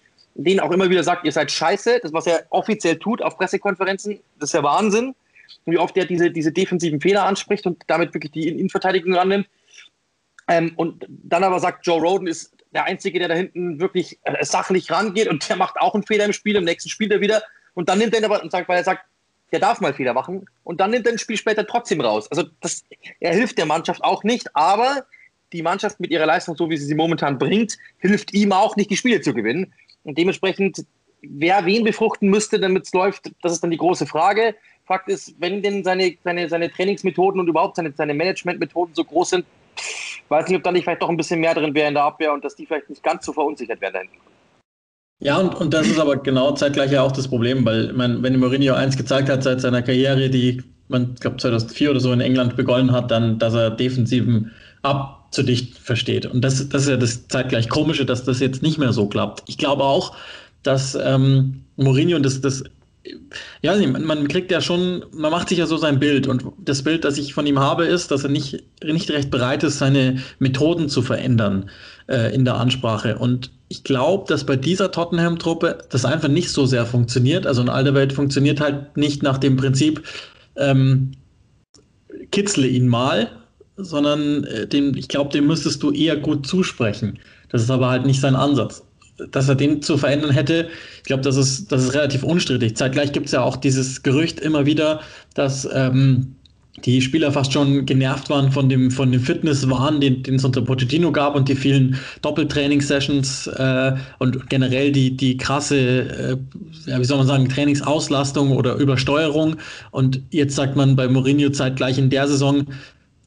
denen 0.45 0.61
auch 0.61 0.70
immer 0.70 0.89
wieder 0.89 1.03
sagt, 1.03 1.24
ihr 1.24 1.32
seid 1.32 1.51
scheiße. 1.51 2.01
Das, 2.03 2.12
was 2.12 2.26
er 2.26 2.47
offiziell 2.51 2.99
tut 2.99 3.22
auf 3.22 3.36
Pressekonferenzen, 3.36 4.20
das 4.39 4.51
ist 4.51 4.55
ja 4.55 4.62
Wahnsinn 4.62 5.14
wie 5.70 5.78
oft 5.78 5.97
er 5.97 6.05
diese, 6.05 6.30
diese 6.30 6.53
defensiven 6.53 7.01
Fehler 7.01 7.24
anspricht 7.24 7.66
und 7.66 7.82
damit 7.86 8.14
wirklich 8.14 8.32
die 8.32 8.49
Innenverteidigung 8.49 9.14
annimmt. 9.16 9.49
Ähm, 10.49 10.72
und 10.76 11.05
dann 11.09 11.45
aber 11.45 11.61
sagt, 11.61 11.86
Joe 11.86 12.01
Roden 12.01 12.26
ist 12.26 12.55
der 12.72 12.84
Einzige, 12.84 13.18
der 13.18 13.28
da 13.28 13.34
hinten 13.34 13.80
wirklich 13.80 14.18
äh, 14.24 14.45
sachlich 14.45 14.91
rangeht 14.91 15.28
und 15.28 15.49
der 15.49 15.57
macht 15.57 15.76
auch 15.78 15.95
einen 15.95 16.05
Fehler 16.05 16.24
im 16.24 16.32
Spiel, 16.32 16.57
im 16.57 16.64
nächsten 16.64 16.89
Spiel 16.89 17.11
er 17.12 17.20
wieder. 17.20 17.43
Und 17.74 17.89
dann 17.89 17.99
nimmt 17.99 18.14
er 18.14 18.20
ihn 18.20 18.24
aber 18.24 18.43
und 18.43 18.51
sagt, 18.51 18.68
weil 18.68 18.78
er 18.78 18.84
sagt, 18.84 19.05
der 19.53 19.61
darf 19.61 19.80
mal 19.80 19.95
Fehler 19.95 20.12
machen 20.12 20.47
und 20.62 20.80
dann 20.80 20.91
nimmt 20.91 21.07
er 21.07 21.12
ein 21.12 21.18
Spiel 21.18 21.39
später 21.39 21.66
trotzdem 21.66 22.03
raus. 22.03 22.30
Also 22.30 22.45
das, 22.61 22.84
er 23.20 23.32
hilft 23.32 23.57
der 23.57 23.64
Mannschaft 23.64 24.05
auch 24.05 24.22
nicht, 24.22 24.55
aber 24.55 25.07
die 25.55 25.62
Mannschaft 25.62 26.01
mit 26.01 26.11
ihrer 26.11 26.26
Leistung, 26.26 26.55
so 26.55 26.68
wie 26.68 26.76
sie 26.76 26.84
sie 26.84 26.95
momentan 26.95 27.39
bringt, 27.39 27.78
hilft 27.99 28.34
ihm 28.34 28.53
auch 28.53 28.76
nicht, 28.76 28.91
die 28.91 28.97
Spiele 28.99 29.22
zu 29.22 29.32
gewinnen. 29.32 29.72
Und 30.09 30.16
dementsprechend, 30.16 30.86
wer 31.20 31.66
wen 31.66 31.84
befruchten 31.84 32.30
müsste, 32.30 32.59
damit 32.59 32.86
es 32.86 32.94
läuft, 32.94 33.30
das 33.42 33.52
ist 33.52 33.62
dann 33.62 33.70
die 33.70 33.76
große 33.76 34.06
Frage. 34.06 34.54
Fakt 34.86 35.11
ist, 35.11 35.34
wenn 35.38 35.62
denn 35.62 35.84
seine, 35.84 36.14
seine, 36.24 36.48
seine 36.48 36.70
Trainingsmethoden 36.70 37.38
und 37.38 37.46
überhaupt 37.46 37.76
seine, 37.76 37.92
seine 37.94 38.14
Managementmethoden 38.14 38.94
so 38.94 39.04
groß 39.04 39.30
sind, 39.30 39.44
weiß 40.30 40.48
nicht, 40.48 40.56
ob 40.56 40.62
da 40.62 40.72
nicht 40.72 40.84
vielleicht 40.84 41.02
doch 41.02 41.11
ein 41.11 41.18
bisschen 41.18 41.40
mehr 41.40 41.52
drin 41.52 41.74
wäre 41.74 41.88
in 41.88 41.94
der 41.94 42.04
Abwehr 42.04 42.32
und 42.32 42.42
dass 42.42 42.56
die 42.56 42.64
vielleicht 42.64 42.88
nicht 42.88 43.02
ganz 43.02 43.26
so 43.26 43.34
verunsichert 43.34 43.82
werden. 43.82 44.09
Ja, 45.20 45.36
und, 45.36 45.54
und 45.56 45.74
das 45.74 45.86
ist 45.86 46.00
aber 46.00 46.16
genau 46.16 46.52
zeitgleich 46.52 46.90
ja 46.90 47.02
auch 47.02 47.12
das 47.12 47.28
Problem, 47.28 47.66
weil 47.66 47.92
man, 47.92 48.22
wenn 48.22 48.38
Mourinho 48.38 48.72
eins 48.72 48.96
gezeigt 48.96 49.28
hat 49.28 49.42
seit 49.42 49.61
seiner 49.61 49.82
Karriere, 49.82 50.30
die 50.30 50.62
man, 50.88 51.16
glaube 51.16 51.36
2004 51.36 51.90
oder 51.90 52.00
so 52.00 52.12
in 52.12 52.22
England 52.22 52.56
begonnen 52.56 52.92
hat, 52.92 53.11
dann, 53.11 53.38
dass 53.38 53.52
er 53.52 53.70
defensiven 53.70 54.52
abzudicht 55.29 55.79
versteht. 55.79 56.26
Und 56.26 56.43
das, 56.43 56.68
das 56.68 56.83
ist 56.83 56.89
ja 56.89 56.97
das 56.97 57.29
zeitgleich 57.29 57.68
Komische, 57.68 58.07
dass 58.07 58.24
das 58.24 58.41
jetzt 58.41 58.62
nicht 58.62 58.79
mehr 58.79 58.93
so 58.93 59.07
klappt. 59.07 59.43
Ich 59.47 59.59
glaube 59.59 59.85
auch, 59.85 60.16
dass 60.62 60.97
ähm, 61.01 61.64
Mourinho, 61.76 62.16
und 62.16 62.24
das, 62.24 62.41
das 62.41 62.64
ja, 63.62 63.74
man 63.87 64.29
kriegt 64.29 64.51
ja 64.51 64.61
schon, 64.61 65.05
man 65.12 65.31
macht 65.31 65.49
sich 65.49 65.59
ja 65.59 65.66
so 65.66 65.76
sein 65.76 65.99
Bild 65.99 66.26
und 66.26 66.45
das 66.59 66.83
Bild, 66.83 67.05
das 67.05 67.16
ich 67.16 67.33
von 67.33 67.47
ihm 67.47 67.59
habe, 67.59 67.87
ist, 67.87 68.11
dass 68.11 68.24
er 68.24 68.31
nicht, 68.31 68.64
nicht 68.85 69.11
recht 69.11 69.31
bereit 69.31 69.62
ist, 69.62 69.79
seine 69.79 70.18
Methoden 70.39 70.89
zu 70.89 71.01
verändern 71.01 71.70
äh, 72.09 72.35
in 72.35 72.45
der 72.45 72.57
Ansprache. 72.57 73.16
Und 73.16 73.51
ich 73.68 73.85
glaube, 73.85 74.24
dass 74.29 74.45
bei 74.45 74.57
dieser 74.57 74.91
Tottenham-Truppe 74.91 75.79
das 75.91 76.05
einfach 76.05 76.29
nicht 76.29 76.51
so 76.51 76.66
sehr 76.66 76.85
funktioniert. 76.85 77.47
Also 77.47 77.62
in 77.62 77.68
alter 77.68 77.95
Welt 77.95 78.12
funktioniert 78.12 78.61
halt 78.61 78.97
nicht 78.97 79.22
nach 79.22 79.39
dem 79.39 79.57
Prinzip, 79.57 80.03
ähm, 80.57 81.12
kitzle 82.31 82.66
ihn 82.66 82.89
mal, 82.89 83.31
sondern 83.79 84.45
äh, 84.45 84.66
dem, 84.66 84.95
ich 84.97 85.09
glaube, 85.09 85.31
dem 85.31 85.47
müsstest 85.47 85.83
du 85.83 85.93
eher 85.93 86.16
gut 86.16 86.47
zusprechen. 86.47 87.18
Das 87.51 87.62
ist 87.62 87.70
aber 87.70 87.89
halt 87.89 88.05
nicht 88.05 88.20
sein 88.20 88.37
Ansatz. 88.37 88.83
Dass 89.33 89.49
er 89.49 89.57
den 89.57 89.83
zu 89.83 89.97
verändern 89.97 90.31
hätte, 90.31 90.68
ich 90.99 91.05
glaube, 91.05 91.22
das 91.22 91.37
ist, 91.37 91.72
das 91.72 91.85
ist 91.85 91.95
relativ 91.95 92.22
unstrittig. 92.22 92.76
Zeitgleich 92.76 93.12
gibt 93.12 93.26
es 93.26 93.33
ja 93.33 93.43
auch 93.43 93.57
dieses 93.57 94.03
Gerücht 94.03 94.39
immer 94.39 94.64
wieder, 94.64 95.01
dass 95.35 95.68
ähm, 95.72 96.37
die 96.85 97.01
Spieler 97.01 97.33
fast 97.33 97.53
schon 97.53 97.87
genervt 97.87 98.31
waren 98.31 98.53
von 98.53 98.68
dem, 98.68 98.93
von 98.93 99.11
dem 99.11 99.20
Fitnesswahn, 99.20 100.01
den, 100.01 100.22
es 100.33 100.45
unter 100.45 100.62
Pochettino 100.62 101.11
gab 101.11 101.35
und 101.35 101.49
die 101.49 101.57
vielen 101.57 101.97
Doppeltrainingssessions 102.22 103.49
äh, 103.49 103.97
und 104.18 104.49
generell 104.49 104.93
die, 104.93 105.16
die 105.16 105.37
krasse, 105.37 105.76
äh, 105.76 106.37
wie 106.99 107.05
soll 107.05 107.18
man 107.18 107.26
sagen, 107.26 107.49
Trainingsauslastung 107.49 108.53
oder 108.53 108.76
Übersteuerung. 108.76 109.57
Und 109.91 110.20
jetzt 110.31 110.55
sagt 110.55 110.76
man 110.76 110.95
bei 110.95 111.09
Mourinho 111.09 111.51
zeitgleich 111.51 111.99
in 111.99 112.11
der 112.11 112.29
Saison, 112.29 112.66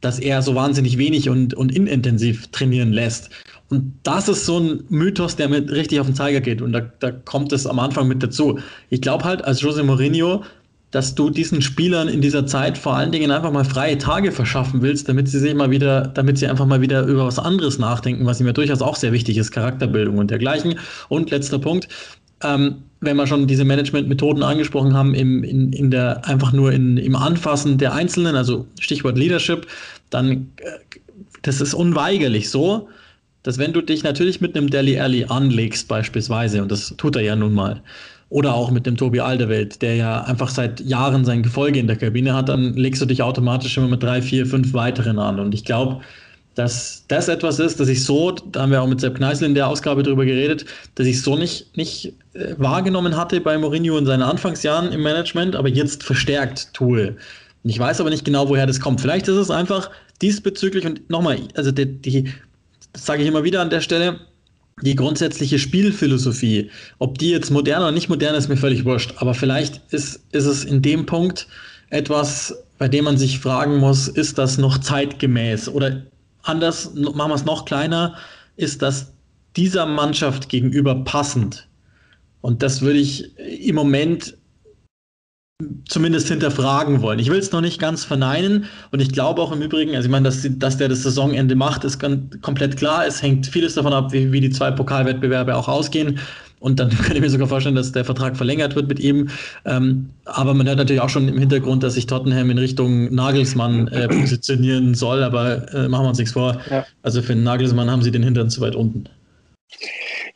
dass 0.01 0.19
er 0.19 0.41
so 0.41 0.55
wahnsinnig 0.55 0.97
wenig 0.97 1.29
und, 1.29 1.53
und 1.53 1.73
inintensiv 1.73 2.47
trainieren 2.47 2.91
lässt. 2.91 3.29
Und 3.69 3.93
das 4.03 4.27
ist 4.27 4.45
so 4.45 4.59
ein 4.59 4.83
Mythos, 4.89 5.37
der 5.37 5.47
mir 5.47 5.69
richtig 5.71 5.99
auf 5.99 6.07
den 6.07 6.15
Zeiger 6.15 6.41
geht. 6.41 6.61
Und 6.61 6.73
da, 6.73 6.81
da 6.99 7.11
kommt 7.11 7.53
es 7.53 7.65
am 7.65 7.79
Anfang 7.79 8.07
mit 8.07 8.21
dazu. 8.21 8.59
Ich 8.89 9.01
glaube 9.01 9.23
halt, 9.23 9.45
als 9.45 9.61
Jose 9.61 9.83
Mourinho 9.83 10.43
dass 10.91 11.15
du 11.15 11.29
diesen 11.29 11.61
Spielern 11.61 12.09
in 12.09 12.21
dieser 12.21 12.45
Zeit 12.45 12.77
vor 12.77 12.95
allen 12.95 13.11
Dingen 13.11 13.31
einfach 13.31 13.51
mal 13.51 13.63
freie 13.63 13.97
Tage 13.97 14.31
verschaffen 14.31 14.81
willst, 14.81 15.07
damit 15.07 15.29
sie 15.29 15.39
sich 15.39 15.53
mal 15.55 15.71
wieder, 15.71 16.01
damit 16.01 16.37
sie 16.37 16.47
einfach 16.47 16.65
mal 16.65 16.81
wieder 16.81 17.03
über 17.03 17.25
was 17.25 17.39
anderes 17.39 17.79
nachdenken, 17.79 18.25
was 18.25 18.41
ihm 18.41 18.47
ja 18.47 18.53
durchaus 18.53 18.81
auch 18.81 18.97
sehr 18.97 19.13
wichtig 19.13 19.37
ist, 19.37 19.51
Charakterbildung 19.51 20.17
und 20.17 20.31
dergleichen. 20.31 20.77
Und 21.07 21.31
letzter 21.31 21.59
Punkt, 21.59 21.87
ähm, 22.43 22.83
wenn 23.01 23.17
wir 23.17 23.27
schon 23.27 23.47
diese 23.47 23.65
Managementmethoden 23.65 24.43
angesprochen 24.43 24.93
haben, 24.93 25.13
im, 25.15 25.43
in, 25.43 25.73
in 25.73 25.91
der, 25.91 26.27
einfach 26.27 26.53
nur 26.53 26.71
in, 26.71 26.97
im 26.97 27.15
Anfassen 27.15 27.77
der 27.77 27.93
Einzelnen, 27.93 28.35
also 28.35 28.67
Stichwort 28.79 29.17
Leadership, 29.17 29.67
dann, 30.09 30.51
äh, 30.57 30.99
das 31.41 31.61
ist 31.61 31.73
unweigerlich 31.73 32.49
so, 32.49 32.89
dass 33.43 33.57
wenn 33.57 33.73
du 33.73 33.81
dich 33.81 34.03
natürlich 34.03 34.39
mit 34.39 34.55
einem 34.55 34.69
Deli 34.69 34.99
Alley 34.99 35.25
anlegst 35.27 35.87
beispielsweise, 35.87 36.61
und 36.61 36.71
das 36.71 36.93
tut 36.97 37.15
er 37.15 37.23
ja 37.23 37.35
nun 37.35 37.53
mal, 37.53 37.81
oder 38.29 38.53
auch 38.53 38.71
mit 38.71 38.85
dem 38.85 38.95
Tobi 38.95 39.19
Alderwelt, 39.19 39.81
der 39.81 39.95
ja 39.95 40.21
einfach 40.21 40.49
seit 40.49 40.79
Jahren 40.79 41.25
sein 41.25 41.43
Gefolge 41.43 41.79
in 41.79 41.87
der 41.87 41.97
Kabine 41.97 42.33
hat, 42.33 42.47
dann 42.47 42.75
legst 42.75 43.01
du 43.01 43.05
dich 43.05 43.21
automatisch 43.21 43.75
immer 43.77 43.89
mit 43.89 44.01
drei, 44.01 44.21
vier, 44.21 44.45
fünf 44.45 44.73
weiteren 44.73 45.19
an. 45.19 45.39
Und 45.39 45.53
ich 45.53 45.65
glaube, 45.65 46.01
dass 46.61 47.05
das 47.07 47.27
etwas 47.27 47.57
ist, 47.57 47.79
dass 47.79 47.87
ich 47.87 48.03
so, 48.03 48.31
da 48.31 48.61
haben 48.61 48.71
wir 48.71 48.83
auch 48.83 48.87
mit 48.87 49.01
Sepp 49.01 49.15
Kneißl 49.15 49.45
in 49.45 49.55
der 49.55 49.67
Ausgabe 49.67 50.03
darüber 50.03 50.25
geredet, 50.25 50.65
dass 50.93 51.07
ich 51.07 51.21
so 51.23 51.35
nicht, 51.35 51.75
nicht 51.75 52.13
äh, 52.33 52.53
wahrgenommen 52.57 53.17
hatte 53.17 53.41
bei 53.41 53.57
Mourinho 53.57 53.97
in 53.97 54.05
seinen 54.05 54.21
Anfangsjahren 54.21 54.91
im 54.91 55.01
Management, 55.01 55.55
aber 55.55 55.69
jetzt 55.69 56.03
verstärkt 56.03 56.71
tue. 56.73 57.15
Und 57.63 57.69
ich 57.69 57.79
weiß 57.79 57.99
aber 57.99 58.11
nicht 58.11 58.25
genau, 58.25 58.47
woher 58.47 58.67
das 58.67 58.79
kommt. 58.79 59.01
Vielleicht 59.01 59.27
ist 59.27 59.37
es 59.37 59.49
einfach 59.49 59.89
diesbezüglich 60.21 60.85
und 60.85 61.09
nochmal, 61.09 61.39
also 61.55 61.71
die, 61.71 61.87
die 61.87 62.31
das 62.93 63.05
sage 63.05 63.23
ich 63.23 63.27
immer 63.27 63.43
wieder 63.43 63.61
an 63.61 63.71
der 63.71 63.81
Stelle, 63.81 64.19
die 64.83 64.95
grundsätzliche 64.95 65.57
Spielphilosophie, 65.57 66.69
ob 66.99 67.17
die 67.17 67.31
jetzt 67.31 67.49
modern 67.49 67.81
oder 67.81 67.91
nicht 67.91 68.09
modern 68.09 68.35
ist, 68.35 68.49
mir 68.49 68.57
völlig 68.57 68.85
wurscht. 68.85 69.15
Aber 69.17 69.33
vielleicht 69.33 69.81
ist, 69.91 70.21
ist 70.31 70.45
es 70.45 70.63
in 70.63 70.83
dem 70.83 71.07
Punkt 71.07 71.47
etwas, 71.89 72.63
bei 72.77 72.87
dem 72.87 73.05
man 73.05 73.17
sich 73.17 73.39
fragen 73.39 73.77
muss, 73.77 74.07
ist 74.07 74.37
das 74.37 74.59
noch 74.59 74.77
zeitgemäß? 74.77 75.69
Oder 75.69 76.03
anders, 76.43 76.93
machen 76.93 77.31
wir 77.31 77.35
es 77.35 77.45
noch 77.45 77.65
kleiner, 77.65 78.15
ist 78.55 78.81
das 78.81 79.13
dieser 79.55 79.85
Mannschaft 79.85 80.49
gegenüber 80.49 80.95
passend? 81.03 81.67
Und 82.41 82.63
das 82.63 82.81
würde 82.81 82.99
ich 82.99 83.37
im 83.37 83.75
Moment 83.75 84.37
zumindest 85.87 86.27
hinterfragen 86.27 87.01
wollen. 87.01 87.19
Ich 87.19 87.29
will 87.29 87.37
es 87.37 87.51
noch 87.51 87.61
nicht 87.61 87.79
ganz 87.79 88.03
verneinen 88.03 88.65
und 88.91 88.99
ich 88.99 89.11
glaube 89.11 89.41
auch 89.41 89.51
im 89.51 89.61
Übrigen, 89.61 89.95
also 89.95 90.07
ich 90.07 90.11
meine, 90.11 90.23
dass, 90.25 90.45
dass 90.49 90.77
der 90.77 90.89
das 90.89 91.03
Saisonende 91.03 91.55
macht, 91.55 91.83
ist 91.83 91.99
ganz, 91.99 92.41
komplett 92.41 92.77
klar. 92.77 93.05
Es 93.05 93.21
hängt 93.21 93.45
vieles 93.47 93.75
davon 93.75 93.93
ab, 93.93 94.11
wie, 94.11 94.31
wie 94.31 94.41
die 94.41 94.49
zwei 94.49 94.71
Pokalwettbewerbe 94.71 95.55
auch 95.55 95.67
ausgehen. 95.67 96.19
Und 96.61 96.79
dann 96.79 96.89
kann 97.03 97.15
ich 97.15 97.21
mir 97.21 97.29
sogar 97.29 97.47
vorstellen, 97.47 97.75
dass 97.75 97.91
der 97.91 98.05
Vertrag 98.05 98.37
verlängert 98.37 98.75
wird 98.75 98.87
mit 98.87 98.99
ihm. 98.99 99.29
Ähm, 99.65 100.11
aber 100.25 100.53
man 100.53 100.67
hört 100.67 100.77
natürlich 100.77 101.01
auch 101.01 101.09
schon 101.09 101.27
im 101.27 101.37
Hintergrund, 101.37 101.83
dass 101.83 101.95
sich 101.95 102.05
Tottenham 102.05 102.49
in 102.49 102.57
Richtung 102.57 103.13
Nagelsmann 103.13 103.89
äh, 103.89 104.07
positionieren 104.07 104.93
soll. 104.93 105.23
Aber 105.23 105.73
äh, 105.73 105.89
machen 105.89 106.05
wir 106.05 106.09
uns 106.09 106.19
nichts 106.19 106.33
vor. 106.33 106.61
Ja. 106.69 106.85
Also 107.01 107.21
für 107.21 107.33
den 107.33 107.43
Nagelsmann 107.43 107.91
haben 107.91 108.03
sie 108.03 108.11
den 108.11 108.23
Hintern 108.23 108.49
zu 108.49 108.61
weit 108.61 108.75
unten. 108.75 109.09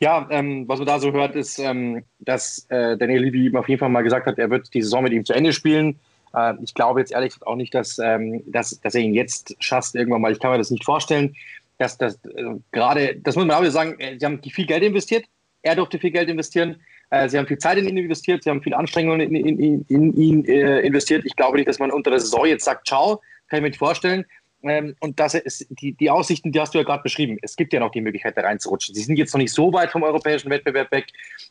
Ja, 0.00 0.26
ähm, 0.30 0.64
was 0.68 0.78
man 0.78 0.86
da 0.86 0.98
so 0.98 1.12
hört, 1.12 1.34
ist, 1.36 1.58
ähm, 1.58 2.02
dass 2.18 2.66
äh, 2.68 2.98
Daniel 2.98 3.24
Levy 3.24 3.46
ihm 3.46 3.56
auf 3.56 3.68
jeden 3.68 3.78
Fall 3.78 3.88
mal 3.88 4.02
gesagt 4.02 4.26
hat, 4.26 4.38
er 4.38 4.50
wird 4.50 4.74
die 4.74 4.82
Saison 4.82 5.02
mit 5.02 5.12
ihm 5.12 5.24
zu 5.24 5.32
Ende 5.32 5.52
spielen. 5.52 5.98
Äh, 6.34 6.54
ich 6.62 6.74
glaube 6.74 7.00
jetzt 7.00 7.12
ehrlich 7.12 7.30
gesagt 7.30 7.46
auch 7.46 7.56
nicht, 7.56 7.74
dass, 7.74 7.98
ähm, 7.98 8.42
dass, 8.46 8.78
dass 8.80 8.94
er 8.94 9.00
ihn 9.00 9.14
jetzt 9.14 9.56
schafft 9.60 9.94
irgendwann 9.94 10.20
mal. 10.20 10.32
Ich 10.32 10.40
kann 10.40 10.50
mir 10.50 10.58
das 10.58 10.70
nicht 10.70 10.84
vorstellen. 10.84 11.34
Dass, 11.78 11.98
dass, 11.98 12.14
äh, 12.24 12.44
gerade, 12.72 13.16
das 13.22 13.36
muss 13.36 13.44
man 13.44 13.56
auch 13.56 13.60
wieder 13.60 13.70
sagen, 13.70 13.98
äh, 13.98 14.18
sie 14.18 14.24
haben 14.24 14.40
viel 14.42 14.66
Geld 14.66 14.82
investiert. 14.82 15.24
Er 15.66 15.74
durfte 15.74 15.98
viel 15.98 16.12
Geld 16.12 16.28
investieren. 16.28 16.80
Äh, 17.10 17.28
sie 17.28 17.36
haben 17.36 17.48
viel 17.48 17.58
Zeit 17.58 17.76
in 17.76 17.88
ihn 17.88 17.96
investiert. 17.96 18.44
Sie 18.44 18.50
haben 18.50 18.62
viel 18.62 18.72
Anstrengungen 18.72 19.20
in, 19.20 19.34
in, 19.34 19.84
in, 19.88 20.16
ihn 20.16 20.44
äh, 20.44 20.80
investiert. 20.80 21.24
Ich 21.26 21.34
glaube 21.34 21.56
nicht, 21.56 21.68
dass 21.68 21.80
man 21.80 21.90
unter 21.90 22.10
der 22.10 22.20
Saison 22.20 22.46
jetzt 22.46 22.64
sagt, 22.64 22.86
ciao, 22.86 23.20
kann 23.48 23.58
ich 23.58 23.62
mir 23.62 23.68
nicht 23.70 23.78
vorstellen. 23.78 24.24
Ähm, 24.62 24.94
und 25.00 25.18
das 25.18 25.34
ist 25.34 25.66
die, 25.70 25.92
die 25.92 26.08
Aussichten, 26.08 26.52
die 26.52 26.60
hast 26.60 26.72
du 26.72 26.78
ja 26.78 26.84
gerade 26.84 27.02
beschrieben. 27.02 27.36
Es 27.42 27.56
gibt 27.56 27.72
ja 27.72 27.80
noch 27.80 27.90
die 27.90 28.00
Möglichkeit, 28.00 28.36
da 28.36 28.42
reinzurutschen. 28.42 28.94
Sie 28.94 29.02
sind 29.02 29.16
jetzt 29.16 29.34
noch 29.34 29.40
nicht 29.40 29.52
so 29.52 29.72
weit 29.72 29.90
vom 29.90 30.04
europäischen 30.04 30.50
Wettbewerb 30.50 30.92
weg. 30.92 31.06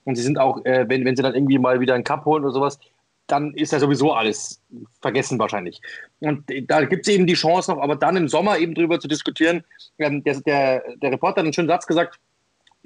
Und 0.06 0.16
sie 0.16 0.24
sind 0.24 0.40
auch, 0.40 0.64
äh, 0.64 0.86
wenn, 0.88 1.04
wenn 1.04 1.18
sie 1.18 1.22
dann 1.22 1.36
irgendwie 1.36 1.60
mal 1.60 1.82
wieder 1.82 1.94
einen 1.94 2.06
Cup 2.06 2.24
holen 2.24 2.46
oder 2.46 2.54
sowas, 2.54 2.80
dann 3.28 3.54
ist 3.56 3.74
ja 3.74 3.80
sowieso 3.80 4.14
alles 4.14 4.62
vergessen 5.02 5.40
wahrscheinlich. 5.40 5.82
Und 6.20 6.46
da 6.68 6.86
gibt 6.86 7.06
es 7.06 7.14
eben 7.14 7.28
die 7.28 7.34
Chance 7.34 7.72
noch, 7.72 7.82
aber 7.82 7.98
dann 7.98 8.16
im 8.16 8.30
Sommer 8.30 8.60
eben 8.60 8.76
drüber 8.76 9.00
zu 9.00 9.10
diskutieren. 9.10 9.66
Ähm, 10.00 10.24
der, 10.24 10.40
der, 10.42 10.84
der 11.02 11.12
Reporter 11.12 11.42
hat 11.42 11.46
einen 11.46 11.54
schönen 11.54 11.68
Satz 11.68 11.86
gesagt, 11.86 12.18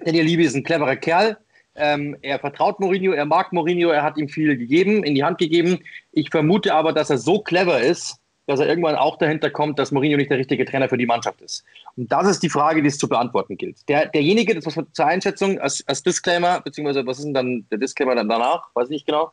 Daniel 0.04 0.26
Levy 0.26 0.44
ist 0.44 0.56
ein 0.56 0.64
cleverer 0.64 0.96
Kerl. 0.96 1.38
Ähm, 1.76 2.18
er 2.22 2.40
vertraut 2.40 2.80
Mourinho, 2.80 3.14
er 3.14 3.26
mag 3.26 3.54
Mourinho, 3.54 3.90
er 3.90 4.04
hat 4.04 4.18
ihm 4.18 4.28
viel 4.28 4.58
gegeben, 4.58 5.04
in 5.04 5.16
die 5.16 5.24
Hand 5.24 5.38
gegeben. 5.38 5.80
Ich 6.12 6.30
vermute 6.30 6.74
aber, 6.74 6.94
dass 6.94 7.10
er 7.10 7.18
so 7.18 7.40
clever 7.40 7.82
ist, 7.82 8.19
dass 8.50 8.60
er 8.60 8.68
irgendwann 8.68 8.96
auch 8.96 9.18
dahinter 9.18 9.52
kommt, 9.52 9.78
dass 9.78 9.92
Mourinho 9.92 10.18
nicht 10.18 10.32
der 10.32 10.40
richtige 10.40 10.66
Trainer 10.66 10.90
für 10.90 10.98
die 10.98 11.06
Mannschaft 11.06 11.40
ist. 11.42 11.64
Und 11.96 12.12
das 12.12 12.28
ist 12.28 12.42
die 12.42 12.50
Frage, 12.50 12.82
die 12.82 12.88
es 12.88 12.98
zu 12.98 13.08
beantworten 13.08 13.58
gilt. 13.58 13.88
Der, 13.88 14.08
derjenige, 14.08 14.56
das 14.56 14.66
was 14.66 14.84
zur 14.92 15.06
Einschätzung 15.06 15.60
als, 15.60 15.88
als 15.88 16.02
Disclaimer, 16.02 16.60
beziehungsweise 16.60 17.06
was 17.06 17.20
ist 17.20 17.26
denn 17.26 17.36
dann 17.36 17.66
der 17.70 17.78
Disclaimer 17.78 18.16
dann 18.16 18.28
danach? 18.28 18.68
Weiß 18.74 18.86
ich 18.86 18.90
nicht 18.90 19.06
genau. 19.06 19.32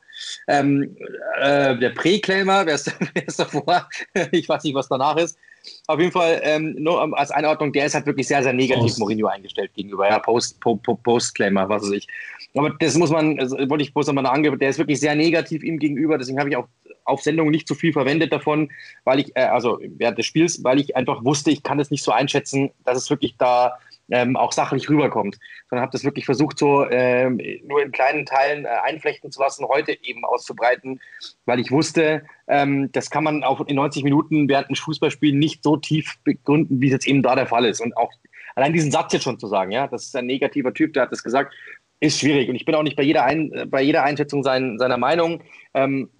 Ähm, 0.49 0.99
äh, 1.41 1.79
der 1.79 1.91
Präclaimer, 1.91 2.67
wer 2.67 2.75
ist, 2.75 2.95
wer 3.15 3.27
ist 3.27 3.41
davor? 3.41 3.89
ich 4.33 4.47
weiß 4.51 4.65
nicht, 4.65 4.75
was 4.75 4.89
danach 4.89 5.17
ist. 5.17 5.39
Auf 5.87 5.99
jeden 5.99 6.13
Fall, 6.13 6.41
ähm, 6.45 6.77
nur 6.79 7.19
als 7.19 7.31
Einordnung, 7.31 7.73
der 7.73 7.87
ist 7.87 7.95
halt 7.95 8.05
wirklich 8.05 8.29
sehr, 8.29 8.43
sehr 8.43 8.53
negativ 8.53 8.83
Post. 8.83 8.99
Mourinho 8.99 9.29
eingestellt 9.29 9.73
gegenüber. 9.75 10.09
Ja, 10.09 10.19
Post, 10.19 10.61
po, 10.61 10.77
po, 10.77 10.95
Postclaimer, 10.95 11.67
was 11.71 11.85
weiß 11.85 11.93
ich. 11.93 12.07
Aber 12.55 12.71
das 12.79 12.97
muss 12.97 13.11
man, 13.11 13.41
also 13.41 13.57
wollte 13.71 13.83
ich 13.83 13.95
bloß 13.95 14.09
nochmal 14.09 14.27
angeben, 14.27 14.59
der 14.59 14.69
ist 14.69 14.79
wirklich 14.79 15.01
sehr 15.01 15.15
negativ 15.15 15.65
ihm 15.65 15.79
gegenüber. 15.79 16.19
Deswegen 16.19 16.39
habe 16.39 16.51
ich 16.51 16.57
auch 16.57 16.69
auf 17.07 17.23
Sendung 17.23 17.51
nicht 17.51 17.69
so 17.69 17.75
viel 17.75 17.93
verwendet 17.93 18.33
davon, 18.33 18.71
weil 19.05 19.21
ich, 19.21 19.37
äh, 19.37 19.45
also 19.45 19.79
während 19.81 20.19
des 20.19 20.27
Spiels, 20.27 20.63
weil 20.65 20.81
ich 20.81 20.97
einfach 20.97 21.25
wusste, 21.25 21.51
ich 21.51 21.63
kann 21.63 21.81
es 21.81 21.91
nicht 21.91 22.05
so 22.05 22.13
einschätzen, 22.13 22.71
dass 22.85 22.99
es 22.99 23.11
wirklich 23.11 23.37
da 23.39 23.79
ähm, 24.11 24.37
auch 24.37 24.53
sachlich 24.53 24.89
rüberkommt, 24.89 25.39
sondern 25.69 25.83
habe 25.83 25.93
das 25.93 26.05
wirklich 26.05 26.25
versucht, 26.25 26.59
so 26.59 26.89
ähm, 26.89 27.41
nur 27.65 27.83
in 27.83 27.93
kleinen 27.93 28.25
Teilen 28.25 28.65
äh, 28.65 28.69
einflechten 28.85 29.33
zu 29.33 29.41
lassen, 29.41 29.67
heute 29.67 29.97
eben 30.03 30.25
auszubreiten, 30.25 31.01
weil 31.45 31.61
ich 31.61 31.71
wusste, 31.71 32.25
ähm, 32.47 32.91
das 32.93 33.11
kann 33.11 33.25
man 33.25 33.43
auch 33.43 33.61
in 33.67 33.77
90 33.77 34.05
Minuten 34.05 34.49
während 34.49 34.69
eines 34.69 34.81
Fußballspiels 34.81 35.35
nicht 35.35 35.63
so 35.63 35.77
tief 35.77 36.19
begründen, 36.25 36.81
wie 36.81 36.87
es 36.87 36.93
jetzt 36.93 37.09
eben 37.09 37.23
da 37.23 37.35
der 37.35 37.47
Fall 37.47 37.65
ist. 37.65 37.81
Und 37.81 37.97
auch 37.97 38.13
allein 38.55 38.73
diesen 38.73 38.91
Satz 38.93 39.13
jetzt 39.13 39.25
schon 39.25 39.39
zu 39.39 39.49
sagen, 39.49 39.73
ja, 39.73 39.89
das 39.89 40.05
ist 40.05 40.17
ein 40.17 40.27
negativer 40.27 40.73
Typ, 40.73 40.93
der 40.93 41.05
hat 41.05 41.13
das 41.13 41.23
gesagt, 41.23 41.53
ist 42.01 42.21
schwierig. 42.21 42.49
Und 42.49 42.57
ich 42.57 42.65
bin 42.65 42.75
auch 42.75 42.83
nicht 42.83 42.97
bei 42.97 43.03
jeder, 43.03 43.25
ein, 43.25 43.69
bei 43.69 43.83
jeder 43.83 44.05
Einschätzung 44.05 44.43
sein, 44.43 44.79
seiner 44.79 44.99
Meinung. 44.99 45.43
Ähm, 45.75 46.11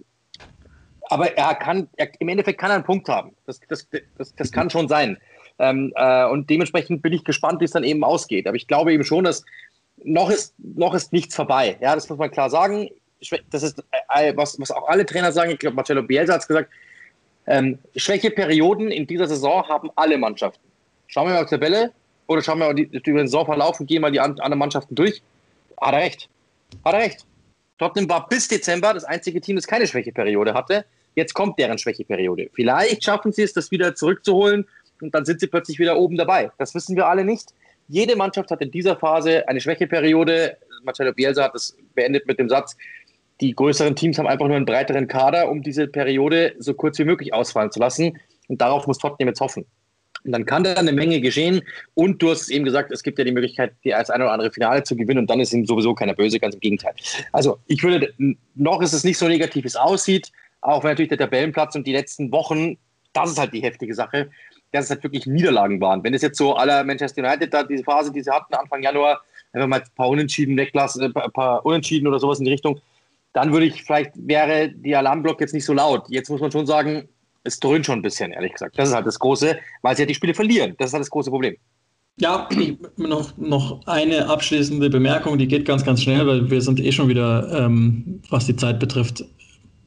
aber 1.09 1.37
er 1.37 1.55
kann, 1.55 1.87
er, 1.97 2.09
im 2.19 2.29
Endeffekt 2.29 2.59
kann 2.59 2.71
er 2.71 2.75
einen 2.75 2.83
Punkt 2.83 3.09
haben. 3.09 3.35
Das, 3.45 3.59
das, 3.67 3.87
das, 4.17 4.35
das 4.35 4.51
kann 4.51 4.69
schon 4.69 4.87
sein. 4.87 5.17
Ähm, 5.59 5.93
äh, 5.95 6.25
und 6.25 6.49
dementsprechend 6.49 7.01
bin 7.01 7.13
ich 7.13 7.23
gespannt, 7.23 7.61
wie 7.61 7.65
es 7.65 7.71
dann 7.71 7.83
eben 7.83 8.03
ausgeht. 8.03 8.47
Aber 8.47 8.55
ich 8.55 8.67
glaube 8.67 8.93
eben 8.93 9.03
schon, 9.03 9.23
dass 9.23 9.43
noch 10.03 10.29
ist, 10.29 10.53
noch 10.57 10.93
ist 10.93 11.13
nichts 11.13 11.35
vorbei. 11.35 11.77
Ja, 11.81 11.95
das 11.95 12.07
muss 12.09 12.19
man 12.19 12.31
klar 12.31 12.49
sagen. 12.49 12.89
Das 13.49 13.63
ist, 13.63 13.83
äh, 14.13 14.33
was, 14.35 14.59
was 14.59 14.71
auch 14.71 14.87
alle 14.87 15.05
Trainer 15.05 15.31
sagen. 15.31 15.51
Ich 15.51 15.59
glaube, 15.59 15.75
Marcello 15.75 16.03
Bielsa 16.03 16.33
hat 16.33 16.41
es 16.41 16.47
gesagt. 16.47 16.69
Ähm, 17.47 17.79
Schwächeperioden 17.95 18.91
in 18.91 19.07
dieser 19.07 19.27
Saison 19.27 19.67
haben 19.67 19.89
alle 19.95 20.17
Mannschaften. 20.17 20.63
Schauen 21.07 21.27
wir 21.27 21.33
mal 21.33 21.43
auf 21.43 21.49
die 21.49 21.55
Tabelle 21.55 21.91
oder 22.27 22.41
schauen 22.41 22.59
wir 22.59 22.65
mal 22.65 22.77
über 22.77 22.99
den 22.99 23.27
Saisonverlauf 23.27 23.79
und 23.79 23.87
gehen 23.87 24.01
mal 24.01 24.11
die 24.11 24.19
anderen 24.19 24.59
Mannschaften 24.59 24.93
durch. 24.93 25.21
Hat 25.79 25.93
er 25.93 26.01
recht. 26.01 26.29
Hat 26.83 26.93
er 26.93 26.99
recht. 26.99 27.25
Tottenham 27.77 28.09
war 28.09 28.27
bis 28.27 28.47
Dezember 28.47 28.93
das 28.93 29.05
einzige 29.05 29.39
Team, 29.39 29.55
das 29.55 29.65
keine 29.65 29.87
Schwächeperiode 29.87 30.53
hatte. 30.53 30.85
Jetzt 31.17 31.33
kommt 31.33 31.57
deren 31.57 31.79
Schwächeperiode. 31.79 32.51
Vielleicht 32.53 33.03
schaffen 33.03 33.31
sie 33.31 33.41
es, 33.41 33.51
das 33.51 33.71
wieder 33.71 33.95
zurückzuholen 33.95 34.67
und 35.01 35.15
dann 35.15 35.25
sind 35.25 35.39
sie 35.39 35.47
plötzlich 35.47 35.79
wieder 35.79 35.97
oben 35.97 36.15
dabei. 36.15 36.51
Das 36.59 36.75
wissen 36.75 36.95
wir 36.95 37.07
alle 37.07 37.25
nicht. 37.25 37.55
Jede 37.87 38.15
Mannschaft 38.15 38.51
hat 38.51 38.61
in 38.61 38.69
dieser 38.69 38.95
Phase 38.97 39.47
eine 39.49 39.59
Schwächeperiode. 39.59 40.57
Marcelo 40.83 41.11
Bielsa 41.13 41.45
hat 41.45 41.55
das 41.55 41.75
beendet 41.95 42.27
mit 42.27 42.37
dem 42.37 42.49
Satz, 42.49 42.77
die 43.41 43.55
größeren 43.55 43.95
Teams 43.95 44.19
haben 44.19 44.27
einfach 44.27 44.45
nur 44.45 44.57
einen 44.57 44.67
breiteren 44.67 45.07
Kader, 45.07 45.49
um 45.49 45.63
diese 45.63 45.87
Periode 45.87 46.53
so 46.59 46.75
kurz 46.75 46.99
wie 46.99 47.05
möglich 47.05 47.33
ausfallen 47.33 47.71
zu 47.71 47.79
lassen. 47.79 48.19
Und 48.47 48.61
darauf 48.61 48.85
muss 48.85 48.99
Tottenham 48.99 49.29
jetzt 49.29 49.41
hoffen. 49.41 49.65
Und 50.23 50.33
dann 50.33 50.45
kann 50.45 50.63
da 50.63 50.75
eine 50.75 50.91
Menge 50.91 51.19
geschehen. 51.19 51.63
Und 51.95 52.21
du 52.21 52.29
hast 52.29 52.49
eben 52.49 52.63
gesagt, 52.63 52.91
es 52.91 53.01
gibt 53.01 53.17
ja 53.17 53.25
die 53.25 53.31
Möglichkeit, 53.31 53.73
die 53.83 53.95
als 53.95 54.11
ein 54.11 54.21
oder 54.21 54.33
andere 54.33 54.51
Finale 54.51 54.83
zu 54.83 54.95
gewinnen. 54.95 55.21
Und 55.21 55.29
dann 55.31 55.39
ist 55.39 55.51
ihm 55.51 55.65
sowieso 55.65 55.95
keiner 55.95 56.13
böse, 56.13 56.39
ganz 56.39 56.53
im 56.53 56.59
Gegenteil. 56.59 56.93
Also 57.31 57.57
ich 57.65 57.81
würde, 57.81 58.13
noch 58.53 58.83
ist 58.83 58.93
es 58.93 59.03
nicht 59.03 59.17
so 59.17 59.27
negativ, 59.27 59.63
wie 59.63 59.67
es 59.67 59.75
aussieht. 59.75 60.31
Auch 60.67 60.83
wenn 60.83 60.91
natürlich 60.91 61.09
der 61.09 61.17
Tabellenplatz 61.17 61.75
und 61.75 61.87
die 61.87 61.93
letzten 61.93 62.29
Wochen, 62.33 62.77
das 63.13 63.31
ist 63.31 63.39
halt 63.39 63.53
die 63.53 63.61
heftige 63.61 63.93
Sache, 63.93 64.29
dass 64.73 64.85
es 64.85 64.91
halt 64.91 65.01
wirklich 65.01 65.25
Niederlagen 65.25 65.79
waren. 65.79 66.03
Wenn 66.03 66.13
es 66.13 66.21
jetzt 66.21 66.37
so 66.37 66.55
aller 66.55 66.83
Manchester 66.83 67.23
United 67.23 67.53
da 67.53 67.63
diese 67.63 67.85
Phase, 67.85 68.11
die 68.11 68.21
sie 68.21 68.29
hatten 68.29 68.53
Anfang 68.53 68.83
Januar, 68.83 69.21
einfach 69.53 69.67
mal 69.67 69.79
ein 69.79 69.87
paar 69.95 70.09
Unentschieden 70.09 70.57
weglassen, 70.57 71.03
ein 71.03 71.15
äh, 71.15 71.29
paar 71.29 71.65
Unentschieden 71.65 72.05
oder 72.05 72.19
sowas 72.19 72.39
in 72.39 72.45
die 72.45 72.51
Richtung, 72.51 72.81
dann 73.31 73.53
würde 73.53 73.65
ich, 73.65 73.81
vielleicht 73.81 74.11
wäre 74.15 74.67
die 74.67 74.93
Alarmblock 74.93 75.39
jetzt 75.39 75.53
nicht 75.53 75.63
so 75.63 75.71
laut. 75.71 76.03
Jetzt 76.09 76.29
muss 76.29 76.41
man 76.41 76.51
schon 76.51 76.67
sagen, 76.67 77.07
es 77.45 77.61
dröhnt 77.61 77.85
schon 77.85 77.99
ein 77.99 78.01
bisschen, 78.01 78.33
ehrlich 78.33 78.51
gesagt. 78.51 78.77
Das 78.77 78.89
ist 78.89 78.95
halt 78.95 79.07
das 79.07 79.19
Große, 79.19 79.57
weil 79.83 79.95
sie 79.95 80.01
ja 80.01 80.05
die 80.05 80.15
Spiele 80.15 80.33
verlieren. 80.33 80.75
Das 80.79 80.89
ist 80.89 80.93
halt 80.93 81.01
das 81.01 81.09
große 81.09 81.29
Problem. 81.29 81.55
Ja, 82.19 82.49
noch, 82.97 83.37
noch 83.37 83.87
eine 83.87 84.27
abschließende 84.27 84.89
Bemerkung, 84.89 85.37
die 85.37 85.47
geht 85.47 85.65
ganz, 85.65 85.85
ganz 85.85 86.01
schnell, 86.01 86.27
weil 86.27 86.51
wir 86.51 86.61
sind 86.61 86.81
eh 86.81 86.91
schon 86.91 87.07
wieder, 87.07 87.65
ähm, 87.65 88.21
was 88.29 88.47
die 88.47 88.55
Zeit 88.57 88.81
betrifft, 88.81 89.23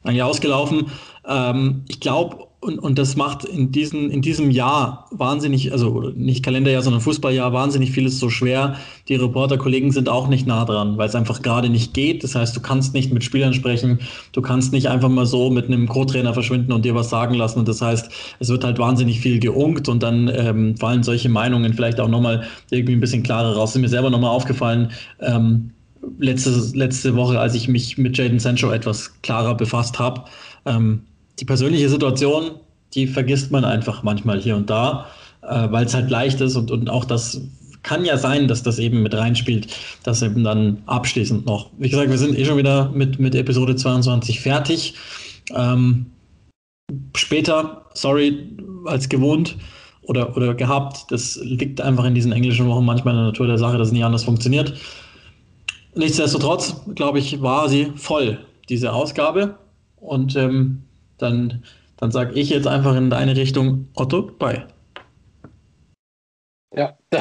eigentlich 0.03 0.23
ausgelaufen. 0.23 0.87
Ähm, 1.27 1.83
ich 1.87 1.99
glaube, 1.99 2.47
und, 2.63 2.77
und 2.77 2.99
das 2.99 3.15
macht 3.15 3.43
in, 3.43 3.71
diesen, 3.71 4.11
in 4.11 4.21
diesem 4.21 4.51
Jahr 4.51 5.07
wahnsinnig, 5.09 5.71
also 5.71 6.11
nicht 6.15 6.43
Kalenderjahr, 6.43 6.83
sondern 6.83 7.01
Fußballjahr, 7.01 7.53
wahnsinnig 7.53 7.89
vieles 7.89 8.19
so 8.19 8.29
schwer. 8.29 8.75
Die 9.07 9.15
Reporterkollegen 9.15 9.91
sind 9.91 10.07
auch 10.07 10.27
nicht 10.27 10.45
nah 10.45 10.63
dran, 10.63 10.95
weil 10.95 11.09
es 11.09 11.15
einfach 11.15 11.41
gerade 11.41 11.69
nicht 11.69 11.95
geht. 11.95 12.23
Das 12.23 12.35
heißt, 12.35 12.55
du 12.55 12.59
kannst 12.59 12.93
nicht 12.93 13.11
mit 13.11 13.23
Spielern 13.23 13.55
sprechen, 13.55 13.99
du 14.31 14.43
kannst 14.43 14.73
nicht 14.73 14.89
einfach 14.89 15.09
mal 15.09 15.25
so 15.25 15.49
mit 15.49 15.65
einem 15.65 15.87
Co-Trainer 15.87 16.35
verschwinden 16.35 16.71
und 16.71 16.85
dir 16.85 16.93
was 16.93 17.09
sagen 17.09 17.33
lassen. 17.33 17.57
Und 17.57 17.67
das 17.67 17.81
heißt, 17.81 18.11
es 18.39 18.49
wird 18.49 18.63
halt 18.63 18.77
wahnsinnig 18.77 19.21
viel 19.21 19.39
geunkt 19.39 19.89
und 19.89 20.03
dann 20.03 20.31
ähm, 20.31 20.77
fallen 20.77 21.01
solche 21.01 21.29
Meinungen 21.29 21.73
vielleicht 21.73 21.99
auch 21.99 22.09
nochmal 22.09 22.43
irgendwie 22.69 22.93
ein 22.93 22.99
bisschen 22.99 23.23
klarer 23.23 23.55
raus. 23.55 23.75
Ist 23.75 23.81
mir 23.81 23.89
selber 23.89 24.11
nochmal 24.11 24.29
aufgefallen, 24.29 24.91
ähm, 25.19 25.71
letzte, 26.19 26.51
letzte 26.73 27.15
Woche, 27.15 27.39
als 27.39 27.55
ich 27.55 27.67
mich 27.67 27.97
mit 27.97 28.17
Jaden 28.17 28.39
Sancho 28.39 28.71
etwas 28.71 29.21
klarer 29.21 29.55
befasst 29.55 29.99
habe. 29.99 30.23
Ähm, 30.65 31.03
die 31.39 31.45
persönliche 31.45 31.89
Situation, 31.89 32.51
die 32.93 33.07
vergisst 33.07 33.51
man 33.51 33.65
einfach 33.65 34.03
manchmal 34.03 34.39
hier 34.39 34.55
und 34.55 34.69
da, 34.69 35.07
äh, 35.41 35.71
weil 35.71 35.85
es 35.85 35.93
halt 35.93 36.09
leicht 36.09 36.41
ist 36.41 36.55
und, 36.55 36.71
und 36.71 36.89
auch 36.89 37.05
das 37.05 37.41
kann 37.83 38.05
ja 38.05 38.17
sein, 38.17 38.47
dass 38.47 38.61
das 38.63 38.77
eben 38.77 39.01
mit 39.01 39.15
reinspielt, 39.15 39.67
dass 40.03 40.21
eben 40.21 40.43
dann 40.43 40.83
abschließend 40.85 41.45
noch. 41.45 41.71
Wie 41.79 41.89
gesagt, 41.89 42.09
wir 42.09 42.17
sind 42.17 42.37
eh 42.37 42.45
schon 42.45 42.57
wieder 42.57 42.91
mit, 42.91 43.19
mit 43.19 43.33
Episode 43.33 43.75
22 43.75 44.39
fertig. 44.39 44.93
Ähm, 45.55 46.05
später, 47.15 47.85
sorry, 47.93 48.49
als 48.85 49.09
gewohnt 49.09 49.57
oder, 50.03 50.35
oder 50.37 50.53
gehabt, 50.53 51.11
das 51.11 51.39
liegt 51.41 51.81
einfach 51.81 52.05
in 52.05 52.13
diesen 52.13 52.31
englischen 52.31 52.67
Wochen 52.67 52.85
manchmal 52.85 53.13
in 53.13 53.19
der 53.19 53.27
Natur 53.27 53.47
der 53.47 53.57
Sache, 53.57 53.77
dass 53.77 53.87
es 53.87 53.93
nicht 53.93 54.05
anders 54.05 54.23
funktioniert. 54.23 54.73
Nichtsdestotrotz, 55.93 56.75
glaube 56.95 57.19
ich, 57.19 57.41
war 57.41 57.67
sie 57.69 57.91
voll, 57.95 58.45
diese 58.69 58.93
Ausgabe. 58.93 59.57
Und 59.97 60.35
ähm, 60.35 60.83
dann, 61.17 61.63
dann 61.97 62.11
sage 62.11 62.33
ich 62.33 62.49
jetzt 62.49 62.67
einfach 62.67 62.95
in 62.95 63.09
deine 63.09 63.35
Richtung 63.35 63.87
Otto 63.95 64.31
bei. 64.37 64.65
Ja, 66.73 66.97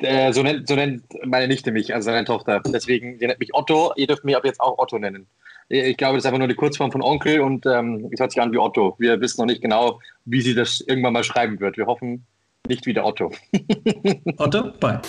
äh, 0.00 0.32
so, 0.32 0.42
nennt, 0.42 0.66
so 0.66 0.74
nennt 0.74 1.04
meine 1.24 1.46
Nichte 1.46 1.70
mich, 1.70 1.94
also 1.94 2.06
seine 2.06 2.24
Tochter. 2.24 2.60
Deswegen, 2.66 3.18
sie 3.18 3.26
nennt 3.26 3.38
mich 3.38 3.54
Otto. 3.54 3.92
Ihr 3.94 4.08
dürft 4.08 4.24
mich 4.24 4.36
ab 4.36 4.44
jetzt 4.44 4.60
auch 4.60 4.76
Otto 4.76 4.98
nennen. 4.98 5.28
Ich 5.68 5.96
glaube, 5.96 6.16
das 6.16 6.22
ist 6.22 6.26
einfach 6.26 6.38
nur 6.38 6.46
eine 6.46 6.54
Kurzform 6.54 6.90
von 6.90 7.02
Onkel 7.02 7.40
und 7.40 7.66
ähm, 7.66 8.08
es 8.10 8.18
hört 8.18 8.32
sich 8.32 8.40
an 8.40 8.52
wie 8.52 8.58
Otto. 8.58 8.96
Wir 8.98 9.20
wissen 9.20 9.40
noch 9.40 9.46
nicht 9.46 9.62
genau, 9.62 10.00
wie 10.24 10.40
sie 10.40 10.54
das 10.54 10.80
irgendwann 10.80 11.12
mal 11.12 11.24
schreiben 11.24 11.60
wird. 11.60 11.76
Wir 11.76 11.86
hoffen 11.86 12.26
nicht 12.66 12.86
wie 12.86 12.94
der 12.94 13.04
Otto. 13.04 13.30
Otto, 14.38 14.72
bye. 14.80 15.00